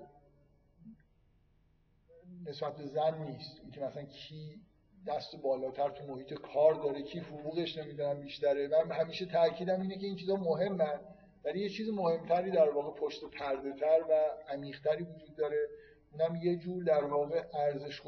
نسبت 2.45 2.75
به 2.75 2.85
زن 2.85 3.17
نیست. 3.17 3.59
اینکه 3.61 3.81
مثلا 3.81 4.03
کی 4.03 4.61
دست 5.07 5.35
بالاتر 5.35 5.89
تو 5.89 6.03
محیط 6.03 6.33
کار 6.33 6.73
داره 6.73 7.01
کی 7.01 7.19
حقوقش 7.19 7.77
نمی‌دونم 7.77 8.19
بیشتره. 8.19 8.67
من 8.67 8.91
همیشه 8.91 9.25
تاکیدم 9.25 9.81
اینه 9.81 9.97
که 9.97 10.05
این 10.05 10.15
چیزا 10.15 10.35
مهمه. 10.35 10.99
ولی 11.45 11.59
یه 11.59 11.69
چیز 11.69 11.89
مهمتری 11.89 12.51
در 12.51 12.69
واقع 12.69 12.99
پشت 12.99 13.25
پرده 13.25 13.73
تر 13.73 13.99
و 14.09 14.13
عمیقتری 14.49 15.03
وجود 15.03 15.35
داره. 15.35 15.67
اونم 16.11 16.35
یه 16.35 16.55
جور 16.55 16.83
در 16.83 17.03
واقع 17.03 17.43
ارزش 17.53 17.99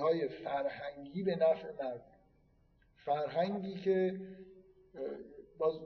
های 0.00 0.28
فرهنگی 0.28 1.22
به 1.22 1.36
نفع 1.36 1.72
مرد 1.82 2.04
فرهنگی 3.04 3.74
که 3.74 4.20
باز 5.58 5.80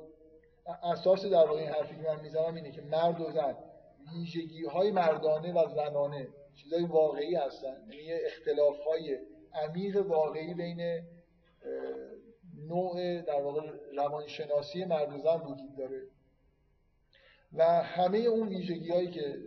اساس 0.83 1.25
در 1.25 1.47
واقع 1.47 1.61
این 1.61 1.69
حرفی 1.69 1.97
که 1.97 2.03
من 2.03 2.21
می‌زنم 2.21 2.55
اینه 2.55 2.71
که 2.71 2.83
مرد 2.83 3.21
و 3.21 3.31
زن 3.31 3.57
ویژگی 4.13 4.65
های 4.65 4.91
مردانه 4.91 5.53
و 5.53 5.69
زنانه 5.69 6.29
چیزای 6.55 6.85
واقعی 6.85 7.35
هستن. 7.35 7.77
یعنی 7.91 8.13
اختلاف 8.13 8.81
های 8.81 9.19
عمیق 9.55 10.07
واقعی 10.07 10.55
بین 10.55 11.03
نوع 12.69 13.21
در 13.21 13.43
واقع 13.43 13.61
روانشناسی 13.97 14.85
مرد 14.85 15.13
و 15.13 15.19
زن 15.19 15.41
وجود 15.41 15.77
داره. 15.79 16.03
و 17.53 17.65
همه 17.83 18.19
اون 18.19 18.49
ویژگی 18.49 18.91
هایی 18.91 19.11
که 19.11 19.39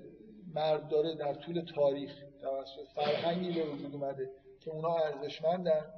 مرد 0.54 0.88
داره 0.88 1.16
در 1.16 1.34
طول 1.34 1.62
تاریخ 1.76 2.12
توسط 2.42 2.88
فرهنگی 2.96 3.52
به 3.52 3.64
وجود 3.64 3.96
اومده 3.96 4.30
که 4.60 4.72
اونا 4.72 4.96
ارزشمندن 4.96 5.94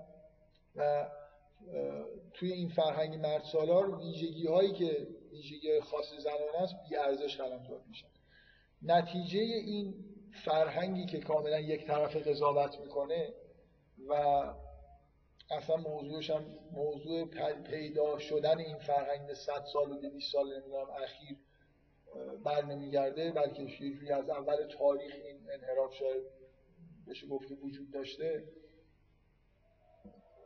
و 0.76 1.10
توی 2.34 2.52
این 2.52 2.70
فرهنگ 2.70 3.16
مرد 3.16 3.44
سالار 3.44 3.96
ویژگی 3.96 4.48
هایی 4.48 4.72
که 4.74 5.08
ویژگی 5.32 5.80
خاص 5.82 6.14
زنانه 6.20 6.62
است 6.62 6.76
بی 6.90 6.96
ارزش 6.96 7.38
قلمداد 7.38 7.82
میشن 7.88 8.08
نتیجه 8.82 9.40
این 9.40 9.96
فرهنگی 10.46 11.06
که 11.06 11.20
کاملا 11.20 11.60
یک 11.60 11.88
طرف 11.88 12.28
قضاوت 12.28 12.80
می‌کنه 12.80 13.34
و 14.10 14.14
اصلا 15.52 15.76
موضوعش 15.76 16.30
هم 16.30 16.46
موضوع 16.72 17.26
پیدا 17.64 18.20
شدن 18.20 18.58
این 18.60 18.78
فرهنگ 18.78 19.34
100 19.34 19.66
سال 19.74 19.92
و 19.92 19.96
200 19.96 20.32
سال 20.32 20.54
نمی‌دونم 20.54 20.90
اخیر 21.04 21.38
بر 22.44 22.66
نمیگرده 22.66 23.32
بلکه 23.32 23.64
یه 23.64 24.16
از 24.16 24.30
اول 24.30 24.68
تاریخ 24.78 25.14
این 25.26 25.40
انحراف 25.52 25.94
شاید 25.94 26.24
بشه 27.08 27.28
گفت 27.28 27.52
وجود 27.52 27.92
داشته 27.92 28.44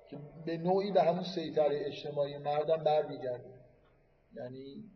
که 0.10 0.20
به 0.46 0.58
نوعی 0.58 0.92
به 0.92 1.04
همون 1.04 1.24
سیطره 1.24 1.86
اجتماعی 1.86 2.38
مردم 2.38 2.84
برمیگرده. 2.84 3.60
یعنی 4.34 4.92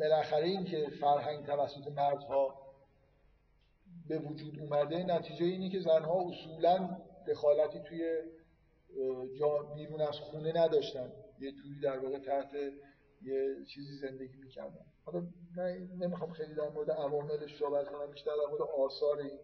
بالاخره 0.00 0.44
این 0.44 0.64
که 0.64 0.86
فرهنگ 1.00 1.46
توسط 1.46 1.88
مردها 1.88 2.64
به 4.08 4.18
وجود 4.18 4.60
اومده 4.60 5.02
نتیجه 5.02 5.44
اینه 5.44 5.70
که 5.70 5.80
زنها 5.80 6.28
اصولا 6.28 7.00
دخالتی 7.28 7.80
توی 7.80 8.22
جا 9.38 9.62
بیرون 9.74 10.00
از 10.00 10.18
خونه 10.18 10.52
نداشتن. 10.56 11.12
یه 11.40 11.52
جوری 11.52 11.80
در 11.80 11.98
واقع 11.98 12.18
تحت 12.18 12.54
یه 13.22 13.64
چیزی 13.74 13.96
زندگی 13.96 14.36
می‌کردن. 14.36 14.86
حالا 15.04 15.26
نمی‌خوام 15.98 16.32
خیلی 16.32 16.54
در 16.54 16.68
مورد 16.68 16.90
عواملش 16.90 17.58
صحبت 17.58 17.88
کنم 17.88 18.10
بیشتر 18.10 18.30
در 18.30 18.50
مورد 18.50 18.62
آثار 18.62 19.18
این 19.18 19.38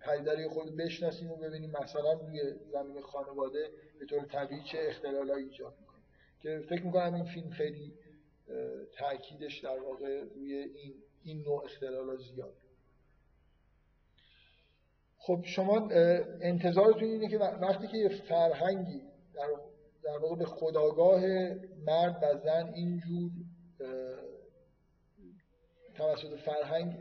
پدیده 0.00 0.48
خود 0.48 0.76
بشناسیم 0.76 1.30
و 1.30 1.36
ببینیم 1.36 1.70
مثلا 1.70 2.12
روی 2.12 2.54
زمین 2.72 3.02
خانواده 3.02 3.70
به 4.00 4.06
طور 4.06 4.24
طبیعی 4.24 4.62
چه 4.72 4.78
اختلالایی 4.88 5.44
ایجاد 5.44 5.74
می‌کنه. 5.80 6.02
که 6.40 6.66
فکر 6.68 6.82
می‌کنم 6.82 7.14
این 7.14 7.24
فیلم 7.24 7.50
خیلی 7.50 7.92
تاکیدش 8.98 9.58
در 9.58 9.80
واقع 9.80 10.24
روی 10.34 10.54
این 10.54 10.94
این 11.24 11.42
نوع 11.42 11.64
اختلالات 11.64 12.18
زیاد. 12.18 12.54
خب 15.18 15.44
شما 15.44 15.88
انتظارتون 16.40 17.04
اینه 17.04 17.28
که 17.28 17.38
وقتی 17.38 17.86
که 17.86 17.96
یه 17.96 18.08
فرهنگی 18.08 19.02
در, 19.34 19.48
در 20.02 20.18
واقع 20.18 20.36
به 20.36 20.44
خداگاه 20.44 21.20
مرد 21.86 22.18
و 22.22 22.38
زن 22.44 22.72
اینجور 22.74 23.30
توسط 26.02 26.36
فرهنگ 26.36 26.96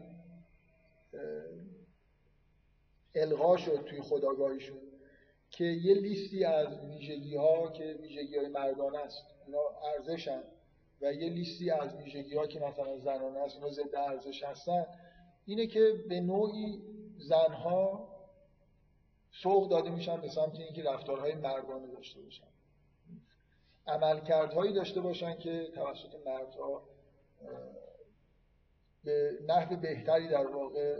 الغا 3.16 3.58
شد 3.58 3.84
توی 3.86 4.02
خداگاهیشون 4.02 4.78
که 5.50 5.64
یه 5.64 5.94
لیستی 5.94 6.44
از 6.44 6.80
ویژگی 6.80 7.36
ها 7.36 7.72
که 7.72 8.00
ویژگی 8.02 8.38
های 8.38 8.48
مردانه 8.48 8.98
است 8.98 9.26
اونا 9.46 9.60
ارزشن 9.94 10.44
و 11.02 11.14
یه 11.14 11.30
لیستی 11.30 11.70
از 11.70 11.96
ویژگی 11.96 12.36
ها 12.36 12.48
که 12.48 12.60
مثلا 12.60 12.98
زنانه 12.98 13.40
است 13.40 13.56
اونا 13.56 13.70
ضد 13.70 13.96
ارزش 13.96 14.44
هستن. 14.44 14.86
اینه 15.46 15.68
که 15.68 16.04
به 16.10 16.20
نوعی 16.20 16.82
زنها 17.18 18.08
سوق 19.32 19.70
داده 19.70 19.90
میشن 19.90 20.22
به 20.22 20.30
سمت 20.30 20.60
اینکه 20.60 20.84
رفتارهای 20.84 21.36
مردانه 21.36 21.88
داشته 21.88 22.22
باشن. 22.22 22.48
عملکردهایی 23.88 24.74
داشته 24.74 25.02
باشن 25.02 25.38
که 25.38 25.68
توسط 25.76 26.16
مردها 26.26 26.84
به 29.04 29.32
نحو 29.48 29.76
بهتری 29.76 30.28
در 30.28 30.48
واقع 30.48 31.00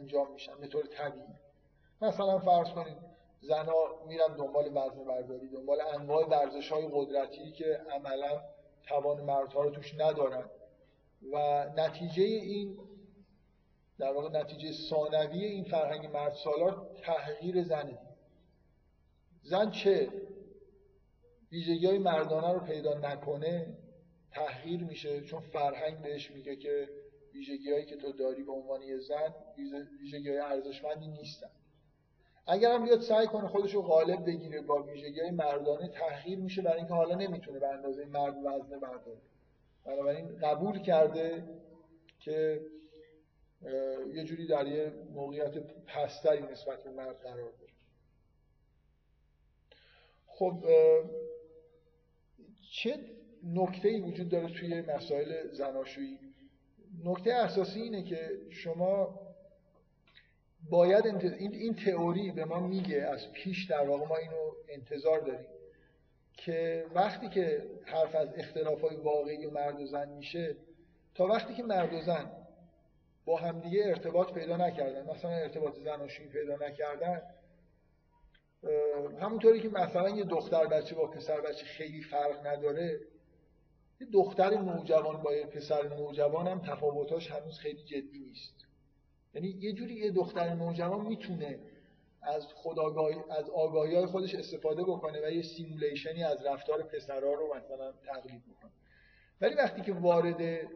انجام 0.00 0.32
میشن 0.32 0.60
به 0.60 0.66
طور 0.66 0.86
طبیعی. 0.86 1.26
مثلا 2.02 2.38
فرض 2.38 2.68
کنید 2.68 2.96
زنها 3.40 4.04
میرن 4.06 4.36
دنبال 4.36 4.66
وزن 4.66 5.04
برداری 5.04 5.48
دنبال 5.48 5.80
انواع 5.80 6.28
ورزش 6.28 6.72
های 6.72 6.88
قدرتی 6.92 7.52
که 7.52 7.80
عملا 7.90 8.42
توان 8.82 9.20
مردها 9.20 9.62
رو 9.62 9.70
توش 9.70 9.94
ندارن. 9.94 10.50
و 11.32 11.66
نتیجه 11.76 12.22
این 12.22 12.78
در 13.98 14.12
واقع 14.12 14.40
نتیجه 14.40 14.72
ثانوی 14.90 15.44
این 15.44 15.64
فرهنگ 15.64 16.06
مرد 16.06 16.32
سالار 16.32 16.90
تحقیر 17.02 17.62
زنه. 17.62 17.98
زن 19.42 19.70
چه؟ 19.70 20.08
ویژگی 21.52 21.86
های 21.86 21.98
مردانه 21.98 22.52
رو 22.52 22.60
پیدا 22.60 22.94
نکنه؟ 22.94 23.76
تحقیر 24.32 24.84
میشه 24.84 25.20
چون 25.20 25.40
فرهنگ 25.40 26.02
بهش 26.02 26.30
میگه 26.30 26.56
که 26.56 26.88
ویژگی 27.34 27.72
هایی 27.72 27.86
که 27.86 27.96
تو 27.96 28.12
داری 28.12 28.42
به 28.42 28.52
عنوان 28.52 28.82
یه 28.82 28.98
زن 28.98 29.34
ویژگی 30.00 30.28
های 30.28 30.38
ارزشمندی 30.38 31.06
نیستن. 31.06 31.50
اگر 32.46 32.74
هم 32.74 32.84
بیاد 32.84 33.00
سعی 33.00 33.26
کنه 33.26 33.48
خودش 33.48 33.74
رو 33.74 33.82
غالب 33.82 34.26
بگیره 34.26 34.60
با 34.60 34.82
ویژگی 34.82 35.20
های 35.20 35.30
مردانه 35.30 35.88
تحقیر 35.88 36.38
میشه 36.38 36.62
برای 36.62 36.78
اینکه 36.78 36.94
حالا 36.94 37.14
نمی‌تونه 37.14 37.58
به 37.58 37.68
اندازه 37.68 38.04
مرد 38.04 38.36
وزنه 38.44 38.78
برداره. 38.78 39.20
بنابراین 39.84 40.38
قبول 40.38 40.82
کرده 40.82 41.44
که 42.18 42.60
یه 44.14 44.24
جوری 44.24 44.46
در 44.46 44.66
یه 44.66 44.92
موقعیت 45.14 45.58
پستری 45.86 46.42
نسبت 46.42 46.84
به 46.84 46.90
مرد 46.90 47.16
قرار 47.16 47.52
داره. 47.52 47.72
خب 50.26 50.64
چه 52.72 52.98
نکته 53.44 53.88
ای 53.88 54.00
وجود 54.00 54.28
داره 54.28 54.48
توی 54.48 54.80
مسائل 54.80 55.48
زناشویی. 55.52 56.18
نکته 57.04 57.32
اساسی 57.32 57.80
اینه 57.80 58.02
که 58.02 58.30
شما 58.50 59.20
باید 60.70 61.06
این, 61.06 61.54
این 61.54 61.74
تئوری 61.74 62.30
به 62.30 62.44
ما 62.44 62.60
میگه 62.60 63.02
از 63.02 63.32
پیش 63.32 63.70
در 63.70 63.88
واقع 63.88 64.06
ما 64.06 64.16
اینو 64.16 64.52
انتظار 64.68 65.20
داریم 65.20 65.46
که 66.32 66.86
وقتی 66.94 67.28
که 67.28 67.62
حرف 67.84 68.14
از 68.14 68.28
اختلاف 68.34 68.80
های 68.80 68.96
واقعی 68.96 69.46
مرد 69.46 69.80
و 69.80 69.86
زن 69.86 70.08
میشه 70.08 70.56
تا 71.14 71.26
وقتی 71.26 71.54
که 71.54 71.62
مرد 71.62 71.92
و 71.94 72.00
زن 72.00 72.30
با 73.24 73.36
همدیگه 73.36 73.82
ارتباط 73.86 74.32
پیدا 74.32 74.56
نکردن 74.56 75.10
مثلا 75.10 75.30
ارتباط 75.30 75.74
زناشویی 75.74 76.28
پیدا 76.28 76.56
نکردن 76.56 77.22
همونطوری 79.20 79.60
که 79.60 79.68
مثلا 79.68 80.08
یه 80.08 80.24
دختر 80.24 80.66
بچه 80.66 80.94
با 80.94 81.06
پسر 81.06 81.40
بچه 81.40 81.64
خیلی 81.64 82.02
فرق 82.02 82.46
نداره 82.46 83.00
یه 84.00 84.06
دختر 84.12 84.60
نوجوان 84.60 85.22
با 85.22 85.34
یه 85.34 85.46
پسر 85.46 85.88
نوجوان 85.88 86.46
هم 86.46 86.58
تفاوتاش 86.58 87.30
هنوز 87.30 87.58
خیلی 87.58 87.82
جدی 87.82 88.18
نیست. 88.18 88.54
یعنی 89.34 89.48
یه 89.48 89.72
جوری 89.72 89.94
یه 89.94 90.10
دختر 90.10 90.54
نوجوان 90.54 91.06
می‌تونه 91.06 91.58
از 92.22 92.46
خداگاهی 92.54 93.16
از 93.30 93.50
آگاهی 93.50 93.94
های 93.94 94.06
خودش 94.06 94.34
استفاده 94.34 94.82
بکنه 94.82 95.26
و 95.26 95.30
یه 95.30 95.42
سیمولیشنی 95.42 96.24
از 96.24 96.46
رفتار 96.46 96.82
پسرها 96.82 97.32
رو 97.32 97.54
مثلا 97.56 97.92
تقلید 97.92 98.42
بکنه. 98.46 98.70
ولی 99.40 99.54
وقتی 99.54 99.82
که 99.82 99.92
وارد 99.92 100.68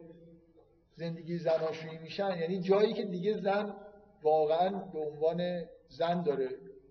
زندگی 0.95 1.37
زناشویی 1.37 1.97
میشن 1.97 2.37
یعنی 2.39 2.59
جایی 2.61 2.93
که 2.93 3.03
دیگه 3.03 3.37
زن 3.37 3.75
واقعا 4.21 4.69
به 4.69 4.99
عنوان 4.99 5.65
زن 5.89 6.23
داره 6.23 6.49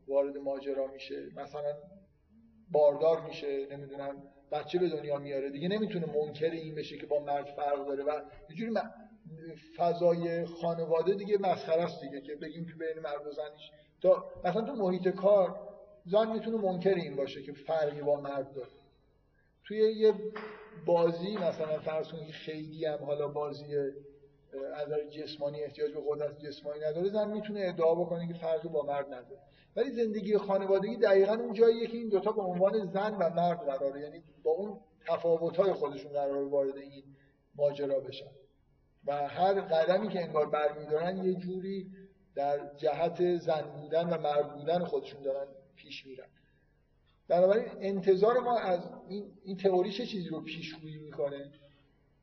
وارد 0.09 0.37
ماجرا 0.37 0.87
میشه 0.87 1.27
مثلا 1.37 1.75
باردار 2.71 3.21
میشه 3.21 3.67
نمی‌دونم 3.71 4.23
بچه 4.53 4.79
به 4.79 4.89
دنیا 4.89 5.19
میاره 5.19 5.51
دیگه 5.51 5.69
نمی‌تونه 5.69 6.07
منکر 6.07 6.51
این 6.51 6.75
بشه 6.75 6.97
که 6.99 7.07
با 7.07 7.19
مرد 7.19 7.45
فرق 7.45 7.87
داره 7.87 8.05
و 8.05 8.21
یه 8.51 8.57
جوری 8.57 8.73
فضای 9.77 10.47
خانواده 10.47 11.15
دیگه 11.15 11.39
مسخره 11.39 11.83
است 11.83 12.01
دیگه 12.01 12.21
که 12.21 12.35
بگیم 12.35 12.67
که 12.67 12.73
بین 12.73 13.03
مرد 13.03 13.27
و 13.27 13.33
زنش 13.33 13.71
تا 14.01 14.25
مثلا 14.45 14.63
تو 14.63 14.73
محیط 14.73 15.09
کار 15.09 15.69
زن 16.07 16.33
می‌تونه 16.33 16.57
منکر 16.57 16.95
این 16.95 17.17
باشه 17.17 17.43
که 17.43 17.53
فرقی 17.53 18.01
با 18.01 18.21
مرد 18.21 18.55
داره. 18.55 18.69
توی 19.65 19.79
یه 19.79 20.15
بازی 20.87 21.37
مثلا 21.37 21.81
فرض 21.81 22.09
کنید 22.09 22.31
خیلی 22.31 22.87
هم 22.87 23.05
حالا 23.05 23.29
بازی 23.29 23.77
از 24.75 24.89
جسمانی 25.11 25.63
احتیاج 25.63 25.93
به 25.93 26.01
قدرت 26.09 26.39
جسمانی 26.39 26.81
نداره 26.81 27.09
زن 27.09 27.31
می‌تونه 27.31 27.61
ادعا 27.65 27.95
بکنه 27.95 28.29
که 28.29 28.35
فرقی 28.35 28.69
با 28.69 28.83
مرد 28.83 29.07
نداره. 29.07 29.41
ولی 29.77 29.91
زندگی 29.91 30.39
خانوادگی 30.39 30.97
دقیقا 30.97 31.33
اون 31.33 31.53
جاییه 31.53 31.87
که 31.87 31.97
این 31.97 32.09
دوتا 32.09 32.33
به 32.33 32.43
عنوان 32.43 32.87
زن 32.87 33.15
و 33.15 33.31
مرد 33.31 33.59
قراره. 33.59 34.01
یعنی 34.01 34.23
با 34.45 34.51
اون 34.51 34.81
تفاوت‌های 35.07 35.73
خودشون 35.73 36.13
قرار 36.13 36.49
وارد 36.49 36.77
این 36.77 37.05
ماجرا 37.55 38.01
بشن. 38.01 38.31
و 39.07 39.29
هر 39.29 39.61
قدمی 39.61 40.09
که 40.09 40.23
انگار 40.23 40.51
برمیدارن 40.51 41.25
یه 41.25 41.35
جوری 41.35 41.91
در 42.35 42.75
جهت 42.77 43.37
زن 43.37 43.63
بودن 43.63 44.09
و 44.09 44.21
مرد 44.21 44.55
بودن 44.55 44.85
خودشون 44.85 45.23
دارن 45.23 45.47
پیش 45.77 46.07
میرن. 46.07 46.27
بنابراین 47.29 47.67
انتظار 47.81 48.39
ما 48.39 48.59
از 48.59 48.81
این, 49.09 49.33
این 49.45 49.57
تئوری 49.57 49.93
چه 49.93 50.07
چیزی 50.07 50.29
رو 50.29 50.41
پیشگویی 50.41 50.99
می‌کنه؟ 50.99 51.51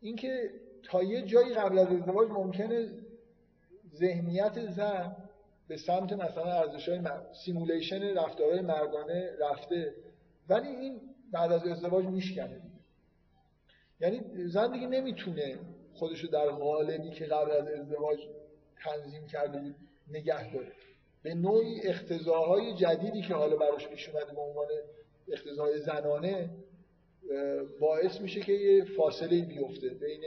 اینکه 0.01 0.49
تا 0.83 1.03
یه 1.03 1.21
جایی 1.21 1.53
قبل 1.53 1.79
از 1.79 1.87
ازدواج 1.87 2.29
ممکنه 2.29 2.89
ذهنیت 3.95 4.71
زن 4.71 5.15
به 5.67 5.77
سمت 5.77 6.13
مثلا 6.13 6.43
ارزش 6.43 6.89
های 6.89 7.01
سیمولیشن 7.45 8.17
رفتارهای 8.17 8.61
مردانه 8.61 9.31
رفته. 9.39 9.95
ولی 10.49 10.67
این 10.67 11.01
بعد 11.31 11.51
از 11.51 11.67
ازدواج 11.67 12.05
میشکنه 12.05 12.61
یعنی 13.99 14.47
زن 14.47 14.71
دیگه 14.71 14.87
نمی‌تونه 14.87 15.59
خودشو 15.93 16.27
در 16.27 16.47
قالبی 16.49 17.09
که 17.09 17.25
قبل 17.25 17.51
از 17.51 17.67
ازدواج 17.67 18.19
تنظیم 18.83 19.27
کرده 19.27 19.59
بود 19.59 19.75
نگه 20.07 20.53
داره. 20.53 20.71
به 21.23 21.33
نوعی 21.33 21.81
اختزاهای 21.81 22.73
جدیدی 22.73 23.21
که 23.21 23.33
حالا 23.33 23.55
براش 23.55 23.87
پیش 23.87 24.09
اومده 24.09 24.33
به 24.33 24.41
عنوان 24.41 24.67
اختزاهای 25.31 25.79
زنانه 25.79 26.49
باعث 27.79 28.21
میشه 28.21 28.39
که 28.39 28.53
یه 28.53 28.83
فاصله 28.83 29.41
بیفته 29.41 29.89
بین 29.89 30.21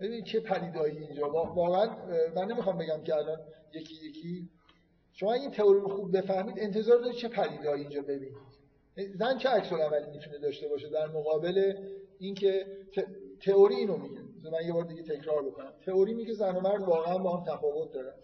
ببینید 0.00 0.24
چه 0.24 0.40
پدیدایی 0.40 0.98
اینجا. 0.98 1.30
واقعا 1.30 1.96
من 2.34 2.44
نمی‌خوام 2.44 2.78
بگم 2.78 3.02
که 3.04 3.14
الان 3.14 3.38
یکی 3.72 3.94
یکی 3.94 4.48
شما 5.12 5.32
این 5.32 5.50
تئوری 5.50 5.80
رو 5.80 5.88
خوب 5.88 6.16
بفهمید 6.16 6.54
انتظار 6.58 6.98
دارید 6.98 7.16
چه 7.16 7.28
پدیدایی 7.28 7.82
اینجا 7.82 8.02
ببینید. 8.02 8.51
زن 8.96 9.38
چه 9.38 9.48
عکس 9.48 9.72
العملی 9.72 10.10
می‌تونه 10.10 10.38
داشته 10.38 10.68
باشه 10.68 10.88
در 10.88 11.06
مقابل 11.06 11.74
اینکه 12.18 12.66
تئوری 13.40 13.74
اینو 13.74 13.96
میگه. 13.96 14.20
من 14.52 14.66
یه 14.66 14.72
بار 14.72 14.84
دیگه 14.84 15.02
تکرار 15.02 15.42
بکنم. 15.42 15.72
تئوری 15.86 16.14
میگه 16.14 16.32
زن 16.32 16.56
و 16.56 16.60
مرد 16.60 16.82
واقعا 16.82 17.18
با 17.18 17.36
هم 17.36 17.44
تفاوت 17.44 17.92
دارن. 17.92 18.14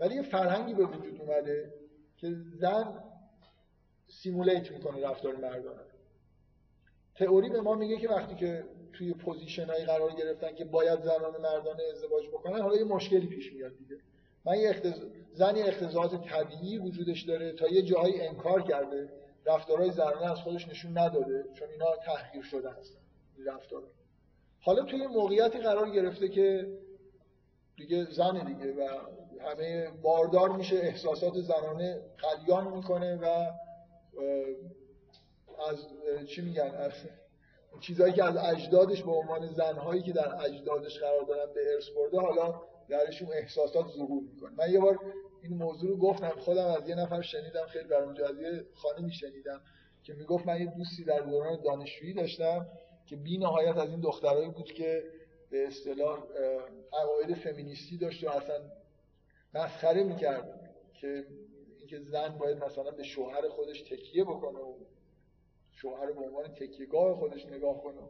ولی 0.00 0.14
یه 0.14 0.22
فرهنگی 0.22 0.74
به 0.74 0.84
وجود 0.84 1.20
اومده 1.20 1.74
که 2.16 2.36
زن 2.60 3.04
simulate 4.08 4.72
می‌کنه 4.72 5.08
رفتار 5.08 5.36
مردانه. 5.36 5.80
تئوری 7.14 7.48
به 7.48 7.60
ما 7.60 7.74
میگه 7.74 7.96
که 7.96 8.08
وقتی 8.08 8.34
که 8.34 8.64
توی 8.92 9.12
position 9.12 9.64
قرار 9.64 10.12
گرفتن 10.12 10.54
که 10.54 10.64
باید 10.64 11.02
زنان 11.02 11.40
مردانه 11.42 11.82
ازدواج 11.92 12.28
بکنن 12.28 12.60
حالا 12.60 12.76
یه 12.76 12.84
مشکلی 12.84 13.26
پیش 13.26 13.52
میاد 13.52 13.76
دیگه. 13.78 13.96
من 14.44 14.58
یه 14.58 14.70
اقتض... 14.70 14.92
زن 15.34 15.56
یه 15.56 15.64
اقتضائات 15.64 16.28
طبیعی 16.28 16.78
وجودش 16.78 17.22
داره 17.22 17.52
تا 17.52 17.68
یه 17.68 17.82
جاهایی 17.82 18.20
انکار 18.20 18.62
کرده. 18.62 19.08
رفتارهای 19.48 19.90
زنانه 19.90 20.30
از 20.30 20.38
خودش 20.38 20.68
نشون 20.68 20.98
نداده 20.98 21.44
چون 21.54 21.68
اینا 21.68 21.96
تحقیر 22.04 22.42
شده 22.42 22.70
هستن 22.70 22.98
رفتار 23.46 23.82
حالا 24.60 24.84
توی 24.84 25.06
موقعیتی 25.06 25.58
قرار 25.58 25.90
گرفته 25.90 26.28
که 26.28 26.78
دیگه 27.76 28.04
زن 28.04 28.44
دیگه 28.44 28.72
و 28.72 28.88
همه 29.40 29.90
باردار 30.02 30.48
میشه 30.56 30.76
احساسات 30.76 31.34
زنانه 31.34 32.00
قلیان 32.18 32.76
می‌کنه 32.76 33.16
و 33.16 33.50
از 35.70 35.86
چی 36.26 36.42
میگن 36.42 36.74
از 36.74 36.92
چیزهایی 37.80 38.12
که 38.12 38.24
از 38.24 38.36
اجدادش 38.36 39.02
به 39.02 39.10
عنوان 39.10 39.48
زنهایی 39.48 40.02
که 40.02 40.12
در 40.12 40.44
اجدادش 40.44 40.98
قرار 40.98 41.22
دارن 41.22 41.52
به 41.54 41.60
ارث 41.74 41.88
برده 41.96 42.20
حالا 42.20 42.60
درشون 42.88 43.28
احساسات 43.32 43.86
ظهور 43.88 44.22
می‌کنه. 44.22 44.50
من 44.58 44.72
یه 44.72 44.80
بار 44.80 44.98
این 45.42 45.56
موضوع 45.56 45.90
رو 45.90 45.96
گفتم. 45.96 46.28
خودم 46.28 46.66
از 46.66 46.88
یه 46.88 46.94
نفر 46.94 47.22
شنیدم 47.22 47.66
خیلی 47.66 47.88
برام 47.88 48.14
جالبه 48.14 48.64
خانمی 48.74 49.12
شنیدم 49.12 49.60
که 50.02 50.14
می‌گفت 50.14 50.46
من 50.46 50.60
یه 50.60 50.66
دوستی 50.66 51.04
در 51.04 51.20
دوران 51.20 51.62
دانشجویی 51.62 52.14
داشتم 52.14 52.66
که 53.06 53.16
بی 53.16 53.38
نهایت 53.38 53.76
از 53.76 53.90
این 53.90 54.00
دخترایی 54.00 54.50
بود 54.50 54.72
که 54.72 55.04
به 55.50 55.66
اصطلاح 55.66 56.18
عقاید 56.92 57.34
فمینیستی 57.34 57.98
داشت 57.98 58.24
و 58.24 58.30
اصلا 58.30 58.70
مسخره 59.54 60.04
می‌کرد 60.04 60.74
که 61.00 61.26
اینکه 61.78 61.98
زن 62.10 62.38
باید 62.38 62.64
مثلا 62.64 62.90
به 62.90 63.02
شوهر 63.02 63.48
خودش 63.48 63.82
تکیه 63.82 64.24
بکنه 64.24 64.58
و 64.58 64.74
شوهر 65.72 66.12
به 66.12 66.20
عنوان 66.20 66.54
تکیهگاه 66.54 67.16
خودش 67.16 67.46
نگاه 67.46 67.82
کنه 67.82 68.00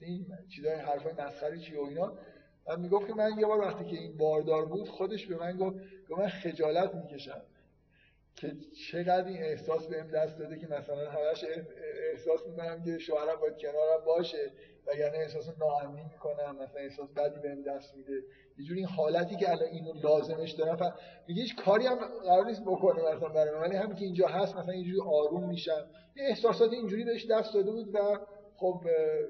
این 0.00 0.26
چیزای 0.56 0.74
حرفای 0.74 1.12
مسخره 1.12 1.58
چی 1.58 1.76
و 1.76 1.80
اینا. 1.80 2.18
و 2.66 2.76
می‌گفت 2.76 3.06
که 3.06 3.14
من 3.14 3.38
یه 3.38 3.46
بار 3.46 3.58
وقتی 3.58 3.84
که 3.84 3.96
این 3.96 4.16
باردار 4.16 4.64
بود 4.64 4.88
خودش 4.88 5.26
به 5.26 5.36
من 5.36 5.56
گفت 5.56 5.76
که 6.08 6.14
من 6.18 6.28
خجالت 6.28 6.94
می‌کشم 6.94 7.42
که 8.36 8.56
چقدر 8.90 9.28
این 9.28 9.42
احساس 9.42 9.86
بهم 9.86 10.10
دست 10.10 10.38
داده 10.38 10.58
که 10.58 10.66
مثلا 10.66 11.10
همش 11.10 11.44
احساس 12.12 12.46
می‌کنم 12.46 12.84
که 12.84 12.98
شوهرم 12.98 13.40
باید 13.40 13.56
کنارم 13.58 14.04
باشه 14.06 14.52
یعنی 14.98 15.16
احساس 15.16 15.58
ناامنی 15.58 16.02
می‌کنم 16.02 16.56
مثلا 16.56 16.80
احساس 16.80 17.08
بدی 17.08 17.40
بهم 17.40 17.62
دست 17.62 17.94
میده. 17.94 18.22
یه 18.58 18.64
جوری 18.64 18.80
این 18.80 18.88
حالتی 18.88 19.36
که 19.36 19.50
الان 19.50 19.68
اینو 19.68 19.92
لازمش 19.92 20.50
دارم 20.50 20.94
میگه 21.28 21.42
هیچ 21.42 21.56
کاری 21.56 21.86
هم 21.86 21.94
قرار 22.24 22.46
نیست 22.46 22.62
بکنه 22.62 23.02
مثلا 23.02 23.28
برای 23.28 23.54
من 23.54 23.60
ولی 23.60 23.76
همین 23.76 23.96
که 23.96 24.04
اینجا 24.04 24.26
هست 24.28 24.56
مثلا 24.56 24.72
اینجوری 24.72 25.00
آروم 25.00 25.48
میشم. 25.48 25.86
یه 26.16 26.24
احساسات 26.24 26.72
اینجوری 26.72 27.04
بهش 27.04 27.26
دست 27.30 27.54
داده 27.54 27.70
بود 27.70 27.94
و 27.94 28.18
خب 28.56 28.80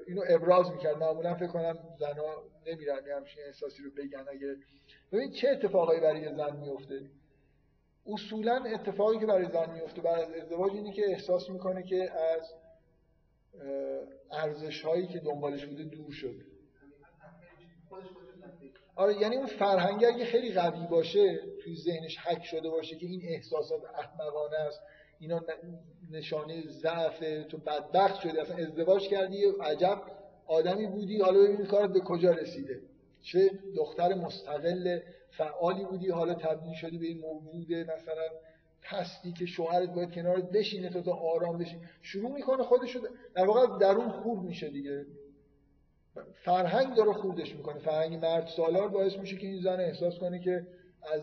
اینو 0.07 0.21
ابراز 0.29 0.71
می‌کرد. 0.71 0.97
معمولا 0.97 1.35
فکر 1.35 1.47
کنم 1.47 1.77
زنا 1.99 2.43
نمیرن 2.67 2.99
همچین 3.17 3.43
احساسی 3.45 3.83
رو 3.83 3.91
بگن 3.91 4.25
اگه. 4.31 4.55
ببین 5.11 5.31
چه 5.31 5.49
اتفاقایی 5.49 5.99
برای 5.99 6.35
زن 6.35 6.55
میفته 6.55 7.01
اصولا 8.07 8.63
اتفاقی 8.63 9.19
که 9.19 9.25
برای 9.25 9.45
زن 9.45 9.73
میفته 9.73 10.01
بعد 10.01 10.19
از 10.19 10.31
ازدواج 10.31 10.71
اینی 10.71 10.93
که 10.93 11.05
احساس 11.05 11.49
می‌کنه 11.49 11.83
که 11.83 12.11
از 12.11 12.53
ارزش 14.31 14.81
هایی 14.81 15.07
که 15.07 15.19
دنبالش 15.19 15.65
بوده 15.65 15.83
دور 15.83 16.11
شده 16.11 16.45
آره 18.95 19.21
یعنی 19.21 19.35
اون 19.35 19.45
فرهنگ 19.45 20.05
اگه 20.05 20.25
خیلی 20.25 20.53
قوی 20.53 20.87
باشه 20.87 21.39
توی 21.63 21.75
ذهنش 21.75 22.17
حک 22.17 22.43
شده 22.43 22.69
باشه 22.69 22.95
که 22.95 23.05
این 23.05 23.21
احساسات 23.25 23.81
احمقانه 23.85 24.57
است 24.57 24.81
اینا 25.19 25.39
نشانه 26.11 26.63
ضعف 26.67 27.23
تو 27.49 27.57
بدبخت 27.57 28.19
شدی 28.19 28.39
اصلا 28.39 28.57
ازدواج 28.57 29.07
کردی 29.07 29.43
عجب 29.61 30.01
آدمی 30.47 30.87
بودی 30.87 31.21
حالا 31.21 31.39
ببین 31.39 31.65
کارت 31.65 31.89
به 31.93 31.99
کجا 31.99 32.31
رسیده؟ 32.31 32.81
چه 33.21 33.51
دختر 33.75 34.13
مستقل 34.13 34.99
فعالی 35.29 35.85
بودی 35.85 36.09
حالا 36.09 36.33
تبدیل 36.33 36.73
شدی 36.73 36.97
به 36.97 37.05
این 37.05 37.19
موجود 37.19 37.73
مثلا 37.73 38.23
پستی 38.81 39.33
که 39.33 39.45
شوهرت 39.45 39.89
باید 39.89 40.11
کنارت 40.11 40.49
بشینه 40.49 40.89
تو 40.89 41.01
تا 41.01 41.13
آرام 41.13 41.57
بشین 41.57 41.79
شروع 42.01 42.31
می‌کنه 42.31 42.63
خودشو 42.63 42.99
در 43.35 43.45
واقع 43.45 43.79
درون 43.79 44.09
خوب 44.09 44.43
میشه 44.43 44.69
دیگه. 44.69 45.05
فرهنگ 46.43 46.95
داره 46.95 47.13
خوردش 47.13 47.55
می‌کنه. 47.55 47.79
فرهنگ 47.79 48.25
مرد 48.25 48.47
سالار 48.47 48.87
باعث 48.87 49.17
میشه 49.17 49.37
که 49.37 49.47
این 49.47 49.61
زن 49.61 49.79
احساس 49.79 50.19
کنه 50.19 50.39
که 50.39 50.67
از 51.13 51.21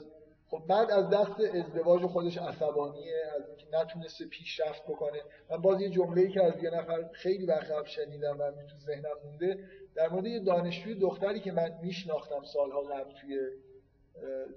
خب 0.52 0.66
بعد 0.66 0.90
از 0.90 1.10
دست 1.10 1.40
ازدواج 1.54 2.02
خودش 2.02 2.38
عصبانیه 2.38 3.16
از 3.36 3.48
اینکه 3.48 3.66
نتونسته 3.72 4.26
پیشرفت 4.26 4.82
بکنه. 4.82 5.18
من 5.50 5.56
باز 5.56 5.80
یه 5.80 5.90
جمله‌ای 5.90 6.32
که 6.32 6.42
از 6.42 6.62
یه 6.62 6.70
نفر 6.70 7.08
خیلی 7.12 7.46
وقت 7.46 7.70
قبل 7.70 7.88
شنیدم 7.88 8.38
و 8.40 8.50
تو 8.50 8.78
ذهنم 8.78 9.16
مونده 9.24 9.58
در 9.94 10.08
مورد 10.08 10.26
یه 10.26 10.40
دانشجوی 10.40 10.94
دختری 10.94 11.40
که 11.40 11.52
من 11.52 11.78
میشناختم 11.82 12.42
سالها 12.42 12.80
قبل 12.80 13.12
توی 13.20 13.38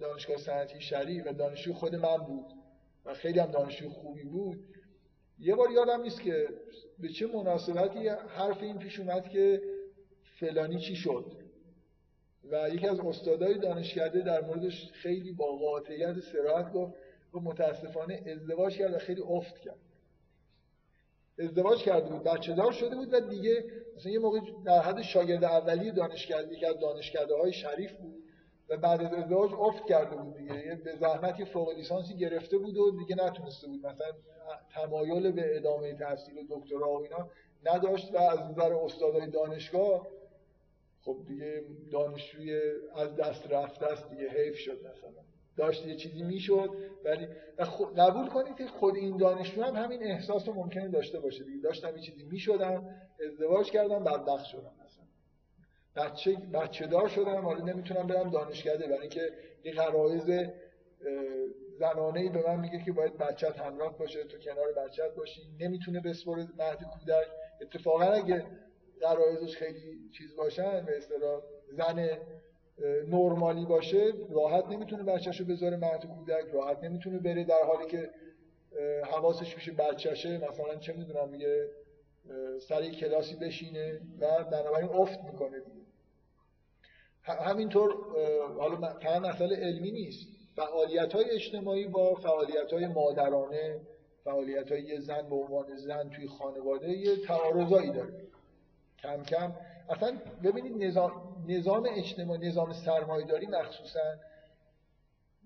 دانشگاه 0.02 0.38
صنعتی 0.38 0.82
شریف 0.82 1.28
و 1.28 1.34
دانشجوی 1.34 1.74
خود 1.74 1.96
من 1.96 2.18
بود 2.18 2.46
و 3.06 3.14
خیلی 3.14 3.39
هم 3.39 3.52
دانشجو 3.52 3.89
خوبی 3.89 4.24
بود. 4.24 4.64
یه 5.39 5.56
بار 5.56 5.72
یادم 5.72 6.02
نیست 6.02 6.22
که 6.22 6.48
به 7.00 7.10
چه 7.10 7.28
مناسبتی 7.28 8.08
حرف 8.08 8.64
این 8.64 8.78
پیش 8.78 9.00
اومد 9.00 9.30
که 9.30 9.62
فلانی 10.39 10.80
چی 10.80 10.96
شد. 10.96 11.45
و 12.52 12.70
یکی 12.70 12.88
از 12.88 13.00
استادای 13.00 13.60
دانشکده 13.60 14.22
در 14.22 14.41
موردش 14.41 14.91
خیلی 14.91 15.32
با 15.32 15.56
قاطعیت 15.56 16.20
سراحت 16.20 16.74
گفت 16.74 16.93
و 17.34 17.39
متاسفانه 17.39 18.24
ازدواج 18.28 18.78
کرد 18.78 18.93
و 18.93 18.98
خیلی 18.98 19.22
افت 19.22 19.60
کرد. 19.60 19.80
ازدواج 21.39 21.84
کرده 21.84 22.10
بود 22.10 22.24
بچه 22.24 22.54
دار 22.54 22.72
شده 22.72 22.96
بود 22.96 23.14
و 23.14 23.20
دیگه 23.20 23.64
مثلا 23.96 24.12
یه 24.12 24.20
موقع 24.20 24.39
در 24.66 24.82
حد 24.82 25.02
شاگرد 25.02 25.43
اولی 25.43 25.91
دانشکده 25.91 26.54
یکی 26.54 26.66
از 26.66 26.80
دانشکده 26.80 27.36
های 27.36 27.54
شریف 27.54 27.91
بود 27.93 28.16
و 28.70 28.78
بعد 28.78 29.02
از 29.02 29.14
ازدواج 29.14 29.52
افت 29.54 29.86
کرده 29.86 30.16
بود 30.16 30.38
دیگه 30.38 30.82
به 30.84 30.96
زحمتی 30.96 31.46
فوق 31.46 31.70
لیسانسی 31.70 32.18
گرفته 32.18 32.58
بود 32.58 32.78
و 32.78 32.91
دیگه 32.91 33.16
نتونسته 33.26 33.68
بود 33.68 33.86
مثلا 33.86 34.08
تمایل 34.74 35.32
به 35.32 35.56
ادامه 35.56 35.93
تحصیل 35.93 36.48
دکترا 36.50 36.89
و 36.89 37.02
اینا 37.04 37.30
نداشت 37.66 38.14
و 38.14 38.18
از 38.18 38.39
نظر 38.39 38.74
استادای 38.74 39.28
دانشگاه 39.28 40.08
خب 41.06 41.18
دیگه 41.28 41.64
دانشجوی 41.91 42.62
از 42.95 43.16
دست 43.16 43.51
رفته 43.51 43.86
است 43.86 44.10
دیگه 44.10 44.30
حیف 44.30 44.58
شد 44.58 44.80
مثلا. 44.80 45.24
داشت 45.58 45.86
یه 45.86 45.95
چیزی 45.95 46.24
می‌شد 46.24 46.70
ولی 47.06 47.28
قبول 47.97 48.28
کنید 48.28 48.58
که 48.58 48.68
خود 48.68 48.95
این 48.95 49.18
دانشجو 49.18 49.62
هم 49.64 49.76
همین 49.76 50.03
احساس 50.03 50.47
رو 50.47 50.53
ممکنه 50.53 50.89
داشته 50.89 51.20
باشه 51.20 51.43
دیگه. 51.43 51.62
داشتم 51.62 51.95
یه 51.97 52.01
چیزی 52.01 52.24
می‌شدم 52.24 52.84
ازدواج 53.26 53.72
کردم 53.72 54.03
بدبخت 54.03 54.45
شدم 54.45 54.72
مثلا. 54.86 55.06
بچه 55.95 56.36
بچه 56.53 56.88
دار 56.88 57.08
شدم 57.08 57.45
حالا 57.45 57.66
نمی‌تونم 57.66 58.08
برم 58.08 58.30
دانشکده 58.30 58.88
برای 58.88 58.99
اینکه 58.99 59.32
یه 59.64 59.74
غرایز 59.74 60.30
زنانه 61.80 62.20
ای 62.20 62.30
به 62.30 62.43
من 62.47 62.60
میگه 62.60 62.84
که 62.86 62.91
باید 62.91 63.18
بچت 63.18 63.60
همراه 63.60 63.97
باشه 63.97 64.24
تو 64.24 64.38
کنار 64.38 64.72
بچت 64.72 65.16
باشی 65.16 65.41
نمی‌تونه 65.60 65.99
بسپره 65.99 66.47
مهد 66.58 66.80
کودک. 66.84 67.28
اتفاقا 67.62 68.03
اگه 68.03 68.45
غرایزش 69.02 69.58
خیلی 69.58 70.10
چیز 70.18 70.36
باشن 70.36 70.86
به 70.86 70.98
اصطلاح 70.98 71.41
زن 71.72 72.10
نرمالی 73.08 73.66
باشه 73.66 74.14
راحت 74.30 74.66
نمی‌تونه 74.66 75.04
بچه‌شو 75.04 75.46
بذاره 75.46 75.78
مهد 75.78 76.06
کودک 76.06 76.46
راحت 76.54 76.84
نمی‌تونه 76.84 77.20
بره 77.20 77.43
در 77.43 77.64
حالی 77.68 77.88
که 77.88 78.10
حواسش 79.04 79.56
میشه 79.56 79.72
بچه‌شه 79.72 80.38
مثلا 80.38 80.76
چه 80.76 80.93
می‌دونم 80.93 81.30
میگه 81.30 81.70
سر 82.60 82.89
کلاسی 82.89 83.36
بشینه 83.36 84.02
و 84.20 84.43
بنابراین 84.43 84.89
افت 84.89 85.20
می‌کنه 85.24 85.60
دیگه. 85.60 85.86
همینطور 87.24 87.96
حالا 88.58 88.76
فقط 88.76 89.22
مسئله 89.22 89.56
علمی 89.56 89.91
نیست. 89.91 90.28
فعالیت 90.56 91.14
های 91.14 91.32
اجتماعی 91.32 91.88
با 91.88 92.16
فعالیت 92.16 92.74
های 92.74 92.88
مادرانه 92.88 93.80
فعالیت 94.24 94.72
های 94.72 95.02
زن 95.02 95.30
به 95.30 95.36
عنوان 95.36 95.76
زن 95.76 96.10
توی 96.10 96.28
خانواده 96.28 96.89
یه 96.89 97.16
تعارضایی 97.16 97.91
داره. 97.91 98.24
کم 99.06 99.24
کم. 99.24 99.53
اصلا 99.89 100.18
ببینید 100.43 100.84
نظام, 100.84 101.12
نظام 101.47 101.88
اجتماعی 101.91 102.47
نظام 102.47 102.74
سرمایه‌داری 102.74 103.47
مخصوصا 103.47 104.16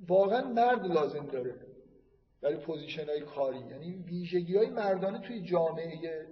واقعا 0.07 0.41
مرد 0.47 0.85
لازم 0.85 1.25
داره 1.25 1.55
برای 2.41 2.55
position 2.55 3.05
های 3.05 3.21
کاری. 3.21 3.59
یعنی 3.59 3.91
ویژگی 3.91 4.57
های 4.57 4.69
مردانه 4.69 5.19
توی 5.19 5.41
جامعه 5.41 6.27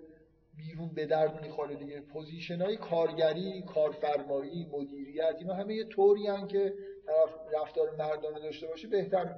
بیرون 0.58 0.90
به 0.96 1.06
درد 1.06 1.42
می‌خوره 1.42 1.76
دیگه. 1.76 2.02
position 2.02 2.62
های 2.62 2.78
کارگری 2.78 3.62
کارفرمایی 3.62 4.66
مدیریت 4.72 5.36
اینا 5.40 5.54
همه 5.54 5.76
یه 5.76 5.84
طوری 5.84 6.28
هن 6.28 6.48
که 6.48 6.74
طرف 7.06 7.30
رفتار 7.62 7.96
مردانه 7.96 8.40
داشته 8.40 8.68
باشه 8.68 8.88
بهتر 8.88 9.36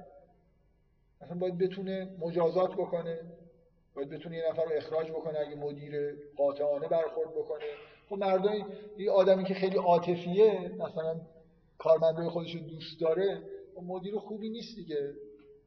مثلا 1.20 1.38
باید 1.38 1.58
بتونه 1.58 2.16
مجازات 2.18 2.72
بکنه. 2.72 3.18
باید 3.94 4.08
بتونه 4.10 4.36
یه 4.36 4.48
نفر 4.50 4.64
رو 4.64 4.70
اخراج 4.76 5.10
بکنه 5.10 5.38
اگه 5.38 5.54
مدیر 5.56 6.16
قاطعانه 6.36 6.88
برخورد 6.88 7.30
بکنه 7.30 7.64
خب 8.08 8.16
مردای 8.16 8.64
یه 8.98 9.10
آدمی 9.10 9.44
که 9.44 9.54
خیلی 9.54 9.76
عاطفیه 9.76 10.72
مثلا 10.78 11.20
کارمندای 11.78 12.28
خودش 12.28 12.54
رو 12.54 12.60
دوست 12.60 13.00
داره 13.00 13.42
خب 13.74 13.82
مدیر 13.82 14.18
خوبی 14.18 14.48
نیست 14.48 14.76
دیگه. 14.76 15.14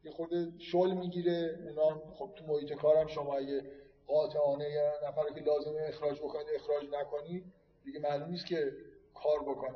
یه 0.04 0.12
خورده 0.12 0.48
شل 0.60 0.94
می‌گیره. 0.94 1.60
اونا 1.66 2.02
خب 2.14 2.30
تو 2.36 2.46
محیط 2.46 2.74
کارم 2.74 3.08
شما 3.08 3.36
اگه 3.36 3.64
قاطعانه 4.08 4.70
یه 4.70 4.92
نفر 5.08 5.34
که 5.36 5.42
لازمه 5.42 5.82
اخراج 5.88 6.18
بکنید 6.18 6.48
اخراج 6.56 6.84
نکنید 7.02 7.44
دیگه 7.84 8.00
معلوم 8.00 8.30
نیست 8.30 8.46
که 8.46 8.72
کار 9.14 9.40
بکنه. 9.40 9.76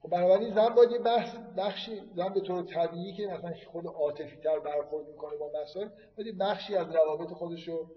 خب 0.00 0.08
بنابراین 0.08 0.54
زن 0.54 0.68
باید 0.68 0.90
یه 0.90 0.98
بحث 0.98 1.36
بخشی 1.56 2.00
زن 2.16 2.28
به 2.28 2.40
طور 2.40 2.62
طبیعی 2.62 3.12
که 3.12 3.26
مثلا 3.26 3.54
خود 3.72 3.86
عاطفی 3.86 4.36
تر 4.36 4.58
برخورد 4.58 5.08
می‌کنه 5.08 5.36
با 5.36 5.50
مسائل 5.62 5.88
باید 6.16 6.38
بخشی 6.38 6.76
از 6.76 6.94
روابط 6.94 7.28
خودش 7.32 7.68
رو 7.68 7.90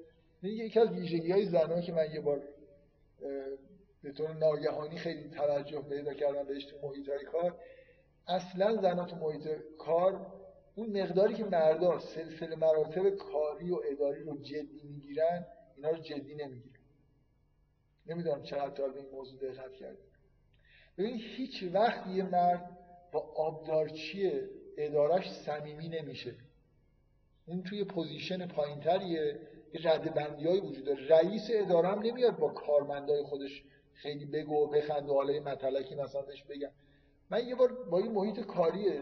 یکی 0.44 0.80
از 0.80 0.90
ویژگی 0.90 1.32
های 1.32 1.46
زنان 1.46 1.82
که 1.82 1.94
من 1.94 2.12
یه 2.14 2.22
بار 2.22 2.42
به 4.04 4.12
طور 4.12 4.34
ناگهانی 4.34 4.98
خیلی 4.98 5.30
توجه 5.30 5.82
پیدا 5.82 6.14
کردم 6.14 6.44
بهش 6.44 6.66
تو 6.66 6.88
محیط 6.88 7.10
های 7.10 7.26
کار 7.26 7.60
اصلا 8.28 8.82
زنان 8.82 9.08
تو 9.08 9.16
محیط 9.16 9.48
کار 9.78 10.26
اون 10.76 11.02
مقداری 11.02 11.34
که 11.34 11.46
مردا 11.46 12.00
سلسله 12.00 12.56
مراتب 12.56 13.10
کاری 13.10 13.72
و 13.72 13.80
اداری 13.92 14.24
رو 14.24 14.38
جدی 14.38 14.82
می‌گیرن 14.84 15.46
اینا 15.76 15.90
رو 15.90 15.98
جدی 15.98 16.36
نمی‌گیرن. 16.36 16.80
نمی‌دونم 18.06 18.44
چقدر 18.44 18.70
تا 18.70 18.88
به 18.88 19.00
این 19.00 19.10
موضوع 19.10 19.40
دقت 19.40 19.74
کردید 19.74 20.09
ببین 21.00 21.18
هیچ 21.18 21.64
وقت 21.74 22.08
یه 22.08 22.24
مرد 22.24 22.78
با 23.12 23.20
آبدارچی 23.36 24.32
ادارش 24.78 25.32
صمیمی 25.32 25.90
نمیشه. 25.90 26.36
اون 27.46 27.64
توی 27.64 27.84
position 27.84 28.48
پایینتریه 28.48 29.40
یه 29.74 29.92
رده 29.92 30.10
بندی 30.10 30.48
های 30.48 30.60
وجود 30.60 30.86
داره. 30.86 31.08
رئیس 31.08 31.48
اداره 31.50 31.88
هم 31.88 32.00
نمیاد 32.00 32.38
با 32.38 32.50
کارمندای 32.50 33.24
خودش 33.24 33.64
خیلی 33.94 34.26
بگو 34.26 34.56
و 34.56 34.68
بخند 34.68 35.10
و 35.10 35.14
حالا 35.14 35.40
متلکی 35.40 35.96
مثلا 35.96 36.22
بهش 36.22 36.44
بگم 36.44 36.72
من 37.30 37.48
یه 37.48 37.56
بار 37.56 37.74
با 37.84 37.98
این 37.98 38.12
محیط 38.12 38.40
کاریه 38.40 39.02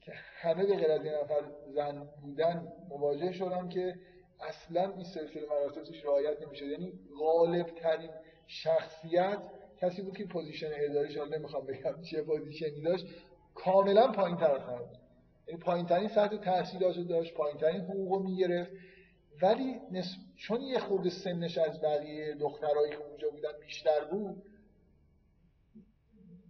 که 0.00 0.12
همه 0.14 0.66
به 0.66 0.76
غیر 0.76 0.90
از 0.90 1.04
یه 1.04 1.12
نفر 1.22 1.42
زن 1.74 2.08
بودن 2.22 2.72
مواجه 2.88 3.32
شدم 3.32 3.68
که 3.68 3.98
اصلا 4.40 4.92
این 4.94 5.04
سلسله 5.04 5.46
مراتبش 5.50 6.04
رعایت 6.04 6.42
نمیشه 6.42 6.66
یعنی 6.66 6.92
غالب 7.18 7.66
ترین 7.66 8.10
شخصیت 8.46 9.38
کسی 9.80 10.02
بود 10.02 10.16
که 10.16 10.24
position 10.24 10.70
اداریش 10.74 11.16
حالا 11.16 11.36
نمی‌خوام 11.36 11.66
بگم 11.66 12.02
چه 12.02 12.22
position 12.22 12.75
ی 12.75 12.82
داشت 12.82 13.06
کاملا 13.54 14.12
پایین 14.12 14.36
تر 14.36 14.50
از 14.50 14.60
یعنی 15.48 15.60
پایین 15.60 15.86
ترین 15.86 16.08
سطح 16.08 16.36
تحصیلاتو 16.36 17.04
داشت 17.04 17.34
پایین 17.34 17.58
ترین 17.58 17.80
حقوق 17.80 18.22
می‌گرفت. 18.22 18.70
ولی 19.42 19.80
چون 20.36 20.60
یه 20.60 20.78
خورده 20.78 21.10
سنش 21.10 21.58
از 21.58 21.80
بقیه 21.80 22.34
دخترایی 22.34 22.90
که 22.90 22.98
اونجا 22.98 23.30
بودن 23.30 23.52
بیشتر 23.60 24.04
بود 24.10 24.42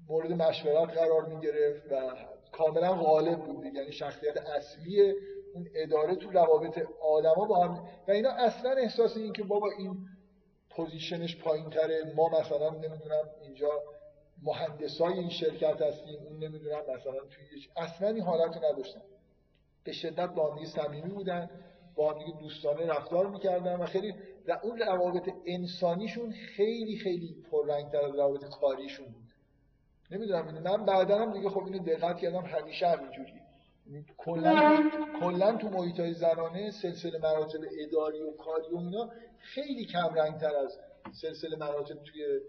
مورد 0.08 0.32
مشورت 0.32 0.90
قرار 0.90 1.26
می 1.26 1.40
گرفت 1.40 1.92
و 1.92 2.12
کاملا 2.52 2.94
غالب 2.94 3.44
بود 3.44 3.64
یعنی 3.64 3.92
شخصیت 3.92 4.36
اصلی 4.36 5.14
اون 5.54 5.68
اداره 5.74 6.14
تو 6.14 6.30
روابط 6.30 6.78
آدما 7.02 7.44
با 7.44 7.64
هم 7.64 7.88
و 8.08 8.10
اینا 8.10 8.30
اصلا 8.30 8.70
احساس 8.70 9.16
این 9.16 9.32
که 9.32 9.42
بابا 9.42 9.70
این 9.78 9.96
پوزیشنش 10.76 11.36
پایین 11.36 11.70
تره 11.70 12.12
ما 12.16 12.28
مثلا 12.28 12.70
نمی‌دونم 12.70 13.30
اینجا 13.42 13.70
مهندسای 14.42 15.12
این 15.12 15.30
شرکت 15.30 15.82
هستیم. 15.82 16.18
اون 16.24 16.44
نمی‌دونم 16.44 16.80
مثلا 16.80 17.12
توی 17.12 17.46
اصلا 17.76 18.08
این 18.08 18.22
حالت 18.22 18.56
رو 18.56 18.64
نداشتن. 18.72 19.02
به 19.84 19.92
شدت 19.92 20.28
با 20.28 20.54
هم 20.54 20.64
صمیمی 20.64 21.10
بودن. 21.10 21.50
با 21.94 22.12
هم 22.12 22.40
دوستانه 22.40 22.86
رفتار 22.86 23.26
می‌کردن 23.26 23.76
و 23.76 23.86
خیلی 23.86 24.14
اون 24.62 24.78
روابط 24.78 25.30
انسانیشون 25.46 26.32
خیلی 26.32 26.96
خیلی 26.96 27.36
پررنگتر 27.50 28.04
از 28.04 28.14
روابط 28.14 28.44
کاریشون 28.44 29.06
بود. 29.06 29.32
نمی‌دونم 30.10 30.62
من 30.62 30.84
بعدا 30.84 31.18
هم 31.18 31.32
دیگه 31.32 31.48
خب 31.48 31.64
اینو 31.64 31.78
دقت 31.78 32.18
کردم 32.18 32.44
همیشه 32.44 32.86
همینجوری 32.86 33.32
کلا 35.20 35.56
تو 35.56 35.68
محیط 35.68 36.00
های 36.00 36.12
زنانه 36.12 36.70
سلسله 36.70 37.18
مراتب 37.18 37.60
اداری 37.78 38.22
و 38.22 38.30
کاری 38.30 38.72
و 38.72 38.78
اینا 38.78 39.10
خیلی 39.40 39.84
کم 39.84 40.14
رنگتر 40.14 40.56
از 40.56 40.78
سلسله 41.12 41.56
مراتب 41.56 41.94
توی 41.94 42.40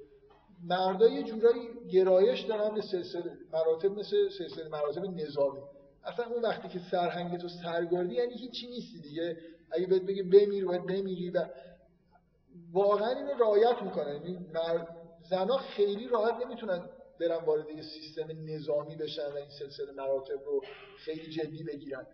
مردا. 0.63 1.07
یه 1.09 1.23
جورایی 1.23 1.69
گرایش 1.91 2.41
دارن 2.41 2.75
به 2.75 2.81
سلسله 2.81 3.38
مراتب 3.53 3.91
مثل 3.91 4.29
سلسله 4.38 4.69
مراتب 4.69 5.05
نظامی. 5.05 5.61
اصلا 6.05 6.25
اون 6.25 6.41
وقتی 6.41 6.67
که 6.67 6.79
سرهنگ 6.91 7.38
تو 7.38 7.47
سرگردی 7.47 8.15
یعنی 8.15 8.33
هیچی 8.33 8.67
نیستی 8.67 9.01
دیگه. 9.01 9.38
اگه 9.71 9.88
بهت 9.88 10.01
بگه 10.01 10.23
بمیر 10.23 10.65
باید 10.65 10.85
بمیری 10.85 11.29
و 11.29 11.45
واقعا 12.71 13.09
اینو 13.09 13.33
رعایت 13.39 13.81
می‌کنن. 13.81 14.13
یعنی 14.13 14.47
زنا 15.29 15.57
خیلی 15.57 16.07
راحت 16.07 16.45
نمی‌تونن 16.45 16.89
برن 17.19 17.45
وارد 17.45 17.69
یه 17.69 17.81
سیستم 17.81 18.27
نظامی 18.45 18.95
بشن 18.95 19.27
و 19.27 19.35
این 19.35 19.49
سلسله 19.49 19.91
مراتب 19.91 20.43
رو 20.45 20.61
خیلی 20.97 21.29
جدی 21.31 21.63
بگیرن. 21.63 22.07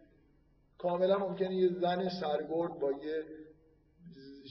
کاملا 0.78 1.18
ممکنه 1.18 1.56
یه 1.56 1.70
زن 1.82 2.10
سرگرد 2.10 2.80
با 2.80 2.92
یه 2.92 3.24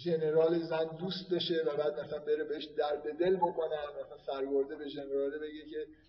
ژنرال 0.04 0.58
زن 0.58 0.84
دوست 0.98 1.34
بشه 1.34 1.62
و 1.66 1.76
بعد 1.76 2.00
مثلا 2.00 2.18
بره 2.18 2.44
بهش 2.44 2.64
درد 2.64 3.18
دل 3.18 3.36
بکنن 3.36 3.86
مثلا 4.00 4.18
سرگرده 4.26 4.76
به 4.76 4.88
ژنراله 4.88 5.38
بگه 5.38 5.64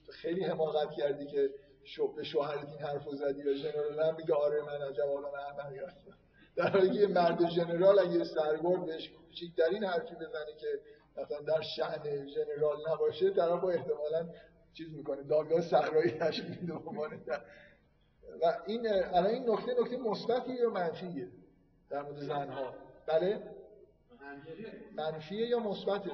که 0.06 0.12
خیلی 0.12 0.44
حماقت 0.44 0.92
کردی 0.92 1.26
که 1.26 1.50
شو 1.84 2.14
به 2.14 2.24
شوهرت 2.24 2.70
این 2.70 2.80
حرفو 2.80 3.16
زدی 3.16 3.44
و 3.44 3.54
ژنرال 3.54 4.00
هم 4.00 4.16
میگه 4.16 4.34
آره 4.34 4.62
من 4.62 4.88
عجب 4.88 5.04
آدم 5.04 5.34
احمقی 5.38 5.80
هستم 5.80 6.18
در 6.56 6.70
حالی 6.70 7.00
که 7.00 7.08
مرد 7.08 7.50
ژنرال 7.50 8.00
اگه 8.00 8.24
سرگرد 8.24 8.86
بهش 8.86 9.10
کوچیکترین 9.10 9.84
حرفی 9.84 10.16
بزنه 10.16 10.54
که 10.60 10.80
مثلا 11.18 11.40
در 11.40 11.62
شأن 11.62 12.28
ژنرال 12.28 12.78
نباشه 12.92 13.30
طرف 13.30 13.62
با 13.62 13.72
احتمالا 13.72 14.30
چیز 14.74 14.94
می‌کنه 14.94 15.24
دادگاه 15.24 15.62
صحرایی 15.62 16.12
تشکیل 16.12 16.58
میده 16.62 16.74
و 18.42 18.54
این 18.66 18.88
الان 18.88 19.26
این 19.26 19.50
نکته 19.50 19.82
نکته 19.82 19.98
مثبتی 19.98 20.54
یا 20.54 20.70
منفیه 20.70 21.28
در 21.90 22.02
مورد 22.02 22.20
زنها؟ 22.20 22.74
بله؟ 23.08 23.42
منفیه 24.96 25.48
یا 25.48 25.60
مثبته؟ 25.60 26.12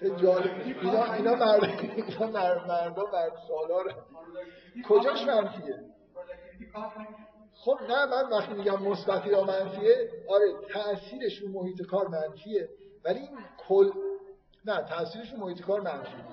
خیلی 0.00 0.16
جالب. 0.16 0.60
اینا 0.82 1.12
اینا 1.12 1.34
مرد 1.34 1.64
اینا 1.64 2.26
مرد 2.26 2.66
مردا 2.66 3.04
مرد 3.12 3.32
سالار 3.48 3.94
کجاش 4.88 5.26
منفیه؟ 5.26 5.84
خب 7.54 7.78
نه 7.88 8.06
من 8.06 8.30
وقتی 8.30 8.54
میگم 8.54 8.82
مثبت 8.82 9.26
یا 9.26 9.44
منفیه 9.44 10.10
آره 10.28 10.46
تاثیرش 10.72 11.38
رو 11.38 11.48
محیط 11.48 11.82
کار 11.82 12.08
منفیه. 12.08 12.68
ولی 13.04 13.18
این 13.18 13.38
کل 13.68 13.90
نه 14.64 14.82
تاثیرش 14.82 15.32
رو 15.32 15.38
محیط 15.38 15.60
کار 15.60 15.80
منفیه. 15.80 16.24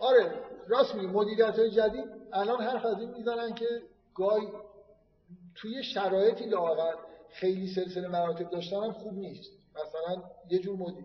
آره 0.00 0.34
راست 0.68 0.94
میگی. 0.94 1.06
مدیریت 1.06 1.58
های 1.58 1.70
جدید 1.70 2.04
الان 2.32 2.62
حرف 2.62 2.84
از 2.84 3.00
این 3.00 3.10
می‌زنن 3.10 3.54
که 3.54 3.66
گای 4.14 4.48
توی 5.54 5.82
شرایطی 5.82 6.44
لاغر 6.46 6.94
خیلی 7.34 7.74
سلسله 7.74 8.08
مراتب 8.08 8.50
داشتن 8.50 8.76
هم 8.76 8.92
خوب 8.92 9.18
نیست. 9.18 9.50
مثلا 9.70 10.22
یه 10.50 10.58
جور 10.58 10.76
مدیر 10.76 11.04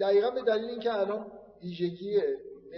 دقیقا 0.00 0.30
به 0.30 0.42
دلیل 0.42 0.70
اینکه 0.70 0.92
الان 0.92 1.26
ویژگی 1.62 2.20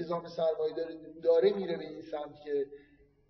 نظام 0.00 0.28
سرمایه 0.28 0.74
داره, 0.74 0.94
داره 1.22 1.52
میره 1.52 1.76
به 1.76 1.84
این 1.84 2.02
سمت 2.02 2.40
که 2.44 2.66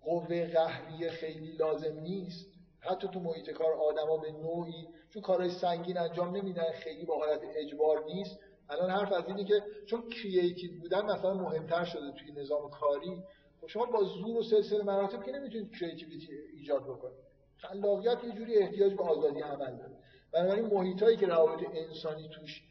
قوه 0.01 0.47
قهریه 0.47 1.09
خیلی 1.09 1.51
لازم 1.51 1.99
نیست 1.99 2.51
حتی 2.79 3.07
تو 3.07 3.19
محیط 3.19 3.49
کار 3.49 3.73
آدما 3.73 4.17
به 4.17 4.31
نوعی 4.31 4.87
چون 5.09 5.21
کارهای 5.21 5.49
سنگین 5.49 5.97
انجام 5.97 6.35
نمیدن 6.35 6.71
خیلی 6.71 7.05
با 7.05 7.17
حالت 7.17 7.41
اجبار 7.55 8.03
نیست. 8.05 8.39
الان 8.69 8.89
حرف 8.89 9.13
از 9.13 9.27
اینه 9.27 9.45
که 9.45 9.63
چون 9.85 10.09
کریئتیو 10.09 10.79
بودن 10.79 11.05
مثلا 11.05 11.33
مهمتر 11.33 11.85
شده 11.85 12.11
توی 12.11 12.31
نظام 12.31 12.69
کاری. 12.69 13.23
خب 13.61 13.67
شما 13.67 13.85
با 13.85 14.03
زور 14.03 14.37
و 14.37 14.43
سلسله 14.43 14.83
مراتب 14.83 15.23
که 15.23 15.31
نمی‌تونید 15.31 15.71
کریتیویتی 15.79 16.27
ایجاد 16.57 16.83
بکنید. 16.83 17.30
خلاقیت 17.61 18.23
یه 18.23 18.31
جوری 18.31 18.57
احتیاج 18.57 18.93
به 18.93 19.03
آزادی 19.03 19.41
عمل 19.41 19.77
داره. 19.77 19.95
بنابراین 20.33 20.65
محیطایی 20.65 21.17
که 21.17 21.27
روابط 21.27 21.67
انسانی 21.73 22.29
توش 22.29 22.61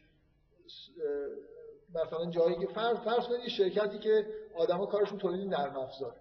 مثلا 1.95 2.25
جایی 2.29 2.55
که 2.55 2.67
فرض 2.67 2.97
فرض 2.97 3.27
کنید 3.27 3.47
شرکتی 3.47 3.99
که 3.99 4.25
آدما 4.55 4.85
کارشون 4.85 5.17
تولید 5.17 5.53
نرم 5.53 5.75
افزار 5.77 6.15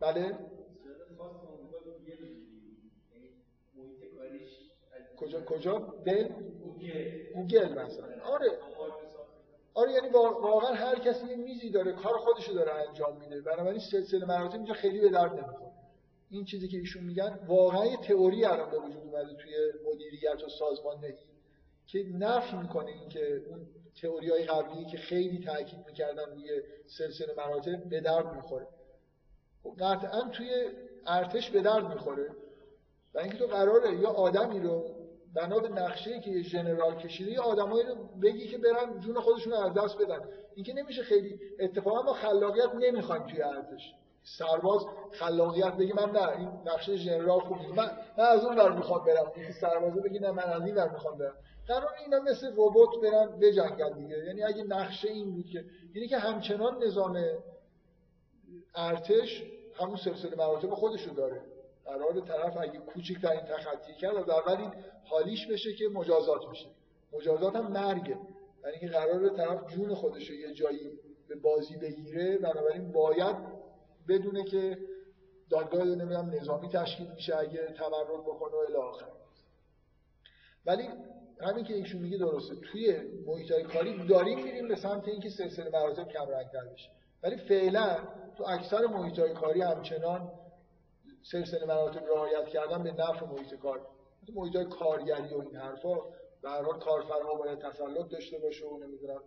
بله؟ 0.00 0.38
کجا 5.16 5.40
کجا؟ 5.44 5.78
دل؟ 6.06 6.28
گوگل 7.34 7.68
مثلا. 7.68 8.22
آره. 8.24 8.58
آره 9.74 9.92
یعنی 9.92 10.08
واقعا 10.08 10.74
هر 10.74 10.98
کسی 10.98 11.26
یه 11.26 11.36
میزی 11.36 11.70
داره 11.70 11.92
کار 11.92 12.18
خودشو 12.18 12.52
داره 12.52 12.72
انجام 12.72 13.16
میده. 13.16 13.40
بنابراین 13.40 13.80
سلسله 13.80 14.26
مراتب 14.26 14.54
اینجا 14.54 14.74
خیلی 14.74 15.00
به 15.00 15.10
درد 15.10 15.32
نمی‌خوره. 15.32 15.69
این 16.30 16.44
چیزی 16.44 16.68
که 16.68 16.76
ایشون 16.76 17.04
میگن 17.04 17.38
واقعا 17.46 17.96
تئوری 17.96 18.44
الان 18.44 18.70
به 18.70 18.78
وجود 18.78 19.02
اومده 19.02 19.34
توی 19.34 19.54
مدیریت 19.92 20.44
و 20.44 20.48
سازماندهی 20.48 21.14
که 21.86 22.04
نفی 22.18 22.56
می‌کنه 22.56 22.90
اینکه 22.90 23.42
اون 23.48 23.66
تئوری 24.02 24.30
های 24.30 24.44
قبلی 24.44 24.84
که 24.84 24.96
خیلی 24.96 25.44
تاکید 25.44 25.86
می‌کردن 25.86 26.24
روی 26.30 26.62
سلسله 26.86 27.34
مراتب 27.36 27.88
به 27.88 28.00
درد 28.00 28.34
می‌خوره. 28.34 28.66
خب 29.62 29.74
قطعا 29.80 30.28
توی 30.28 30.50
ارتش 31.06 31.50
به 31.50 31.62
درد 31.62 31.92
می‌خوره. 31.94 32.30
و 33.14 33.18
اینکه 33.18 33.38
تو 33.38 33.46
قراره 33.46 34.00
یا 34.00 34.08
آدمی 34.08 34.60
رو 34.60 34.96
بنا 35.34 35.58
به 35.58 35.68
نقشه 35.68 36.20
که 36.20 36.30
یه 36.30 36.42
ژنرال 36.42 36.94
کشیده 36.94 37.30
یه 37.30 37.40
آدمایی 37.40 37.86
رو 37.86 37.94
بگی 38.22 38.48
که 38.48 38.58
برن 38.58 39.00
جون 39.00 39.20
خودشون 39.20 39.52
رو 39.52 39.58
از 39.58 39.74
دست 39.74 39.98
بدن. 39.98 40.28
اینکه 40.54 40.72
نمیشه 40.72 41.02
خیلی 41.02 41.40
اتفاقا 41.60 42.02
ما 42.02 42.12
خلاقیت 42.12 42.74
نمی‌خوایم 42.74 43.26
توی 43.26 43.42
ارتش. 43.42 43.94
سرباز 44.22 44.82
خلاقیت 45.12 45.72
بگی 45.72 45.92
من 45.92 46.10
نه 46.10 46.28
این 46.28 46.48
نقشه 46.66 46.96
ژنرال 46.96 47.40
خوب 47.40 47.58
من 47.58 47.90
من 48.18 48.24
از 48.24 48.44
اون 48.44 48.58
ور 48.58 48.72
می‌خوام 48.72 49.04
برم. 49.04 49.32
اینکه 49.36 49.52
سربازه 49.52 50.00
بگی 50.00 50.18
نه 50.18 50.30
من 50.30 50.42
از 50.42 50.62
این 50.62 50.74
ور 50.74 50.88
می‌خوام 50.88 51.18
برم. 51.18 51.34
قرار 51.66 51.90
اینا 52.04 52.20
مثل 52.20 52.52
ربات 52.56 52.88
برن 53.02 53.38
بجنگن 53.40 53.98
دیگه. 53.98 54.18
یعنی 54.26 54.42
اگه 54.42 54.64
نقشه 54.64 55.08
این 55.08 55.30
بود 55.30 55.46
که 55.46 55.64
یعنی 55.94 56.08
که 56.08 56.18
همچنان 56.18 56.84
نظام 56.84 57.24
ارتش 58.74 59.42
همون 59.74 59.96
سلسله 59.96 60.36
مراتب 60.36 60.74
خودش 60.74 61.02
رو 61.02 61.14
داره 61.14 61.42
قرار 61.84 62.20
طرف 62.20 62.56
اگه 62.60 62.78
کوچکترین 62.78 63.40
تخطی 63.40 63.94
کرد 63.94 64.16
از 64.16 64.28
اول 64.28 64.56
این 64.56 64.70
حالیش 65.04 65.46
بشه 65.46 65.72
که 65.72 65.88
مجازات 65.88 66.48
میشه 66.50 66.66
مجازات 67.12 67.56
هم 67.56 67.72
مرگه. 67.72 68.18
یعنی 68.64 68.78
که 68.80 68.88
قرار 68.88 69.28
طرف 69.28 69.66
جون 69.66 69.94
خودش 69.94 70.30
رو 70.30 70.34
یه 70.34 70.52
جایی 70.52 70.90
به 71.28 71.36
بازی 71.36 71.76
بگیره 71.76 72.38
بنابراین 72.38 72.92
باید 72.92 73.36
بدونه 74.10 74.44
که 74.44 74.78
دادگاه 75.50 75.84
نمی‌دونم 75.84 76.30
نظامی 76.40 76.68
تشکیل 76.68 77.10
میشه 77.10 77.36
اگه 77.36 77.66
تمرد 77.66 78.22
بکنه 78.26 78.52
و 78.52 78.56
الی 78.56 79.04
ولی 80.66 80.88
همین 81.40 81.64
که 81.64 81.74
ایشون 81.74 82.00
میگه 82.02 82.18
درسته 82.18 82.54
توی 82.54 83.00
محیط 83.26 83.52
کاری 83.52 84.06
داریم 84.06 84.42
میریم 84.44 84.68
به 84.68 84.76
سمت 84.76 85.08
اینکه 85.08 85.30
سلسله 85.30 85.70
مراتب 85.70 86.08
کم 86.08 86.28
رنگتر 86.28 86.64
بشه. 86.64 86.90
ولی 87.22 87.36
فعلا 87.36 87.98
تو 88.36 88.44
اکثر 88.48 88.86
محیط 88.86 89.20
کاری 89.20 89.60
همچنان 89.60 90.32
سلسله 91.22 91.66
مراتب 91.66 92.06
رعایت 92.06 92.48
کردن 92.48 92.82
به 92.82 92.92
نفع 92.92 93.26
محیط 93.26 93.54
کار. 93.54 93.86
محیط 94.34 94.68
کارگری 94.68 95.34
و 95.34 95.40
این 95.40 95.56
حرفا 95.56 95.94
به 96.42 96.50
هر 96.50 96.62
حال 96.62 96.78
کارفرما 96.78 97.34
باید 97.34 97.58
تسلط 97.58 98.08
داشته 98.08 98.38
باشه 98.38 98.66
و 98.66 98.78
نمی‌دونم 98.78 99.20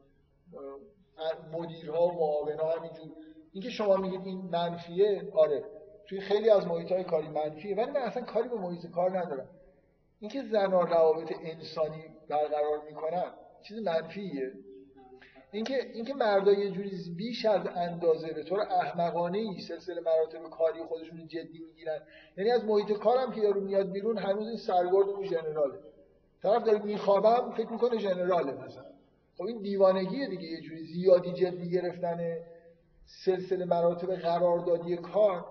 مدیرها 1.51 2.07
و 2.07 2.11
معاونها 2.11 2.71
همینجور. 2.71 3.11
اینکه 3.53 3.69
شما 3.69 3.97
میگید 3.97 4.25
این 4.25 4.41
منفیه 4.51 5.31
آره. 5.33 5.63
توی 6.07 6.19
خیلی 6.19 6.49
از 6.49 6.67
محیط 6.67 6.91
های 6.91 7.03
کاری 7.03 7.27
منفیه 7.27 7.75
ولی 7.75 7.91
من 7.91 8.01
اصلا 8.01 8.23
کاری 8.23 8.49
به 8.49 8.55
محیط 8.55 8.91
کار 8.91 9.19
ندارم. 9.19 9.49
اینکه 10.19 10.43
زنان 10.51 10.87
روابط 10.87 11.33
انسانی 11.43 12.03
برقرار 12.29 12.81
می‌کنن 12.89 13.33
چیز 13.61 13.79
منفیه. 13.79 14.51
اینکه 15.51 15.75
اینکه 15.93 16.13
مردا 16.13 16.53
یه 16.53 16.71
جوری 16.71 16.91
بیش 17.17 17.45
از 17.45 17.67
اندازه 17.75 18.33
به 18.33 18.43
طور 18.43 18.59
احمقانه 18.59 19.37
ای 19.37 19.61
سلسله 19.61 20.01
مراتب 20.01 20.49
کاری 20.49 20.83
خودشون 20.83 21.27
جدی 21.27 21.59
می‌گیرن. 21.59 21.99
یعنی 22.37 22.51
از 22.51 22.65
محیط 22.65 22.91
کارم 22.91 23.31
که 23.31 23.41
یارو 23.41 23.61
میاد 23.61 23.91
بیرون 23.91 24.17
هنوز 24.17 24.47
این 24.47 24.57
سرگرد 24.57 25.09
اون 25.09 25.23
ژنراله 25.23 25.79
طرف 26.43 26.63
داره 26.63 26.83
میخوابم 26.83 27.51
فکر 27.51 27.71
می‌کنه 27.71 27.99
ژنراله 27.99 28.51
مثلا. 28.51 28.85
خب 29.37 29.43
این 29.43 29.61
دیوانگیه 29.61 30.27
دیگه 30.27 30.43
یه 30.43 30.61
جوری 30.61 30.83
زیادی 30.83 31.33
جدی 31.33 31.69
گرفتن 31.69 32.37
سلسله 33.05 33.65
مراتب 33.65 34.15
قراردادی 34.15 34.97
کار 34.97 35.45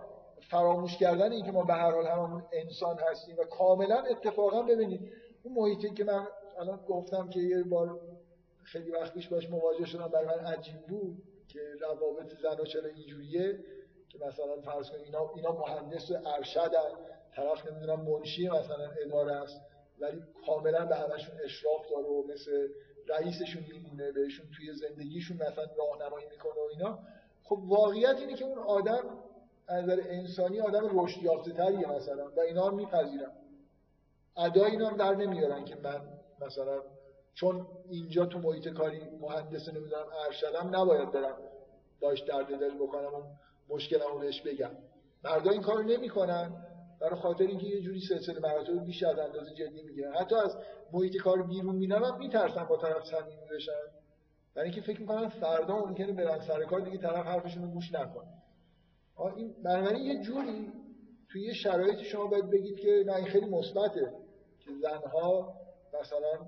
فراموش 0.50 0.96
کردن 0.96 1.32
اینکه 1.32 1.52
ما 1.52 1.64
به 1.64 1.74
هر 1.74 1.90
حال 1.90 2.06
همون 2.06 2.42
انسان 2.52 2.98
هستیم 2.98 3.36
و 3.38 3.44
کاملا 3.44 3.96
اتفاقا 4.10 4.62
ببینید 4.62 5.00
اون 5.42 5.54
محیطی 5.54 5.90
که 5.90 6.04
من 6.04 6.26
الان 6.58 6.80
گفتم 6.86 7.28
که 7.28 7.40
یه 7.40 7.62
بار 7.62 8.00
خیلی 8.62 8.90
وقت 8.90 9.12
پیش 9.14 9.28
باش 9.28 9.50
مواجه 9.50 9.86
شدم 9.86 10.08
برای 10.08 10.26
من 10.26 10.44
عجیب 10.44 10.86
بود 10.88 11.22
که 11.48 11.60
روابط 11.80 12.32
زن 12.42 12.60
و 12.60 12.64
چرا 12.64 12.88
اینجوریه 12.88 13.58
که 14.08 14.18
مثلا 14.18 14.60
فرض 14.60 14.90
کنید 14.90 15.04
اینا 15.04 15.30
اینا 15.34 15.52
مهندس 15.52 16.10
و 16.10 16.14
ارشدن 16.36 16.90
طرف 17.36 17.66
نمی‌دونم 17.66 18.00
منشی 18.00 18.48
مثلا 18.48 18.90
اداره 19.04 19.32
است 19.32 19.60
ولی 20.00 20.22
کاملا 20.46 20.86
به 20.86 20.96
همشون 20.96 21.34
اشراف 21.44 21.86
داره 21.90 22.06
و 22.08 22.22
مثل 22.32 22.68
رئیسشون 23.08 23.62
میمونه 23.72 24.12
بهشون 24.12 24.46
توی 24.56 24.72
زندگیشون 24.74 25.36
مثلا 25.36 25.64
راهنمایی 25.78 26.26
می‌کنه 26.30 26.52
و 26.52 26.68
اینا. 26.70 26.98
خب 27.44 27.58
واقعیت 27.68 28.16
اینه 28.20 28.34
که 28.34 28.44
اون 28.44 28.58
آدم 28.58 29.18
از 29.68 29.84
نظر 29.84 30.00
انسانی 30.06 30.60
آدم 30.60 31.00
رشد 31.00 31.22
یافته 31.22 31.52
تریه 31.52 31.86
مثلا 31.86 32.30
و 32.36 32.40
اینا 32.40 32.68
رو 32.68 32.74
میپذیرن. 32.76 33.32
ادای 34.36 34.70
اینا 34.70 34.86
هم 34.88 34.96
در 34.96 35.14
نمیارن 35.14 35.64
که 35.64 35.76
من 35.76 36.00
مثلا 36.38 36.82
چون 37.34 37.66
اینجا 37.90 38.24
تو 38.26 38.38
محیط 38.38 38.68
کاری 38.68 39.10
مهندس 39.20 39.68
نمی‌دونم 39.68 40.06
ارشدم 40.24 40.76
نباید 40.76 41.10
برم 41.12 41.36
باش 42.00 42.20
درد 42.20 42.46
دل 42.58 42.74
بکنم 42.74 43.14
و 43.14 43.22
مشکلمو 43.68 44.18
بهش 44.18 44.40
بگم. 44.40 44.70
مردا 45.24 45.50
این 45.50 45.60
کارو 45.60 45.82
نمی‌کنن 45.82 46.54
برای 47.00 47.14
خاطر 47.16 47.44
اینکه 47.44 47.66
یه 47.66 47.80
جوری 47.80 48.00
سلسله 48.00 48.40
مراتب 48.40 48.84
بیش 48.84 49.02
از 49.02 49.18
اندازه 49.18 49.54
جدی 49.54 49.82
می‌گیرن. 49.82 50.14
حتی 50.14 50.34
از 50.34 50.56
محیط 50.92 51.16
کار 51.16 51.42
بیرون 51.42 51.74
میرن 51.76 52.04
هم 52.04 52.18
میترسن 52.18 52.64
با 52.64 52.76
طرف 52.76 53.04
صمیمی 53.04 53.46
بشن. 53.56 54.01
برای 54.54 54.70
اینکه 54.70 54.80
فکر 54.80 55.00
می‌کنن 55.00 55.28
فردا 55.28 55.86
ممکنه 55.86 56.12
برن 56.12 56.40
سر 56.40 56.64
کار 56.64 56.80
دیگه 56.80 56.98
طرف 56.98 57.26
حرفشون 57.26 57.62
رو 57.62 57.68
گوش 57.68 57.92
نکنه. 57.92 58.42
این 59.36 59.62
بنابراین 59.62 60.02
یه 60.02 60.22
جوری 60.22 60.72
توی 61.28 61.42
یه 61.42 61.52
شرایطی 61.52 62.04
شما 62.04 62.26
باید 62.26 62.50
بگید 62.50 62.78
که 62.78 63.04
نه 63.06 63.14
این 63.14 63.26
خیلی 63.26 63.46
مثبته 63.46 64.12
که 64.60 64.70
زنها 64.82 65.54
مثلا 66.00 66.46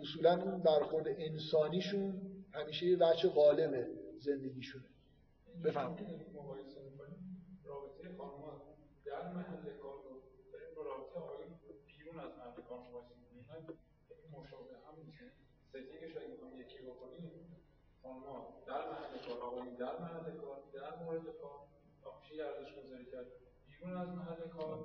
اصولا 0.00 0.42
اون 0.42 0.62
برخورد 0.62 1.06
انسانیشون 1.08 2.20
همیشه 2.52 2.86
یه 2.86 2.96
بچه 2.96 3.28
غالب 3.28 3.86
زندگیشونه. 4.18 4.84
بفهم 5.64 5.96
رابطه 7.64 8.16
خانم 8.18 8.60
در 9.04 9.32
محل 9.32 9.72
کار 9.82 9.94
رو 10.04 10.22
داریم 10.52 10.74
با 10.76 10.82
رابطه 10.82 11.18
آقایون 11.20 11.50
بیرون 11.86 12.18
از 12.20 12.30
محل 12.38 12.62
کار 12.68 12.78
مقایسه 12.78 13.14
می‌کنیم 13.20 13.44
اینا 13.48 14.38
مشابه 14.40 14.74
هم 14.86 14.94
نیست 15.06 15.36
ستینگش 15.68 16.16
اگه 16.16 16.34
بخوام 16.34 16.60
یکی 16.60 16.78
بکنیم 16.78 17.30
خانم‌ها 18.06 18.48
در 18.66 18.74
محل 18.74 19.28
کار 19.28 19.40
آقایون 19.40 19.74
در 19.74 19.98
محل 20.00 20.30
کار 20.40 20.56
در 20.74 21.04
مورد 21.04 21.22
کار. 21.42 21.60
میشه 22.20 22.44
ارزش 22.44 22.72
گذاری 22.84 23.04
کرد. 23.04 23.26
بیرون 23.80 23.96
از 23.96 24.08
محل 24.08 24.48
کار. 24.48 24.84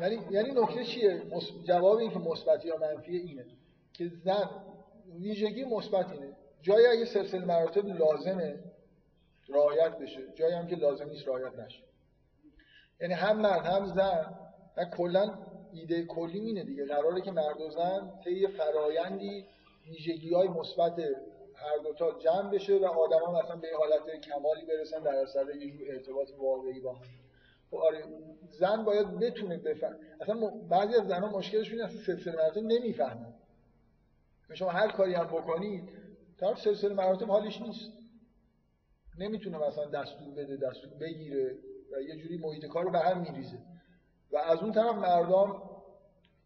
یعنی 0.00 0.18
یعنی 0.30 0.50
نکته 0.50 0.84
چیه؟ 0.84 1.22
جواب 1.64 1.96
این 1.96 2.10
که 2.10 2.18
مثبت 2.18 2.64
یا 2.64 2.76
منفی 2.76 3.16
اینه. 3.16 3.46
که 3.92 4.08
زن 4.24 4.50
ویژگی 5.20 5.64
مثبت 5.64 6.12
اینه. 6.12 6.36
جایی 6.62 6.86
اگه 6.86 7.04
سلسله 7.04 7.44
مراتب 7.44 7.86
لازمه 7.86 8.58
رعایت 9.48 9.98
بشه. 9.98 10.32
جایی 10.34 10.54
هم 10.54 10.66
که 10.66 10.76
لازم 10.76 11.08
نیست 11.08 11.28
رعایت 11.28 11.58
نشه. 11.58 11.82
یعنی 13.00 13.14
هم 13.14 13.40
مرد 13.40 13.66
هم 13.66 13.86
زن. 13.86 14.34
و 14.76 14.84
کلا 14.84 15.38
ایده 15.72 16.04
کلی 16.04 16.38
اینه 16.38 16.64
دیگه. 16.64 16.84
قراره 16.86 17.20
که 17.20 17.30
مرد 17.30 17.60
و 17.60 17.70
زن 17.70 18.12
طی 18.24 18.46
فرایندی 18.46 19.46
ویژگی 19.86 20.34
های 20.34 20.48
مثبت 20.48 20.96
هر 21.58 21.78
دوتا 21.82 22.18
جمع 22.18 22.50
بشه 22.50 22.76
و 22.76 22.84
آدما 22.84 23.40
مثلا 23.40 23.56
به 23.56 23.68
حالت 23.78 24.20
کمالی 24.20 24.64
برسن 24.66 25.02
در 25.02 25.14
اثر 25.14 25.56
یه 25.56 25.70
جور 25.70 25.88
ارتباط 25.90 26.30
واقعی 26.38 26.80
با 26.80 26.92
هم. 26.92 27.04
خب 27.70 27.76
آره 27.76 28.04
زن 28.50 28.84
باید 28.84 29.18
بتونه 29.18 29.56
بفهم 29.56 29.96
اصلا 30.20 30.50
بعضی 30.50 30.94
از 30.94 31.08
زنها 31.08 31.38
مشکلشون 31.38 31.80
اینه 31.80 31.92
سلسله 31.92 32.36
مراتب 32.36 32.62
نمی‌فهمن. 32.62 33.34
شما 34.54 34.70
هر 34.70 34.88
کاری 34.88 35.14
هم 35.14 35.24
بکنید 35.24 35.88
طرف 36.40 36.60
سلسله 36.60 36.94
مراتب 36.94 37.30
حالش 37.30 37.60
نیست. 37.60 37.92
نمی‌تونه 39.18 39.58
مثلا 39.58 39.84
دستور 39.84 40.28
بده 40.28 40.56
دستور 40.56 40.90
بگیره 40.90 41.58
و 41.92 42.00
یه 42.00 42.16
جوری 42.16 42.38
محیط 42.38 42.66
کار 42.66 42.84
رو 42.84 42.90
به 42.90 42.98
هم 42.98 43.20
میریزه. 43.20 43.58
و 44.32 44.36
از 44.36 44.58
اون 44.58 44.72
طرف 44.72 44.94
مردم 44.94 45.62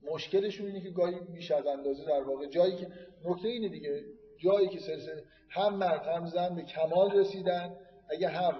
مشکلشون 0.03 0.67
اینه 0.67 0.81
که 0.81 0.91
گاهی 0.91 1.21
بیش 1.21 1.51
از 1.51 1.67
اندازه 1.67 2.05
در 2.05 2.23
واقع 2.23 2.47
جایی 2.47 2.77
که 2.77 2.89
نکته 3.25 3.49
اینه 3.49 3.69
دیگه 3.69 4.05
جایی 4.43 4.69
که 4.69 4.78
سلسله 4.78 5.24
هم 5.51 5.77
مرد 5.77 6.06
هم 6.06 6.27
زن 6.27 6.55
به 6.55 6.62
کمال 6.62 7.10
رسیدن. 7.10 7.77
اگه 8.10 8.28
هم 8.28 8.55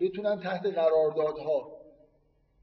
بتونن 0.00 0.40
تحت 0.40 0.66
قراردادها 0.66 1.76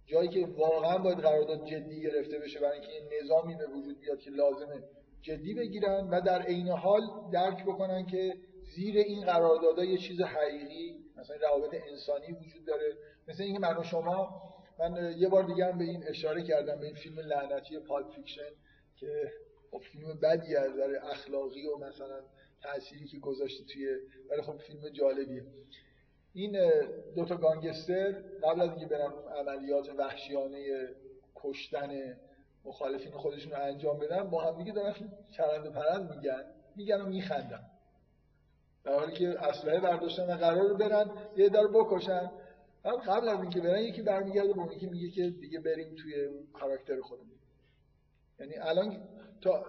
جایی 0.05 0.29
که 0.29 0.47
واقعا 0.57 0.97
باید 0.97 1.19
قرارداد 1.19 1.65
جدی 1.65 2.01
گرفته 2.01 2.39
بشه 2.39 2.59
برای 2.59 2.79
اینکه 2.79 2.91
این 2.91 3.23
نظامی 3.23 3.55
به 3.55 3.67
وجود 3.67 3.99
بیاد 3.99 4.19
که 4.19 4.29
لازمه 4.29 4.83
جدی 5.21 5.53
بگیرن 5.53 6.09
و 6.09 6.21
در 6.21 6.41
عین 6.41 6.69
حال 6.69 7.01
درک 7.31 7.65
بکنن 7.65 8.05
که 8.05 8.35
زیر 8.75 8.97
این 8.97 9.25
قراردادها 9.25 9.85
یه 9.85 9.97
چیز 9.97 10.21
حقیقی 10.21 11.03
مثلا 11.17 11.35
روابط 11.35 11.75
انسانی 11.89 12.31
وجود 12.31 12.65
داره. 12.65 12.97
مثل 13.27 13.43
اینکه 13.43 13.59
من 13.59 13.77
و 13.77 13.83
شما 13.83 14.41
من 14.79 15.13
یه 15.17 15.29
بار 15.29 15.43
دیگه 15.43 15.65
هم 15.65 15.77
به 15.77 15.83
این 15.83 16.03
اشاره 16.07 16.43
کردم 16.43 16.79
به 16.79 16.85
این 16.85 16.95
فیلم 16.95 17.19
لعنتی 17.19 17.79
Pulp 17.80 18.10
Fiction 18.15 18.51
که 18.95 19.31
خب 19.71 19.79
فیلم 19.79 20.19
بدی 20.23 20.55
از 20.55 20.71
نظر 20.71 20.99
اخلاقی 21.11 21.67
و 21.67 21.77
مثلا 21.77 22.21
تأثیری 22.64 23.07
که 23.07 23.19
گذاشته 23.19 23.64
توی 23.64 23.98
ولی 24.30 24.41
خب 24.41 24.57
فیلم 24.57 24.90
جالبیه. 24.90 25.45
این 26.34 26.57
دوتا 27.15 27.35
گانگستر 27.35 28.11
قبل 28.44 28.61
از 28.61 28.69
اینکه 28.69 28.85
برن 28.85 29.11
عملیات 29.40 29.90
وحشیانه 29.90 30.90
کشتن 31.35 32.18
مخالفین 32.65 33.11
خودشون 33.11 33.52
رو 33.52 33.61
انجام 33.61 33.99
بدن 33.99 34.30
با 34.30 34.44
هم 34.44 34.57
دیگه 34.57 34.72
دارن 34.72 34.94
چرند 35.31 35.65
و 35.65 35.72
پرند 35.72 36.15
میگن. 36.15 36.44
میگن 36.76 37.02
و 37.02 37.06
میخندن. 37.06 37.65
در 38.84 38.94
حالی 38.99 39.14
که 39.14 39.30
اسلحه 39.30 39.80
برداشتن 39.80 40.34
و 40.34 40.38
قرار 40.38 40.73
برن 40.73 41.11
یه 41.38 41.49
دار 41.49 41.68
بکشن. 41.68 42.31
قبل 42.84 43.30
از 43.30 43.40
اینکه 43.40 43.61
برن 43.61 43.81
یکی 43.81 44.02
برمیگرده 44.02 44.53
به 44.53 44.60
اون 44.60 44.72
یکی 44.72 44.85
میگه 44.85 45.10
که 45.10 45.30
دیگه 45.30 45.60
بریم 45.60 45.95
توی 45.95 46.30
کاراکتر 46.53 47.02
خودمون. 47.02 47.40
یعنی 48.40 48.56
الان 48.56 49.07
تا 49.41 49.65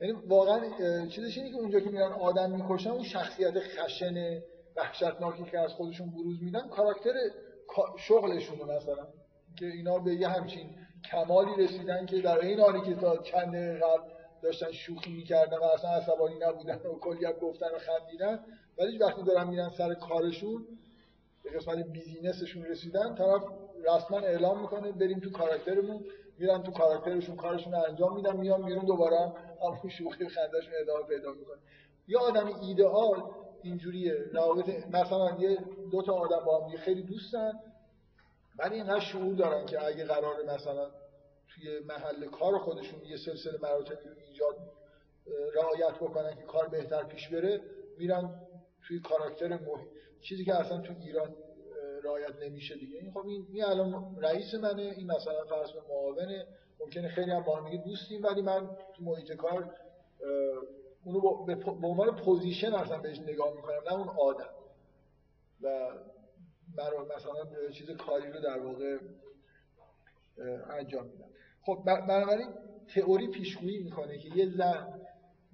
یعنی 0.00 0.12
واقعا 0.26 0.60
چیزش 1.06 1.38
اینه 1.38 1.50
که 1.50 1.56
اونجا 1.56 1.80
که 1.80 1.90
میرن 1.90 2.12
آدم 2.12 2.50
می‌کشن 2.50 2.90
اون 2.90 3.04
شخصیت 3.04 3.54
خشن 3.60 4.40
وحشتناکی 4.76 5.44
که 5.44 5.58
از 5.58 5.72
خودشون 5.72 6.10
بروز 6.10 6.42
میدن 6.42 6.68
کاراکتر 6.68 7.12
شغلشونه 7.98 8.76
مثلا. 8.76 9.06
که 9.58 9.66
اینا 9.66 9.98
به 9.98 10.14
یه 10.14 10.28
همچین 10.28 10.70
کمالی 11.10 11.56
رسیدن 11.56 12.06
که 12.06 12.20
در 12.20 12.38
این 12.38 12.60
حالی 12.60 12.80
که 12.80 12.94
تا 12.94 13.16
چند 13.18 13.54
قبل 13.56 14.02
داشتن 14.42 14.70
شوخی 14.72 15.10
می‌کردن 15.10 15.58
و 15.58 15.64
اصلا 15.64 15.90
عصبانی 15.90 16.38
نبودن 16.38 16.74
و 16.74 16.98
کلی 17.00 17.26
گفتن 17.40 17.66
و 17.74 17.78
خندیدن 17.78 18.38
ولی 18.78 18.98
وقتی 18.98 19.22
دارن 19.22 19.48
میرن 19.48 19.68
سر 19.68 19.94
کارشون 19.94 20.64
به 21.44 21.50
قسمت 21.50 21.78
بیزینسشون 21.92 22.64
رسیدن 22.64 23.14
طرف 23.14 23.42
رسما 23.84 24.18
اعلام 24.18 24.60
می‌کنه 24.60 24.92
بریم 24.92 25.20
تو 25.20 25.30
کاراکترمون. 25.30 26.04
میرن 26.38 26.62
تو 26.62 26.70
کاراکترشون 26.70 27.36
کارشون 27.36 27.72
رو 27.72 27.78
انجام 27.88 28.14
میدن 28.14 28.36
میان 28.36 28.62
بیرون 28.62 28.84
دوباره 28.84 29.32
همون 29.62 29.88
شوخی 29.88 30.24
و 30.24 30.28
خندهشون 30.28 30.72
ادامه 30.80 31.02
پیدا 31.02 31.32
می‌کنه 31.32 31.58
یه 32.08 32.18
آدم 32.18 32.46
ایدئال 32.46 33.22
اینجوریه. 33.62 34.14
روابط 34.32 34.68
مثلا 34.86 35.36
یه 35.38 35.58
دو 35.90 36.02
تا 36.02 36.12
آدم 36.12 36.44
با 36.44 36.64
هم 36.64 36.76
خیلی 36.76 37.02
دوستن 37.02 37.52
ولی 38.58 38.74
اینقدر 38.74 39.00
شعور 39.00 39.34
دارن 39.34 39.66
که 39.66 39.84
اگه 39.84 40.04
قرار 40.04 40.36
مثلا 40.54 40.90
توی 41.48 41.78
محل 41.78 42.26
کار 42.26 42.58
خودشون 42.58 43.04
یه 43.04 43.16
سلسله 43.16 43.58
مراتبی 43.62 44.08
ایجاد 44.28 44.56
رعایت 45.54 45.94
بکنن 45.94 46.34
که 46.34 46.42
کار 46.42 46.68
بهتر 46.68 47.02
پیش 47.02 47.28
بره 47.28 47.60
میرن 47.98 48.40
توی 48.86 49.00
کاراکتر 49.00 49.48
محیط 49.48 49.88
چیزی 50.20 50.44
که 50.44 50.54
اصلا 50.54 50.80
تو 50.80 50.94
ایران 51.00 51.34
رعایت 52.06 52.42
نمیشه 52.42 52.74
دیگه. 52.74 52.98
این 52.98 53.10
خب 53.10 53.26
این, 53.26 53.64
الان 53.64 54.16
رئیس 54.20 54.54
منه 54.54 54.82
این 54.82 55.06
مثلا 55.06 55.44
فرض 55.44 55.72
به 55.72 55.80
معاونه. 55.88 56.46
ممکنه 56.80 57.08
خیلی 57.08 57.30
هم 57.30 57.42
با 57.42 57.56
هم 57.56 57.76
دوستیم 57.76 58.22
ولی 58.22 58.42
من 58.42 58.76
تو 58.96 59.04
محیط 59.04 59.32
کار 59.32 59.74
اونو 61.04 61.44
به 61.44 61.70
عنوان 61.70 62.16
position 62.16 62.74
اصلا 62.74 62.98
بهش 62.98 63.18
نگاه 63.18 63.54
می‌کنم 63.56 63.80
نه 63.86 63.92
اون 63.92 64.08
آدم. 64.08 64.50
و 65.62 65.90
مثلا 67.16 67.70
چیز 67.70 67.90
کاری 67.90 68.32
رو 68.32 68.40
در 68.40 68.58
واقع 68.58 68.98
انجام 70.70 71.06
میدم. 71.06 71.28
خب 71.62 71.82
بنابراین 71.86 72.48
تئوری 72.94 73.28
پیشگویی 73.28 73.78
می‌کنه 73.78 74.18
که 74.18 74.28
یه 74.36 74.56
زن 74.56 75.00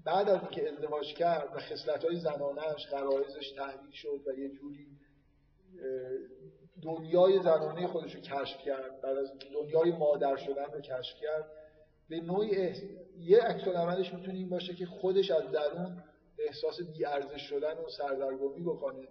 بعد 0.05 0.29
از 0.29 0.41
اینکه 0.41 0.73
ازدواج 0.73 1.15
کرد 1.15 1.57
و 1.57 1.59
خصلت‌های 1.59 2.17
زنانه‌اش 2.17 2.89
غرایزش 2.91 3.53
تحلیل 3.57 3.91
شد 3.93 4.21
و 4.27 4.39
یه 4.39 4.49
جوری 4.49 4.87
دنیای 6.83 7.39
زنانه 7.39 7.87
خودش 7.87 8.15
رو 8.15 8.21
کشف 8.21 8.59
کرد 8.59 9.01
بعد 9.01 9.19
از 9.19 9.33
دنیای 9.55 9.91
مادر 9.91 10.37
شدن 10.37 10.65
رو 10.73 10.81
کشف 10.81 11.21
کرد. 11.21 11.51
به 12.09 12.21
نوعی 12.21 12.75
یه 13.19 13.41
عکس 13.41 13.69
عملش 13.69 14.15
می‌تونه 14.15 14.35
این 14.35 14.49
باشه 14.49 14.75
که 14.75 14.87
خودش 14.87 15.31
از 15.31 15.51
درون 15.51 16.03
احساس 16.39 16.81
بیارزش 16.81 17.43
شدن 17.43 17.79
و 17.79 17.89
سردرگمی 17.89 18.63
بکنه 18.63 19.09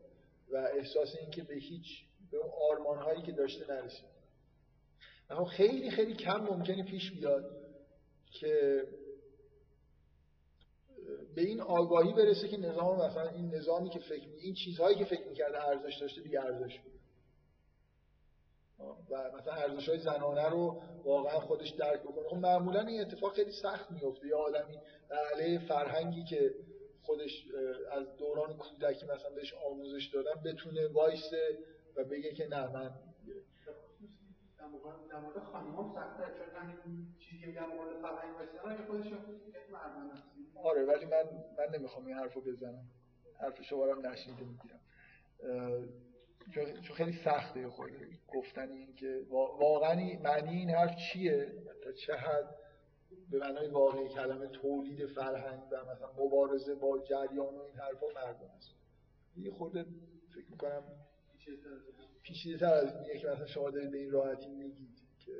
و 0.51 0.57
احساس 0.57 1.15
اینکه 1.21 1.43
به 1.43 1.55
هیچ 1.55 1.85
به 2.31 2.37
آرمان 2.71 3.23
که 3.23 3.31
داشته 3.31 3.73
نرسید. 3.73 4.11
اما 5.29 5.45
خیلی 5.45 5.91
خیلی 5.91 6.13
کم 6.13 6.37
ممکنه 6.37 6.83
پیش 6.83 7.11
بیاد 7.11 7.57
که 8.31 8.83
به 11.35 11.41
این 11.41 11.61
آگاهی 11.61 12.13
برسه 12.13 12.47
که 12.47 12.57
نظام 12.57 13.05
مثلا 13.05 13.29
این 13.29 13.55
نظامی 13.55 13.89
که 13.89 13.99
فکر 13.99 14.27
این 14.41 14.53
چیزهایی 14.53 14.97
که 14.97 15.05
فکر 15.05 15.27
می‌کرده 15.27 15.67
ارزش 15.67 15.97
داشته 16.01 16.21
دیگه 16.21 16.41
ارزش 16.41 16.79
بود 16.79 17.00
و 19.09 19.31
مثلا 19.37 19.53
ارزش 19.53 19.89
های 19.89 19.99
زنانه 19.99 20.49
رو 20.49 20.81
واقعا 21.03 21.39
خودش 21.39 21.69
درک 21.69 22.01
بکنه. 22.01 22.27
خب 22.29 22.35
معمولا 22.35 22.81
این 22.81 23.01
اتفاق 23.01 23.33
خیلی 23.33 23.51
سخت 23.51 23.91
میفته 23.91 24.27
یه 24.27 24.35
آدمی 24.35 24.77
در 25.09 25.17
علیه 25.33 25.59
فرهنگی 25.59 26.23
که 26.23 26.53
خودش 27.01 27.47
از 27.91 28.17
دوران 28.17 28.57
کودکی 28.57 29.05
مثلا 29.05 29.29
بهش 29.35 29.53
آموزش 29.53 30.05
دادن 30.13 30.41
بتونه 30.45 30.87
وایسه 30.87 31.57
و 31.95 32.03
بگه 32.03 32.33
که 32.33 32.47
نه 32.47 32.67
من 32.67 32.91
در 35.11 35.19
مورد 35.19 35.39
خانم 35.51 35.93
سخته 35.95 36.23
چون 36.37 36.61
همین 36.61 37.07
چیزی 37.19 37.41
که 37.41 37.51
در 37.51 37.65
مورد 37.65 38.01
فرهنگ 38.01 38.35
واسه 38.35 38.85
خودش 38.87 39.13
آره 40.63 40.85
ولی 40.85 41.05
من 41.05 41.23
من 41.57 41.75
نمی‌خوام 41.75 42.05
این 42.05 42.15
حرفو 42.15 42.41
بزنم. 42.41 42.85
حرف 43.39 43.61
شما 43.61 43.85
رو 43.85 44.01
نشنیده 44.01 44.43
می‌گیرم 44.43 44.79
چون 46.51 46.95
خیلی 46.95 47.19
سخته 47.25 47.69
خود 47.69 47.89
گفتن 48.27 48.71
این 48.71 48.95
که 48.95 49.21
واقعا 49.29 49.95
معنی 50.23 50.57
این 50.57 50.69
حرف 50.69 50.95
چیه؟ 50.95 51.53
تا 51.83 51.91
چه 51.91 52.13
حد 52.13 52.55
به 53.31 53.37
معنای 53.37 53.67
واقعی 53.67 54.07
کلمه 54.07 54.47
تولید 54.47 55.05
فرهنگ 55.05 55.61
و 55.71 55.85
مثلا 55.85 56.25
مبارزه 56.25 56.75
با 56.75 56.99
جریان 56.99 57.55
و 57.55 57.61
این 57.61 57.75
حرفا 57.75 58.05
مردم 58.15 58.51
است. 58.57 58.75
یه 59.37 59.51
خورده 59.51 59.85
فکر 60.35 60.51
می‌کنم 60.51 60.83
پیچیده 62.23 62.57
تر 62.57 62.73
از 62.73 62.95
اینه 62.95 63.19
که 63.19 63.27
مثلا 63.27 63.47
شما 63.47 63.69
دارید 63.69 63.91
به 63.91 63.97
این 63.97 64.11
راحتی 64.11 64.49
میگید 64.49 64.97
که 65.25 65.31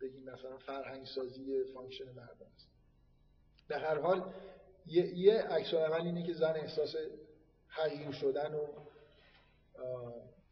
بگید 0.00 0.30
مثلا 0.30 0.58
فرهنگ 0.58 1.06
سازی 1.06 1.64
function 1.74 2.04
مردانه 2.04 2.46
است. 2.54 2.68
به 3.68 3.78
هر 3.78 3.98
حال 3.98 4.32
یه, 4.86 5.18
یه 5.18 5.42
عکس 5.42 5.74
اینه 5.74 6.26
که 6.26 6.32
زن 6.32 6.54
احساس 6.56 6.94
حقیر 7.68 8.12
شدن 8.12 8.54
و 8.54 8.66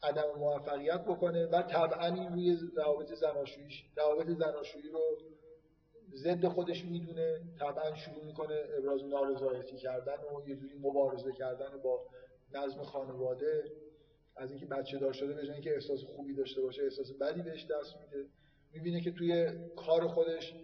عدم 0.03 0.39
موفقیت 0.39 1.01
بکنه 1.01 1.47
و 1.47 1.63
طبعا 1.63 2.07
این 2.07 2.33
روی 2.33 2.59
روابط 2.77 3.15
زناشویی 3.15 3.69
روابط 3.97 4.27
زناشویی 4.27 4.89
رو 4.89 5.01
ضد 6.15 6.47
خودش 6.47 6.85
می‌دونه 6.85 7.41
طبعا 7.59 7.95
شروع 7.95 8.25
می‌کنه 8.25 8.65
ابراز 8.79 9.05
نارضایتی 9.05 9.77
کردن 9.77 10.15
و 10.15 10.49
یه 10.49 10.57
جوری 10.57 10.79
مبارزه 10.79 11.33
کردن 11.33 11.79
با 11.85 12.07
نظم 12.53 12.83
خانواده. 12.83 13.65
از 14.37 14.51
اینکه 14.51 14.67
بچه 14.67 14.99
دار 14.99 15.13
شده 15.13 15.35
به 15.35 15.53
اینکه 15.53 15.75
احساس 15.75 16.05
خوبی 16.05 16.35
داشته 16.35 16.61
باشه 16.61 16.83
احساس 16.83 17.13
بدی 17.13 17.43
بهش 17.43 17.67
دست 17.67 17.97
میده. 17.97 18.29
می‌بینه 18.73 19.01
که 19.01 19.11
توی 19.11 19.53
کار 19.77 20.07
خودش 20.09 20.55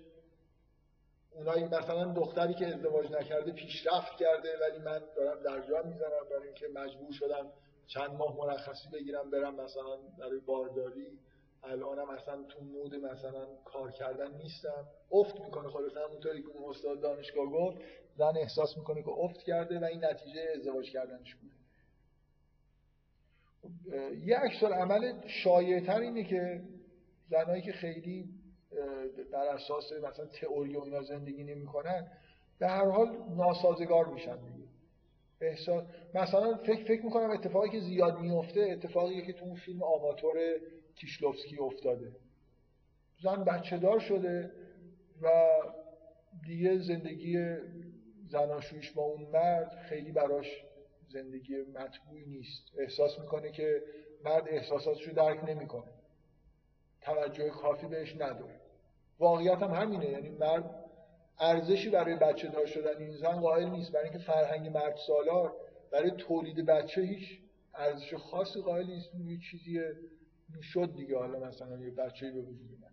اونایی 1.35 1.65
مثلا 1.65 2.12
دختری 2.12 2.55
که 2.55 2.66
ازدواج 2.66 3.12
نکرده 3.12 3.53
پیشرفت 3.53 4.16
کرده 4.16 4.49
ولی 4.61 4.78
من 4.78 5.03
دارم 5.16 5.43
درجا 5.43 5.83
می‌زنم 5.83 6.28
برای 6.31 6.47
اینکه 6.47 6.69
مجبور 6.74 7.12
شدم 7.12 7.53
چند 7.87 8.11
ماه 8.11 8.37
مرخصی 8.37 8.89
بگیرم 8.93 9.31
برم 9.31 9.55
مثلا 9.55 9.97
برای 10.19 10.41
بارداری. 10.41 11.19
الانم 11.63 12.11
اصلا 12.11 12.43
تو 12.43 12.65
مود 12.65 12.95
مثلا 12.95 13.47
کار 13.65 13.93
کردن 13.93 14.37
نیستم. 14.37 14.87
افت 15.13 15.41
می‌کنه 15.41 15.69
خلاص 15.69 15.93
همونطوری 16.09 16.43
که 16.43 16.49
اون 16.49 16.71
استاد 16.71 17.01
دانشگاه 17.01 17.47
گفت. 17.47 17.79
زن 18.17 18.33
احساس 18.37 18.77
می‌کنه 18.77 19.03
که 19.03 19.11
افت 19.11 19.43
کرده 19.43 19.79
و 19.79 19.85
این 19.85 20.05
نتیجه 20.05 20.41
ازدواج 20.57 20.91
کردنش 20.91 21.35
بوده. 21.35 21.57
یه 24.25 24.37
عکس 24.37 24.63
عمل 24.63 25.29
شایعتر 25.45 26.01
اینه 26.01 26.25
که 26.25 26.63
زنایی 27.29 27.63
که 27.63 27.73
خیلی 27.73 28.29
در 29.33 29.49
اساس 29.49 29.93
مثلا 29.93 30.27
تئوری 30.27 30.77
و 30.77 31.03
زندگی 31.03 31.45
نمی‌کنن 31.45 32.11
به 32.59 32.67
هر 32.67 32.91
حال 32.91 33.09
ناسازگار 33.37 34.07
میشن. 34.07 34.39
احساس 35.41 35.85
مثلا 36.15 36.57
فکر 36.57 36.85
فکر 36.85 37.05
می‌کنم 37.05 37.31
اتفاقی 37.31 37.71
که 37.71 37.81
زیاد 37.81 38.19
میفته 38.19 38.61
اتفاقی 38.61 39.23
که 39.23 39.33
تو 39.33 39.45
اون 39.45 39.55
فیلم 39.55 39.83
آماتور 39.83 40.37
کیشلوفسکی 40.95 41.59
افتاده. 41.59 42.13
زن 43.23 43.45
بچه 43.45 43.79
دار 43.79 43.99
شده 44.01 44.51
و 45.23 45.57
دیگه 46.45 46.79
زندگی 46.79 47.57
زناشویش 48.29 48.91
با 48.93 49.03
اون 49.03 49.23
مرد 49.23 49.75
خیلی 49.89 50.13
براش 50.13 50.65
زندگی 51.09 51.63
مطبوعی 51.63 52.25
نیست. 52.25 52.63
احساس 52.79 53.19
می‌کنه 53.19 53.51
که 53.51 53.83
مرد 54.21 54.49
احساساتشو 54.49 55.13
درک 55.13 55.45
نمی‌کنه. 55.45 55.91
توجه 57.01 57.51
کافی 57.51 57.87
بهش 57.87 58.17
نداره. 58.17 58.57
واقعیت 59.19 59.63
هم 59.63 59.71
همینه 59.73 60.07
یعنی 60.07 60.29
مرد 60.29 60.65
ارزشی 61.41 61.91
برای 61.91 62.17
بچه 62.17 62.49
دار 62.49 62.67
شدن 62.67 62.99
این 62.99 63.11
زن 63.11 63.41
قائل 63.41 63.69
نیست. 63.69 63.93
برای 63.93 64.05
اینکه 64.05 64.19
فرهنگ 64.19 64.69
مرد 64.69 64.97
سالار 65.07 65.57
برای 65.91 66.11
تولید 66.11 66.67
بچه 66.67 67.03
هیچ 67.03 67.41
ارزش 67.75 68.15
خاصی 68.15 68.61
قائل 68.61 68.87
نیست. 68.87 69.15
یه 69.15 69.39
چیزی 69.51 69.81
شد 70.63 70.97
دیگه. 70.97 71.19
حالا 71.19 71.39
مثلا 71.39 71.79
یه 71.79 71.91
بچه‌ای 71.91 72.33
به 72.33 72.41
وجود 72.41 72.79
من 72.81 72.91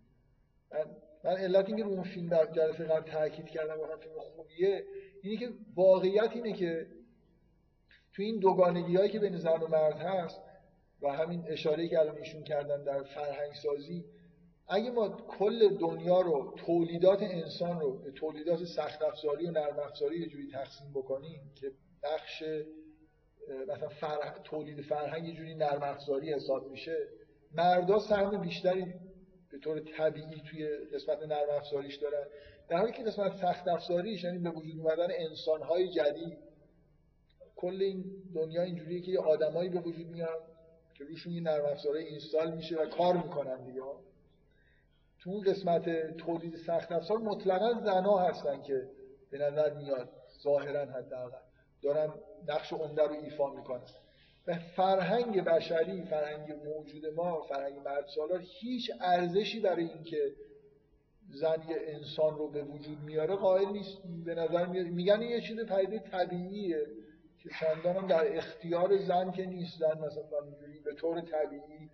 من 1.24 1.36
علت 1.36 1.68
اینکه 1.68 1.84
رو 1.84 1.90
اون 1.90 2.02
فیلم 2.02 2.28
در 2.28 2.46
جلسه 2.46 2.84
قبل 2.84 3.10
تاکید 3.10 3.46
کردم 3.46 3.80
واقعا 3.80 3.96
فیلم 3.96 4.14
خوبیه 4.18 4.84
اینه 5.22 5.36
که 5.36 5.52
واقعیت 5.74 6.30
اینه 6.34 6.52
که 6.52 6.86
تو 8.12 8.22
این 8.22 8.38
دوگانگی 8.38 8.96
هایی 8.96 9.10
که 9.10 9.18
بین 9.18 9.36
زن 9.36 9.60
و 9.60 9.66
مرد 9.66 9.98
هست 9.98 10.40
و 11.02 11.08
همین 11.08 11.44
اشاره 11.48 11.88
که 11.88 11.98
الان 11.98 12.16
ایشون 12.16 12.42
کردن 12.42 12.84
در 12.84 13.02
فرهنگ 13.02 13.52
سازی 13.54 14.04
اگه 14.68 14.90
ما 14.90 15.08
کل 15.08 15.76
دنیا 15.76 16.20
رو 16.20 16.54
تولیدات 16.56 17.22
انسان 17.22 17.80
رو 17.80 17.98
به 17.98 18.10
تولیدات 18.10 18.64
سخت 18.64 19.02
افزاری 19.02 19.46
و 19.46 19.50
نرم 19.50 19.78
افزاری 19.78 20.20
یه 20.20 20.26
جوری 20.26 20.50
تقسیم 20.52 20.90
بکنیم 20.90 21.52
که 21.54 21.72
بخش 22.02 22.42
مثلا 23.68 23.88
فرح... 23.88 24.38
تولید 24.44 24.80
فرهنگ 24.80 25.28
یه 25.28 25.34
جوری 25.34 25.54
نرم 25.54 25.82
افزاری 25.82 26.32
حساب 26.32 26.70
میشه 26.70 27.08
مردا 27.54 27.98
سهم 27.98 28.40
بیشتری 28.40 28.94
به 29.50 29.58
طور 29.58 29.80
طبیعی 29.80 30.42
توی 30.50 30.68
قسمت 30.68 31.22
نرم 31.22 31.50
افزاریش 31.50 31.96
دارن. 31.96 32.26
در 32.68 32.76
حالی 32.76 32.92
که 32.92 33.02
قسمت 33.02 33.36
سخت 33.36 33.68
افزاریش 33.68 34.24
یعنی 34.24 34.38
به 34.38 34.50
وجود 34.50 34.78
اومدن 34.78 35.08
انسان‌های 35.10 35.88
جدید 35.88 36.38
کل 37.56 37.82
این 37.82 38.04
دنیا 38.34 38.62
اینجوریه 38.62 39.00
که 39.00 39.10
یه 39.10 39.20
آدمایی 39.20 39.70
به 39.70 39.80
وجود 39.80 40.06
میان 40.06 40.38
که 40.94 41.04
روشون 41.04 41.32
یه 41.32 41.40
نرم 41.40 41.64
افزارهای 41.64 42.04
اینستال 42.04 42.54
میشه 42.54 42.76
و 42.76 42.86
کار 42.86 43.16
می‌کنن 43.16 43.64
دیگه. 43.64 43.80
تو 45.24 45.30
اون 45.30 45.40
قسمت 45.40 46.16
تولید 46.16 46.56
سخت 46.56 46.92
افزار 46.92 47.18
مطلقا 47.18 47.80
زنا 47.80 48.18
هستن 48.18 48.62
که 48.62 48.88
به 49.30 49.38
نظر 49.38 49.74
میاد 49.74 50.08
ظاهرا 50.42 50.80
حداقل 50.80 51.38
دارن 51.82 52.12
نقش 52.48 52.72
عمده 52.72 53.02
رو 53.02 53.12
ایفا 53.12 53.50
می‌کنن. 53.50 53.82
و 54.46 54.54
فرهنگ 54.54 55.44
بشری 55.44 56.02
فرهنگ 56.02 56.52
موجود 56.52 57.06
ما 57.06 57.42
فرهنگ 57.42 57.78
مرد 57.78 58.06
سالار 58.14 58.42
هیچ 58.44 58.90
ارزشی 59.00 59.60
برای 59.60 59.84
اینکه 59.84 60.32
زن 61.30 61.62
یه 61.68 61.76
انسان 61.86 62.38
رو 62.38 62.50
به 62.50 62.62
وجود 62.62 62.98
میاره 63.00 63.36
قائل 63.36 63.68
نیست. 63.68 63.98
به 64.24 64.34
نظر 64.34 64.66
میاد 64.66 64.86
میگن 64.86 65.22
یه 65.22 65.40
چیز 65.40 65.60
پیدا 65.60 65.98
طبیعیه 65.98 66.86
که 67.42 67.50
چندان 67.60 68.06
در 68.06 68.36
اختیار 68.36 68.96
زن 68.96 69.30
که 69.30 69.46
نیست. 69.46 69.78
زن 69.78 69.98
مثلا 69.98 70.22
به 70.84 70.94
طور 70.94 71.20
طبیعی 71.20 71.90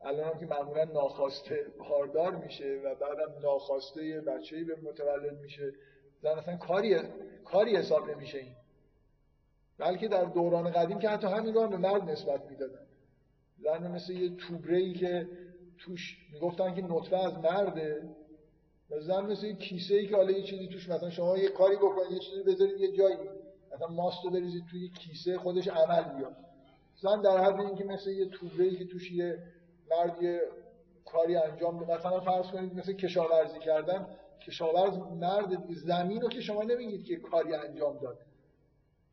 الان 0.00 0.32
هم 0.32 0.40
که 0.40 0.46
معمولا 0.46 0.84
ناخواسته 0.84 1.66
باردار 1.78 2.36
میشه 2.36 2.80
و 2.84 2.94
بعدم 2.94 3.40
ناخواسته 3.42 4.20
بچه‌ای 4.20 4.64
به 4.64 4.76
متولد 4.76 5.40
میشه 5.40 5.72
زن 6.22 6.28
اصلا 6.28 6.56
کاری 6.56 6.96
کاری 7.44 7.76
حساب 7.76 8.10
نمیشه 8.10 8.38
این. 8.38 8.54
بلکه 9.78 10.08
در 10.08 10.24
دوران 10.24 10.70
قدیم 10.70 10.98
که 10.98 11.08
حتی 11.08 11.26
همین 11.26 11.54
رو 11.54 11.62
هم 11.62 11.70
به 11.70 11.76
مرد 11.76 12.10
نسبت 12.10 12.50
می‌دادن. 12.50 12.86
زن 13.58 13.90
مثل 13.90 14.12
یه 14.12 14.36
توبره 14.36 14.76
ای 14.76 14.92
که 14.92 15.28
توش 15.78 16.18
می‌گفتن 16.32 16.74
که 16.74 16.82
نطفه 16.82 17.16
از 17.16 17.38
مرده 17.38 18.02
و 18.90 19.00
زن 19.00 19.20
مثل 19.20 19.46
یه 19.46 19.54
کیسه 19.54 19.94
ای 19.94 20.06
که 20.06 20.16
حالا 20.16 20.30
یه 20.30 20.42
چیزی 20.42 20.68
توش 20.68 20.88
مثلا 20.88 21.10
شما 21.10 21.38
یه 21.38 21.48
کاری 21.48 21.76
بکنید 21.76 22.12
یه 22.12 22.18
چیزی 22.18 22.42
بذارید 22.42 22.80
یه 22.80 22.92
جایی. 22.92 23.16
مثلا 23.74 23.88
ماست 23.88 24.24
رو 24.24 24.30
بریزید 24.30 24.64
توی 24.70 24.88
کیسه 24.88 25.38
خودش 25.38 25.68
عمل 25.68 26.02
بیاد 26.02 26.36
زن 27.02 27.20
در 27.20 27.44
حد 27.44 27.60
اینکه 27.60 27.84
مثل 27.84 28.10
یه 28.10 28.26
توبره 28.26 28.64
ای 28.64 28.76
که 28.76 28.84
توش 28.84 29.12
یه 29.12 29.42
مرد 29.90 30.22
یه 30.22 30.40
کاری 31.04 31.36
انجام 31.36 31.78
بده 31.78 31.94
مثلا 31.98 32.20
فرض 32.20 32.46
کنید 32.46 32.74
مثل 32.74 32.92
کشاورزی 32.92 33.58
کردن 33.58 34.06
کشاورز 34.46 34.98
مرد 34.98 35.70
زمین 35.70 36.20
رو 36.20 36.28
که 36.28 36.40
شما 36.40 36.62
نمیگید 36.62 37.04
که 37.04 37.16
کاری 37.16 37.54
انجام 37.54 37.98
داد. 37.98 38.18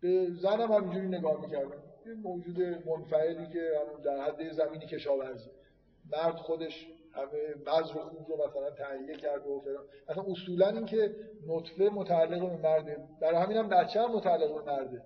به 0.01 0.27
زنم 0.41 0.71
همینجوری 0.71 1.07
نگاه 1.07 1.41
می‌کردن 1.41 1.77
یه 2.05 2.13
موجود 2.13 2.61
منفعلی 2.87 3.47
که 3.47 3.71
در 4.03 4.21
حد 4.21 4.51
زمینی 4.51 4.85
کشاورزی. 4.85 5.49
مرد 6.11 6.35
خودش 6.35 6.87
همه 7.13 7.53
بذر 7.65 7.99
خوب 7.99 8.27
رو 8.29 8.47
مثلا 8.47 8.69
تهیه 8.69 9.17
کرده 9.17 9.49
و 9.49 9.59
فلان. 9.59 9.83
اصلا 10.07 10.23
اصولا 10.23 10.67
این 10.67 10.85
که 10.85 11.15
نطفه 11.47 11.89
متعلق 11.89 12.39
به 12.39 12.69
مرده. 12.69 12.97
برای 13.21 13.35
همین 13.35 13.57
هم 13.57 13.69
بچه 13.69 14.01
هم 14.01 14.15
متعلق 14.15 14.53
به 14.55 14.71
مرده. 14.71 15.01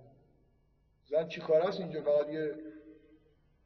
زن 1.10 1.28
چی 1.28 1.40
کار 1.40 1.62
است 1.62 1.80
اینجا؟ 1.80 2.02
فقط 2.02 2.28
یه 2.28 2.54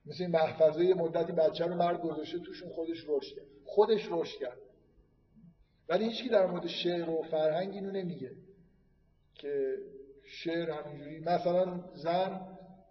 مثل 0.06 0.22
این 0.22 0.32
محفظه 0.32 0.94
مدتی 0.94 1.32
بچه 1.32 1.64
رو 1.64 1.74
مرد 1.74 2.02
گذاشته 2.02 2.38
توشون 2.38 2.68
خودش 2.68 3.04
رشد 3.08 3.36
کرد. 3.36 3.46
خودش 3.64 4.08
رشد 4.10 4.38
کرد. 4.38 4.58
ولی 5.88 6.04
هیچکی 6.04 6.28
در 6.28 6.46
مورد 6.46 6.66
شعر 6.66 7.10
و 7.10 7.22
فرهنگ 7.22 7.74
اینو 7.74 7.90
نمیگه 7.90 8.30
که 9.34 9.74
شعر 10.24 10.70
همینجوری 10.70 11.20
مثلا 11.20 11.84
زن 11.94 12.40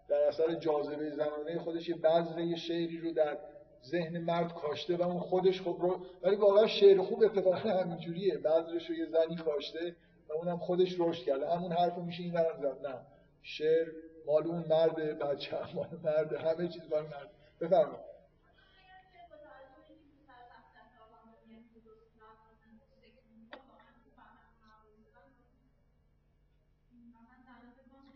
در 0.10 0.27
اثر 0.27 0.53
جاذبه 0.56 1.10
زنانه 1.10 1.60
خودش 1.60 1.90
یه 1.90 1.95
بذره 1.95 2.45
یه 2.45 2.56
شعری 2.56 2.98
رو 2.98 3.14
در 3.14 3.38
ذهن 3.85 4.18
مرد 4.18 4.53
کاشته 4.53 4.98
و 4.98 5.02
اون 5.02 5.19
خودش 5.19 5.61
خب 5.61 5.77
رو 5.81 6.06
ولی 6.23 6.35
واقعا 6.35 6.68
شعر 6.68 7.02
خوب 7.02 7.23
اتفاقا 7.23 7.56
همینجوریه. 7.56 8.38
بذرش 8.38 8.90
رو 8.90 8.95
یه 8.95 9.06
زنی 9.06 9.35
کاشته 9.35 9.95
و 10.30 10.34
اونم 10.34 10.57
خودش 10.57 10.95
رشد 10.99 11.23
کرده. 11.23 11.49
همون 11.49 11.72
حرف 11.72 11.98
میشه 11.98 12.23
این 12.23 12.34
زد. 12.34 12.88
نه. 12.88 12.95
شعر 13.41 13.88
مال 14.25 14.47
اون 14.47 14.65
مرد 14.69 14.95
بچه 15.19 15.75
مال 15.75 15.99
مرد 16.03 16.33
همه 16.33 16.67
چیز 16.67 16.81
مال 16.91 17.03
مرد. 17.03 17.29
بفرمایید. 17.61 18.13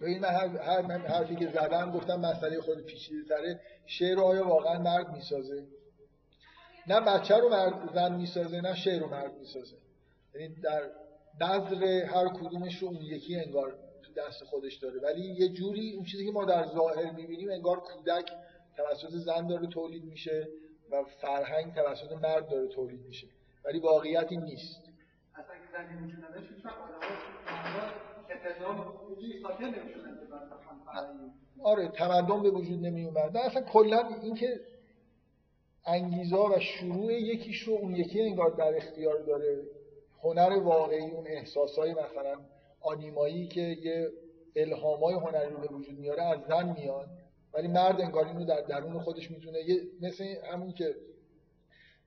ببین 0.01 0.19
من 0.19 0.29
هر, 0.29 0.47
هر 0.57 0.97
حرفی 0.97 1.35
که 1.35 1.47
زدم 1.47 1.91
گفتم 1.91 2.19
مسئله 2.19 2.61
خود 2.61 2.85
پیچیده 2.85 3.29
تره. 3.29 3.59
شعر 3.85 4.19
آیا 4.19 4.47
واقعا 4.47 4.79
مرد 4.79 5.09
می‌سازه؟ 5.09 5.67
نه 6.88 6.99
بچه 6.99 7.38
رو 7.38 7.49
مرد 7.49 7.93
زن 7.93 8.15
می‌سازه 8.15 8.61
نه 8.61 8.75
شعر 8.75 8.99
رو 8.99 9.09
مرد 9.09 9.34
می‌سازه. 9.34 9.77
یعنی 10.35 10.55
در 10.55 10.89
نظر 11.41 11.85
هر 11.85 12.27
کدومش 12.27 12.77
رو 12.77 12.88
اون 12.88 13.01
یکی 13.01 13.39
انگار 13.39 13.86
دست 14.18 14.44
خودش 14.44 14.76
داره. 14.76 14.99
ولی 14.99 15.22
یه 15.22 15.49
جوری 15.49 15.94
اون 15.95 16.06
چیزی 16.06 16.26
که 16.26 16.31
ما 16.31 16.45
در 16.45 16.65
ظاهر 16.65 17.11
می‌بینیم 17.11 17.49
انگار 17.49 17.80
کودک 17.80 18.31
توسط 18.77 19.10
زن 19.10 19.48
داره 19.48 19.68
تولید 19.68 20.03
میشه 20.03 20.48
و 20.91 21.03
فرهنگ 21.03 21.73
توسط 21.73 22.11
مرد 22.11 22.49
داره 22.49 22.68
تولید 22.68 23.02
میشه. 23.06 23.27
ولی 23.65 23.80
واقعیتی 23.80 24.38
نیست. 24.38 24.81
اصلا 25.35 25.56
زنی 25.73 26.06
وجود 26.06 26.26
نداشت 26.26 26.48
آره 31.64 31.88
تمدن 31.88 32.41
به 32.41 32.49
وجود 32.49 32.85
نمی 32.85 33.06
اومد 33.06 33.38
اصلا 33.38 33.61
کلا 33.61 34.10
اینکه 34.22 34.60
انگیزا 35.85 36.44
و 36.44 36.60
شروع 36.60 37.14
یکیش 37.14 37.60
رو 37.61 37.73
اون 37.73 37.95
یکی 37.95 38.22
انگار 38.22 38.49
در 38.49 38.77
اختیار 38.77 39.22
داره 39.22 39.64
هنر 40.23 40.60
واقعی 40.64 41.11
اون 41.11 41.27
احساسای 41.27 41.91
مثلا 41.91 42.35
آنیمایی 42.88 43.47
که 43.47 43.61
یه 43.61 44.09
الهامای 44.55 45.14
هنری 45.14 45.49
رو 45.49 45.57
به 45.57 45.68
وجود 45.68 45.99
میاره 45.99 46.23
از 46.23 46.39
زن 46.47 46.76
میاد 46.80 47.09
ولی 47.53 47.68
مرد 47.68 48.01
انگار 48.01 48.27
اینو 48.27 48.45
در 48.45 48.61
درون 48.61 48.99
خودش 48.99 49.31
می‌تونه. 49.31 49.59
یه 49.59 49.81
مثل 50.01 50.26
همون 50.51 50.73
که 50.73 50.95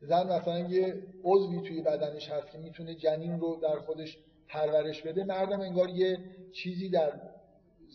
زن 0.01 0.33
مثلا 0.33 0.59
یه 0.59 1.03
عضوی 1.25 1.61
توی 1.61 1.83
بدنش 1.83 2.31
هست 2.31 2.51
که 2.51 2.59
می‌تونه 2.59 2.95
جنین 2.95 3.41
رو 3.41 3.57
در 3.63 3.79
خودش 3.79 4.19
پرورش 4.49 5.03
بده 5.03 5.25
مردم 5.25 5.61
انگار 5.61 5.91
یه 5.91 6.19
چیزی 6.53 6.89
در 6.89 7.13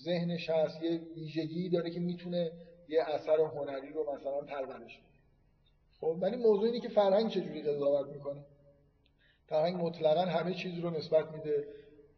ذهنش 0.04 0.50
هست 0.50 0.84
یه 0.84 1.02
ویژگی 1.16 1.70
داره 1.70 1.90
که 1.90 2.00
می‌تونه 2.00 2.52
یه 2.90 3.04
اثر 3.04 3.40
هنری 3.42 3.94
رو 3.94 4.14
مثلا 4.14 4.42
پرورش 4.42 4.98
بده. 4.98 5.16
خب 6.00 6.18
ولی 6.22 6.38
موضوع 6.38 6.66
اینه 6.66 6.80
که 6.80 6.90
فرهنگ 6.90 7.30
چجوری 7.30 7.62
قضاوت 7.62 8.08
می‌کنه؟ 8.08 8.46
فرهنگ 9.48 9.76
مطلقا 9.82 10.22
همه 10.22 10.54
چیز 10.54 10.80
رو 10.80 10.90
نسبت 10.90 11.32
میده. 11.32 11.68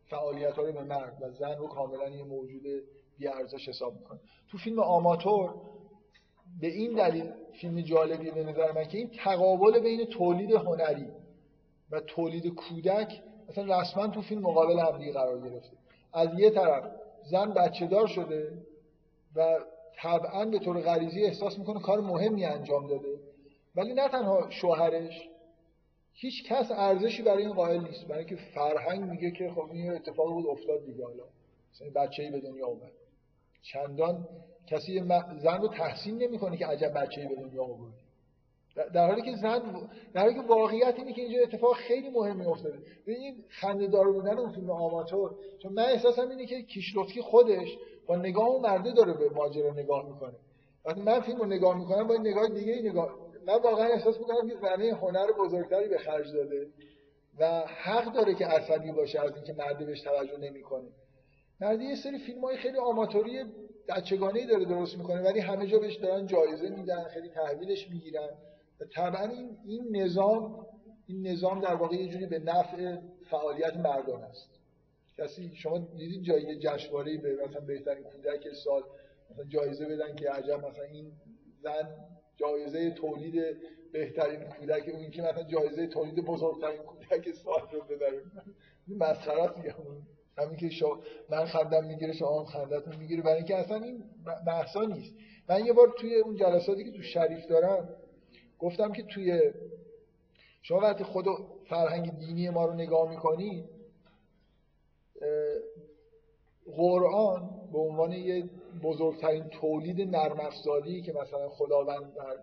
فعالیت 0.10 0.54
ها 0.54 0.62
رو 0.62 0.72
به 0.72 0.84
مرد 0.84 1.18
و 1.22 1.32
زن 1.32 1.58
رو 1.58 1.68
کاملا 1.68 2.10
یه 2.10 2.24
موجود 2.24 2.62
ارزش 3.22 3.70
حساب 3.70 3.94
می‌کنه. 3.94 4.20
تو 4.52 4.58
فیلم 4.58 4.80
آماتور 4.80 5.54
به 6.62 6.68
این 6.68 6.94
دلیل 6.94 7.32
فیلم 7.62 7.82
جالبی 7.82 8.32
به 8.32 8.44
نظر 8.44 8.72
من 8.72 8.84
که 8.84 8.98
این 8.98 9.12
تقابل 9.24 9.80
بین 9.80 10.06
تولید 10.06 10.52
هنری 10.52 11.08
و 11.92 12.00
تولید 12.00 12.56
کودک 12.56 13.22
مثلا 13.50 13.82
رسما 13.82 14.08
تو 14.08 14.22
فیلم 14.22 14.42
مقابل 14.42 14.80
هم 14.80 15.12
قرار 15.12 15.42
گرفته. 15.50 15.78
از 16.14 16.30
یه 16.40 16.50
طرف 16.50 16.84
زن 17.24 17.54
بچه 17.54 17.88
دار 17.88 18.08
شده 18.08 18.58
و 19.36 19.60
طبعا 19.98 20.46
به 20.46 20.60
طور 20.60 20.82
غریزی 20.82 21.24
احساس 21.24 21.60
می‌کنه 21.60 21.80
کار 21.80 22.02
مهمی 22.02 22.46
انجام 22.46 22.88
داده 22.88 23.20
ولی 23.76 23.94
نه 23.94 24.10
تنها 24.10 24.50
شوهرش 24.50 25.30
هیچ 26.20 26.44
کس 26.44 26.72
ارزشی 26.72 27.22
برای 27.24 27.44
این 27.44 27.54
قائل 27.54 27.82
نیست. 27.82 28.08
برای 28.08 28.20
اینکه 28.20 28.36
فرهنگ 28.36 29.10
میگه 29.10 29.32
که 29.32 29.50
خب 29.50 29.70
این 29.72 29.92
اتفاق 29.92 30.34
بود 30.34 30.46
افتاد 30.46 30.86
دیگه 30.86 31.04
حالا. 31.06 31.24
مثلا 31.74 31.90
بچه‌ای 31.90 32.30
به 32.30 32.40
دنیا 32.40 32.68
اومد 32.68 32.92
چندان 33.62 34.28
کسی 34.68 35.02
زن 35.42 35.62
رو 35.62 35.68
تحسین 35.68 36.18
نمی‌کنه 36.24 36.58
که 36.58 36.66
عجب 36.66 36.94
بچه‌ای 36.94 37.28
به 37.28 37.36
دنیا 37.36 37.64
آورد. 37.64 37.94
در 38.94 39.08
حالی 39.08 39.22
که 39.22 39.34
زن 39.36 39.88
در 40.14 40.22
حالی 40.22 40.34
که 40.34 40.42
واقعیت 40.42 40.96
اینه 40.98 41.14
که 41.14 41.22
اینجا 41.22 41.44
اتفاق 41.44 41.76
خیلی 41.76 42.10
مهمی 42.10 42.46
افتاده. 42.46 42.80
ببینید 43.08 43.36
خنده‌دار 43.50 44.12
بودن 44.12 44.40
اون 44.40 44.50
فیلم 44.50 44.70
آماتور 44.70 45.36
چون 45.62 45.74
من 45.74 45.84
احساسم 45.84 46.30
اینه 46.30 46.46
که 46.46 46.62
کیشلوفسکی 46.62 47.22
خودش 47.22 47.78
با 48.06 48.16
نگاه 48.16 48.46
اون 48.46 48.62
مرده 48.62 48.92
داره 48.94 49.14
به 49.14 49.30
ماجرا 49.30 49.72
نگاه 49.74 50.08
می‌کنه. 50.08 50.38
وقتی 50.86 51.02
من 51.02 51.20
فیلم 51.20 51.44
نگاه 51.44 51.78
می‌کنم 51.78 52.08
با 52.08 52.16
نگاه 52.16 52.48
دیگه 52.48 52.82
نگاه 52.82 53.10
من 53.48 53.56
واقعا 53.56 53.88
احساس 53.88 54.20
می‌کنم 54.20 54.50
که 54.50 54.56
زنه 54.62 54.94
هنر 54.94 55.32
بزرگتری 55.32 55.88
به 55.88 55.98
خرج 55.98 56.34
داده 56.34 56.68
و 57.40 57.64
حق 57.68 58.14
داره 58.14 58.36
که 58.36 58.46
عصبی 58.46 58.92
باشه 58.92 59.22
از 59.22 59.36
اینکه 59.36 59.54
مرده 59.54 59.86
بهش 59.86 60.02
توجه 60.02 60.38
نمی‌کنه. 60.38 60.88
مرده 61.62 61.84
یه 61.84 61.96
سری 61.96 62.18
فیلم 62.18 62.42
های 62.42 62.58
خیلی 62.58 62.78
آماتوری 62.78 63.46
بچگانه 63.88 64.46
داره 64.46 64.66
درست 64.66 64.98
می‌کنه 64.98 65.22
ولی 65.22 65.40
همه 65.40 65.68
جا 65.68 65.80
بهش 65.80 65.96
دارن 65.96 66.28
جایزه 66.28 66.70
میدن 66.70 67.04
خیلی 67.04 67.30
تحویلش 67.30 67.90
می‌گیرن. 67.90 68.30
و 68.80 68.86
طبعا 68.86 69.26
این, 69.26 69.58
این 69.66 69.98
نظام 69.98 70.66
این 71.08 71.28
نظام 71.28 71.62
در 71.62 71.76
واقع 71.76 71.96
یه 71.96 72.08
جوری 72.08 72.26
به 72.26 72.40
نفع 72.40 72.98
فعالیت 73.30 73.78
مردان 73.78 74.24
است. 74.24 74.50
کسی 75.18 75.52
شما 75.56 75.78
دیدید 75.78 76.24
جایی 76.24 76.60
جشنواره 76.60 77.18
به 77.18 77.38
مثلا 77.48 77.62
بهترین 77.62 78.04
کودک 78.04 78.54
سال 78.54 78.84
مثلا 79.32 79.46
جایزه 79.46 79.86
بدن 79.86 80.16
که 80.16 80.32
عجب 80.32 80.66
مثلا 80.66 80.84
این 80.84 81.12
زن 81.64 81.88
جایزه 82.38 82.92
تولید 82.92 83.58
بهترین 83.92 84.44
کودک 84.44 84.90
اون 84.94 85.12
که 85.12 85.22
مثلا 85.22 85.44
جایزه 85.44 85.88
تولید 85.88 86.26
بزرگترین 86.26 86.84
کودک 86.84 87.32
سال 87.32 87.62
رو 87.72 87.82
ببره 87.82 88.22
مسخره 88.88 89.54
دیگه 89.56 89.76
همین 90.38 90.58
که 90.58 90.70
شما 90.70 91.00
من 91.30 91.46
خندم 91.46 91.84
می‌گیره 91.84 92.14
شما 92.14 92.40
هم 92.40 92.46
خندتون 92.46 92.96
می‌گیره. 92.96 93.22
برای 93.22 93.38
اینکه 93.38 93.56
اصلا 93.56 93.78
این 93.78 94.04
بحثا 94.48 94.86
نیست. 94.86 95.16
من 95.50 95.66
یه 95.66 95.74
بار 95.74 95.94
توی 96.00 96.16
اون 96.16 96.36
جلساتی 96.36 96.84
که 96.84 96.92
تو 96.92 97.02
شریف 97.02 97.46
دارم 97.46 97.90
گفتم 98.60 98.94
که 98.94 99.04
توی 99.04 99.52
شما 100.62 100.80
وقتی 100.80 101.04
خود 101.04 101.26
فرهنگ 101.70 102.18
دینی 102.18 102.50
ما 102.50 102.66
رو 102.66 102.74
نگاه 102.74 103.10
می‌کنی 103.10 103.70
قرآن 106.78 107.70
به 107.72 107.78
عنوان 107.80 108.12
یه 108.12 108.50
بزرگترین 108.84 109.44
تولید 109.44 110.16
نرم 110.16 110.40
افزاری 110.40 111.02
که 111.02 111.14
مثلا 111.14 111.50
خداوند 111.50 112.14
در 112.14 112.38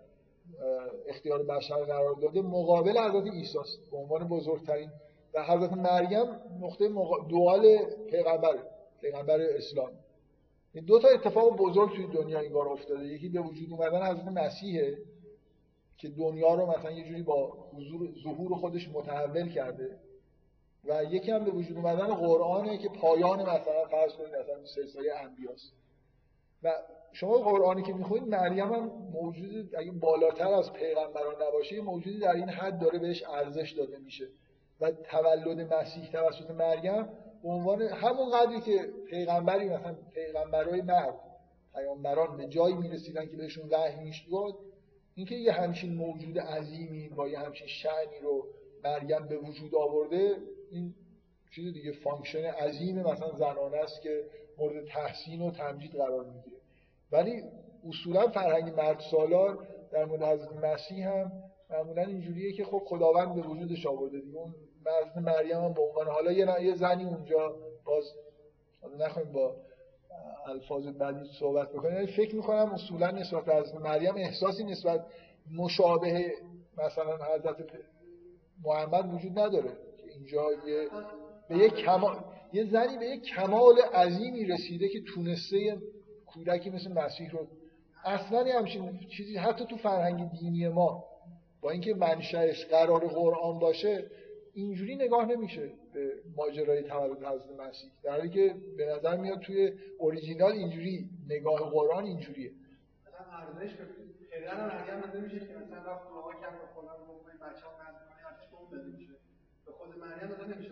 اختیار 1.07 1.43
بشر 1.43 1.83
قرار 1.83 2.15
داده 2.15 2.41
مقابل 2.41 2.97
حضرت 2.97 3.33
عیسی 3.33 3.57
به 3.91 3.97
عنوان 3.97 4.27
بزرگترین 4.27 4.89
و 5.33 5.43
حضرت 5.43 5.73
مریم 5.73 6.25
نقطه 6.61 6.87
مقا... 6.87 7.19
دوال 7.19 7.77
پیغمبر 8.11 8.57
پیغمبر 9.01 9.41
اسلام. 9.41 9.91
این 10.73 10.85
دو 10.85 10.99
تا 10.99 11.07
اتفاق 11.07 11.57
بزرگ 11.57 11.95
توی 11.95 12.07
دنیا 12.07 12.39
این 12.39 12.53
بار 12.53 12.67
افتاده. 12.67 13.05
یکی 13.05 13.29
به 13.29 13.39
وجود 13.39 13.71
اومدن 13.71 14.05
حضرت 14.05 14.27
مسیحه 14.27 14.97
که 15.97 16.09
دنیا 16.09 16.53
رو 16.53 16.65
مثلا 16.65 16.91
یه 16.91 17.03
جوری 17.03 17.23
با 17.23 17.53
حضور 17.73 18.09
ظهور 18.23 18.55
خودش 18.55 18.89
متحول 18.93 19.49
کرده 19.49 19.99
و 20.85 21.03
یکی 21.03 21.31
هم 21.31 21.43
به 21.43 21.51
وجود 21.51 21.77
اومدن 21.77 22.13
قرآنه 22.13 22.77
که 22.77 22.89
پایان 22.89 23.41
مثلا 23.41 23.85
فرض 23.91 24.13
کنید 24.13 24.35
مثلا 24.35 24.65
سلسله 24.65 25.13
انبیاست. 25.15 25.73
و 26.65 26.71
شما 27.13 27.37
قرآنی 27.37 27.83
که 27.83 27.93
می‌خونید 27.93 28.27
مریم 28.27 28.73
هم 28.73 28.91
موجود 29.13 29.75
اگه 29.75 29.91
بالاتر 29.91 30.53
از 30.53 30.73
پیغمبران 30.73 31.35
نباشه 31.47 31.81
موجودی 31.81 32.19
در 32.19 32.35
این 32.35 32.49
حد 32.49 32.79
داره 32.79 32.99
بهش 32.99 33.23
ارزش 33.23 33.71
داده 33.71 33.97
میشه. 33.97 34.27
و 34.81 34.91
تولد 34.91 35.73
مسیح 35.73 36.11
توسط 36.11 36.51
مریم 36.51 37.03
به 37.43 37.49
عنوان 37.49 37.81
همون 37.81 38.29
قدری 38.31 38.61
که 38.61 38.89
پیغمبری 39.09 39.69
مثلا 39.69 39.95
پیغمبرای 40.13 40.81
مرد 40.81 41.19
پیامبران 41.75 42.37
به 42.37 42.47
جایی 42.47 42.75
می‌رسیدن 42.75 43.25
که 43.25 43.37
بهشون 43.37 43.69
وحی 43.69 44.03
می‌شد. 44.03 44.55
اینکه 45.15 45.35
یه 45.35 45.51
همچین 45.51 45.93
موجود 45.93 46.39
عظیمی 46.39 47.09
با 47.09 47.27
یه 47.27 47.39
همچین 47.39 47.67
شأنی 47.67 48.19
رو 48.21 48.47
مریم 48.83 49.27
به 49.27 49.37
وجود 49.37 49.75
آورده 49.75 50.37
این 50.71 50.95
چیز 51.51 51.73
دیگه 51.73 51.91
function 51.91 52.45
عظیم 52.45 52.99
مثلا 52.99 53.31
زنانه 53.31 53.77
است 53.77 54.01
که 54.01 54.23
مورد 54.57 54.85
تحسین 54.85 55.41
و 55.41 55.51
تمجید 55.51 55.91
قرار 55.91 56.25
می‌گیره. 56.25 56.54
ولی 57.11 57.43
اصولا 57.89 58.27
فرهنگ 58.27 58.73
مرد 58.73 58.99
سالار 59.11 59.67
در 59.91 60.05
مورد 60.05 60.23
حضرت 60.23 60.53
مسیح 60.53 61.09
هم 61.09 61.31
معمولا 61.69 62.01
اینجوریه 62.01 62.53
که 62.53 62.65
خب 62.65 62.81
خداوند 62.85 63.35
به 63.35 63.41
وجودش 63.41 63.85
آورده 63.85 64.19
دیگه. 64.19 64.37
اون 64.37 64.53
مریم 65.15 65.57
هم 65.57 65.73
به 65.73 65.81
عنوان 65.81 66.07
حالا 66.07 66.31
یه, 66.31 66.63
یه 66.63 66.75
زنی 66.75 67.05
اونجا 67.05 67.55
باز 67.85 68.03
نخواهیم 68.99 69.31
با 69.31 69.55
الفاظ 70.45 70.87
بعدی 70.87 71.29
صحبت 71.39 71.69
بکنیم. 71.69 71.93
یعنی 71.93 72.07
فکر 72.07 72.35
می‌کنم 72.35 72.73
اصولا 72.73 73.11
نسبت 73.11 73.49
از 73.49 73.75
مریم 73.75 74.15
احساسی 74.15 74.63
نسبت 74.63 75.05
مشابه 75.55 76.31
مثلا 76.77 77.17
حضرت 77.35 77.55
محمد 78.63 79.13
وجود 79.13 79.39
نداره. 79.39 79.69
که 79.97 80.11
اینجا 80.15 80.45
یه 80.67 80.87
به 81.49 81.57
یک 81.57 81.73
کمال 81.73 82.19
یه 82.53 82.65
زنی 82.65 82.97
به 82.97 83.05
یک 83.05 83.23
کمال 83.23 83.75
عظیمی 83.93 84.45
رسیده 84.45 84.89
که 84.89 85.01
تونسته 85.01 85.77
کودکی 86.35 86.69
مثل 86.69 86.93
مسیح 86.93 87.31
رو. 87.31 87.47
اصلا 88.05 88.59
همچین 88.59 88.99
چیزی 89.17 89.37
حتی 89.37 89.65
تو 89.65 89.77
فرهنگ 89.77 90.31
دینی 90.31 90.67
ما 90.67 91.05
با 91.61 91.71
اینکه 91.71 91.93
منشأش 91.93 92.65
قرار 92.65 93.07
قرآن 93.07 93.59
باشه 93.59 94.05
اینجوری 94.53 94.95
نگاه 94.95 95.25
نمیشه 95.25 95.71
به 95.93 96.13
ماجرای 96.35 96.83
تولد 96.83 97.23
حضرت 97.23 97.59
مسیح. 97.59 97.91
در 98.03 98.11
حالی 98.11 98.29
که 98.29 98.55
به 98.77 98.85
نظر 98.85 99.17
میاد 99.17 99.39
توی 99.39 99.73
اوریجینال 99.97 100.51
اینجوری 100.51 101.09
نگاه 101.29 101.59
قرآن 101.59 102.05
اینجوریه. 102.05 102.51
مثلا 103.07 103.37
ارزش 103.37 103.75
پدر 104.31 104.67
مریم 104.67 105.01
داده 105.01 105.19
میشه 105.19 105.39
که 105.39 105.53
مثلا 105.53 105.77
رفت 105.77 106.07
دعا 106.09 106.33
کرد 106.41 106.59
به 106.61 106.67
خدا 106.75 106.97
گفت 107.07 107.29
این 107.29 107.37
بچه‌ها 107.37 107.71
ارزش 108.27 108.47
به 108.51 108.57
اون 108.57 108.69
داده 108.71 108.89
میشه 108.97 109.13
به 109.65 109.71
خود 109.71 109.97
مریم 109.97 110.29
داده 110.29 110.55
نمیشه 110.55 110.71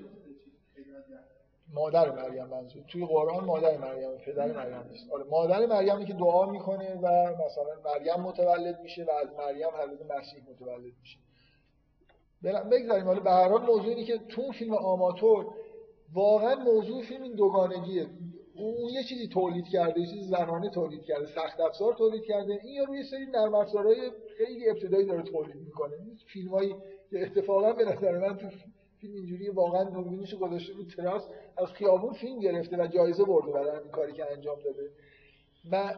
مادر 1.73 2.11
مریم 2.11 2.45
منظور. 2.45 2.83
توی 2.87 3.05
قرآن 3.05 3.45
مادر 3.45 3.77
مریم 3.77 4.17
پدر 4.17 4.51
مریم 4.51 4.87
نیست. 4.91 5.11
آره 5.11 5.23
مادر 5.23 5.65
مریمی 5.65 6.05
که 6.05 6.13
دعا 6.13 6.45
می‌کنه 6.45 6.95
و 6.95 7.35
مثلا 7.45 7.91
مریم 7.91 8.23
متولد 8.23 8.79
میشه 8.81 9.03
و 9.03 9.11
از 9.11 9.27
مریم 9.37 9.67
حضرت 9.67 10.11
مسیح 10.11 10.43
متولد 10.49 10.93
میشه. 11.01 11.19
بگذاریم 12.71 13.05
حالا 13.05 13.19
به 13.19 13.31
هر 13.31 13.49
حال 13.49 13.61
موضوع 13.61 13.89
اینه 13.89 14.03
که 14.03 14.17
تو 14.17 14.51
فیلم 14.51 14.73
آماتور 14.73 15.45
واقعا 16.13 16.55
موضوع 16.55 17.03
فیلم 17.03 17.23
این 17.23 17.35
دوگانگیه. 17.35 18.07
اون 18.55 18.89
یه 18.89 19.03
چیزی 19.03 19.27
تولید 19.27 19.65
کرده 19.67 19.99
یه 19.99 20.07
چیزی 20.07 20.23
زنانه 20.23 20.69
تولید 20.69 21.03
کرده 21.03 21.25
سخت 21.25 21.59
افزار 21.59 21.93
تولید 21.93 22.23
کرده. 22.23 22.59
این 22.63 22.73
یا 22.73 22.83
روی 22.83 23.03
سری 23.03 23.25
نرم 23.25 23.55
افزارهای 23.55 24.11
خیلی 24.37 24.69
ابتدایی 24.69 25.05
داره 25.05 25.23
تولید 25.23 25.55
می‌کنه. 25.55 25.93
فیلمایی 26.33 26.75
که 27.09 27.21
اتفاقا 27.21 27.73
به 27.73 27.85
نظر 27.85 28.17
من 28.17 28.37
تو 28.37 28.47
فیلم 29.03 29.15
اینجوری 29.15 29.49
واقعا 29.49 29.84
دوربینش 29.84 30.35
گذاشته 30.35 30.73
رو 30.73 30.84
تراس 30.84 31.27
از 31.57 31.67
خیابون 31.67 32.13
فیلم 32.13 32.39
گرفته 32.39 32.77
و 32.77 32.88
جایزه 32.88 33.23
برده 33.23 33.51
برای 33.51 33.77
همین 33.77 33.91
کاری 33.91 34.13
که 34.13 34.31
انجام 34.31 34.59
داده. 34.59 34.89
و 35.71 35.95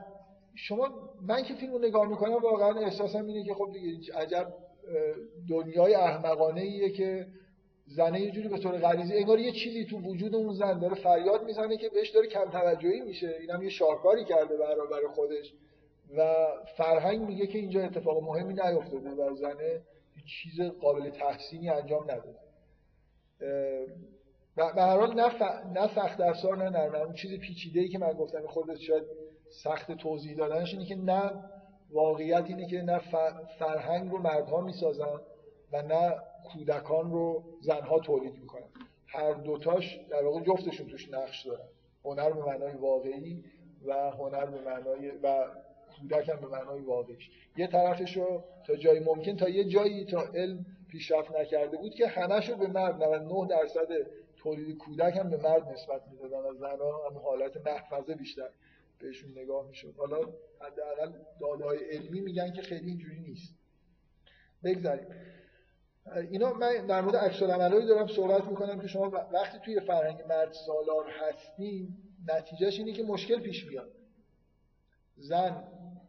شما 0.55 0.89
من 1.21 1.43
که 1.43 1.53
فیلم 1.53 1.73
رو 1.73 1.79
نگاه 1.79 2.07
می‌کنم 2.07 2.33
واقعا 2.33 2.79
احساسم 2.79 3.25
اینه 3.25 3.43
که 3.43 3.53
خب 3.53 3.71
دیگه 3.73 4.13
عجب 4.13 4.53
دنیای 5.49 5.93
احمقانه 5.93 6.61
ایه 6.61 6.89
که 6.89 7.27
زنه 7.87 8.21
یه 8.21 8.31
جوری 8.31 8.47
به 8.47 8.57
طور 8.57 8.77
غریزی 8.77 9.13
انگار 9.13 9.39
یه 9.39 9.51
چیزی 9.51 9.85
تو 9.85 9.97
وجود 9.97 10.35
اون 10.35 10.53
زن 10.53 10.79
داره 10.79 10.95
فریاد 10.95 11.43
می‌زنه 11.43 11.77
که 11.77 11.89
بهش 11.89 12.09
داره 12.09 12.27
کم 12.27 12.49
توجهی 12.51 13.01
میشه. 13.01 13.35
اینم 13.39 13.63
یه 13.63 13.69
شاهکاری 13.69 14.25
کرده 14.25 14.57
برای 14.57 15.07
خودش. 15.15 15.53
و 16.17 16.47
فرهنگ 16.77 17.21
میگه 17.21 17.47
که 17.47 17.57
اینجا 17.57 17.83
اتفاق 17.83 18.23
مهمی 18.23 18.53
نیفتاده 18.53 19.09
و 19.09 19.35
زنه 19.35 19.81
چیز 20.25 20.61
قابل 20.61 21.09
تحسینی 21.09 21.69
انجام 21.69 22.03
نداده 22.03 22.44
به 24.55 24.81
هر 24.81 24.97
حال 24.97 25.13
نه. 25.13 25.31
نه 25.73 25.87
سخت 25.95 26.21
افزار 26.21 26.57
نه 26.57 26.69
نرم. 26.69 26.95
اون 26.95 27.13
چیز 27.13 27.39
پیچیده 27.39 27.79
ای 27.79 27.89
که 27.89 27.97
من 27.97 28.13
گفتم 28.13 28.47
خودت 28.47 28.77
شاید 28.77 29.03
سخت 29.49 29.91
توضیح 29.91 30.35
دادنش 30.35 30.73
اینه 30.73 30.85
که 30.85 30.95
نه 30.95 31.31
واقعیت 31.91 32.45
اینه 32.47 32.67
که 32.67 32.81
نه 32.81 33.01
فرهنگ 33.59 34.11
رو 34.11 34.17
مردها 34.17 34.61
می‌سازن 34.61 35.19
و 35.71 35.81
نه 35.81 36.15
کودکان 36.53 37.11
رو 37.11 37.43
زنها 37.61 37.99
تولید 37.99 38.33
می‌کنن. 38.33 38.69
هر 39.07 39.33
دوتاش 39.33 39.99
در 40.09 40.23
واقع 40.25 40.41
جفتشون 40.41 40.87
توش 40.87 41.13
نقش 41.13 41.45
دارن. 41.45 41.65
هنر 42.05 42.31
به 42.31 42.45
معنای 42.45 42.73
واقعی 42.73 43.43
و 43.85 44.11
هنر 44.11 44.45
به 44.45 44.61
معنای 44.61 45.11
و 45.23 45.45
کودک 45.99 46.29
هم 46.29 46.39
به 46.39 46.47
معنای 46.47 46.81
واقعیش. 46.81 47.29
یه 47.57 47.67
طرفش 47.67 48.17
رو 48.17 48.43
تا 48.67 48.75
جایی 48.75 48.99
ممکن 48.99 49.35
تا 49.35 49.49
یه 49.49 49.63
جایی 49.63 50.05
تا 50.05 50.21
علم 50.21 50.65
پیشرفت 50.95 51.35
نکرده 51.35 51.77
بود 51.77 51.95
که 51.95 52.07
همش 52.07 52.49
رو 52.49 52.55
به 52.55 52.67
مرد 52.67 53.03
99 53.03 53.47
درصد 53.47 53.87
تولید 54.37 54.77
کودک 54.77 55.17
هم 55.17 55.29
به 55.29 55.37
مرد 55.37 55.69
نسبت 55.69 56.01
می‌دادن 56.11 56.49
از 56.49 56.55
زنها 56.55 57.09
هم 57.09 57.17
حالت 57.17 57.67
محفظه 57.67 58.15
بیشتر 58.15 58.49
بهشون 58.99 59.31
نگاه 59.31 59.67
می‌شد. 59.67 59.93
حالا 59.97 60.17
حداقل 60.61 61.11
داده‌های 61.39 61.77
علمی 61.77 62.21
میگن 62.21 62.53
که 62.53 62.61
خیلی 62.61 62.89
اینجوری 62.89 63.19
نیست. 63.19 63.55
بگذاریم. 64.63 65.07
اینا 66.31 66.53
من 66.53 66.85
در 66.87 67.01
مورد 67.01 67.15
عکس 67.15 67.39
دارم 67.39 68.07
صحبت 68.07 68.45
می‌کنم 68.45 68.79
که 68.81 68.87
شما 68.87 69.09
وقتی 69.09 69.59
توی 69.65 69.79
فرهنگ 69.79 70.21
مرد 70.29 70.53
سالار 70.53 71.05
هستین 71.09 71.87
نتیجهش 72.27 72.79
اینه 72.79 72.93
که 72.93 73.03
مشکل 73.03 73.39
پیش 73.39 73.67
میاد 73.67 73.91
زن 75.17 75.63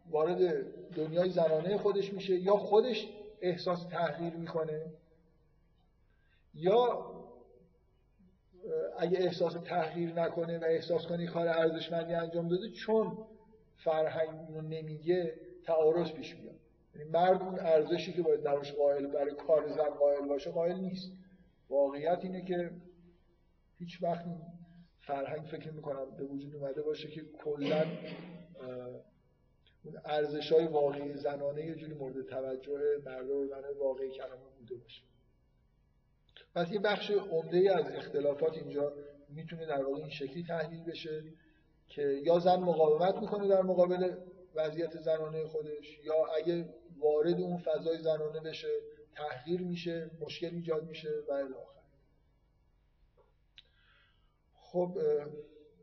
وارد 0.09 0.63
دنیای 0.93 1.29
زنانه 1.29 1.77
خودش 1.77 2.13
میشه 2.13 2.35
یا 2.35 2.55
خودش 2.55 3.07
احساس 3.41 3.83
تحقیر 3.83 4.33
می‌کنه؟ 4.33 4.85
یا 6.53 7.05
اگه 8.97 9.17
احساس 9.19 9.53
تحقیر 9.53 10.13
نکنه 10.13 10.59
و 10.59 10.63
احساس 10.63 11.07
کنه 11.07 11.27
کار 11.27 11.47
ارزشمندی 11.47 12.13
انجام 12.13 12.47
داده 12.47 12.69
چون 12.69 13.17
فرهنگ 13.75 14.49
رو 14.49 14.61
نمیگه 14.61 15.33
تعارض 15.63 16.11
پیش 16.11 16.35
میاد. 16.35 16.55
یعنی 16.95 17.09
مرد 17.09 17.41
اون 17.41 17.59
ارزشی 17.59 18.13
که 18.13 18.21
باید 18.21 18.43
درش 18.43 18.73
قائل 18.73 19.07
برای 19.07 19.35
کار 19.35 19.67
زن 19.67 19.89
قائل 19.89 20.27
باشه 20.27 20.51
قائل 20.51 20.75
نیست. 20.79 21.11
واقعیت 21.69 22.19
اینه 22.23 22.45
که 22.45 22.71
هیچ 23.79 24.03
وقت 24.03 24.25
فرهنگ 24.99 25.45
فکر 25.45 25.71
می‌کنم 25.71 26.05
به 26.17 26.23
وجود 26.23 26.55
اومده 26.55 26.81
باشه 26.81 27.07
که 27.07 27.21
کلا 27.43 27.85
ارزش 30.05 30.51
های 30.51 30.67
واقعی 30.67 31.13
زنانه 31.13 31.65
یه 31.65 31.75
جوری 31.75 31.93
مورد 31.93 32.21
توجه 32.29 32.79
مرد 33.05 33.29
و 33.29 33.79
واقعی 33.79 34.09
کلمه 34.09 34.49
بوده 34.59 34.75
باشه. 34.75 35.01
پس 36.55 36.71
یه 36.71 36.79
بخش 36.79 37.11
عمده 37.11 37.77
از 37.77 37.91
اختلافات 37.91 38.53
اینجا 38.53 38.93
می‌تونه 39.29 39.65
در 39.65 39.83
واقع 39.83 39.97
این 39.97 40.09
شکلی 40.09 40.43
تحلیل 40.43 40.83
بشه 40.83 41.23
که 41.87 42.01
یا 42.01 42.39
زن 42.39 42.59
مقاومت 42.59 43.15
می‌کنه 43.15 43.47
در 43.47 43.61
مقابل 43.61 44.15
وضعیت 44.55 45.01
زنانه 45.01 45.47
خودش 45.47 45.99
یا 46.03 46.25
اگه 46.37 46.69
وارد 46.99 47.41
اون 47.41 47.57
فضای 47.57 47.97
زنانه 47.97 48.39
بشه 48.39 48.67
تحقیر 49.15 49.61
میشه 49.61 50.11
مشکل 50.19 50.47
ایجاد 50.47 50.83
میشه 50.83 51.09
و 51.29 51.31
الاخر 51.31 51.77
خب 54.59 54.97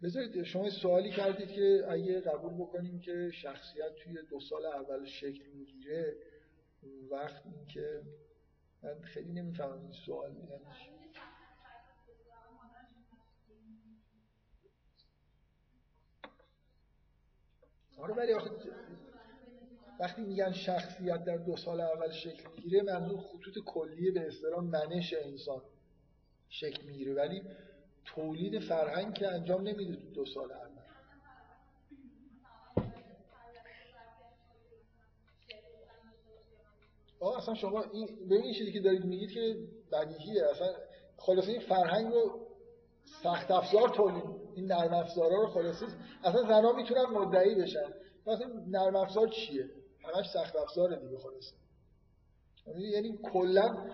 بذارید 0.04 0.42
شما 0.42 0.70
سوالی 0.70 1.10
کردید 1.10 1.48
که 1.48 1.84
اگه 1.88 2.20
قبول 2.20 2.54
بکنیم 2.54 3.00
که 3.00 3.30
شخصیت 3.34 3.94
توی 3.94 4.18
دو 4.30 4.40
سال 4.40 4.66
اول 4.66 5.04
شکل 5.06 5.44
می‌گیره 5.54 6.16
وقت 7.10 7.42
این 7.46 7.66
که 7.66 8.02
من 8.82 9.00
خیلی 9.02 9.32
نمی‌فهمم 9.32 9.82
این 9.82 9.92
سوال 9.92 10.36
یعنی 10.36 10.64
آره 17.98 18.14
ولی 18.14 18.32
آخه 18.32 18.50
وقتی 20.00 20.22
میگن 20.22 20.52
شخصیت 20.52 21.24
در 21.24 21.36
دو 21.36 21.56
سال 21.56 21.80
اول 21.80 22.12
شکل 22.12 22.50
می‌گیره 22.56 22.82
منظور 22.82 23.20
خطوط 23.20 23.64
کلیه 23.66 24.12
به 24.12 24.26
اصطلاح 24.26 24.64
منش 24.64 25.14
انسان 25.14 25.62
شکل 26.48 26.86
می‌گیره. 26.86 27.14
ولی 27.14 27.42
تولید 28.04 28.58
فرهنگ 28.58 29.14
که 29.14 29.28
انجام 29.28 29.62
نمیده 29.62 29.96
دو 30.14 30.24
سال 30.26 30.52
اول. 30.52 30.84
آه 37.20 37.38
اصلا 37.38 37.54
شما 37.54 37.82
این 37.82 38.06
ببینید 38.30 38.54
چیزی 38.54 38.72
که 38.72 38.80
دارید 38.80 39.04
میگید 39.04 39.30
که 39.30 39.56
بدیهیه. 39.92 40.44
اصلا 40.50 40.68
خلاصه 41.16 41.48
این 41.48 41.60
فرهنگ 41.60 42.12
رو 42.12 42.46
سخت 43.22 43.50
افزار 43.50 43.88
تولید 43.88 44.24
این 44.54 44.66
نرم 44.66 44.94
افزارا 44.94 45.42
رو 45.42 45.46
خلاصه 45.46 45.86
اصلا 46.24 46.42
زنا 46.42 46.72
می‌تونن 46.72 47.04
مدعی 47.04 47.54
بشن. 47.54 47.92
مثلا 48.26 48.46
نرم 48.66 48.96
افزار 48.96 49.28
چیه؟ 49.28 49.70
همش 50.04 50.26
سخت 50.30 50.56
افزار 50.56 50.96
دیگه 50.96 51.18
خلاصه. 51.18 51.54
یعنی 52.80 53.18
کلا 53.32 53.90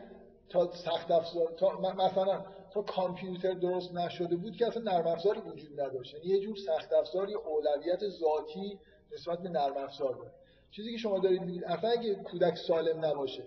تا 0.49 0.73
سخت 0.73 1.11
افزار 1.11 1.53
تا 1.59 1.81
مثلا 1.81 2.45
تا 2.73 2.83
کامپیوتر 2.83 3.53
درست 3.53 3.95
نشده 3.95 4.37
بود 4.37 4.57
که 4.57 4.67
اصلا 4.67 4.83
نرم 4.83 5.07
افزاری 5.07 5.41
وجود 5.41 5.81
نداشت. 5.81 6.15
یعنی 6.15 6.27
یه 6.27 6.41
جور 6.41 6.57
سخت 6.57 6.93
افزاری 6.93 7.35
اولویت 7.35 8.09
ذاتی 8.09 8.79
نسبت 9.13 9.39
به 9.39 9.49
نرم 9.49 9.77
افزار 9.77 10.15
داره. 10.15 10.33
چیزی 10.71 10.93
که 10.93 10.99
شما 10.99 11.19
دارید 11.19 11.43
میگید 11.43 11.65
اصلا 11.65 11.91
اگه 11.91 12.15
کودک 12.15 12.57
سالم 12.57 13.05
نباشه. 13.05 13.45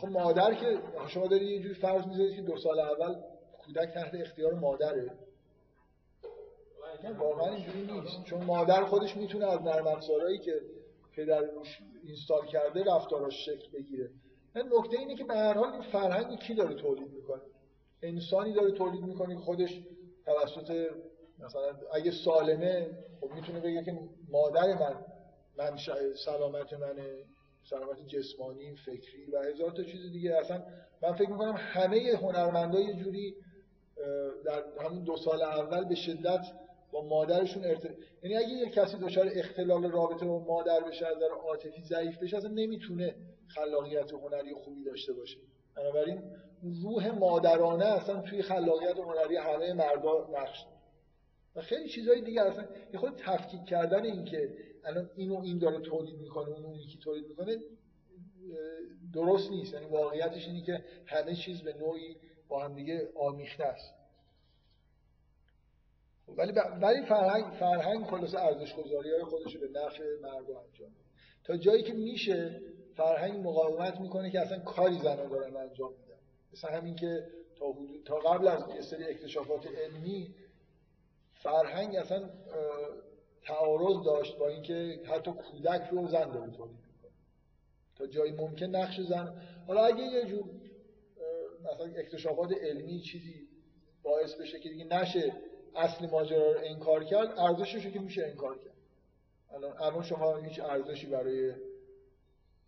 خب 0.00 0.08
مادر 0.08 0.54
که 0.54 0.78
شما 1.08 1.26
دارید 1.26 1.48
یه 1.48 1.60
جور 1.62 1.74
فرض 1.74 2.06
می‌ذارید 2.06 2.36
که 2.36 2.42
دو 2.42 2.56
سال 2.56 2.80
اول 2.80 3.22
کودک 3.58 3.88
تحت 3.94 4.14
اختیار 4.14 4.54
مادره. 4.54 5.10
واقعا 7.18 7.54
اینجوری 7.54 7.82
نیست. 7.92 8.24
چون 8.24 8.44
مادر 8.44 8.84
خودش 8.84 9.16
می‌تونه 9.16 9.46
از 9.46 9.62
نرم 9.62 9.86
افزارهایی 9.86 10.38
که 10.38 10.60
پدر 11.16 11.40
روش 11.40 11.78
اینستال 12.04 12.46
کرده 12.46 12.84
رفتاراش 12.84 13.46
شکل 13.46 13.70
بگیره. 13.72 14.10
نکته 14.54 14.98
اینه 14.98 15.14
که 15.14 15.24
به 15.24 15.34
هر 15.34 15.54
حال 15.54 15.72
این 15.72 15.82
فرهنگ 15.82 16.38
کی 16.38 16.54
داره 16.54 16.74
تولید 16.74 17.12
می‌کنه؟ 17.12 17.42
انسانی 18.02 18.52
داره 18.52 18.70
تولید 18.70 19.02
می‌کنه 19.02 19.34
که 19.34 19.40
خودش 19.40 19.80
توسط 20.24 20.90
مثلا 21.38 21.76
اگه 21.92 22.10
سالمه 22.10 22.90
خب 23.20 23.34
می‌تونه 23.34 23.60
بگه 23.60 23.84
که 23.84 23.98
مادر 24.28 24.66
من 24.66 25.04
من 25.58 25.76
سلامت 26.24 26.72
منه 26.72 27.24
سلامت 27.70 28.06
جسمانی 28.06 28.76
فکری 28.76 29.30
و 29.32 29.42
هزار 29.42 29.70
تا 29.70 29.82
چیز 29.82 30.12
دیگه. 30.12 30.34
اصلا 30.34 30.62
من 31.02 31.12
فکر 31.12 31.30
می‌کنم 31.30 31.54
همه 31.58 32.18
هنرمندای 32.22 32.94
جوری 32.94 33.36
در 34.44 34.62
همون 34.80 35.04
دو 35.04 35.16
سال 35.16 35.42
اول 35.42 35.84
به 35.84 35.94
شدت 35.94 36.46
با 36.92 37.04
مادرشون 37.04 37.64
ارتباط 37.64 37.96
یعنی 38.22 38.36
اگه 38.36 38.48
یک 38.48 38.72
کسی 38.72 38.98
دچار 38.98 39.30
اختلال 39.34 39.90
رابطه 39.90 40.26
با 40.26 40.38
مادر 40.38 40.80
بشه 40.80 41.06
از 41.06 41.16
نظر 41.16 41.28
عاطفی 41.28 41.82
ضعیف 41.82 42.18
بشه 42.18 42.36
اصلا 42.36 42.50
نمی‌تونه 42.50 43.14
خلاقیت 43.46 44.12
هنری 44.12 44.54
خوبی 44.54 44.84
داشته 44.84 45.12
باشه. 45.12 45.38
بنابراین 45.76 46.22
روح 46.82 47.10
مادرانه 47.10 47.84
اصلا 47.84 48.20
توی 48.20 48.42
خلاقیت 48.42 48.98
هنری 48.98 49.36
همه 49.36 49.72
مردا 49.72 50.28
نقش 50.32 50.66
و 51.56 51.60
خیلی 51.60 51.88
چیزهای 51.88 52.20
دیگه 52.20 52.42
اصلا 52.42 52.64
یه 52.92 52.98
خود 52.98 53.16
تفکیک 53.16 53.64
کردن 53.64 54.04
این 54.04 54.24
که 54.24 54.54
الان 54.84 55.10
اینو 55.16 55.40
این 55.40 55.58
داره 55.58 55.80
تولید 55.80 56.18
می‌کنه 56.18 56.48
اون 56.48 56.64
اون 56.64 56.74
یکی 56.74 56.98
تولید 56.98 57.28
می‌کنه 57.28 57.56
درست 59.12 59.50
نیست. 59.50 59.74
یعنی 59.74 59.86
واقعیتش 59.86 60.46
اینه 60.46 60.62
که 60.62 60.84
همه 61.06 61.34
چیز 61.34 61.62
به 61.62 61.72
نوعی 61.72 62.16
با 62.48 62.64
هم 62.64 62.74
دیگه 62.74 63.08
آمیخته 63.16 63.64
است. 63.64 63.94
ولی 66.36 66.52
ولی 66.82 67.06
فرهنگ 67.06 67.44
فرهنگ 67.52 68.06
خلاص 68.06 68.34
ارزش 68.34 68.74
گذاری 68.74 69.10
های 69.10 69.24
خودش 69.24 69.56
به 69.56 69.68
نفع 69.68 70.04
مردم 70.22 70.56
انجام 70.56 70.90
تا 71.44 71.56
جایی 71.56 71.82
که 71.82 71.92
میشه 71.92 72.60
فرهنگ 72.96 73.46
مقاومت 73.46 74.00
می‌کنه 74.00 74.30
که 74.30 74.40
اصلا 74.40 74.58
کاری 74.58 74.98
زنان 74.98 75.28
دارن 75.28 75.56
انجام 75.56 75.92
میدن. 75.92 76.18
مثلا 76.52 76.70
همین 76.70 76.96
که 76.96 77.26
تا, 77.58 77.74
تا 78.04 78.18
قبل 78.18 78.48
از 78.48 78.64
یه 78.74 78.82
سری 78.82 79.04
اکتشافات 79.04 79.66
علمی 79.66 80.34
فرهنگ 81.34 81.96
اصلا 81.96 82.30
تعارض 83.42 84.04
داشت 84.04 84.38
با 84.38 84.48
اینکه 84.48 85.00
حتی 85.04 85.32
کودک 85.32 85.88
رو 85.90 86.08
زن 86.08 86.32
داره 86.32 86.50
تولید 86.50 86.80
تا 87.96 88.06
جایی 88.06 88.32
ممکن 88.32 88.66
نقش 88.66 89.00
زن. 89.00 89.42
حالا 89.66 89.84
اگه 89.84 90.02
یه 90.02 90.24
جور 90.24 90.44
مثلا 91.60 91.86
اکتشافات 91.96 92.52
علمی 92.52 93.00
چیزی 93.00 93.48
باعث 94.02 94.34
بشه 94.34 94.60
که 94.60 94.68
دیگه 94.68 94.84
نشه 94.84 95.32
اصل 95.76 96.10
ماجرا 96.10 96.52
رو 96.52 96.60
انکار 96.64 97.04
کرد 97.04 97.38
ارزشش 97.38 97.86
که 97.86 97.98
میشه 97.98 98.26
انکار 98.26 98.58
کرد. 98.58 98.76
الان 99.50 99.76
الان 99.82 100.02
شما 100.02 100.36
هیچ 100.36 100.60
ارزشی 100.60 101.06
برای 101.06 101.54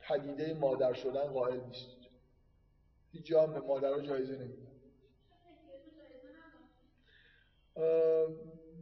پدیده 0.01 0.55
مادر 0.55 0.93
شدن 0.93 1.25
قائل 1.25 1.61
نیستید. 1.61 2.09
هیچ 3.13 3.27
جا 3.27 3.47
به 3.47 3.61
مادر 3.61 4.01
جایزه 4.01 4.33
نمیدن. 4.33 4.73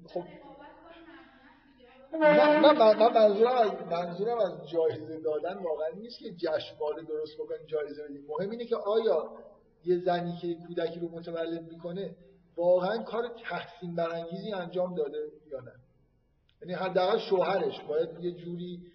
خب. 0.06 0.24
نه 2.12 2.60
من 2.60 2.76
منظورم 3.12 3.56
از 3.56 3.72
منظورم 3.90 4.38
از 4.38 4.68
جایزه 4.68 5.20
دادن 5.20 5.54
واقعا 5.54 5.88
نیست 5.88 6.18
که 6.18 6.32
جشنواره 6.32 7.02
درست 7.02 7.36
بکنید 7.38 7.66
جایزه 7.66 8.04
بدیم. 8.04 8.26
مهم 8.28 8.50
اینه 8.50 8.64
که 8.64 8.76
آیا 8.76 9.32
یه 9.84 9.98
زنی 9.98 10.36
که 10.36 10.54
کودکی 10.54 11.00
رو 11.00 11.08
متولد 11.08 11.72
می‌کنه 11.72 12.16
واقعا 12.60 13.02
کار 13.02 13.28
تحسین 13.28 13.94
برانگیزی 13.94 14.52
انجام 14.52 14.94
داده 14.94 15.18
یا 15.52 15.60
نه؟ 15.60 15.72
یعنی 16.62 16.74
حداقل 16.74 17.18
شوهرش 17.18 17.80
باید 17.80 18.24
یه 18.24 18.32
جوری 18.32 18.92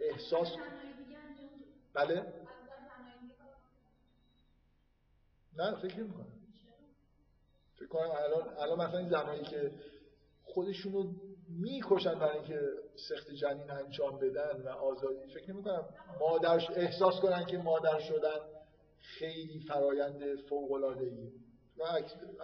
احساس 0.00 0.48
بله. 1.94 2.32
نه 5.56 5.74
فکر 5.74 5.98
نمی 6.00 6.12
کنم 6.12 6.38
فکر 7.76 7.88
کنم 7.88 8.10
الان 8.10 8.48
الان 8.58 8.88
مثلا 8.88 8.98
این 8.98 9.08
زنایی 9.08 9.42
که 9.42 9.72
خودشونو 10.44 11.12
می‌کشن 11.48 12.18
برای 12.18 12.38
اینکه 12.38 12.60
سخت 13.08 13.30
جنین 13.30 13.70
انجام 13.70 14.18
بدن 14.18 14.62
و 14.62 14.68
آزادی 14.68 15.34
فکر 15.34 15.52
نمی 15.52 15.62
کنم 15.62 15.88
مادرش 16.20 16.70
احساس 16.70 17.20
کنن 17.20 17.44
که 17.44 17.58
مادر 17.58 17.98
شدن 17.98 18.38
خیلی 18.98 19.60
فرایند 19.60 20.40
فوق 20.48 20.72
العاده 20.72 21.04
ای 21.04 21.47
و 21.78 21.82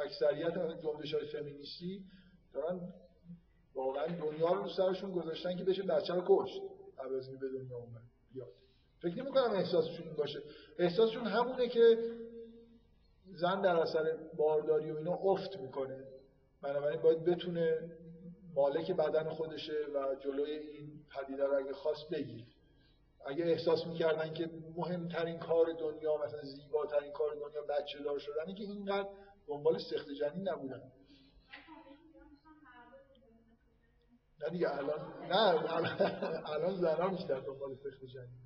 اکثریت 0.04 0.54
جنبش 0.82 1.14
های 1.14 1.26
فمینیستی 1.26 2.04
دارن 2.52 2.80
واقعا 3.74 4.06
دنیا 4.06 4.52
رو 4.52 4.68
سرشون 4.68 5.12
گذاشتن 5.12 5.56
که 5.56 5.64
بشه 5.64 5.82
بچه 5.82 6.14
رو 6.14 6.22
کشت 6.26 6.60
از 6.98 7.40
به 7.40 7.48
دنیا 7.48 7.76
اومد 7.76 8.02
بیاد. 8.34 8.52
فکر 9.02 9.22
نمی 9.22 9.30
کنم 9.30 9.50
احساسشون 9.50 10.06
این 10.06 10.16
باشه. 10.16 10.42
احساسشون 10.78 11.26
همونه 11.26 11.68
که 11.68 11.98
زن 13.34 13.60
در 13.60 13.76
اثر 13.76 14.16
بارداری 14.36 14.90
و 14.90 14.96
اینا 14.96 15.14
افت 15.14 15.56
می‌کنه. 15.60 16.04
بنابراین 16.62 17.00
باید 17.00 17.24
بتونه 17.24 17.90
مالک 18.54 18.90
بدن 18.90 19.28
خودشه 19.28 19.86
و 19.94 20.14
جلوی 20.20 20.50
این 20.50 20.92
پدیده 21.10 21.44
رو 21.44 21.56
اگه 21.56 21.72
خواست 21.72 22.08
بگیر 22.10 22.44
اگه 23.26 23.44
احساس 23.44 23.86
می‌کردن 23.86 24.32
که 24.32 24.50
مهمترین 24.76 25.38
کار 25.38 25.72
دنیا 25.72 26.16
مثلا 26.16 26.42
زیباترین 26.42 27.12
کار 27.12 27.34
دنیا 27.34 27.62
بچه 27.62 28.02
دار 28.02 28.18
شدنه 28.18 28.54
که 28.54 28.62
اینقدر 28.62 29.08
دنبال 29.46 29.78
سخت 29.78 30.08
جنین 30.10 30.48
نبودن. 30.48 30.82
نه 34.42 34.50
دیگه 34.50 34.76
الان 34.78 35.26
نه 35.28 35.38
الان 36.50 36.76
زنها 36.76 37.08
بیشتر 37.08 37.40
دنبال 37.40 37.74
سخت 37.74 38.04
جنین. 38.04 38.44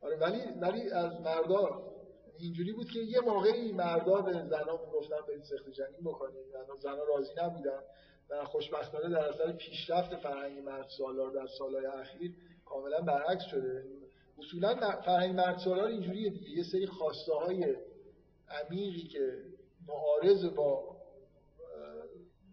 آره 0.00 0.16
ولی 0.16 0.38
ولی 0.60 0.90
از 0.90 1.20
مردا 1.20 1.92
اینجوری 2.38 2.72
بود 2.72 2.90
که 2.90 2.98
یه 2.98 3.20
موقعی 3.20 3.72
مردا 3.72 4.20
به 4.20 4.32
زنها 4.32 4.80
می‌گفتن 4.86 5.26
برید 5.28 5.42
سخت 5.42 5.68
جنین 5.68 6.00
بکنید 6.04 6.46
زنها 6.82 7.04
راضی 7.04 7.32
نبودن. 7.36 7.82
و 8.30 8.44
خوشبختانه 8.44 9.08
در 9.08 9.28
اثر 9.28 9.52
پیشرفت 9.52 10.16
فرهنگ 10.16 10.58
مرد 10.58 10.88
سالار 10.98 11.30
در 11.30 11.46
سالهای 11.58 11.86
اخیر 11.86 12.34
کاملا 12.64 13.00
برعکس 13.00 13.44
شده. 13.44 13.84
اصولا 14.38 15.00
فرهنگ 15.00 15.36
مرد 15.36 15.58
سالار 15.58 15.86
اینجوریه 15.86 16.30
دیگه. 16.30 16.50
یه 16.50 16.62
سری 16.62 16.86
خواسته 16.86 17.32
های 17.32 17.76
عمیقی 18.48 19.02
که 19.02 19.51
معارض 19.88 20.44
با 20.44 20.96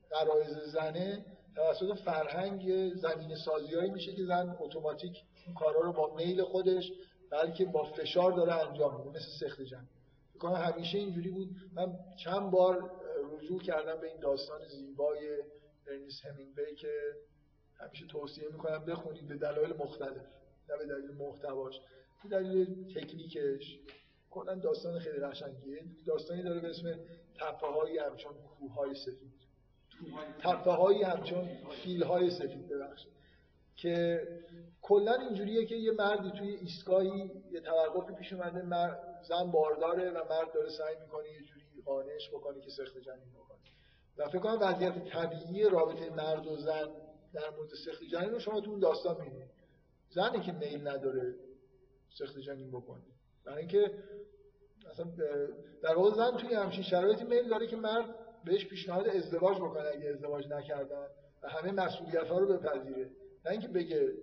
قرائز 0.10 0.58
زنه 0.58 1.26
توسط 1.56 1.94
فرهنگ 1.94 2.94
زمین 2.96 3.36
سازیایی 3.36 3.92
میشه 3.92 4.16
که 4.16 4.26
زن 4.26 4.58
اتوماتیک 4.60 5.24
کارا 5.60 5.80
رو 5.80 5.94
با 5.94 6.16
میل 6.16 6.44
خودش 6.44 6.92
بلکه 7.32 7.66
با 7.66 7.84
فشار 7.84 8.32
داره 8.32 8.68
انجام 8.68 8.98
میده 8.98 9.10
مثل 9.10 9.48
سخت 9.48 9.62
جنگ 9.62 9.88
کنم 10.40 10.56
همیشه 10.56 10.98
اینجوری 10.98 11.30
بود. 11.30 11.50
من 11.74 12.00
چند 12.24 12.52
بار 12.52 12.92
رجوع 13.38 13.62
کردم 13.62 14.02
به 14.02 14.08
این 14.08 14.20
داستان 14.20 14.68
زیبای 14.68 15.18
ارنیس 15.88 16.22
همینگوی 16.26 16.76
که 16.76 16.94
همیشه 17.80 18.06
توصیه 18.06 18.48
می‌کنم 18.48 18.86
بخونید 18.86 19.28
به 19.28 19.36
دلایل 19.36 19.74
مختلف 19.74 20.26
نه 20.70 20.78
به 20.78 20.86
دلیل 20.86 21.12
محتواش 21.12 21.76
به 22.24 22.30
دلیل 22.30 22.94
تکنیکش. 22.96 23.80
کلا 24.30 24.56
داستان 24.56 25.00
خیلی 25.00 25.20
قشنگیه 25.20 25.84
داستانی 26.08 26.44
داره 26.44 26.60
به 26.60 26.70
اسم 26.70 27.00
تپه 27.40 27.68
هایی 27.68 27.98
همچون 27.98 28.34
کوه 28.34 28.74
های 28.74 28.96
سفید. 28.96 29.34
تپه 30.44 30.72
هایی 30.72 31.04
همچون 31.04 31.50
فیل 31.84 32.04
های 32.04 32.30
سفید 32.32 32.70
ببخشید. 32.70 33.12
که 33.76 34.28
کلا 34.82 35.14
اینجوریه 35.14 35.66
که 35.66 35.76
یه 35.76 35.92
مردی 35.92 36.32
توی 36.32 36.50
ایستگاهی 36.50 37.32
یه 37.52 37.60
توقفی 37.60 38.14
پیش 38.14 38.34
اومده 38.34 38.62
زن 39.28 39.52
بارداره 39.52 40.10
و 40.10 40.24
مرد 40.30 40.54
داره 40.54 40.70
سعی 40.70 40.96
می‌کنه 41.02 41.30
یه 41.30 41.42
جوری 41.42 41.66
قانعش 41.86 42.30
بکنه 42.30 42.62
که 42.62 42.70
سخت 42.70 42.98
جنین 42.98 43.30
بکنه. 43.34 43.60
و 44.18 44.30
فکر 44.30 44.40
کنم 44.40 44.58
وضعیت 44.62 45.04
طبیعی 45.06 45.70
رابطه 45.70 46.10
مرد 46.10 46.48
و 46.48 46.58
زن 46.58 46.88
در 47.34 47.50
مورد 47.58 47.70
سخت 47.86 48.04
جنین 48.04 48.30
رو 48.30 48.40
شما 48.40 48.62
تو 48.62 48.72
اون 48.72 48.80
داستان 48.80 49.22
می‌بینید. 49.22 49.50
زنی 50.10 50.40
که 50.40 50.52
میل 50.52 50.88
نداره 50.88 51.36
سخت 52.10 52.40
جنین 52.40 52.72
بکنه. 52.72 53.04
برای 53.46 53.60
اینکه 53.60 53.92
اصلا 54.92 55.06
در 55.84 55.96
واقع 55.96 56.16
زن 56.16 56.38
توی 56.38 56.54
همچین 56.54 56.84
شرایطی 56.84 57.24
میل 57.24 57.50
داره 57.50 57.68
که 57.68 57.76
مرد 57.76 58.16
بهش 58.46 58.66
پیشنهاد 58.66 59.08
ازدواج 59.08 59.58
بکنه 59.58 59.90
اگه 59.96 60.10
ازدواج 60.10 60.48
نکردن 60.48 61.08
و 61.44 61.50
همه 61.50 61.72
مسئولیت 61.72 62.28
ها 62.28 62.40
رو 62.40 62.58
بپذیره. 62.58 63.10
نه 63.46 63.52
اینکه 63.52 63.68
بگه 63.68 64.14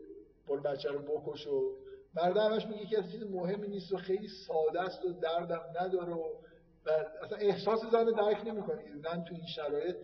برو 0.49 0.63
بچه 0.63 0.89
رو 0.89 0.99
بکش 0.99 1.47
و 1.47 1.77
مرد 2.15 2.37
همش 2.37 2.67
میگه 2.67 2.87
که 2.87 3.03
چیز 3.13 3.23
مهمی 3.23 3.69
نیست 3.69 3.93
و 3.93 3.97
خیلی 3.97 4.29
ساده 4.29 4.81
است 4.81 5.05
و 5.05 5.13
دردم 5.13 5.65
نداره 5.81 6.13
و 6.13 6.35
اصلا 7.23 7.39
احساس 7.39 7.81
زن 7.93 8.05
درک 8.05 8.47
نمی‌کنه 8.47 8.83
زن 9.03 9.25
تو 9.25 9.35
این 9.35 9.47
شرایط 9.47 9.97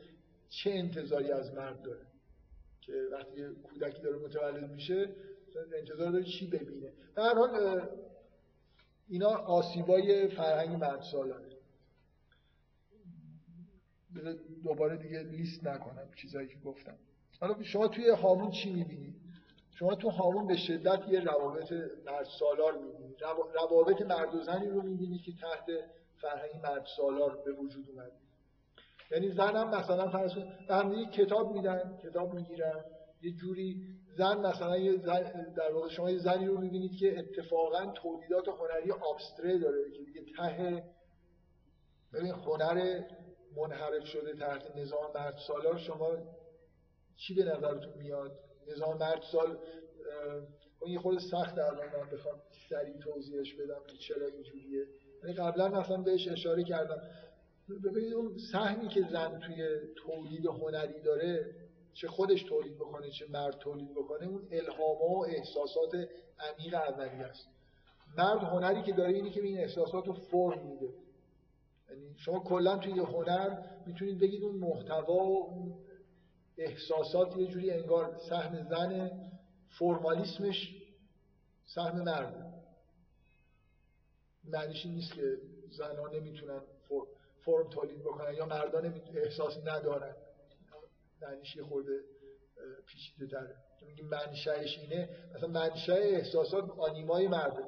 چه 0.48 0.70
انتظاری 0.70 1.32
از 1.32 1.54
مرد 1.54 1.82
داره. 1.82 2.06
که 2.80 2.92
وقتی 3.12 3.48
کودکی 3.62 4.02
داره 4.02 4.16
متولد 4.16 4.70
میشه 4.70 5.08
انتظار 5.78 6.10
داره 6.10 6.24
چی 6.24 6.46
ببینه. 6.46 6.92
در 7.16 7.34
حال 7.34 7.80
اینا 9.12 9.28
آسیبای 9.28 10.28
فرهنگ 10.28 10.76
مرد 10.76 11.02
سالانه 11.02 11.48
دوباره 14.64 14.96
دیگه 14.96 15.22
لیست 15.22 15.66
نکنم 15.66 16.08
چیزایی 16.16 16.48
که 16.48 16.58
گفتم. 16.64 16.96
حالا 17.40 17.62
شما 17.62 17.88
توی 17.88 18.10
هامون 18.10 18.50
چی 18.50 18.72
می‌بینید 18.72 19.14
شما 19.70 19.94
تو 19.94 20.10
هامون 20.10 20.46
به 20.46 20.56
شدت 20.56 21.08
یه 21.08 21.20
روابط 21.20 21.72
مرد 22.06 22.26
سالار 22.38 22.78
می‌بینید 22.78 23.16
روابط 23.54 24.02
مرد 24.02 24.34
و 24.34 24.42
زنی 24.42 24.68
رو 24.68 24.82
می‌بینید 24.82 25.22
که 25.22 25.32
تحت 25.32 25.66
فرهنگ 26.20 26.62
مرد 26.62 26.86
سالار 26.96 27.42
به 27.44 27.52
وجود 27.52 27.90
اومده. 27.90 28.12
یعنی 29.10 29.30
زن 29.30 29.56
هم 29.56 29.68
مثلا 29.68 30.10
فرض 30.10 30.32
کنید 30.68 31.10
کتاب 31.10 31.52
میدن 31.52 31.98
کتاب 32.02 32.34
می‌گیرن. 32.34 32.84
یه 33.22 33.32
جوری 33.32 33.86
زن 34.16 34.38
مثلا 34.38 34.78
یه 34.78 34.96
زن 34.96 35.52
در 35.56 35.72
واقع 35.72 35.88
شما 35.88 36.10
یه 36.10 36.18
زنی 36.18 36.46
رو 36.46 36.60
می‌بینید 36.60 36.96
که 36.96 37.18
اتفاقا 37.18 37.86
تولیدات 37.86 38.48
هنری 38.48 38.92
آبستره 38.92 39.58
داره 39.58 39.90
که 39.90 40.02
دیگه 40.02 40.22
ته 40.36 40.84
ببین 42.12 42.32
هنر 42.32 43.04
منحرف 43.56 44.04
شده 44.04 44.34
تحت 44.34 44.76
نظام 44.76 45.12
مرد 45.14 45.38
سالار 45.46 45.78
شما 45.78 46.16
چی 47.16 47.34
به 47.34 47.44
نظرتون 47.44 47.92
میاد؟ 47.98 48.38
نظام 48.68 48.98
مرد 48.98 49.22
سال 49.32 49.58
اون 50.80 50.90
یه 50.90 50.98
خود 50.98 51.18
سخت 51.18 51.58
الان 51.58 51.86
من 51.86 52.10
بخوام 52.12 52.42
سریع 52.68 52.98
توضیحش 52.98 53.54
بدم 53.54 53.80
که 53.86 53.96
چرا 53.96 54.26
اینجوریه. 54.26 54.86
یعنی 55.22 55.34
قبلا 55.36 55.68
مثلا 55.68 55.96
بهش 55.96 56.28
اشاره 56.28 56.64
کردم. 56.64 57.02
ببینید 57.84 58.12
اون 58.12 58.38
سهمی 58.52 58.88
که 58.88 59.00
زن 59.12 59.40
توی 59.40 59.68
تولید 59.96 60.46
هنری 60.46 61.00
داره 61.00 61.54
چه 61.94 62.08
خودش 62.08 62.42
تولید 62.42 62.76
بکنه 62.76 63.10
چه 63.10 63.26
مرد 63.30 63.58
تولید 63.58 63.94
بکنه 63.94 64.26
اون 64.26 64.48
الهام 64.50 65.02
و 65.02 65.24
احساسات 65.28 66.08
عمیق 66.38 66.74
اولی 66.74 67.22
است. 67.22 67.48
مرد 68.18 68.42
هنری 68.42 68.82
که 68.82 68.92
داره 68.92 69.12
اینه 69.12 69.30
که 69.30 69.42
این 69.42 69.58
احساسات 69.58 70.06
رو 70.06 70.12
فرم 70.12 70.66
میده. 70.66 70.88
یعنی 71.90 72.14
شما 72.16 72.38
کلا 72.40 72.76
توی 72.76 72.98
هنر 72.98 73.58
می‌تونید 73.86 74.18
بگید 74.18 74.42
اون 74.44 74.54
محتوا 74.54 75.14
و 75.14 75.44
اون 75.44 75.74
احساسات 76.58 77.36
یه 77.36 77.46
جوری 77.46 77.70
انگار 77.70 78.18
سهم 78.28 78.68
زن 78.68 79.10
فرمالیسمش 79.68 80.76
سهم 81.66 82.02
مرد. 82.02 82.54
معنیش 84.44 84.86
نیست 84.86 85.12
که 85.12 85.38
زنها 85.70 86.08
نمی‌تونن 86.08 86.60
فرم 87.44 87.68
تولید 87.68 88.00
بکنن 88.00 88.34
یا 88.34 88.46
مردان 88.46 89.00
احساس 89.14 89.58
ندارن. 89.66 90.16
معنیش 91.22 91.56
یه 91.56 91.62
خورده 91.62 92.00
پیچیده 92.86 93.26
داره 93.26 93.56
میگیم 93.86 94.06
منشأش 94.06 94.78
اینه 94.78 95.08
مثلا 95.34 95.48
منشأ 95.48 95.94
احساسات 95.94 96.70
آنیمای 96.78 97.28
مرده 97.28 97.64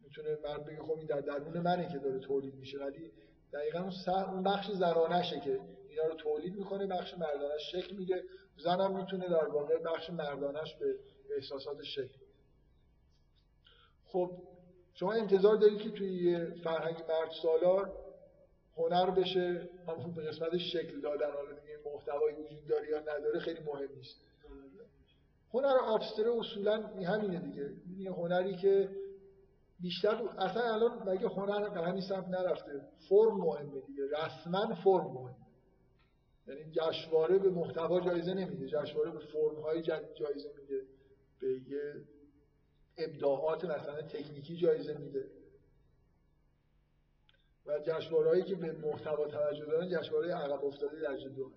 می‌تونه 0.00 0.38
مرد 0.44 0.64
بگه 0.64 0.82
خب 0.82 0.98
این 0.98 1.06
در 1.06 1.20
درون 1.20 1.60
منه 1.60 1.92
که 1.92 1.98
داره 1.98 2.18
تولید 2.18 2.54
میشه 2.54 2.78
ولی 2.78 3.12
دقیقا 3.52 3.90
اون 4.06 4.42
بخش 4.42 4.70
زنانشه 4.70 5.40
که 5.40 5.60
اینا 5.88 6.04
رو 6.06 6.14
تولید 6.14 6.54
می‌کنه 6.54 6.86
بخش 6.86 7.14
مردانش 7.14 7.72
شکل 7.72 7.96
میده. 7.96 8.24
زن 8.56 8.80
هم 8.80 8.96
می‌تونه 8.96 9.28
در 9.28 9.48
واقع 9.48 9.78
بخش 9.78 10.10
مردانش 10.10 10.74
به 10.74 10.94
احساسات 11.36 11.82
شکل 11.82 12.18
خب 14.06 14.30
شما 14.94 15.12
انتظار 15.12 15.56
دارید 15.56 15.78
که 15.78 15.90
توی 15.90 16.46
فرهنگ 16.64 16.96
مرد 17.08 17.30
سالار 17.42 17.92
هنر 18.76 19.10
بشه 19.10 19.68
همون 19.88 20.14
به 20.14 20.22
قسمت 20.22 20.58
شکل 20.58 21.00
دادن 21.00 21.30
حالا 21.30 21.56
محتوایی 21.86 22.36
وجود 22.36 22.66
داره 22.66 22.88
یا 22.88 23.00
نداره 23.00 23.40
خیلی 23.40 23.60
مهم 23.60 23.88
نیست. 23.96 24.16
هنر 25.54 25.76
آبستره 25.76 26.30
اصولا 26.38 26.82
همینه 26.86 27.38
دیگه. 27.40 27.70
یه 27.96 28.12
هنری 28.12 28.56
که 28.56 28.88
بیشتر 29.80 30.28
اصلا 30.38 30.74
الان 30.74 31.08
مگه 31.08 31.28
هنر 31.28 31.68
به 31.68 31.80
همین 31.80 32.02
سمت 32.08 32.28
نرفته. 32.28 32.82
فرم 33.08 33.36
مهمه 33.36 33.80
دیگه. 33.80 34.02
رسما 34.06 34.74
فرم 34.74 35.12
مهمه. 35.12 35.36
یعنی 36.46 36.72
جشنواره 36.72 37.38
به 37.38 37.50
محتوا 37.50 38.00
جایزه 38.00 38.34
نمیده. 38.34 38.66
جشنواره 38.68 39.10
به 39.10 39.18
فرم 39.18 39.60
های 39.60 39.82
جایزه 39.82 40.50
میده. 40.60 40.86
به 41.40 41.48
یه 41.48 41.94
ابداعات 42.98 43.64
مثلا 43.64 44.02
تکنیکی 44.02 44.56
جایزه 44.56 44.98
میده. 44.98 45.24
و 47.66 47.78
جشنوارهایی 47.78 48.42
که 48.42 48.54
به 48.54 48.72
محتوا 48.72 49.26
توجه 49.26 49.64
دارن 49.64 49.88
جشنواره 49.88 50.34
عقب 50.34 50.64
افتاده 50.64 51.00
در 51.00 51.28
دو 51.28 51.50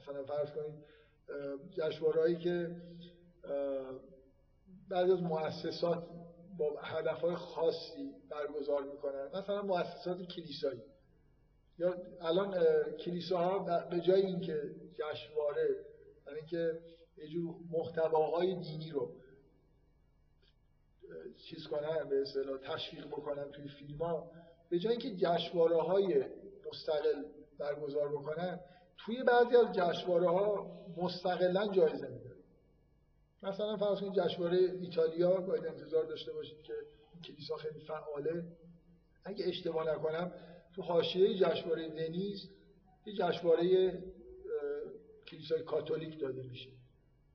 مثلا 0.00 0.24
فرض 0.24 0.50
کنید 0.50 0.74
جشنوارهایی 1.70 2.36
که 2.36 2.76
بعضی 4.88 5.12
از 5.12 5.22
مؤسسات 5.22 6.04
با 6.58 6.80
هدفهای 6.82 7.36
خاصی 7.36 8.14
برگزار 8.30 8.82
می‌کنن. 8.82 9.28
مثلا 9.34 9.62
مؤسسات 9.62 10.22
کلیسایی. 10.22 10.80
یا 11.78 11.94
الان 12.20 12.64
کلیساها 13.04 13.58
به 13.90 14.00
جای 14.00 14.26
اینکه 14.26 14.70
جشنواره 14.94 15.68
یعنی 16.26 16.38
اینکه 16.38 16.78
یه 17.16 17.28
جور 17.28 17.54
محتواهای 17.70 18.54
دینی 18.54 18.90
رو 18.90 19.12
چیز 21.36 21.66
کنن 21.66 22.08
به 22.08 22.22
اصطلاح 22.22 22.58
تشویق 22.58 23.06
بکنن 23.06 23.50
توی 23.50 23.68
فیلم 23.68 23.98
ها 23.98 24.30
به 24.70 24.78
جای 24.78 24.92
اینکه 24.92 25.16
جشنواره 25.16 25.76
های 25.76 26.24
مستقل 26.68 27.24
برگزار 27.58 28.08
بکنن 28.08 28.60
توی 29.04 29.22
بعضی 29.22 29.56
از 29.56 29.72
جشنواره 29.72 30.28
ها 30.28 30.70
مستقلا 30.96 31.66
جایزه 31.68 32.08
میدن. 32.08 32.30
مثلا 33.42 33.76
فرض 33.76 34.00
کنید 34.00 34.12
جشنواره 34.12 34.58
ایتالیا 34.58 35.40
باید 35.40 35.66
انتظار 35.66 36.04
داشته 36.04 36.32
باشید 36.32 36.62
که 36.62 36.72
کلیسا 37.24 37.56
خیلی 37.56 37.80
فعاله. 37.80 38.44
اگه 39.24 39.44
اشتباه 39.48 39.94
نکنم 39.94 40.32
تو 40.74 40.82
حاشیه 40.82 41.34
جشنواره 41.34 41.88
ونیز 41.88 42.50
یه 43.06 43.14
جشنواره 43.14 43.92
کلیسای 45.26 45.62
کاتولیک 45.62 46.20
داده 46.20 46.42
میشه. 46.42 46.70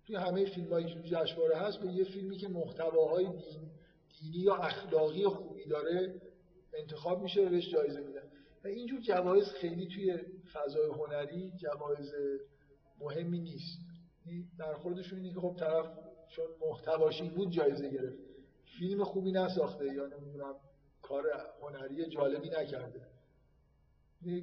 توی 0.08 0.16
همه 0.16 0.46
فیلم 0.46 0.74
هایی 0.74 0.86
که 0.86 1.02
جشنواره 1.02 1.58
هست 1.58 1.80
به 1.80 1.88
یه 1.88 2.04
فیلمی 2.04 2.38
که 2.38 2.48
محتواهای 2.48 3.26
دین، 3.26 3.72
دینی 4.20 4.38
یا 4.38 4.56
اخلاقی 4.56 5.26
خوبی 5.26 5.66
داره 5.66 6.22
انتخاب 6.74 7.22
میشه 7.22 7.46
و 7.46 7.50
بهش 7.50 7.72
جایزه 7.72 8.00
میدن. 8.00 8.25
و 8.66 8.68
اینجور 8.68 9.02
جوایز 9.02 9.44
خیلی 9.44 9.88
توی 9.88 10.18
فضای 10.54 10.90
هنری 10.90 11.52
جوایز 11.58 12.12
مهمی 13.00 13.40
نیست. 13.40 13.80
در 14.60 14.74
خودشون 14.74 15.20
اینه 15.20 15.34
که 15.34 15.40
خب 15.40 15.56
طرف 15.60 15.86
چون 16.30 16.46
محتواشی 16.62 17.30
بود 17.30 17.52
جایزه 17.52 17.90
گرفت. 17.90 18.18
فیلم 18.80 19.04
خوبی 19.04 19.32
نساخته 19.32 19.86
یا 19.86 20.08
نمی‌دونم 20.08 20.56
کار 21.02 21.24
هنری 21.62 22.06
جالبی 22.06 22.50
نکرده. 22.50 23.02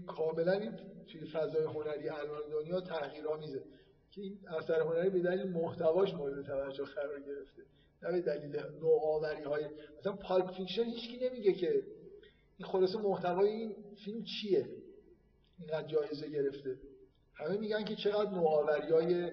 کاملا 0.06 0.52
این 0.52 0.72
توی 1.12 1.24
فضای 1.24 1.64
هنری 1.64 2.08
الان 2.08 2.40
دنیا 2.50 2.80
تغییرآمیزه. 2.80 3.62
که 4.10 4.22
این 4.22 4.38
اثر 4.48 4.80
هنری 4.80 5.10
به 5.10 5.20
دلیل 5.20 5.48
محتواش 5.48 6.14
مورد 6.14 6.46
توجه 6.46 6.84
قرار 6.84 7.20
گرفته. 7.20 7.62
نه 8.02 8.12
به 8.12 8.20
دلیل 8.20 8.56
نوآوری 8.80 9.42
های 9.42 9.64
مثلا 9.98 10.12
Pulp 10.12 10.50
Fiction 10.50 10.84
هیچکی 10.84 11.28
نمیگه 11.28 11.52
که 11.52 11.82
این 12.62 12.70
خلاصه 12.70 12.98
محتوای 12.98 13.48
این 13.48 13.74
فیلم 14.04 14.24
چیه؟ 14.24 14.68
اینقدر 15.58 15.88
جایزه 15.88 16.28
گرفته. 16.28 16.78
همه 17.34 17.56
میگن 17.56 17.84
که 17.84 17.96
چقدر 17.96 18.30
نوآوری 18.30 18.92
های 18.92 19.30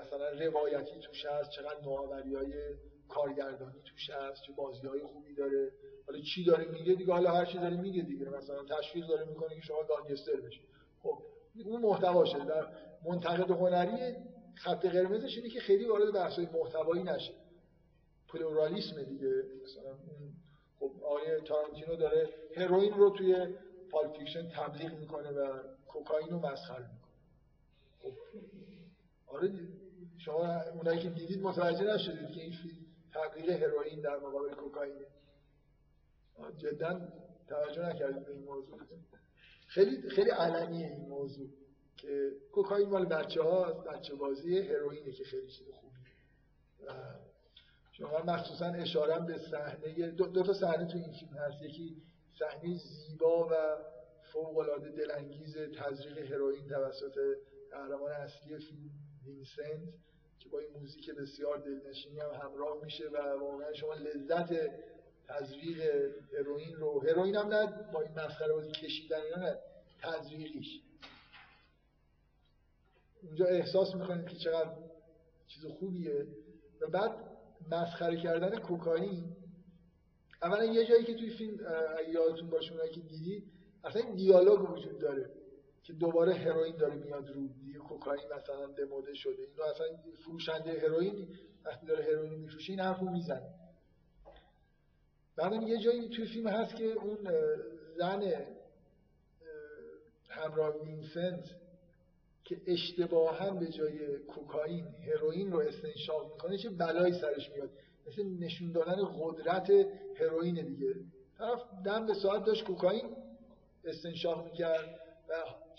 مثلا 0.00 0.30
روایتی 0.30 1.00
توش 1.00 1.24
هست 1.26 1.50
چقدر 1.50 1.80
نوآوری 1.84 2.34
های 2.34 2.52
کارگردانی 3.08 3.80
توش 3.84 4.10
هست 4.10 4.42
چه 4.42 4.52
بازی 4.52 4.86
های 4.86 5.00
خوبی 5.00 5.34
داره. 5.34 5.72
حالا 6.06 6.20
چی 6.20 6.44
داره 6.44 6.64
میگه 6.64 6.94
دیگه؟ 6.94 7.12
حالا 7.12 7.30
هر 7.30 7.44
چی 7.44 7.58
داره 7.58 7.76
میگه 7.76 8.02
دیگه. 8.02 8.28
مثلا 8.28 8.64
تشویق 8.64 9.06
داره 9.06 9.24
می‌کنه 9.24 9.54
که 9.54 9.60
شما 9.60 9.82
گانگستر 9.88 10.40
بشید 10.40 10.68
خب 11.02 11.22
اون 11.64 11.82
محتواشه 11.82 12.44
در 12.44 12.66
منتقد 13.04 13.50
هنری 13.50 14.16
خط 14.54 14.86
قرمزش 14.86 15.36
اینه 15.36 15.48
که 15.48 15.60
خیلی 15.60 15.84
وارد 15.84 16.12
بحث 16.12 16.38
محتوایی 16.38 17.02
نشه. 17.02 17.32
پلورالیسم 18.28 19.02
دیگه. 19.02 19.42
مثلا 19.64 19.94
خب 20.80 20.90
آقای 21.02 21.40
تارانتینو 21.40 21.96
داره 21.96 22.28
هروئین 22.56 22.94
رو 22.94 23.10
توی 23.10 23.46
Pulp 23.90 24.08
Fiction 24.08 24.48
تبلیغ 24.48 24.98
می‌کنه 24.98 25.30
و 25.30 25.58
کوکائین 25.86 26.28
رو 26.28 26.38
مسخره 26.38 26.90
می‌کنه. 26.92 27.12
خب. 27.98 28.12
آره 29.26 29.52
شما 30.18 30.60
اونایی 30.62 31.00
که 31.00 31.08
دیدید 31.08 31.42
متوجه 31.42 31.94
نشدید 31.94 32.30
که 32.30 32.40
این 32.40 32.52
فیلم 32.52 32.76
تبلیغ 33.14 33.50
هروئین 33.50 34.00
در 34.00 34.16
مقابل 34.16 34.54
کوکائینه. 34.54 35.06
جدا 36.58 37.08
توجه 37.48 37.88
نکردید 37.88 38.24
به 38.24 38.32
این 38.32 38.44
موضوع. 38.44 38.78
خیلی 39.66 40.08
خیلی 40.10 40.30
علنیه 40.30 40.86
این 40.86 41.08
موضوع 41.08 41.48
که 41.96 42.30
کوکائین 42.52 42.88
مال 42.88 43.04
بچه 43.06 43.42
ها 43.42 43.72
بچه 43.72 44.14
هروئینه 44.14 45.12
که 45.12 45.24
خیلی 45.24 45.46
چیز 45.46 45.68
خوبی 45.70 45.96
شما 47.98 48.18
مخصوصا 48.18 48.66
اشاره 48.66 49.18
به 49.26 49.38
صحنه 49.38 50.10
دو, 50.10 50.26
دو 50.26 50.42
تا 50.42 50.52
صحنه 50.52 50.86
تو 50.86 50.98
این 50.98 51.12
فیلم 51.12 51.32
هست. 51.32 51.62
یکی 51.62 51.96
صحنه 52.38 52.76
زیبا 52.76 53.48
و 53.48 53.76
فوق 54.32 54.58
العاده 54.58 54.90
دلانگیز 54.90 55.56
تزریق 55.56 56.32
هروئین 56.32 56.68
توسط 56.68 57.18
قهرمان 57.70 58.12
اصلی 58.12 58.58
فیلم 58.58 58.90
وینسنت 59.26 59.94
که 60.38 60.48
با 60.48 60.58
این 60.58 60.68
موزیک 60.80 61.10
بسیار 61.10 61.58
دلنشینی 61.58 62.20
هم 62.20 62.30
همراه 62.42 62.84
میشه 62.84 63.08
و 63.08 63.16
واقعا 63.40 63.72
شما 63.72 63.94
لذت 63.94 64.70
تزریق 65.28 65.80
هروئین 66.38 66.76
رو 66.76 67.00
هروئین 67.00 67.36
هم 67.36 67.48
نه 67.48 67.66
با 67.92 68.00
این 68.00 68.12
مسخره 68.12 68.52
بازی 68.52 68.70
کشیدن 68.70 69.20
اینا 69.20 69.36
نه 69.36 69.58
تزریقیش. 70.02 70.82
اونجا 73.22 73.46
احساس 73.46 73.94
می‌کنید 73.94 74.26
که 74.28 74.36
چقدر 74.36 74.70
چیز 75.46 75.66
خوبیه. 75.66 76.26
و 76.80 76.86
بعد 76.86 77.27
مسخره 77.70 78.16
کردن 78.16 78.58
کوکائین. 78.58 79.36
اولا 80.42 80.64
یه 80.64 80.86
جایی 80.86 81.04
که 81.04 81.14
توی 81.14 81.30
فیلم 81.30 81.58
یادتون 82.08 82.50
باشه 82.50 82.72
اونایی 82.72 82.90
که 82.90 83.00
دیدید 83.00 83.52
اصلا 83.84 84.02
این 84.02 84.14
دیالوگ 84.14 84.70
وجود 84.70 84.98
داره 84.98 85.30
که 85.82 85.92
دوباره 85.92 86.34
هروئین 86.34 86.76
داره 86.76 86.94
میاد 86.94 87.30
رو 87.30 87.48
دیگه 87.48 87.78
کوکائین 87.78 88.24
مثلا 88.36 88.66
دموده 88.66 89.14
شده. 89.14 89.42
اینو 89.42 89.62
اصلا 89.62 89.86
فروشنده 90.24 90.80
هروئین 90.80 91.28
وقتی 91.64 91.86
داره 91.86 92.04
هروئین 92.04 92.34
میفروشه 92.34 92.72
این 92.72 92.80
حرفو 92.80 93.10
می‌زنه. 93.10 93.54
بعدم 95.36 95.62
یه 95.62 95.78
جایی 95.78 96.08
توی 96.08 96.26
فیلم 96.26 96.48
هست 96.48 96.76
که 96.76 96.84
اون 96.84 97.18
زن 97.98 98.44
همراه 100.28 100.76
وینسنت 100.82 101.50
که 102.48 102.60
اشتباها 102.66 103.50
به 103.50 103.66
جای 103.66 104.18
کوکائین 104.18 104.86
هروئین 104.86 105.52
رو 105.52 105.58
استنشاق 105.58 106.32
می‌کنه 106.32 106.58
چه 106.58 106.70
بلایی 106.70 107.14
سرش 107.14 107.50
میاد؟ 107.50 107.70
مثل 108.06 108.44
نشون 108.44 108.72
دادن 108.72 108.96
قدرت 109.20 109.70
هروئین 110.16 110.54
دیگه. 110.54 110.94
طرف 111.38 111.60
دم 111.84 112.06
به 112.06 112.14
ساعت 112.14 112.44
داشت 112.44 112.64
کوکائین 112.64 113.04
استنشاق 113.84 114.44
می‌کرد 114.44 115.00
و 115.28 115.34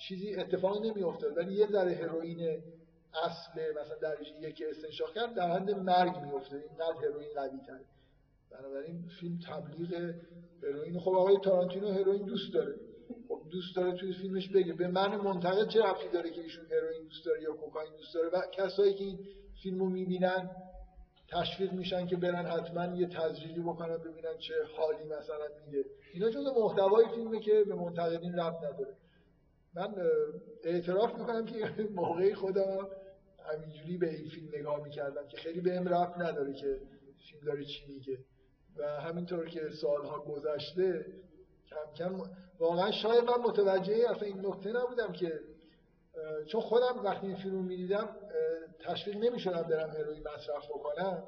چیزی 0.07 0.35
اتفاق 0.35 0.85
نمیافتاد. 0.85 1.37
ولی 1.37 1.53
یه 1.53 1.67
ذره 1.67 1.95
هروئین 1.95 2.63
اصل 3.23 3.71
مثلا 3.81 3.95
درجه 4.01 4.41
یک 4.41 4.63
استنشاق 4.69 5.13
کرد 5.13 5.35
در 5.35 5.51
حد 5.51 5.71
مرگ 5.71 6.17
میافتاد. 6.17 6.61
اینقدر 6.69 7.07
هروئین 7.07 7.29
قوی 7.35 7.59
تره 7.67 7.85
بنابراین 8.51 9.03
فیلم 9.19 9.39
تبلیغ 9.47 10.13
هروئین. 10.63 10.99
خب 10.99 11.11
آقای 11.11 11.37
تارانتینو 11.43 11.91
هروئین 11.91 12.25
دوست 12.25 12.53
داره. 12.53 12.75
دوست 13.51 13.75
داره 13.75 13.97
توی 13.97 14.13
فیلمش 14.13 14.49
بگه 14.49 14.73
به 14.73 14.87
من 14.87 15.15
منتقد 15.15 15.67
چه 15.67 15.83
رفتی 15.83 16.09
داره 16.13 16.29
که 16.29 16.41
ایشون 16.41 16.65
هروئین 16.65 17.03
دوست 17.03 17.25
داره 17.25 17.41
یا 17.41 17.53
کوکائین 17.53 17.93
دوست 17.95 18.13
داره؟ 18.13 18.29
و 18.29 18.41
کسایی 18.51 18.93
که 18.93 19.03
این 19.03 19.19
فیلمو 19.63 19.85
می‌بینن 19.85 20.49
تشویق 21.27 21.73
میشن 21.73 22.07
که 22.07 22.15
برن 22.15 22.45
حتما 22.45 22.95
یه 22.95 23.07
تزریقی 23.07 23.61
بکنن 23.61 23.97
ببینن 23.97 24.37
چه 24.37 24.53
حالی 24.77 25.03
مثلا 25.03 25.45
میده 25.65 25.85
اینا 26.13 26.29
جز 26.29 26.45
محتوای 26.57 27.05
فیلمه 27.15 27.39
که 27.39 27.63
به 27.63 27.75
منتقدین 27.75 28.39
ربط 28.39 28.57
نداره. 28.57 28.95
من 29.73 29.95
اعتراف 30.63 31.13
می‌کنم 31.15 31.45
که 31.45 31.69
موقعی 31.95 32.35
خودم 32.35 32.87
همینجوری 33.53 33.97
به 33.97 34.09
این 34.09 34.29
فیلم 34.29 34.47
نگاه 34.59 34.83
می‌کردم 34.83 35.27
که 35.27 35.37
خیلی 35.37 35.61
بهم 35.61 35.87
ربط 35.87 36.17
نداره 36.17 36.53
که 36.53 36.79
فیلم 37.29 37.45
داره 37.45 37.65
چی 37.65 37.85
میگه. 37.87 38.17
و 38.77 39.01
همینطور 39.01 39.49
که 39.49 39.69
سالها 39.81 40.19
گذشته 40.19 41.05
کم 41.69 41.93
کم 41.95 42.21
واقعا 42.59 42.91
شاید 42.91 43.23
من 43.23 43.41
متوجه 43.43 44.09
اصلا 44.09 44.27
این 44.27 44.45
نکته 44.45 44.69
نبودم 44.69 45.11
که 45.13 45.39
چون 46.47 46.61
خودم 46.61 47.01
وقتی 47.03 47.27
این 47.27 47.35
فیلم 47.35 47.63
می‌دیدم 47.63 48.15
تشویق 48.79 49.17
نمی‌شدم 49.17 49.61
برم 49.61 49.89
هروئین 49.89 50.23
مصرف 50.35 50.65
بکنم. 50.69 51.23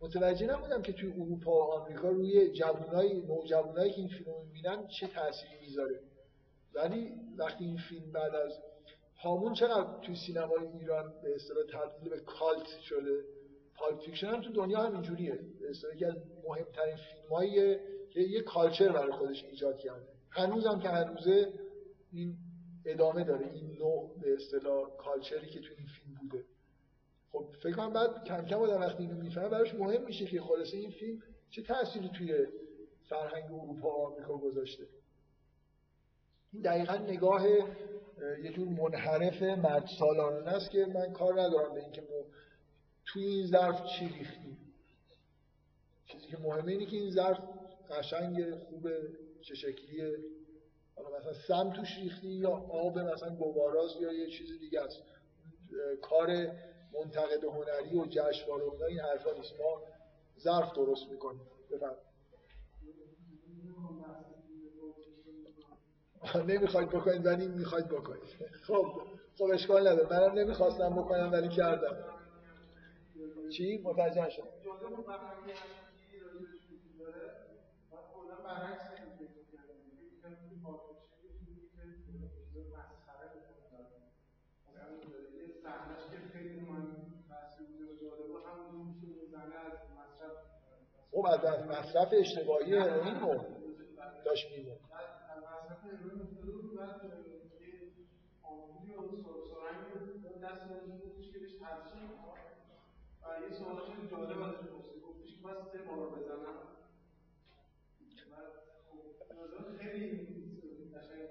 متوجه 0.00 0.46
نبودم 0.46 0.82
که 0.82 0.92
توی 0.92 1.12
اروپا 1.12 1.50
و 1.50 1.72
آمریکا 1.72 2.08
روی 2.08 2.52
جوانای 2.52 3.22
نوجوانایی 3.22 3.90
که 3.92 3.98
این 3.98 4.08
فیلم 4.08 4.32
می‌بینن 4.44 4.86
چه 4.86 5.06
تأثیری 5.06 5.58
می‌ذاره. 5.60 6.00
ولی 6.74 7.12
وقتی 7.36 7.64
این 7.64 7.78
فیلم 7.88 8.12
بعد 8.12 8.34
از 8.34 8.52
هامون 9.22 9.54
چقدر 9.54 10.00
توی 10.02 10.16
سینمای 10.26 10.66
ایران 10.80 11.14
به 11.22 11.34
اصطلاح 11.34 11.64
تبدیل 11.72 12.08
به 12.08 12.20
کالت 12.20 12.66
شده 12.82 13.24
Pulp 13.74 14.00
Fiction 14.00 14.26
هم 14.26 14.40
تو 14.40 14.52
دنیا 14.52 14.80
هم 14.80 14.92
اینجوریه 14.92 15.38
به 15.60 15.70
اصطلاح 15.70 15.94
یکی 15.94 16.04
از 16.04 16.14
مهمترین 16.48 16.96
فیلمایی 16.96 17.78
که 18.10 18.20
یه 18.20 18.40
culture 18.40 18.92
برای 18.92 19.12
خودش 19.12 19.44
ایجاد 19.44 19.78
کرده. 19.78 20.11
هنوز 20.32 20.66
هم 20.66 20.80
که 20.80 20.88
هنوزه 20.88 21.52
این 22.12 22.36
ادامه 22.86 23.24
داره 23.24 23.46
این 23.52 23.76
نوع 23.78 24.18
به 24.20 24.34
اصطلاح 24.34 24.96
culture 24.96 25.43
ی 25.43 25.50
که 25.50 25.60
تو 25.60 25.68
این 25.78 25.86
فیلم 25.86 26.14
بوده. 26.20 26.44
خب 27.32 27.46
فکر 27.62 27.72
کنم 27.72 27.92
بعد 27.92 28.24
کم 28.24 28.44
کم 28.44 28.56
آدم 28.56 28.80
وقتی 28.80 29.02
اینو 29.02 29.16
می‌فهمه 29.16 29.48
براش 29.48 29.74
مهم 29.74 30.04
میشه 30.04 30.26
که 30.26 30.40
خلاصه 30.40 30.76
این 30.76 30.90
فیلم 30.90 31.22
چه 31.50 31.62
تأثیری 31.62 32.08
توی 32.08 32.46
فرهنگ 33.08 33.44
اروپا 33.44 33.88
و 33.88 34.06
آمریکا 34.06 34.36
گذاشته. 34.36 34.86
این 36.52 36.62
دقیقا 36.62 36.94
نگاه 36.96 37.46
یه 38.42 38.52
جور 38.52 38.68
منحرف 38.68 39.42
مردسالارانه 39.42 40.50
است 40.50 40.70
که 40.70 40.86
من 40.86 41.12
کار 41.12 41.40
ندارم 41.40 41.74
به 41.74 41.82
اینکه 41.82 42.02
توی 43.06 43.24
این 43.24 43.46
ظرف 43.46 43.86
چی 43.86 44.08
ریختیم. 44.08 44.58
چیزی 46.06 46.26
که 46.26 46.38
مهمه 46.38 46.72
اینه 46.72 46.86
که 46.86 46.96
این 46.96 47.10
ظرف 47.10 47.38
قشنگ 47.90 48.54
خوبه. 48.54 49.08
چه 49.42 49.54
شکلیه 49.54 50.18
حالا 50.96 51.18
مثلا 51.18 51.32
سم 51.32 51.72
توش 51.72 51.98
ریختی 51.98 52.28
یا 52.28 52.50
آب 52.70 52.98
مثلا 52.98 53.34
گواراست 53.36 54.00
یا 54.00 54.12
یه 54.12 54.30
چیز 54.30 54.58
دیگه 54.60 54.80
است؟ 54.80 55.02
کار 56.02 56.28
منتقد 56.92 57.44
هنری 57.44 57.96
و 57.98 58.06
جشنواره 58.06 58.64
و 58.64 58.82
این 58.82 59.00
حرفا 59.00 59.32
نیست. 59.32 59.52
ما 59.60 59.82
ظرف 60.40 60.74
درست 60.74 61.10
می‌کنیم. 61.10 61.40
بفرم 61.70 61.96
نمی‌خواید 66.46 66.88
بکنید 66.88 67.26
ولی 67.26 67.48
می‌خواید 67.48 67.88
بکنید. 67.88 68.22
خب 68.62 69.02
خب 69.38 69.44
اشکال 69.44 69.88
نداره. 69.88 70.20
منم 70.20 70.38
نمی‌خواستم 70.38 70.90
بکنم 70.90 71.32
ولی 71.32 71.48
کردم. 71.48 71.96
چی؟ 73.50 73.78
متوجه 73.78 74.30
شد 74.30 74.42
خب 91.12 91.26
از 91.26 91.66
مصرف 91.66 92.08
اشتباهی 92.12 92.76
هروئین 92.76 93.20
رو 93.20 93.44
داشت 94.24 94.46
میمون 94.50 94.76
یه 103.42 103.58
سوال 103.58 103.76
جالب 104.10 104.42
ازش 104.42 104.68
پرسید 104.68 105.02
گفتش 105.02 105.36
که 105.36 105.46
من 105.46 105.54
سه 105.72 105.78
بار 105.78 106.10
بزنم 106.10 106.58
خب 109.28 109.78
خیلی 109.78 110.28
قشنگ 110.94 111.22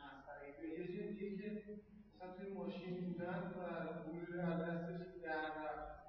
مسخره 0.00 0.78
یه 0.78 0.86
چیز 0.86 1.18
دیگه 1.18 1.60
که 1.60 1.80
مثلا 2.14 2.32
توی 2.36 2.52
ماشین 2.52 3.00
بودن 3.00 3.52
و 3.58 3.60
گلوله 4.10 4.42
از 4.42 4.60
دستش 4.60 5.16
در 5.22 5.42
رفت 5.42 6.02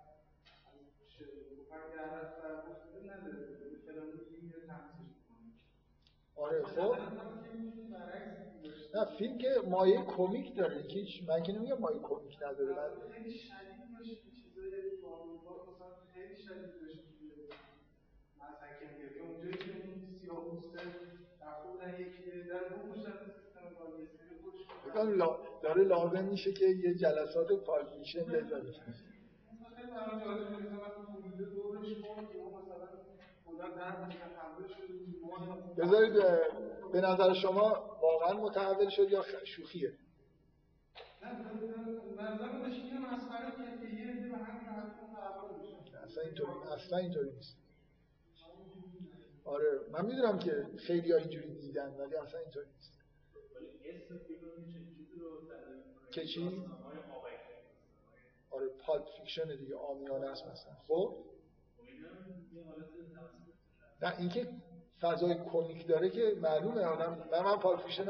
در 1.95 2.05
رفت 2.17 2.37
و 2.39 2.69
گفته 2.69 2.99
نداره 3.11 3.47
فلان 3.85 4.11
روزی 4.11 4.37
میره 4.41 4.67
تمسش 4.67 5.13
آره 6.43 6.63
خب. 6.63 6.95
نه 8.95 9.05
فیلم 9.17 9.37
که 9.37 9.49
مایه 9.67 10.01
کمیک 10.05 10.55
داره. 10.55 10.83
که 10.83 11.05
من 11.27 11.43
که 11.43 11.53
نمیگم 11.53 11.79
مایه 11.79 11.99
کمیک 11.99 12.37
نداره. 12.43 12.75
گانگستری 20.27 20.91
خودش 24.91 25.41
داره 25.63 25.83
لازم 25.83 26.25
میشه 26.25 26.53
که 26.53 26.65
یه 26.65 26.95
جلسات 26.95 27.51
پارکیشن 27.65 28.25
بذاره 28.31 28.73
خیلی 29.75 29.91
برام 29.91 30.21
جالب 30.21 30.51
مثلا 30.51 30.81
دورش 31.53 31.97
بذارید 35.77 36.13
به 36.91 37.01
نظر 37.01 37.33
شما 37.33 37.97
واقعا 38.01 38.33
متحول 38.33 38.89
شد 38.89 39.11
یا 39.11 39.23
شوخیه؟ 39.45 39.93
اصلا 46.03 46.23
اینطوری 46.23 46.51
اصلا 46.71 46.97
اینطوری 46.97 47.31
نیست. 47.31 47.57
آره 49.45 49.79
من 49.91 50.05
می‌دونم 50.05 50.39
که 50.39 50.67
خیلی 50.77 51.11
ها 51.11 51.17
اینجوری 51.17 51.55
دیدن 51.55 51.89
ولی 51.89 52.15
اصلا 52.15 52.39
اینطوری 52.39 52.67
نیست. 52.75 52.93
که 56.11 56.25
چی؟ 56.25 56.65
آره 58.51 58.67
Pulp 58.67 59.05
Fiction 59.17 59.55
دیگه 59.55 59.75
عامیانه 59.75 60.27
است 60.29 60.47
مثلا. 60.47 60.73
خب؟ 60.87 61.15
نه 64.03 64.13
اینکه 64.19 64.47
فضای 65.01 65.35
کمیک 65.51 65.87
داره 65.87 66.09
که 66.09 66.35
معلومه 66.41 66.81
آدم. 66.81 67.17
من 67.31 67.43
من 67.43 67.57
Pulp 67.57 67.75
Fiction 67.75 68.05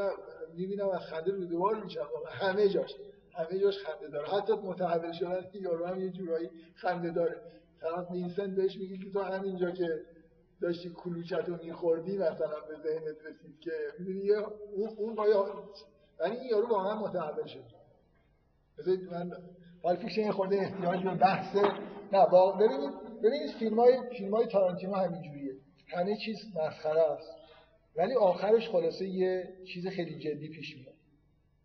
می‌بینم 0.54 0.90
از 0.90 1.02
خنده 1.02 1.32
روده‌بر 1.32 1.84
میشم. 1.84 2.08
همه 2.30 2.70
جاش 2.70 2.96
همه 3.34 3.60
جاش 3.60 3.78
خنده 3.78 4.08
داره. 4.08 4.28
حتی 4.28 4.54
متحول 4.54 5.12
شدن 5.12 5.46
یارو 5.54 5.86
هم 5.86 6.02
یه 6.02 6.10
جورایی 6.10 6.50
خنده 6.76 7.12
داره. 7.12 7.42
طرف 7.82 8.12
وینسنت 8.12 8.56
بهش 8.56 8.78
میگه 8.78 8.98
که 8.98 9.12
تو 9.12 9.22
همینجا 9.22 9.72
که 9.72 9.88
داشتی 10.62 10.90
کلوچت 10.90 11.50
رو 11.50 11.58
میخوردی 11.64 12.18
مثلا 12.18 12.60
به 12.68 12.76
ذهنت 12.84 13.18
رسید 13.26 13.60
که 13.60 13.72
اون 14.76 14.90
اون 14.98 15.16
بایا 15.16 15.46
ولی 16.20 16.36
این 16.36 16.50
یارو 16.50 16.68
واقعا 16.68 17.00
متحول 17.00 17.48
شد. 17.48 17.64
بذارید 18.78 19.14
من 19.14 19.32
Pulp 19.82 20.00
Fiction 20.00 20.32
خورده 20.32 20.56
احتیاج 20.56 21.04
به 21.04 21.16
بحث 21.16 21.56
نه 22.12 22.26
ببینید 22.60 22.92
ببینید 23.24 23.52
فیلم 23.60 23.80
های, 23.80 24.00
فیلم 24.18 24.36
های 24.36 24.48
تارانتینو 24.48 24.94
همه 25.96 26.18
چیز 26.18 26.38
مسخره 26.56 27.02
است. 27.02 27.36
ولی 27.96 28.14
آخرش 28.14 28.70
خلاصه 28.70 29.08
یه 29.08 29.54
چیز 29.66 29.88
خیلی 29.88 30.20
جدی 30.20 30.48
پیش 30.48 30.78
میاد. 30.78 30.94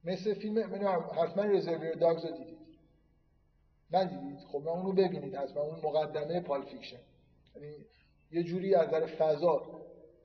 مثل 0.05 0.35
فیلم 0.35 0.59
حتما 1.23 1.45
Reservoir 1.45 1.95
Dogs 1.95 2.25
رو 2.25 2.37
دیدید. 2.37 2.59
ندیدید 3.93 4.39
خب 4.39 4.59
من 4.59 4.73
اونو 4.73 4.93
ببینید 4.93 5.35
حتما 5.35 5.63
اون 5.63 5.81
مقدمه 5.83 6.41
Pulp 6.41 6.63
Fiction 6.63 6.99
یعنی 7.57 7.75
یه 8.33 8.43
جوری 8.43 8.75
از 8.75 8.89
نظر 8.89 9.07
فضا 9.07 9.63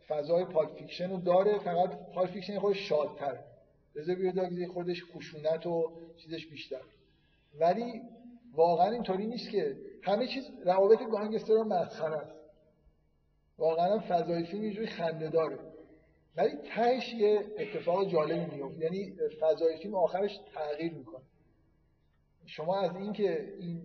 فضای 0.07 0.45
Pulp 0.45 0.67
Fiction 0.67 1.09
رو 1.09 1.17
داره 1.17 1.59
فقط 1.59 2.11
Pulp 2.13 2.27
Fiction 2.27 2.59
خودش 2.59 2.89
شادتر. 2.89 3.39
Reservoir 3.95 4.31
Dogs 4.31 4.69
خودش 4.73 5.03
خشونت 5.15 5.65
و 5.65 5.91
چیزش 6.17 6.47
بیشتر. 6.47 6.81
ولی 7.59 8.01
واقعا 8.53 8.91
اینطوری 8.91 9.27
نیست 9.27 9.49
که 9.49 9.77
همه 10.01 10.27
چیز 10.27 10.43
روابط 10.65 10.99
گانگستر 11.11 11.53
رو 11.53 11.63
مسخره 11.63 12.17
است. 12.17 12.42
واقعا 13.57 13.99
فضای 13.99 14.43
فیلم 14.43 14.63
اینجوری 14.63 14.87
خنده 14.87 15.29
داره 15.29 15.59
ولی 16.35 16.55
تهش 16.75 17.13
یه 17.13 17.45
اتفاق 17.57 18.07
جالبی 18.07 18.55
میفته 18.55 18.79
یعنی 18.79 19.15
فضای 19.39 19.77
فیلم 19.77 19.95
آخرش 19.95 20.39
تغییر 20.53 20.93
می‌کنه. 20.93 21.23
شما 22.45 22.79
از 22.79 22.95
اینکه 22.95 23.53
این 23.59 23.83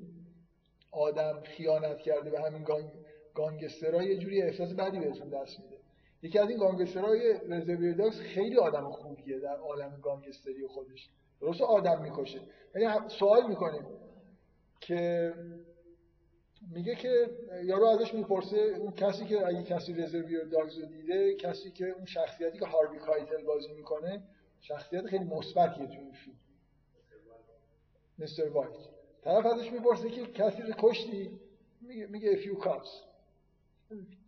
آدم 0.93 1.40
خیانت 1.40 1.99
کرده 1.99 2.31
به 2.31 2.40
همین 2.40 2.65
گانگ... 2.65 2.90
گانگسترها 3.35 4.03
یه 4.03 4.19
جوری 4.19 4.43
احساس 4.43 4.73
بدی 4.73 4.99
بهتون 4.99 5.28
دست 5.28 5.61
میده. 5.61 5.77
یکی 6.23 6.39
از 6.39 6.51
این 6.51 6.59
گانگسترهای 6.59 7.35
رزرویر 7.49 8.11
خیلی 8.11 8.57
آدم 8.57 8.90
خوبیه 8.90 9.39
در 9.39 9.57
عالم 9.57 10.01
گانگستری 10.03 10.66
خودش. 10.66 11.11
درست 11.40 11.61
آدم 11.61 12.03
می‌کشه. 12.03 12.40
یعنی 12.74 13.09
سوال 13.09 13.49
می‌کنیم 13.49 13.86
که 14.81 15.32
میگه 16.60 16.94
که 16.94 17.30
یارو 17.64 17.86
ازش 17.86 18.14
می‌پرسه 18.14 18.56
اون 18.56 18.93
کسی 18.93 19.24
که 19.24 19.47
اگه 19.47 19.62
کسی 19.62 19.94
رزرویر 19.94 20.44
داگز 20.44 20.78
رو 20.78 20.86
دیده 20.86 21.35
کسی 21.35 21.70
که 21.70 21.89
اون 21.89 22.06
شخصیتی 22.06 22.59
که 22.59 22.66
هاروی 22.66 22.98
کایتل 22.98 23.43
بازی 23.43 23.72
می‌کنه 23.72 24.22
شخصیت 24.60 25.06
خیلی 25.06 25.24
مثبتیه 25.24 25.86
تو 25.86 25.93
این 25.93 26.12
فیلم. 26.12 26.36
Mr. 28.19 28.48
White. 28.48 28.70
طرف 29.24 29.47
ازش 29.47 29.72
می‌پرسه 29.72 30.10
که 30.10 30.26
کسی 30.26 30.62
رو 30.62 30.74
کشتی؟ 30.78 31.40
میگه 31.80 32.06
میگه 32.06 32.36
few 32.36 32.55
cops 32.55 33.02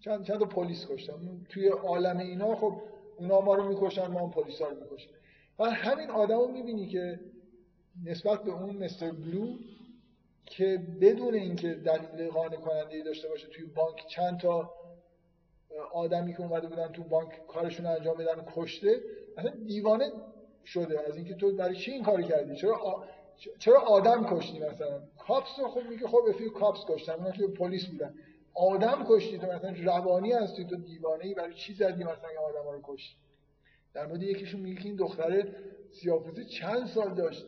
چند 0.00 0.24
چند 0.24 0.42
پلیس 0.42 0.86
کشتم 0.86 1.44
توی 1.48 1.68
عالم 1.68 2.18
اینا 2.18 2.56
خب 2.56 2.82
اونا 3.18 3.40
ما 3.40 3.54
رو 3.54 3.68
می‌کشن 3.68 4.06
ما 4.06 4.20
هم 4.20 4.30
پلیسا 4.30 4.68
رو 4.68 4.80
می‌کشن 4.80 5.10
و 5.58 5.64
همین 5.64 6.10
آدم 6.10 6.38
رو 6.38 6.48
می‌بینی 6.48 6.86
که 6.86 7.20
نسبت 8.04 8.42
به 8.42 8.52
اون 8.52 8.76
مستر 8.76 9.10
بلو 9.10 9.58
که 10.46 10.82
بدون 11.00 11.34
اینکه 11.34 11.74
دلیل 11.74 12.30
قانع 12.30 12.56
کننده 12.56 13.02
داشته 13.02 13.28
باشه 13.28 13.48
توی 13.48 13.64
بانک 13.64 14.06
چند 14.06 14.40
تا 14.40 14.70
آدمی 15.92 16.34
که 16.34 16.40
اومده 16.40 16.68
بودن 16.68 16.88
تو 16.88 17.02
بانک 17.02 17.46
کارشون 17.46 17.86
رو 17.86 17.92
انجام 17.92 18.16
بدن 18.16 18.46
کشته 18.56 19.00
اصلا 19.36 19.50
دیوانه 19.50 20.12
شده. 20.64 21.00
از 21.08 21.16
اینکه 21.16 21.34
تو 21.34 21.56
برای 21.56 21.76
چی 21.76 21.90
این 21.90 22.02
کاری 22.02 22.24
کردی؟ 22.24 22.56
چرا 22.56 23.04
چرا 23.58 23.80
آدم 23.80 24.36
کشتی 24.36 24.58
مثلا؟ 24.58 25.02
کاپس 25.18 25.58
رو 25.58 25.68
خب 25.68 25.82
میگه 25.90 26.06
خب 26.06 26.20
افیو 26.28 26.50
کاپس 26.50 26.80
کشتن 26.88 27.12
اونا 27.12 27.30
که 27.30 27.46
پلیس 27.46 27.86
بودن. 27.86 28.14
آدم 28.54 29.06
کشتی 29.08 29.38
تو 29.38 29.46
مثلا 29.46 29.74
روانی 29.84 30.32
هستی 30.32 30.64
تو 30.64 30.76
دیوانه 30.76 31.24
ای 31.24 31.34
برای 31.34 31.54
چی 31.54 31.74
زدی 31.74 32.04
مثلا 32.04 32.28
آدم 32.48 32.70
رو 32.70 32.80
کشتی؟ 32.82 33.16
در 33.94 34.06
مورد 34.06 34.22
یکیشون 34.22 34.60
میگه 34.60 34.80
که 34.80 34.88
این 34.88 34.96
دختره 34.96 35.54
سیاپوسه 35.90 36.44
چند 36.44 36.86
سال 36.86 37.14
داشت 37.14 37.46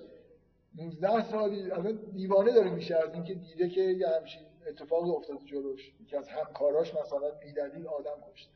19 0.74 1.30
سالی 1.30 1.70
الان 1.70 2.12
دیوانه 2.14 2.52
داره 2.52 2.70
میشه 2.70 2.96
از 2.96 3.14
اینکه 3.14 3.34
دیده 3.34 3.68
که 3.68 3.80
یه 3.80 4.08
همچین 4.08 4.42
اتفاقی 4.68 5.10
افتاده 5.10 5.44
جلوش. 5.44 5.92
که 6.06 6.18
از 6.18 6.28
همکاراش 6.28 6.94
مثلا 6.94 7.30
بیدلیل 7.30 7.86
آدم 7.86 8.32
کشت. 8.32 8.50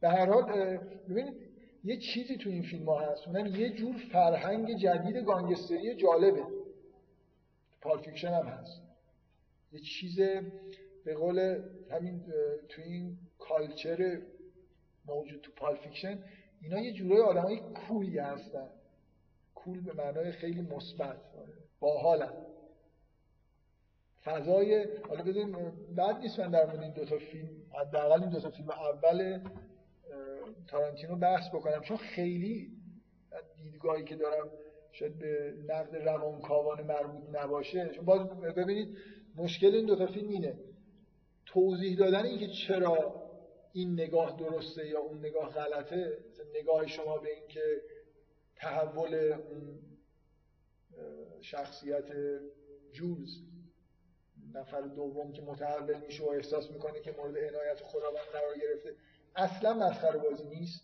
به 0.00 0.08
هر 0.08 0.26
حال 0.26 0.76
ببینید 1.08 1.34
یه 1.84 1.96
چیزی 1.96 2.36
تو 2.36 2.50
این 2.50 2.62
فیلم 2.62 2.88
ها 2.88 2.98
هست. 2.98 3.28
اونم 3.28 3.46
یه 3.46 3.70
جور 3.70 3.96
فرهنگ 4.12 4.76
جدید 4.76 5.16
گانگستری 5.16 5.94
جالبه. 5.94 6.42
Pulp 7.80 7.97
Fiction 7.97 8.28
هم 8.28 8.46
هست. 8.46 8.82
یه 9.72 9.80
چیز 9.80 10.20
به 11.04 11.14
قول 11.14 11.62
همین 11.90 12.24
تو 12.68 12.82
این 12.82 13.18
culture 13.38 14.22
موجود 15.06 15.40
تو 15.40 15.52
Pulp 15.56 15.78
Fiction 15.78 16.18
اینا 16.62 16.80
یه 16.80 16.92
جورای 16.92 17.20
آدمای 17.20 17.60
cool 17.60 18.06
ی 18.06 18.18
هستن. 18.18 18.68
cool 19.66 19.80
به 19.80 19.92
معنای 19.92 20.32
خیلی 20.32 20.60
مثبت. 20.60 21.16
باحالن 21.80 22.32
فضای 24.24 24.86
حالا 25.08 25.24
بذاریم 25.24 25.72
بد 25.96 26.16
نیست 26.16 26.40
من 26.40 26.50
در 26.50 26.66
مورد 26.66 26.82
این 26.82 26.92
دو 26.92 27.04
تا 27.04 27.18
فیلم 27.18 27.48
حداقل 27.80 28.22
این 28.22 28.30
دو 28.30 28.40
تا 28.40 28.50
فیلم 28.50 28.70
اول 28.70 29.40
تارانتینو 30.68 31.16
بحث 31.16 31.48
بکنم. 31.48 31.80
چون 31.80 31.96
خیلی 31.96 32.70
دیدگاهی 33.56 34.04
که 34.04 34.16
دارم 34.16 34.50
شاید 34.92 35.18
به 35.18 35.54
نقد 35.68 35.96
روانکاوانه 35.96 36.82
مربوط 36.82 37.36
نباشه. 37.36 37.88
چون 37.88 38.04
باز 38.04 38.28
ببینید 38.56 38.96
مشکل 39.36 39.74
این 39.74 39.86
دو 39.86 39.96
تا 39.96 40.06
فیلم 40.06 40.28
اینه. 40.28 40.58
توضیح 41.46 41.98
دادن 41.98 42.26
اینکه 42.26 42.46
چرا 42.46 43.22
این 43.72 43.92
نگاه 43.92 44.36
درسته 44.38 44.86
یا 44.86 45.00
اون 45.00 45.18
نگاه 45.18 45.50
غلطه 45.50 46.18
نگاه 46.60 46.86
شما 46.86 47.18
به 47.18 47.28
اینکه 47.34 47.60
تحول 48.66 49.14
اون 49.14 49.78
شخصیت 51.40 52.08
جولز. 52.92 53.30
نفر 54.54 54.80
دوم 54.80 55.32
که 55.32 55.42
متحول 55.42 55.98
میشه 55.98 56.24
و 56.24 56.28
احساس 56.28 56.70
می‌کنه 56.70 57.00
که 57.00 57.12
مورد 57.12 57.36
عنایت 57.36 57.80
خداوند 57.82 58.24
قرار 58.32 58.58
گرفته. 58.62 58.94
اصلا 59.36 59.74
مسخره 59.74 60.18
بازی 60.18 60.44
نیست. 60.44 60.82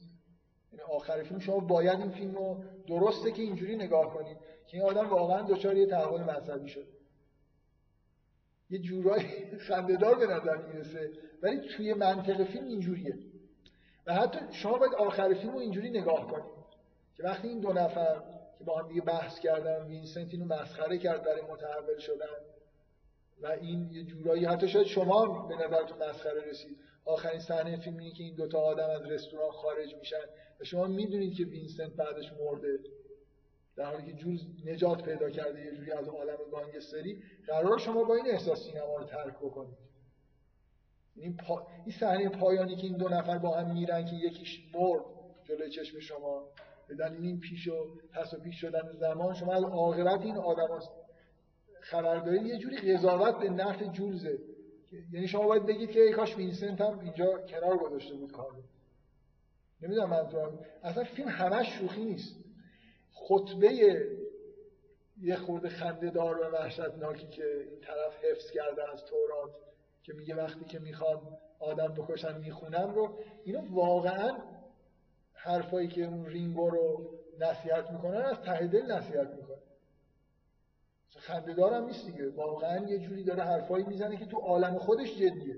یعنی 0.72 0.82
آخر 0.82 1.22
فیلم 1.22 1.40
شما 1.40 1.58
باید 1.58 2.00
این 2.00 2.10
فیلم 2.10 2.34
رو 2.34 2.64
درسته 2.86 3.32
که 3.32 3.42
اینجوری 3.42 3.76
نگاه 3.76 4.14
کنید 4.14 4.36
که 4.66 4.76
این 4.76 4.86
آدم 4.86 5.08
واقعا 5.08 5.42
دچار 5.42 5.76
یه 5.76 5.86
تحول 5.86 6.22
مذهبی 6.22 6.68
شد. 6.68 6.86
یه 8.70 8.78
جورایی 8.78 9.46
خندهدار 9.68 10.14
به 10.14 10.26
نظر 10.26 10.56
می‌رسه. 10.56 11.10
ولی 11.42 11.68
توی 11.68 11.94
منطق 11.94 12.44
فیلم 12.44 12.66
اینجوریه. 12.66 13.18
و 14.06 14.14
حتی 14.14 14.38
شما 14.50 14.78
باید 14.78 14.94
آخر 14.94 15.34
فیلم 15.34 15.52
رو 15.52 15.58
اینجوری 15.58 15.90
نگاه 15.90 16.26
کنید. 16.30 16.61
که 17.22 17.28
وقتی 17.28 17.48
این 17.48 17.60
دو 17.60 17.72
نفر 17.72 18.22
که 18.58 18.64
با 18.64 18.78
هم 18.78 18.88
دیگه 18.88 19.00
بحث 19.00 19.40
کردن 19.40 19.86
وینسنت 19.86 20.28
اینو 20.34 20.44
مسخره 20.44 20.98
کرد 20.98 21.22
برای 21.22 21.42
متحول 21.42 21.98
شدن 21.98 22.26
و 23.40 23.46
این 23.46 23.90
یه 23.92 24.04
جورایی 24.04 24.44
حتی 24.44 24.68
شاید 24.68 24.86
شما 24.86 25.46
به 25.48 25.54
نظرتون 25.54 25.98
مسخره 26.08 26.50
رسید. 26.50 26.76
آخرین 27.04 27.40
صحنه 27.40 27.76
فیلم 27.76 27.98
اینه 27.98 28.14
که 28.14 28.24
این 28.24 28.34
دوتا 28.34 28.58
آدم 28.58 28.90
از 28.90 29.02
رستوران 29.02 29.50
خارج 29.50 29.94
میشن 29.94 30.24
و 30.60 30.64
شما 30.64 30.86
می‌دونید 30.86 31.34
که 31.34 31.44
وینسنت 31.44 31.92
بعدش 31.92 32.32
مرده. 32.40 32.78
در 33.76 33.84
حالی 33.84 34.06
که 34.06 34.12
جولز 34.12 34.46
نجات 34.64 35.02
پیدا 35.02 35.30
کرده 35.30 35.64
یه 35.64 35.72
جوری 35.76 35.92
از 35.92 36.08
عالم 36.08 36.38
گانگستری 36.52 37.22
قراره 37.46 37.78
شما 37.78 38.04
با 38.04 38.14
این 38.14 38.26
احساس 38.26 38.64
سینما 38.64 38.96
رو 38.96 39.04
ترک 39.04 39.36
بکنید. 39.36 39.78
این, 41.16 41.36
پا... 41.36 41.66
این 41.86 41.96
صحنه 42.00 42.28
پایانی 42.28 42.76
که 42.76 42.82
این 42.82 42.96
دو 42.96 43.08
نفر 43.08 43.38
با 43.38 43.56
هم 43.56 43.72
میرن 43.72 44.04
که 44.04 44.16
یکیش 44.16 44.60
مرد 44.74 45.04
جلوی 45.44 45.70
چشم 45.70 46.00
شما. 46.00 46.48
این 47.00 47.40
پیش 47.40 47.68
و 47.68 47.86
پس 48.12 48.34
و 48.34 48.40
پیش 48.40 48.60
شدن 48.60 48.92
زمان 48.92 49.34
شما 49.34 49.54
عاقبت 49.54 50.20
این 50.20 50.36
آدم 50.36 50.80
خبر 51.80 52.34
یه 52.34 52.58
جوری 52.58 52.76
قضاوت 52.76 53.38
به 53.38 53.50
نفع 53.50 53.86
جولزه. 53.86 54.38
یعنی 55.12 55.28
شما 55.28 55.46
باید 55.46 55.66
بگید 55.66 55.90
که 55.90 56.00
ای 56.00 56.12
کاش 56.12 56.36
وینسنت 56.36 56.80
هم 56.80 56.98
اینجا 56.98 57.38
کنار 57.38 57.76
گذاشته 57.76 58.14
بود 58.14 58.32
کارو 58.32 58.62
نمی‌دونم 59.82 60.10
منظورم 60.10 60.58
اصلا 60.82 61.04
فیلم 61.04 61.28
همش 61.28 61.66
شوخی 61.78 62.04
نیست. 62.04 62.36
خطبه 63.12 63.68
یه 65.20 65.36
خورده 65.36 65.68
خنده 65.68 66.10
دار 66.10 66.40
و 66.40 66.44
وحشتناکی 66.44 67.26
که 67.26 67.44
این 67.70 67.80
طرف 67.80 68.24
حفظ 68.24 68.50
کرده 68.50 68.92
از 68.92 69.04
تورات 69.04 69.50
که 70.02 70.12
میگه 70.12 70.34
وقتی 70.34 70.64
که 70.64 70.78
می‌خوام 70.78 71.38
آدم 71.58 71.94
بکشم 71.94 72.40
می‌خونم 72.40 72.94
رو 72.94 73.18
اینو 73.44 73.74
واقعا 73.74 74.38
حرفایی 75.44 75.88
که 75.88 76.04
اون 76.04 76.26
رینگو 76.26 76.70
رو 76.70 77.14
نصیحت 77.38 77.90
می‌کنن 77.90 78.22
از 78.22 78.40
ته 78.40 78.66
دل 78.66 78.92
نصیحت 78.92 79.28
می‌کنن 79.28 79.62
خنده 81.18 81.66
هم 81.66 81.84
نیست 81.84 82.06
دیگه. 82.06 82.28
واقعا 82.28 82.86
یه 82.86 82.98
جوری 82.98 83.24
داره 83.24 83.42
حرفایی 83.42 83.84
می‌زنه 83.84 84.16
که 84.16 84.26
تو 84.26 84.36
عالم 84.36 84.78
خودش 84.78 85.16
جدیه. 85.16 85.56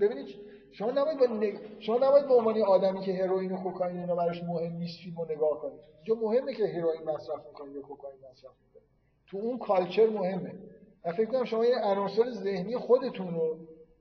ببینید 0.00 0.26
شما 0.72 0.90
نباید 0.90 1.18
با 1.18 1.26
نگ... 1.26 1.80
شما 1.80 1.96
نباید 1.96 2.26
به 2.26 2.34
عنوان 2.34 2.62
آدمی 2.62 3.00
که 3.00 3.14
هروئین 3.14 3.52
و 3.52 3.56
کوکائین 3.56 4.00
اینا 4.00 4.14
براش 4.14 4.42
مهم 4.42 4.72
نیست 4.72 4.98
فیلمو 5.02 5.24
نگاه 5.24 5.60
کنید. 5.60 5.80
جو 6.02 6.14
مهمه 6.14 6.54
که 6.54 6.66
هروئین 6.66 7.02
مصرف 7.02 7.46
می‌کنید 7.46 7.74
یا 7.74 7.80
کوکائین 7.80 8.18
مصرف 8.18 8.52
می‌کنید 8.66 8.88
تو 9.26 9.36
اون 9.36 9.58
کالچر 9.58 10.06
مهمه. 10.06 10.54
من 11.06 11.12
فکر 11.12 11.26
کنم 11.26 11.44
شما 11.44 11.64
یه 11.64 11.78
عناصر 11.78 12.30
ذهنی 12.30 12.76
خودتون 12.76 13.34
رو 13.34 13.58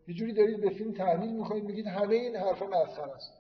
یه 0.08 0.14
جوری 0.14 0.34
دارید 0.34 0.62
به 0.62 0.70
فیلم 0.70 0.94
تحمیل 0.94 1.32
می‌کنید 1.32 1.64
میگید 1.64 1.88
همه 1.88 2.16
این 2.16 2.36
حرفا 2.36 2.66
مسخره 2.66 3.12
است. 3.12 3.39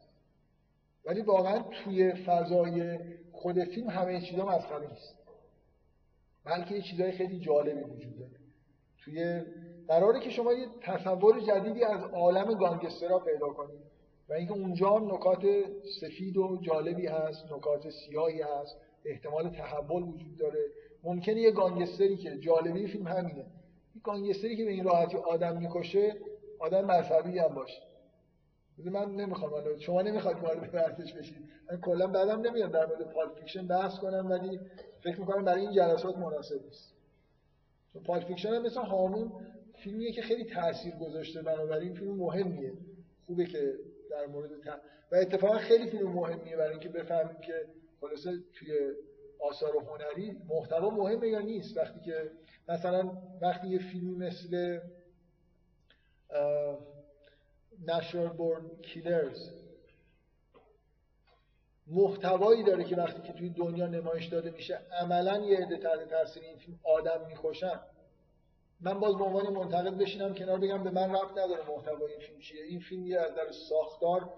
ولی 1.09 1.21
واقعا 1.21 1.59
توی 1.59 2.13
فضای 2.13 2.99
خود 3.31 3.63
فیلم 3.63 3.89
همه 3.89 4.21
چیزا 4.21 4.45
مسخره 4.45 4.89
نیست. 4.89 5.15
بلکه 6.45 6.75
یه 6.75 6.81
چیزای 6.81 7.11
خیلی 7.11 7.39
جالبی 7.39 7.81
وجود 7.81 8.19
داره. 8.19 8.39
توی 8.97 9.41
قراره 9.87 10.19
که 10.19 10.29
شما 10.29 10.53
یه 10.53 10.67
تصور 10.81 11.39
جدیدی 11.39 11.83
از 11.83 12.03
عالم 12.03 12.53
گانگسترها 12.53 13.19
پیدا 13.19 13.49
کنید 13.49 13.79
و 14.29 14.33
اینکه 14.33 14.53
اونجا 14.53 14.89
هم 14.89 15.13
نکات 15.13 15.45
سفید 16.01 16.37
و 16.37 16.59
جالبی 16.61 17.07
هست 17.07 17.51
نکات 17.51 17.89
سیاهی 17.89 18.41
هست 18.41 18.77
احتمال 19.05 19.49
تحول 19.49 20.03
وجود 20.03 20.37
داره. 20.37 20.65
ممکنه 21.03 21.41
یه 21.41 21.51
گانگستری 21.51 22.17
که 22.17 22.37
جالبی 22.37 22.87
فیلم 22.87 23.07
همینه. 23.07 23.45
یه 23.95 24.01
گانگستری 24.03 24.57
که 24.57 24.65
به 24.65 24.71
این 24.71 24.83
راحتی 24.83 25.17
آدم 25.17 25.57
می‌کشه 25.57 26.15
آدم 26.59 26.85
مذهبی 26.85 27.39
هم 27.39 27.55
باشه. 27.55 27.88
من 28.85 29.15
نمی‌خوام 29.15 29.53
الان 29.53 29.79
شما 29.79 30.01
نمی‌خواد 30.01 30.39
وارد 30.39 30.71
بحثش 30.71 31.13
بشید 31.13 31.49
من 31.71 31.77
کلا 31.77 32.07
بدم 32.07 32.41
نمیاد 32.47 32.71
در 32.71 32.85
مورد 32.85 33.01
Pulp 33.01 33.35
Fiction 33.35 33.67
بحث 33.67 33.99
کنم 33.99 34.29
ولی 34.29 34.59
فکر 35.01 35.19
می‌کنم 35.19 35.43
برای 35.43 35.61
این 35.61 35.71
جلسات 35.71 36.17
مناسب 36.17 36.65
نیست. 36.65 36.93
چون 37.93 38.03
Pulp 38.03 38.23
Fiction 38.23 38.49
هم 38.49 38.61
مثل 38.61 38.81
هامون 38.81 39.31
فیلمیه 39.75 40.11
که 40.11 40.21
خیلی 40.21 40.45
تاثیر 40.45 40.95
گذاشته 40.95 41.41
بنابراین 41.41 41.93
فیلم 41.93 42.15
مهمیه. 42.15 42.73
خوبه 43.25 43.45
که 43.45 43.73
در 44.09 44.25
مورد 44.25 44.51
و 45.11 45.15
اتفاقا 45.15 45.57
خیلی 45.57 45.87
فیلم 45.87 46.09
مهمیه 46.09 46.55
برای 46.55 46.71
اینکه 46.71 46.89
بفهمیم 46.89 47.41
که 47.41 47.65
خلاصه 48.01 48.31
توی 48.53 48.71
آثار 49.39 49.71
هنری 49.75 50.37
محتوا 50.47 50.89
مهمه 50.89 51.27
یا 51.27 51.39
نیست. 51.39 51.77
وقتی 51.77 51.99
که 51.99 52.31
مثلا 52.69 53.11
وقتی 53.41 53.67
یه 53.67 53.79
فیلمی 53.79 54.15
مثل 54.15 54.79
Natural 57.85 58.31
Born 58.37 58.87
Killers. 58.87 59.39
محتوایی 61.87 62.63
داره 62.63 62.83
که 62.83 62.95
وقتی 62.95 63.21
که 63.21 63.33
توی 63.33 63.49
دنیا 63.49 63.87
نمایش 63.87 64.25
داده 64.25 64.51
میشه 64.51 64.79
عملا 65.01 65.37
یه 65.37 65.57
عده 65.57 65.77
تحت 65.77 66.09
تاثیر 66.09 66.43
این 66.43 66.57
فیلم 66.57 66.79
آدم 66.83 67.25
می‌کشن. 67.27 67.79
من 68.81 68.99
باز 68.99 69.15
به 69.15 69.23
عنوان 69.23 69.53
منتقد 69.53 69.97
بشینم 69.97 70.33
کنار 70.33 70.59
بگم 70.59 70.83
به 70.83 70.91
من 70.91 71.15
ربط 71.15 71.31
نداره 71.31 71.69
محتوای 71.69 72.11
این 72.11 72.21
فیلم 72.21 72.39
چیه. 72.39 72.63
این 72.63 72.79
فیلم 72.79 73.07
یه 73.07 73.19
از 73.19 73.35
در 73.35 73.51
ساختار 73.51 74.33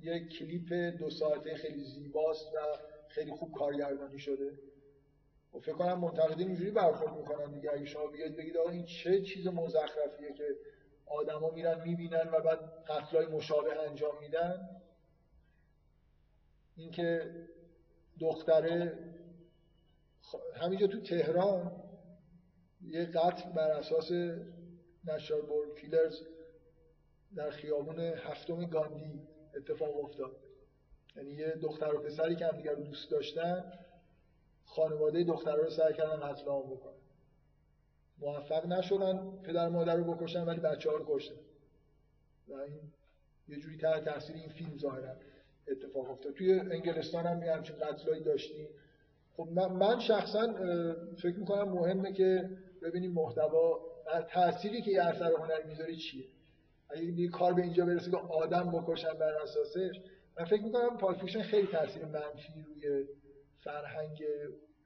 یه 0.00 0.28
کلیپ 0.28 0.72
دو 0.98 1.10
ساعته 1.10 1.54
خیلی 1.54 1.84
زیباست 1.84 2.46
و 2.54 2.58
خیلی 3.08 3.30
خوب 3.30 3.52
کارگردانی 3.52 4.18
شده. 4.18 4.52
و 5.54 5.58
فکر 5.58 5.72
کنم 5.72 5.98
منتقدین 5.98 6.48
اینجوری 6.48 6.70
برخورد 6.70 7.16
می‌کنن 7.16 7.52
دیگه. 7.52 7.72
اگه 7.72 7.84
شما 7.84 8.06
بیاید 8.06 8.36
بگید 8.36 8.56
آقا 8.56 8.70
این 8.70 8.84
چه 8.84 9.22
چیز 9.22 9.46
مزخرفیه 9.46 10.32
که 10.32 10.44
آدما 11.06 11.50
میرن 11.50 11.82
می‌بینن 11.82 12.28
و 12.32 12.40
بعد 12.40 12.84
قتلای 12.86 13.26
مشابه 13.26 13.82
انجام 13.82 14.18
میدن. 14.20 14.80
اینکه 16.76 17.34
دختره 18.20 18.98
همینجا 20.54 20.86
تو 20.86 21.00
تهران 21.00 21.82
یه 22.80 23.04
قتل 23.04 23.52
بر 23.52 23.70
اساس 23.70 24.10
نشار 25.04 25.40
بورد 25.40 25.78
کیلرز 25.80 26.20
در 27.36 27.50
خیابون 27.50 27.98
هفتم 27.98 28.66
گاندی 28.66 29.28
اتفاق 29.56 30.04
افتاد. 30.04 30.36
یعنی 31.16 31.30
یه 31.30 31.50
دختر 31.50 31.94
و 31.94 31.98
پسری 31.98 32.36
که 32.36 32.46
همدیگر 32.46 32.72
رو 32.72 32.82
دوست 32.82 33.10
داشتن 33.10 33.72
خانواده 34.64 35.24
دختر 35.24 35.56
رو 35.56 35.70
سعی 35.70 35.94
کردن 35.94 36.32
قتل 36.32 36.44
عام 36.44 36.70
بکنن. 36.70 37.01
موفق 38.18 38.66
نشدن 38.66 39.42
پدر 39.42 39.68
مادر 39.68 39.96
رو 39.96 40.14
بکشن 40.14 40.44
ولی 40.44 40.60
بچه 40.60 40.90
ها 40.90 40.96
رو 40.96 41.04
کشتن. 41.08 41.34
و 42.48 42.54
این 42.54 42.80
یه 43.48 43.58
جوری 43.58 43.76
تحت 43.76 44.04
تاثیر 44.04 44.36
این 44.36 44.48
فیلم 44.48 44.78
ظاهرا 44.78 45.16
اتفاق 45.68 46.10
افتاد. 46.10 46.32
توی 46.32 46.52
انگلستان 46.52 47.26
هم 47.26 47.42
یه 47.42 47.52
همچین 47.52 47.76
قتلایی 47.76 48.22
داشتیم. 48.22 48.68
خب 49.36 49.48
من 49.52 49.98
شخصا 49.98 50.52
فکر 51.22 51.36
می‌کنم 51.36 51.68
مهمه 51.68 52.12
که 52.12 52.50
ببینیم 52.82 53.12
محتوا 53.12 53.80
تأثیری 54.28 54.82
که 54.82 54.90
یه 54.90 55.02
اثر 55.02 55.32
هنری 55.32 55.68
می‌ذاره 55.68 55.96
چیه. 55.96 56.24
اگه 56.90 57.02
یه 57.02 57.28
کار 57.28 57.52
به 57.52 57.62
اینجا 57.62 57.84
برسه 57.84 58.10
که 58.10 58.16
آدم 58.16 58.70
بکشن 58.70 59.12
بر 59.12 59.32
اساسش 59.42 60.00
من 60.38 60.44
فکر 60.44 60.62
می‌کنم 60.62 60.98
Pulp 60.98 61.14
Fiction 61.14 61.42
خیلی 61.42 61.66
تاثیر 61.66 62.04
منفی 62.04 62.64
روی 62.66 63.06
فرهنگ 63.64 64.24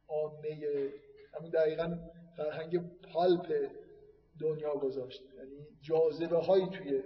عامه 0.09 0.89
همون 1.35 1.51
دقیقا 1.51 1.99
فرهنگ 2.37 2.81
pulp 3.03 3.71
دنیا 4.41 4.75
گذاشت. 4.75 5.23
یعنی 5.37 5.67
جاذبه 5.83 6.39
هایی 6.39 6.67
توی. 6.67 7.03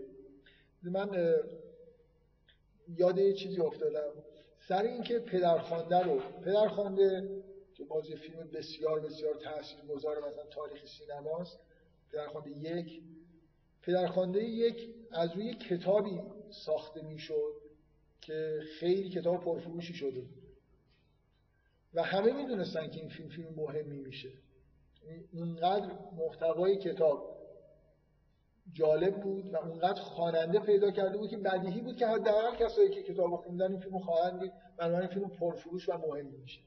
من 0.83 1.35
یاد 2.97 3.19
یه 3.19 3.33
چیزی 3.33 3.61
افتادم. 3.61 4.13
سر 4.69 4.83
اینکه 4.83 5.19
پدرخوانده 5.19 5.99
رو 5.99 6.21
پدرخوانده 6.45 7.43
که 7.75 7.85
باز 7.85 8.07
فیلم 8.07 8.51
بسیار 8.53 9.01
بسیار 9.01 9.35
تاثیرگذار 9.35 10.19
مثلا 10.19 10.45
تاریخ 10.51 10.87
سینماست. 10.87 11.59
پدرخوانده 12.13 12.51
یک. 12.51 13.03
پدرخوانده 13.83 14.45
یک 14.45 14.95
از 15.11 15.33
روی 15.35 15.55
کتابی 15.55 16.21
ساخته 16.51 17.03
می‌شد 17.03 17.55
که 18.21 18.61
خیلی 18.79 19.11
کتاب 19.11 19.45
پرفروشی 19.45 19.95
شده 19.95 20.21
بود. 20.21 20.40
و 21.95 22.03
همه 22.03 22.33
می‌دونستن 22.33 22.89
که 22.89 23.01
این 23.01 23.09
فیلم 23.09 23.29
فیلم 23.29 23.55
مهمی 23.57 23.99
میشه. 23.99 24.29
اونقدر 25.33 25.91
محتوای 26.17 26.77
کتاب 26.77 27.41
جالب 28.73 29.21
بود 29.21 29.55
و 29.55 29.57
اونقدر 29.57 30.01
خواننده 30.01 30.59
پیدا 30.59 30.91
کرده 30.91 31.19
بود 31.19 31.31
که 31.31 31.37
بدیهی 31.37 31.81
بود 31.81 31.97
که 31.97 32.07
حداقل 32.07 32.57
کسایی 32.57 32.91
که 32.91 33.03
کتاب 33.03 33.37
خوندن 33.37 33.71
این 33.71 33.81
فیلمو 33.81 33.99
خواهند 33.99 34.41
دید. 34.41 34.53
بنابراین 34.77 35.09
فیلم 35.09 35.29
پرفروش 35.29 35.89
و 35.89 35.99
مهمی 35.99 36.37
میشه. 36.37 36.61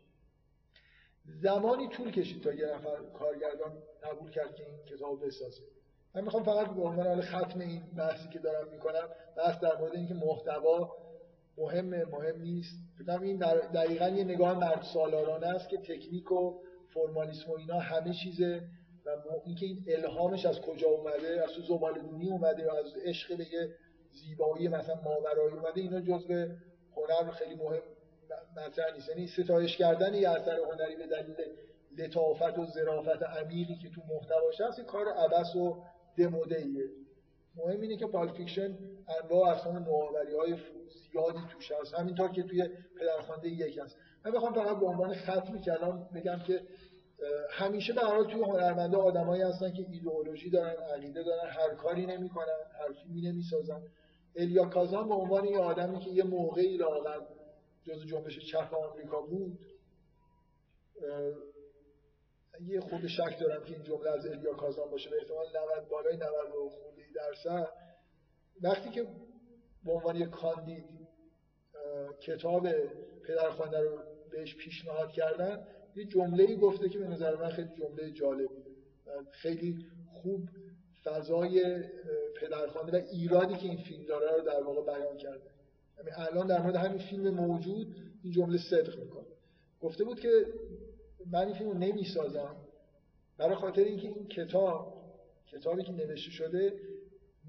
زمانی 1.25 1.87
طول 1.87 2.11
کشید 2.11 2.43
تا 2.43 2.53
یه 2.53 2.65
نفر 2.65 2.95
کارگردان 3.13 3.77
قبول 4.03 4.31
کرد 4.31 4.55
که 4.55 4.65
این 4.65 4.85
کتاب 4.85 5.25
بسازه. 5.25 5.63
من 6.15 6.23
می‌خوام 6.23 6.43
فقط 6.43 6.69
به 6.69 6.81
عنوان 6.81 7.21
ختم 7.21 7.59
این 7.59 7.81
بحثی 7.97 8.29
که 8.29 8.39
دارم 8.39 8.67
می‌کنم 8.67 9.09
بحث 9.37 9.59
در 9.59 9.77
مورد 9.77 9.95
اینکه 9.95 10.13
محتوا 10.13 10.97
مهمه 11.57 12.05
مهم 12.05 12.41
نیست. 12.41 12.75
فکر 12.97 13.21
این 13.21 13.37
دقیقا 13.73 14.07
یه 14.07 14.23
نگاه 14.23 14.59
مرد 14.59 14.83
سالارانه 14.93 15.47
است 15.47 15.69
که 15.69 15.77
تکنیک 15.77 16.31
و 16.31 16.59
فرمالیسم 16.93 17.51
و 17.51 17.55
اینا 17.55 17.79
همه 17.79 18.13
چیزه 18.13 18.61
و 19.05 19.09
اینکه 19.45 19.65
این 19.65 19.83
الهامش 19.87 20.45
از 20.45 20.61
کجا 20.61 20.87
اومده 20.87 21.43
از 21.43 21.53
تو 21.53 21.61
زبالدونی 21.61 22.29
اومده 22.29 22.77
از 22.77 22.93
عشق 23.05 23.37
به 23.37 23.53
یه 23.53 23.75
زیبایی 24.11 24.67
مثلا 24.67 24.95
ماورایی 24.95 25.53
اومده 25.53 25.81
اینا 25.81 26.01
جزء 26.01 26.47
هنر 26.95 27.31
خیلی 27.31 27.55
مهم 27.55 27.81
مطرح 28.57 28.93
نیست. 28.93 29.09
یعنی 29.09 29.27
ستایش 29.27 29.77
کردن 29.77 30.13
یه 30.13 30.29
اثر 30.29 30.59
هنری 30.71 30.95
به 30.95 31.07
دلیل 31.07 31.35
لطافت 31.97 32.59
و 32.59 32.65
ظرافت 32.65 33.23
عمیقی 33.23 33.75
که 33.75 33.89
تو 33.89 34.01
محتواش 34.01 34.61
هست 34.61 34.81
کار 34.81 35.07
عبس 35.07 35.55
و 35.55 35.83
دموده 36.17 36.57
ایه 36.57 37.02
مهم 37.55 37.81
اینه 37.81 37.97
که 37.97 38.07
Pulp 38.07 38.31
Fiction 38.31 38.77
انواع 39.23 39.49
اصلا 39.49 39.79
نوآوری 39.79 40.35
های 40.35 40.57
زیادی 41.11 41.39
توش 41.51 41.71
هست. 41.71 41.93
همینطور 41.93 42.31
که 42.31 42.43
توی 42.43 42.69
پدرخوانده 42.99 43.49
یک 43.49 43.77
هست. 43.77 43.97
من 44.25 44.31
بخوام 44.31 44.53
فقط 44.53 44.79
به 44.79 44.85
عنوان 44.85 45.13
ختم 45.13 45.61
کلام 45.61 46.09
بگم 46.15 46.39
که 46.39 46.61
همیشه 47.49 47.93
به 47.93 48.01
حال 48.01 48.23
توی 48.23 48.41
هنرمنده 48.41 48.97
آدمایی 48.97 49.41
هستن 49.41 49.73
که 49.73 49.85
ایدئولوژی 49.89 50.49
دارن 50.49 50.83
عقیده 50.95 51.23
دارن 51.23 51.49
هر 51.49 51.75
کاری 51.75 52.05
نمی‌کنن 52.05 52.57
هر 52.79 52.93
فیلمی 52.93 53.21
نمی‌سازن 53.21 53.81
الیا 54.35 54.65
کازان 54.65 55.07
به 55.07 55.13
عنوان 55.13 55.45
یه 55.45 55.59
آدمی 55.59 55.99
که 55.99 56.09
یه 56.09 56.23
موقعی 56.23 56.77
لاغر 56.77 57.19
جز 57.83 58.05
جنبش 58.05 58.51
چپ 58.51 58.73
آمریکا 58.73 59.21
بود 59.21 59.59
یه 62.61 62.79
خود 62.79 63.07
شک 63.07 63.39
دارم 63.39 63.63
که 63.63 63.73
این 63.73 63.83
جمله 63.83 64.09
از 64.09 64.25
الیا 64.25 64.53
کازان 64.53 64.89
باشه 64.91 65.09
به 65.09 65.17
احتمال 65.17 65.45
90 65.77 65.89
بالای 65.89 66.17
90 66.17 66.27
خورده 66.69 67.01
درصد. 67.15 67.67
وقتی 68.61 68.89
که 68.89 69.07
به 69.85 69.91
عنوان 69.91 70.15
یک 70.15 70.29
کاندید 70.29 70.85
کتاب 72.21 72.67
پدرخوانده 73.27 73.79
رو 73.79 73.99
بهش 74.31 74.55
پیشنهاد 74.55 75.11
کردن 75.11 75.67
یه 75.95 76.05
جمله 76.05 76.43
ای 76.43 76.57
گفته 76.57 76.89
که 76.89 76.99
به 76.99 77.07
نظر 77.07 77.35
من 77.35 77.49
خیلی 77.49 77.69
جمله 77.77 78.11
جالب 78.11 78.49
خیلی 79.31 79.85
خوب 80.13 80.49
فضای 81.03 81.83
پدرخوانده 82.41 82.99
و 82.99 83.01
ایرادی 83.11 83.55
که 83.55 83.65
این 83.65 83.77
فیلم 83.77 84.05
داره 84.05 84.37
رو 84.37 84.41
در 84.41 84.63
واقع 84.63 84.93
بیان 84.93 85.17
کرده. 85.17 85.51
یعنی 85.97 86.09
الان 86.15 86.47
در 86.47 86.61
مورد 86.61 86.75
همین 86.75 86.99
فیلم 86.99 87.29
موجود 87.29 87.95
این 88.23 88.33
جمله 88.33 88.57
صدق 88.69 88.99
می‌کنه. 88.99 89.25
گفته 89.81 90.03
بود 90.03 90.19
که 90.19 90.29
من 91.31 91.45
این 91.45 91.53
فیلم 91.53 91.69
رو 91.69 91.77
نمی‌سازم. 91.77 92.55
برای 93.37 93.55
خاطر 93.55 93.81
اینکه 93.81 94.07
این 94.07 94.27
کتاب 94.27 95.03
کتابی 95.47 95.83
که 95.83 95.91
نوشته 95.91 96.31
شده 96.31 96.73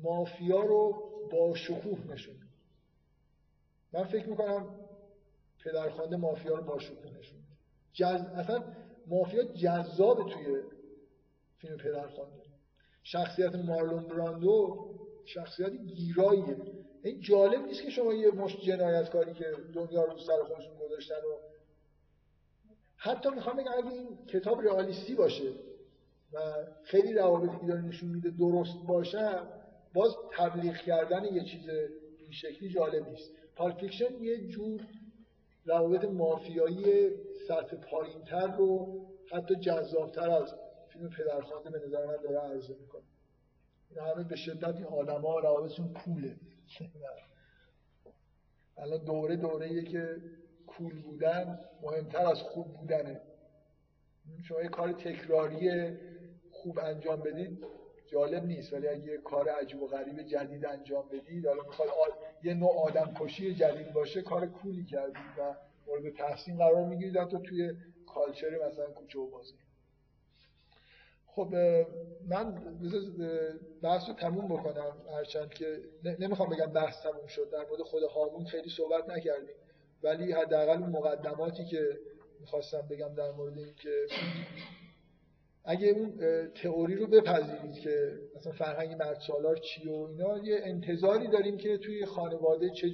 مافیا 0.03 0.61
رو 0.61 0.97
با 1.31 1.55
شکوه 1.55 2.07
نشون 2.13 2.35
من 3.93 4.05
فکر 4.05 4.29
می‌کنم 4.29 4.69
پدرخوانده 5.65 6.17
مافیا 6.17 6.55
رو 6.57 6.63
با 6.63 6.79
شکوه 6.79 7.19
نشون 7.19 7.39
جز... 7.93 8.23
اصلا 8.35 8.65
مافیا 9.07 9.45
جذاب 9.45 10.29
توی 10.29 10.63
فیلم 11.59 11.77
پدرخوانده. 11.77 12.43
شخصیت 13.03 13.55
مارلون 13.55 14.09
براندو 14.09 14.77
شخصیت 15.25 15.73
گیراییه. 15.73 16.57
این 17.03 17.21
جالب 17.21 17.67
نیست 17.67 17.83
که 17.83 17.91
شما 17.91 18.13
یه 18.13 18.31
مشت 18.31 18.61
جنایتکاری 18.61 19.33
که 19.33 19.53
دنیا 19.75 20.05
رو 20.05 20.19
سر 20.19 20.43
خودشون 20.43 20.75
گذاشتن 20.77 21.15
و 21.15 21.39
حتی 23.05 23.31
می‌خوام 23.31 23.57
بگم 23.57 23.73
اگه 23.79 23.93
این 23.93 24.27
کتاب 24.27 24.61
رئالیستی 24.61 25.15
باشه 25.15 25.53
و 26.33 26.39
خیلی 26.85 27.13
روابطی 27.13 27.59
که 27.61 27.67
داره 27.67 27.81
نشون 27.81 28.09
میده 28.09 28.31
درست 28.31 28.77
باشه 28.87 29.39
باز 29.95 30.17
تبلیغ 30.33 30.77
کردن 30.77 31.25
یه 31.25 31.45
چیز 31.45 31.69
این 32.19 32.31
شکلی 32.31 32.69
جالب 32.69 33.09
نیست. 33.09 33.31
پالفیکشن 33.57 34.15
یه 34.23 34.47
جور 34.49 34.81
روابط 35.65 36.05
مافیایی 36.05 37.11
سطح 37.49 37.77
پایینتر 37.77 38.57
رو 38.57 39.01
حتی 39.33 39.57
جذابتر 39.57 40.31
از 40.31 40.55
فیلم 40.89 41.11
پدرخوانده 41.11 41.71
به 41.71 41.87
نظر 41.87 42.07
من 42.07 42.17
داره 42.23 42.39
عرضه 42.39 42.77
می‌کنه. 42.81 43.03
این 43.91 43.99
همه 43.99 44.25
به 44.25 44.37
شدت 44.37 44.77
این 44.77 44.85
آدم 44.85 45.21
ها 45.21 45.39
روابطشون 45.39 45.93
کوله. 45.93 46.37
الان 48.77 49.05
دوره 49.05 49.37
دوره 49.37 49.83
که 49.83 50.17
کول 50.77 51.03
بودن 51.03 51.59
مهمتر 51.81 52.27
از 52.27 52.41
خوب 52.43 52.73
بودنه. 52.73 53.21
شما 54.43 54.63
یه 54.63 54.69
کار 54.69 54.93
تکراری 54.93 55.93
خوب 56.51 56.79
انجام 56.79 57.23
بدید 57.23 57.65
جالب 58.07 58.45
نیست. 58.45 58.73
ولی 58.73 58.89
اگه 58.89 59.03
یه 59.03 59.19
کار 59.19 59.49
عجیب 59.49 59.83
و 59.83 59.87
غریب 59.87 60.23
جدید 60.23 60.67
انجام 60.67 61.09
بدید 61.09 61.47
حالا 61.47 61.63
می‌خواد 61.63 61.89
یه 62.43 62.55
نوع 62.55 62.79
آدم 62.79 63.13
کشی 63.21 63.55
جدید 63.55 63.93
باشه 63.93 64.23
کار 64.23 64.47
کولی 64.47 64.85
کردید 64.85 65.39
و 65.39 65.55
مورد 65.87 66.09
تحسین 66.09 66.59
قرار 66.59 66.85
می‌گیرید. 66.85 67.17
حتی 67.17 67.39
توی 67.39 67.73
کالچر 68.07 68.59
مثلا 68.67 68.91
کوچه 68.91 69.19
و 69.19 69.27
بازی. 69.27 69.55
خب 71.27 71.55
من 72.29 72.55
بحث 73.83 74.09
رو 74.09 74.15
تموم 74.15 74.49
بکنم. 74.49 74.97
هرچند 75.11 75.55
که 75.55 75.83
نمی‌خوام 76.19 76.49
بگم 76.49 76.73
بحث 76.73 77.03
تموم 77.03 77.27
شد 77.27 77.51
در 77.53 77.65
مورد 77.65 77.81
خود 77.83 78.03
هامون 78.03 78.45
خیلی 78.45 78.69
صحبت 78.69 79.09
نکردیم. 79.09 79.55
ولی 80.05 80.33
حداقل 80.33 80.83
اون 80.83 80.91
مقدماتی 80.91 81.65
که 81.65 81.99
می‌خواستم 82.41 82.89
بگم 82.91 83.15
در 83.15 83.31
مورد 83.31 83.59
این 83.59 83.75
که 83.75 84.07
اگه 85.65 85.89
اون 85.89 86.19
تئوری 86.63 86.95
رو 86.95 87.07
بپذیرید 87.07 87.75
که 87.75 88.19
مثلا 88.37 88.53
فرهنگ 88.53 89.03
مرد 89.03 89.21
سالار 89.27 89.57
چیه 89.57 89.93
و 89.93 90.07
اینا 90.11 90.39
یه 90.39 90.61
انتظاری 90.63 91.29
داریم 91.29 91.57
که 91.57 91.79
توی 91.79 92.07
خانواده 92.07 92.71
چه 92.71 92.89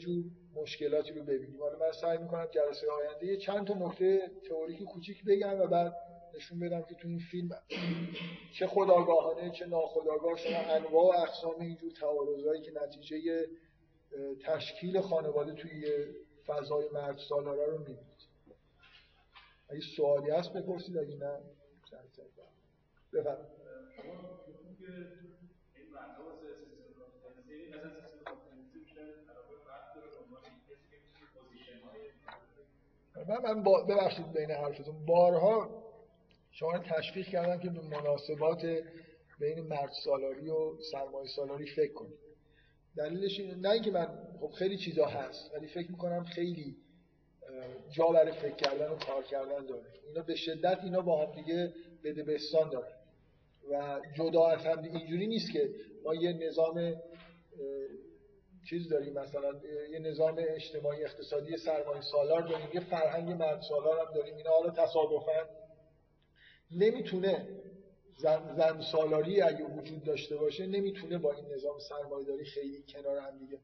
مشکلاتی 0.54 1.12
رو 1.12 1.24
ببینیم. 1.24 1.60
حالا 1.60 1.78
من 1.78 1.92
سعی 1.92 2.18
می‌کنم 2.18 2.46
جلسه 2.50 2.86
آینده 2.90 3.26
یه 3.26 3.36
چند 3.36 3.66
تا 3.66 3.74
نکته 3.74 4.30
تئوریکی 4.48 4.84
کوچیک 4.84 5.24
بگم 5.24 5.60
و 5.60 5.66
بعد 5.66 5.94
نشون 6.36 6.58
بدم 6.58 6.82
که 6.82 6.94
تو 6.94 7.08
این 7.08 7.18
فیلم 7.18 7.48
چه 8.58 8.66
خداگاهانه 8.66 9.50
چه 9.50 9.66
ناخداگاه 9.66 10.36
شما 10.36 10.58
انواع 10.58 11.04
و 11.04 11.22
اقسام 11.22 11.60
اینجور 11.60 11.90
تعارضایی 11.90 12.62
که 12.62 12.72
نتیجه 12.82 13.46
تشکیل 14.44 15.00
خانواده 15.00 15.52
توی 15.52 15.86
فضای 16.50 16.88
مرد 16.92 17.18
سالاره 17.28 17.66
رو 17.66 17.78
می‌بینید. 17.78 18.20
اگه 19.68 19.80
سوالی 19.96 20.30
هست 20.30 20.52
بپرسید 20.52 20.98
اگه 20.98 21.14
نه 21.14 21.40
بفرمایید. 23.12 23.50
من 33.28 33.38
من 33.42 33.62
با 33.62 33.82
ببخشید 33.82 34.32
بین 34.32 34.50
حرفتون. 34.50 35.06
بارها 35.06 35.84
شما 36.50 36.78
تشویق 36.78 37.26
کردم 37.26 37.58
که 37.58 37.70
به 37.70 37.80
مناسبات 37.80 38.66
بین 39.38 39.60
مرد 39.60 39.90
سالاری 40.04 40.50
و 40.50 40.82
سرمایه 40.92 41.28
سالاری 41.28 41.66
فکر 41.66 41.92
کنید. 41.92 42.29
دلیلش 42.96 43.40
اینه 43.40 43.54
نه 43.54 43.70
اینکه 43.70 43.90
من 43.90 44.08
خب 44.40 44.50
خیلی 44.50 44.76
چیزا 44.76 45.06
هست 45.06 45.54
ولی 45.54 45.66
فکر 45.66 45.90
می‌کنم 45.90 46.24
خیلی 46.24 46.76
جا 47.90 48.06
برای 48.08 48.32
فکر 48.32 48.56
کردن 48.56 48.90
و 48.90 48.96
کار 48.96 49.22
کردن 49.22 49.66
داره. 49.66 49.86
اینا 50.08 50.22
به 50.22 50.34
شدت 50.34 50.78
اینا 50.84 51.00
با 51.00 51.26
هم 51.26 51.32
دیگه 51.32 51.72
بده 52.04 52.22
بستان 52.22 52.70
داره 52.70 52.94
و 53.70 54.00
جدا 54.14 54.46
از 54.46 54.66
هم 54.66 54.82
اینجوری 54.82 55.26
نیست 55.26 55.52
که 55.52 55.70
ما 56.04 56.14
یه 56.14 56.32
نظام 56.32 56.94
چیز 58.68 58.88
داریم 58.88 59.14
مثلا 59.14 59.60
یه 59.92 59.98
نظام 59.98 60.36
اجتماعی 60.38 61.04
اقتصادی 61.04 61.56
سرمایه 61.56 62.00
سالار 62.00 62.42
داریم 62.42 62.68
یه 62.74 62.80
فرهنگ 62.80 63.30
مرد 63.30 63.60
سالار 63.60 64.06
هم 64.06 64.14
داریم 64.14 64.36
اینا 64.36 64.50
حالا 64.50 64.70
تصادفا 64.70 65.48
نمی‌تونه 66.70 67.48
زن, 68.20 68.54
زن 68.56 68.80
سالاری 68.80 69.42
اگه 69.42 69.64
وجود 69.64 70.04
داشته 70.04 70.36
باشه 70.36 70.66
نمی‌تونه 70.66 71.18
با 71.18 71.32
این 71.32 71.44
نظام 71.54 71.78
سرمایه 71.78 72.26
داری 72.26 72.44
خیلی 72.44 72.84
کنار 72.88 73.18
هم 73.18 73.38
دیگه 73.38 73.58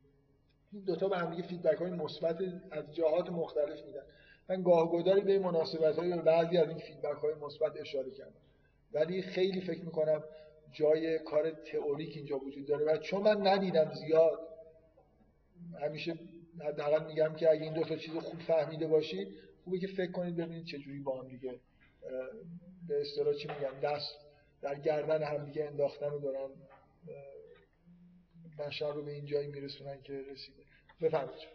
این 0.72 0.82
دوتا 0.84 1.08
به 1.08 1.18
هم 1.18 1.30
دیگه 1.30 1.48
feedback 1.48 1.78
های 1.78 1.90
مثبت 1.90 2.38
از 2.70 2.94
جهات 2.94 3.30
مختلف 3.30 3.86
میدن. 3.86 4.02
من 4.48 4.62
گاهگداری 4.62 5.20
به 5.20 5.38
مناسبت 5.38 5.98
های 5.98 6.12
بعضی 6.12 6.56
از 6.56 6.68
این 6.68 6.78
feedback 6.78 7.18
های 7.22 7.34
مثبت 7.34 7.80
اشاره 7.80 8.10
کردم. 8.10 8.40
ولی 8.92 9.22
خیلی 9.22 9.60
فکر 9.60 9.84
می‌کنم 9.84 10.24
جای 10.72 11.18
کار 11.18 11.50
تئوریک 11.50 12.16
اینجا 12.16 12.38
وجود 12.38 12.66
داره 12.66 12.84
و 12.84 12.96
چون 12.96 13.22
من 13.22 13.46
ندیدم 13.46 13.92
زیاد 13.94 14.38
همیشه 15.80 16.18
حداقل 16.60 17.06
میگم 17.06 17.34
که 17.34 17.50
اگه 17.50 17.62
این 17.62 17.74
دو 17.74 17.84
تا 17.84 17.96
چیز 17.96 18.14
خوب 18.14 18.40
فهمیده 18.40 18.86
باشید 18.86 19.28
خوبه 19.64 19.78
که 19.78 19.86
فکر 19.86 20.12
کنید 20.12 20.36
ببینید 20.36 20.64
چه 20.64 20.78
جوری 20.78 20.98
با 20.98 21.20
هم 21.20 21.28
دیگه 21.28 21.54
به 22.88 23.00
اصطلاح 23.00 23.34
چی 23.34 23.48
دست 23.82 24.25
در 24.66 24.74
گردن 24.74 25.22
هم 25.22 25.44
دیگه 25.44 25.64
انداختن 25.64 26.06
و 26.06 26.18
دارن 26.18 26.48
بشر 28.58 28.92
رو 28.92 29.02
به 29.02 29.12
این 29.12 29.26
جایی 29.26 29.48
میرسونن 29.48 30.02
که 30.02 30.12
رسیده. 30.12 30.62
بفرمایید. 31.00 31.48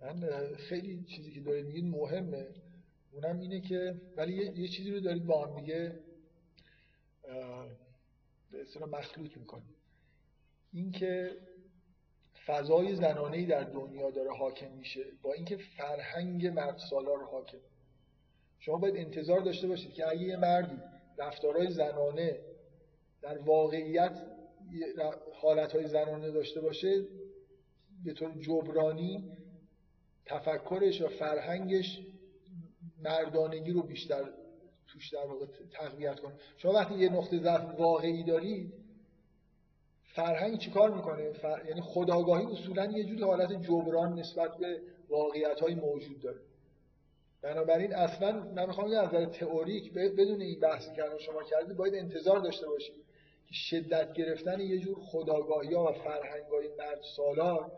من 0.00 0.28
خیلی 0.56 1.04
چیزی 1.04 1.32
که 1.32 1.40
دارید 1.40 1.66
میگید 1.66 1.84
مهمه. 1.84 2.46
اونم 3.12 3.40
اینه 3.40 3.60
که 3.60 4.00
ولی 4.16 4.32
یه, 4.34 4.68
چیزی 4.68 4.90
رو 4.90 5.00
دارید 5.00 5.26
با 5.26 5.46
هم 5.46 5.60
دیگه 5.60 5.98
به 8.50 8.60
اصطلاح 8.60 8.88
مخلوط 8.88 9.36
می‌کنید. 9.36 9.76
اینکه 10.72 11.36
فضای 12.46 12.96
زنانه‌ای 12.96 13.46
در 13.46 13.64
دنیا 13.64 14.10
داره 14.10 14.30
حاکم 14.30 14.70
میشه 14.70 15.04
با 15.22 15.32
اینکه 15.32 15.56
فرهنگ 15.56 16.46
مرد 16.46 16.78
سالار 16.90 17.24
حاکم. 17.24 17.58
شما 18.58 18.76
باید 18.76 18.96
انتظار 18.96 19.40
داشته 19.40 19.68
باشید 19.68 19.92
که 19.92 20.08
اگه 20.08 20.22
یه 20.22 20.36
مردی 20.36 20.78
رفتارهای 21.18 21.70
زنانه 21.70 22.40
در 23.22 23.38
واقعیت 23.38 24.22
حالتهای 25.32 25.88
زنانه 25.88 26.30
داشته 26.30 26.60
باشه 26.60 27.04
به 28.04 28.12
طور 28.12 28.32
جبرانی 28.40 29.37
تفکرش 30.28 31.00
و 31.02 31.08
فرهنگش 31.08 32.00
مردانگی 33.02 33.70
رو 33.70 33.82
بیشتر 33.82 34.24
توش 34.86 35.12
در 35.12 35.26
واقع 35.26 35.46
تقویت 35.72 36.20
کنه. 36.20 36.32
شما 36.56 36.72
وقتی 36.72 36.94
یه 36.94 37.08
نقطه 37.08 37.38
ضعف 37.38 37.80
واقعی 37.80 38.24
دارید 38.24 38.72
فرهنگ 40.02 40.58
چیکار 40.58 40.94
می‌کنه؟ 40.94 41.32
فر... 41.32 41.62
یعنی 41.68 41.80
خداگاهی 41.80 42.46
اصولا 42.46 42.84
یه 42.84 43.04
جوری 43.04 43.22
حالت 43.22 43.52
جبران 43.52 44.18
نسبت 44.18 44.56
به 44.56 44.80
واقعیت 45.08 45.60
های 45.60 45.74
موجود 45.74 46.20
داره. 46.20 46.40
بنابراین 47.42 47.94
اصلا 47.94 48.52
من 48.54 48.66
می‌خوام 48.66 48.86
از 48.86 48.92
نظر 48.92 49.26
تئوریک 49.26 49.92
بدون 49.92 50.40
این 50.40 50.60
بحثی 50.60 50.94
که 50.96 51.02
شما 51.18 51.42
کردید 51.42 51.76
باید 51.76 51.94
انتظار 51.94 52.38
داشته 52.38 52.66
باشید 52.66 52.94
که 53.48 53.54
شدت 53.54 54.12
گرفتن 54.12 54.60
یه 54.60 54.78
جور 54.78 54.98
خودآگاهی 55.00 55.74
ها 55.74 55.84
و 55.84 55.92
فرهنگ 55.92 56.44
های 56.44 56.68
مرد 56.78 57.00
سالار 57.16 57.70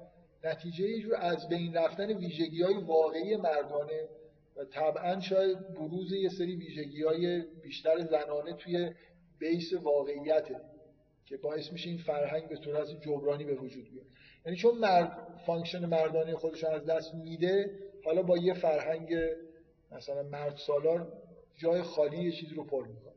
نتیجه 0.45 0.89
یه 0.89 1.03
جور 1.03 1.17
از 1.17 1.49
بین 1.49 1.75
رفتن 1.75 2.13
ویژگی 2.13 2.63
های 2.63 2.75
واقعی 2.75 3.37
مردانه 3.37 4.09
و 4.57 4.65
طبعا 4.65 5.21
شاید 5.21 5.75
بروز 5.75 6.13
یه 6.13 6.29
سری 6.29 6.57
ویژگی 6.57 7.03
های 7.03 7.41
بیشتر 7.63 7.99
زنانه 7.99 8.53
توی 8.53 8.91
base 9.39 9.73
واقعیته 9.73 10.61
که 11.27 11.37
باعث 11.37 11.73
میشه 11.73 11.89
این 11.89 11.99
فرهنگ 11.99 12.49
به 12.49 12.57
صورت 12.57 13.01
جبرانی 13.01 13.45
به 13.45 13.55
وجود 13.55 13.91
بیاد. 13.91 14.07
یعنی 14.47 14.59
چون 14.59 14.79
مرد 14.79 15.41
function 15.47 15.87
مردانه 15.87 16.35
خودش 16.35 16.65
از 16.65 16.87
دست 16.87 17.15
میده 17.15 17.79
حالا 18.05 18.23
با 18.23 18.39
یه 18.39 18.55
فرهنگ 18.55 19.15
مثلا 19.93 20.23
مرد 20.23 20.57
سالار 20.67 21.13
جای 21.57 21.83
خالی 21.83 22.25
یه 22.25 22.33
چیزی 22.33 22.55
رو 22.55 22.65
پر 22.65 22.87
می‌کنه. 22.87 23.15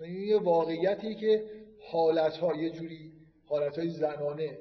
یعنی 0.00 0.26
یه 0.26 0.38
واقعیتی 0.38 1.14
که 1.14 1.44
حالت 1.90 2.36
ها 2.36 2.56
یه 2.56 2.70
جوری 2.70 3.12
حالت 3.44 3.78
های 3.78 3.90
زنانه 3.90 4.58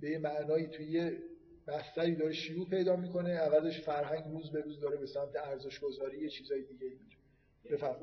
به 0.00 0.10
یه 0.10 0.18
معنایی 0.18 0.66
توی 0.66 0.86
یه 0.86 1.18
بستری 1.66 2.14
داره 2.14 2.32
شیوع 2.32 2.68
پیدا 2.68 2.96
می‌کنه 2.96 3.38
عوضش 3.38 3.80
فرهنگ 3.80 4.24
روز 4.32 4.50
به 4.50 4.60
روز 4.60 4.80
داره 4.80 4.96
به 4.96 5.06
سمت 5.06 5.36
ارزش 5.36 5.80
گذاری 5.80 6.18
یه 6.18 6.28
چیزای 6.28 6.62
دیگه 6.62 6.84
میره 6.84 7.76
بفهم 7.76 7.96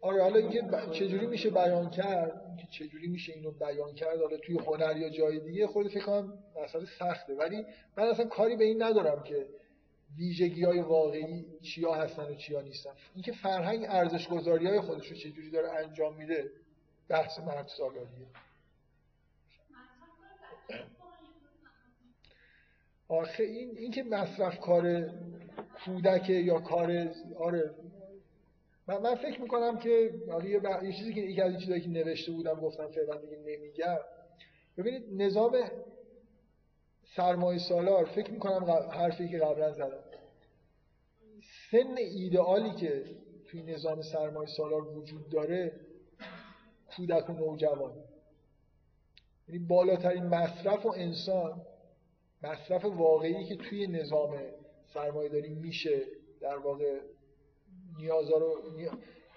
آره 0.00 0.22
حالا 0.22 0.36
اینکه 0.36 0.62
چجوری 0.92 1.26
میشه 1.26 1.50
بیان 1.50 1.90
کرد؟ 1.90 2.56
که 2.60 2.66
چجوری 2.70 3.08
میشه 3.08 3.32
اینو 3.32 3.50
بیان 3.50 3.94
کرد؟ 3.94 4.20
حالا 4.20 4.36
توی 4.36 4.58
هنر 4.58 4.96
یا 4.96 5.08
جای 5.08 5.40
دیگه 5.40 5.66
خود 5.66 5.88
فکر 5.88 6.04
کنم 6.04 6.38
مسئله 6.64 6.86
سخته. 6.98 7.34
ولی 7.34 7.64
من 7.96 8.04
اصلا 8.04 8.24
کاری 8.24 8.56
به 8.56 8.64
این 8.64 8.82
ندارم 8.82 9.22
که 9.22 9.46
ویژگی 10.16 10.64
های 10.64 10.80
واقعی 10.80 11.44
چیا 11.62 11.94
هستن 11.94 12.22
و 12.22 12.34
چیا 12.34 12.60
نیستن. 12.60 12.90
اینکه 13.14 13.32
فرهنگ 13.32 13.86
ارزش 13.88 14.28
گذاری 14.28 14.66
های 14.66 14.80
خودش 14.80 15.08
رو 15.08 15.16
چجوری 15.16 15.50
داره 15.50 15.70
انجام 15.70 16.16
میده 16.16 16.50
بحث 17.08 17.38
مرد 17.38 17.66
سالاریه 17.78 18.26
آخه 23.08 23.42
این 23.44 23.78
اینکه 23.78 24.02
مصرف 24.02 24.60
کار 24.60 25.10
کودک 25.84 26.30
یا 26.30 26.58
کار 26.58 27.08
آره. 27.38 27.74
من, 28.88 29.02
من 29.02 29.14
فکر 29.14 29.40
می‌کنم 29.40 29.78
که 29.78 30.14
یه, 30.44 30.60
یه 30.82 30.92
چیزی 30.98 31.14
که 31.14 31.20
یکی 31.20 31.40
از 31.40 31.50
این 31.50 31.60
چیزایی 31.60 31.80
که 31.80 31.88
نوشته 31.88 32.32
بودم 32.32 32.60
گفتم 32.60 32.88
فعلا 32.88 33.16
دیگه 33.16 33.36
نمیگم. 33.36 33.98
ببینید 34.76 35.22
نظام 35.22 35.70
سرمایه 37.16 37.58
سالار 37.58 38.04
فکر 38.04 38.30
می‌کنم 38.30 38.70
حرفی 38.70 39.28
که 39.28 39.38
قبلا 39.38 39.72
زدم. 39.72 40.04
سن 41.70 41.96
ایدئالی 41.96 42.70
که 42.70 43.04
توی 43.46 43.62
نظام 43.62 44.02
سرمایه 44.02 44.48
سالار 44.56 44.82
وجود 44.82 45.28
داره 45.28 45.80
کودک 46.96 47.30
و 47.30 47.32
نوجوان. 47.32 47.92
یعنی 49.48 49.66
بالاترین 49.66 50.24
مصرف 50.24 50.86
و 50.86 50.92
انسان 50.96 51.62
مصرف 52.42 52.84
واقعی 52.84 53.44
که 53.44 53.56
توی 53.56 53.86
نظام 53.86 54.38
سرمایه 54.94 55.28
داری 55.28 55.48
میشه 55.48 56.02
در 56.40 56.56
واقع 56.56 57.00
نیازها 57.98 58.38
رو 58.38 58.62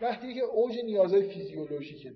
وقتی 0.02 0.34
که 0.34 0.42
اوج 0.42 0.78
نیازهای 0.86 1.30
فیزیولوژیکه 1.30 2.14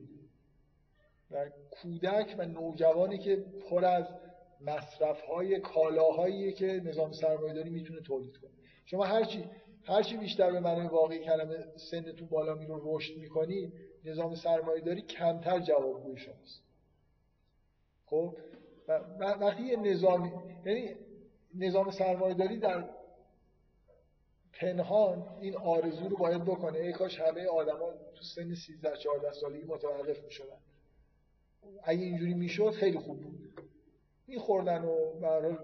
و 1.32 1.50
کودک 1.72 2.36
و 2.38 2.46
نوجوانی 2.46 3.18
که 3.18 3.46
پر 3.70 3.86
از 3.86 4.06
مصرف 4.62 5.22
های 5.22 5.60
کالاهایی 5.60 6.54
که 6.54 6.82
نظام 6.86 7.12
سرمایه 7.12 7.54
داری 7.54 7.70
می‌تونه 7.70 8.02
تولید 8.02 8.38
کنه. 8.38 8.52
شما 8.86 9.06
هرچی 9.06 9.46
هرچی 9.84 10.18
بیشتر 10.18 10.52
به 10.52 10.60
معنی 10.60 10.88
واقعی 10.88 11.20
کلمه 11.20 11.66
سنتون 11.92 12.28
بالا 12.28 12.56
میرو 12.56 12.82
رشد 12.84 13.18
می‌کنی 13.18 13.74
نظام 14.06 14.36
سرمایه 14.36 14.82
داری 14.82 15.02
کمتر 15.02 15.60
جوابگوی 15.60 16.18
شماست. 16.18 16.62
خب؟ 18.14 18.34
وقتی 19.20 19.64
یه 19.64 19.76
نظامی 19.76 20.32
یعنی 20.66 20.96
نظام 21.56 21.92
سرمایه 21.92 22.34
داری 22.34 22.58
در 22.58 22.90
پنهان 24.54 25.38
این 25.42 25.56
آرزو 25.56 26.08
رو 26.08 26.18
باید 26.18 26.46
بکنه. 26.46 26.80
ای 26.80 26.92
کاش 26.92 27.20
همه 27.20 27.48
آدما 27.48 27.92
تو 28.16 28.24
سن 28.24 28.54
13 28.54 28.98
14 28.98 29.32
سالگی 29.32 29.66
متوقف 29.66 30.24
می‌شدن. 30.24 30.58
اگه 31.84 32.02
اینجوری 32.02 32.34
می‌شد 32.34 32.70
خیلی 32.70 32.98
خوب 33.00 33.20
بود. 33.22 33.40
میخوردن 34.28 34.84
و 34.84 35.14
برای 35.14 35.56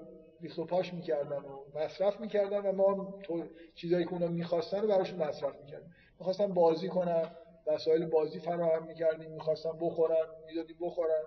ریخت 0.41 0.59
و 0.59 0.65
پاش 0.65 0.93
می‌کردن 0.93 1.37
و 1.45 1.63
مصرف 1.73 2.19
می‌کردن 2.19 2.59
و 2.59 2.71
ما 2.71 3.19
تو 3.23 3.43
چیزایی 3.75 4.05
که 4.05 4.13
اونا 4.13 4.27
می‌خواستن 4.27 4.81
رو 4.81 4.87
براشون 4.87 5.19
مصرف 5.19 5.59
می‌کردیم. 5.59 5.91
می‌خواستن 6.19 6.53
بازی 6.53 6.87
کنن 6.87 7.29
وسایل 7.67 8.05
بازی 8.05 8.39
فراهم 8.39 8.85
می‌کردیم 8.85 9.31
می‌خواستن 9.31 9.77
بخورن 9.81 10.25
می‌دادیم 10.47 10.77
بخورن. 10.81 11.23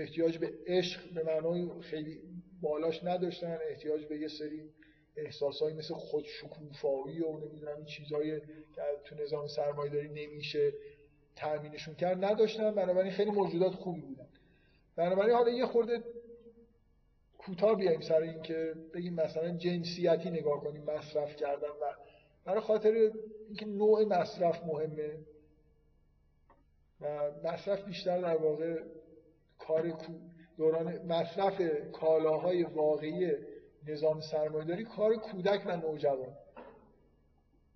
احتیاج 0.00 0.38
به 0.38 0.52
عشق 0.66 1.14
به 1.14 1.22
معنای 1.22 1.70
خیلی 1.80 2.20
بالاش 2.60 3.04
نداشتن 3.04 3.58
احتیاج 3.70 4.04
به 4.04 4.18
یه 4.18 4.28
سری 4.28 4.70
احساسایی 5.16 5.76
مثل 5.76 5.94
خودشکوفایی 5.94 7.22
و 7.22 7.38
نمی‌دونم 7.38 7.76
این 7.76 7.86
چیزهایی 7.86 8.40
که 8.40 8.82
تو 9.04 9.14
نظام 9.14 9.46
سرمایه 9.46 9.92
داری 9.92 10.08
نمیشه 10.08 10.72
تأمینشون 11.36 11.94
کرد 11.94 12.24
نداشتن 12.24 12.74
بنابراین 12.74 13.12
خیلی 13.12 13.30
موجودات 13.30 13.74
خوبی 13.74 14.00
بودن. 14.00 14.28
بنابراین 14.96 15.34
حالا 15.34 15.50
یه 15.50 15.66
خورده 15.66 16.02
کوتاه 17.38 17.76
بیایم 17.76 18.00
سر 18.00 18.20
اینکه 18.20 18.74
بگیم 18.94 19.14
مثلا 19.14 19.50
جنسیتی 19.50 20.30
نگاه 20.30 20.60
کنیم 20.60 20.82
مصرف 20.82 21.36
کردن 21.36 21.68
و 21.68 21.94
برای 22.44 22.60
خاطر 22.60 23.10
اینکه 23.48 23.66
نوع 23.66 24.04
مصرف 24.04 24.64
مهمه 24.64 25.18
و 27.00 27.30
مصرف 27.44 27.84
بیشتر 27.84 28.20
در 28.20 28.36
واقع 28.36 28.82
کار 29.66 29.92
دوران 30.56 31.06
مصرف 31.06 31.62
کالاهای 31.92 32.62
واقعی 32.62 33.32
نظام 33.86 34.20
سرمایه‌داری 34.20 34.84
کار 34.84 35.16
کودک 35.16 35.62
و 35.66 35.76
نوجوان. 35.76 36.36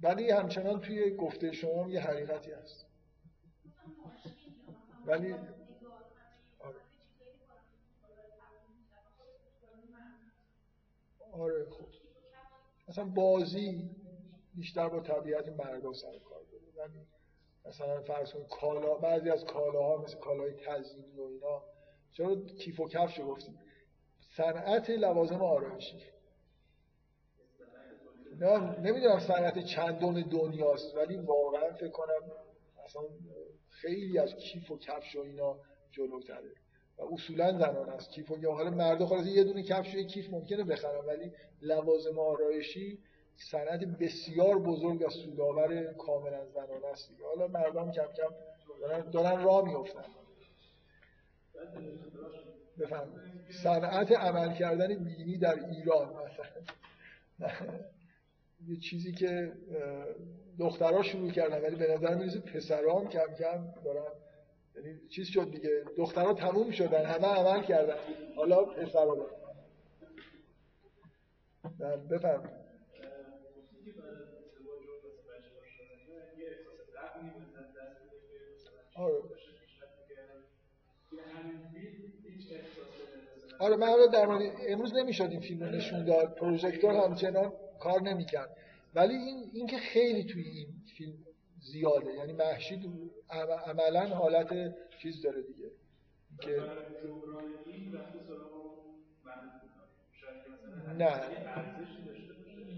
ولی 0.03 0.31
همچنان 0.31 0.81
توی 0.81 1.17
گفته 1.17 1.53
شما 1.53 1.89
یه 1.89 2.01
حقیقتی 2.01 2.51
هست. 2.51 2.87
ولی 5.07 5.35
آره, 6.61 6.77
آره 11.33 11.71
خب. 11.71 11.87
مثلا 12.89 13.05
بازی 13.05 13.91
بیشتر 14.55 14.89
با 14.89 15.01
طبیعت 15.01 15.49
مردا 15.49 15.93
سر 15.93 16.19
کار 16.19 16.43
داره. 16.53 16.91
مثلا 17.65 18.03
فرض 18.03 18.33
کنید 18.33 18.49
کالا 18.49 18.95
بعضی 18.95 19.31
از 19.31 19.45
کالاها 19.45 19.97
مثل 19.97 20.19
کالای 20.19 20.53
تزیینی 20.53 21.17
و 21.17 21.23
اینا 21.23 21.62
چرا 22.12 22.35
کیف 22.35 22.81
و 22.81 22.89
کفش 22.89 23.20
گفتیم؟ 23.20 23.59
صنعت 24.37 24.91
لوازم 24.91 25.43
آرایشی 25.43 25.99
نمی‌دونم 28.82 29.19
صنعت 29.19 29.59
چندم 29.59 30.20
دنیاست 30.20 30.97
ولی 30.97 31.16
واقعا 31.16 31.73
فکر 31.73 31.91
کنم 31.91 32.31
اصلا 32.85 33.03
خیلی 33.69 34.19
از 34.19 34.35
کیف 34.35 34.70
و 34.70 34.78
کفش 34.78 35.16
و 35.16 35.20
اینا 35.20 35.57
جلوتره. 35.91 36.55
و 36.99 37.03
اصولا 37.15 37.53
زنان 37.53 37.91
است 37.91 38.11
کیف 38.11 38.31
و 38.31 38.53
حالا 38.53 38.70
مردا 38.70 39.07
خلاص 39.07 39.27
یه 39.27 39.45
دونه 39.45 39.62
کفش 39.62 39.95
و 39.95 39.99
یه 39.99 40.05
کیف 40.05 40.31
ممکنه 40.31 40.65
بخرن 40.65 41.05
ولی 41.07 41.32
لوازم 41.62 42.19
آرایشی 42.19 42.99
صنعت 43.37 43.81
بسیار 43.85 44.59
بزرگ 44.59 45.07
و 45.07 45.11
سودآور 45.11 45.93
کاملا 45.93 46.47
زنان 46.47 46.85
است 46.93 47.11
حالا 47.23 47.47
مردم 47.49 47.93
کم 47.93 48.07
کم 48.16 48.35
دارن, 48.81 49.11
دارن 49.11 49.45
راه 49.45 49.65
میفتن 49.65 50.05
بفهم. 52.78 53.09
صنعت 53.62 54.12
عمل 54.12 54.55
کردن 54.55 55.05
بینی 55.05 55.39
در 55.39 55.55
ایران 55.55 56.09
مثلا. 56.09 56.62
یه 58.69 58.77
چیزی 58.77 59.12
که 59.12 59.53
دخترها 60.59 61.03
شروع 61.03 61.31
کردن 61.31 61.62
ولی 61.62 61.77
به 61.77 61.93
نظر 61.95 62.15
می‌رسه 62.15 62.41
پسران 62.41 63.09
کم 63.09 63.35
کم 63.39 63.74
دارن 63.85 64.12
یعنی 64.77 65.09
چیز 65.09 65.28
شد 65.28 65.51
دیگه. 65.51 65.85
دخترها 65.97 66.35
تموم 66.35 66.70
شدن 66.70 67.05
همه 67.05 67.27
عمل 67.27 67.62
کردن. 67.62 67.97
حالا 68.37 68.65
پسرها 68.65 69.15
دارن. 69.15 69.41
بفهم. 72.09 72.51
آره. 78.97 79.40
آره 83.61 83.77
من 83.77 83.87
در 84.12 84.27
مورد 84.27 84.43
امروز 84.69 84.95
نمی‌شد 84.95 85.28
این 85.31 85.41
فیلم 85.41 85.65
نشون 85.65 86.05
داد. 86.05 86.35
پروژکتور 86.35 86.95
همچنان 86.95 87.53
کار 87.81 88.03
نمی‌کرد. 88.03 88.57
ولی 88.95 89.15
این 89.15 89.51
اینکه 89.55 89.77
خیلی 89.77 90.24
توی 90.24 90.43
این 90.43 90.69
فیلم 90.97 91.15
زیاده. 91.61 92.12
یعنی 92.15 92.32
محشید 92.32 92.91
عملا 93.66 94.07
حالت 94.07 94.74
چیز 95.03 95.23
داره 95.23 95.43
دیگه. 95.43 95.70
که 96.41 96.62
نه. 100.99 101.20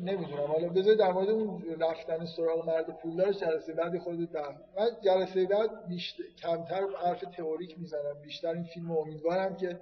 نمی‌دونم. 0.04 0.46
حالا 0.46 0.68
بذار 0.68 0.94
در 0.94 1.12
مورد 1.12 1.28
اون 1.28 1.80
رفتن 1.80 2.26
سراغ 2.26 2.66
مرد 2.68 2.98
پولدار 3.02 3.32
جلسه 3.32 3.72
بعد 3.72 3.98
خود 3.98 4.32
ده. 4.32 4.48
من 4.48 4.88
جلسه 5.04 5.46
بعد 5.46 5.88
بیشتر 5.88 6.22
کمتر 6.42 6.82
حرف 7.04 7.20
تئوریک 7.36 7.78
می‌زنم. 7.78 8.22
بیشتر 8.22 8.48
این 8.54 8.64
فیلم 8.64 8.90
امیدوارم 8.90 9.56
که 9.56 9.80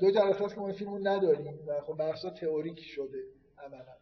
دو 0.00 0.10
جلسه 0.10 0.44
است 0.44 0.54
که 0.54 0.60
ما 0.60 0.72
فیلمو 0.72 0.98
نداریم 0.98 1.58
و 1.66 1.80
خب 1.80 1.96
بحثا 1.96 2.30
تئوریک 2.30 2.80
شده 2.80 3.24
عملا. 3.58 3.96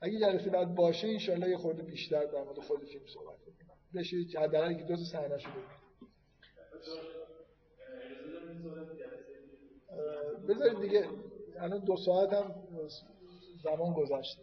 اگه 0.00 0.18
جلسه 0.18 0.50
بعد 0.50 0.74
باشه 0.74 1.08
ان 1.28 1.50
یه 1.50 1.56
خورده 1.56 1.82
بیشتر 1.82 2.24
در 2.24 2.42
مورد 2.42 2.58
خود 2.58 2.84
فیلم 2.84 3.06
صحبت 3.06 3.36
کنیم. 3.38 3.58
بشه 3.94 4.40
حداقل 4.40 4.70
یک 4.70 4.86
دو 4.86 4.96
تا 4.96 5.04
صحنه 5.04 5.38
شده 5.38 5.52
بذارید 10.48 10.80
دیگه 10.80 11.08
الان 11.56 11.84
دو 11.84 11.96
ساعت 11.96 12.32
هم 12.32 12.54
زمان 13.62 13.92
گذشته. 13.92 14.42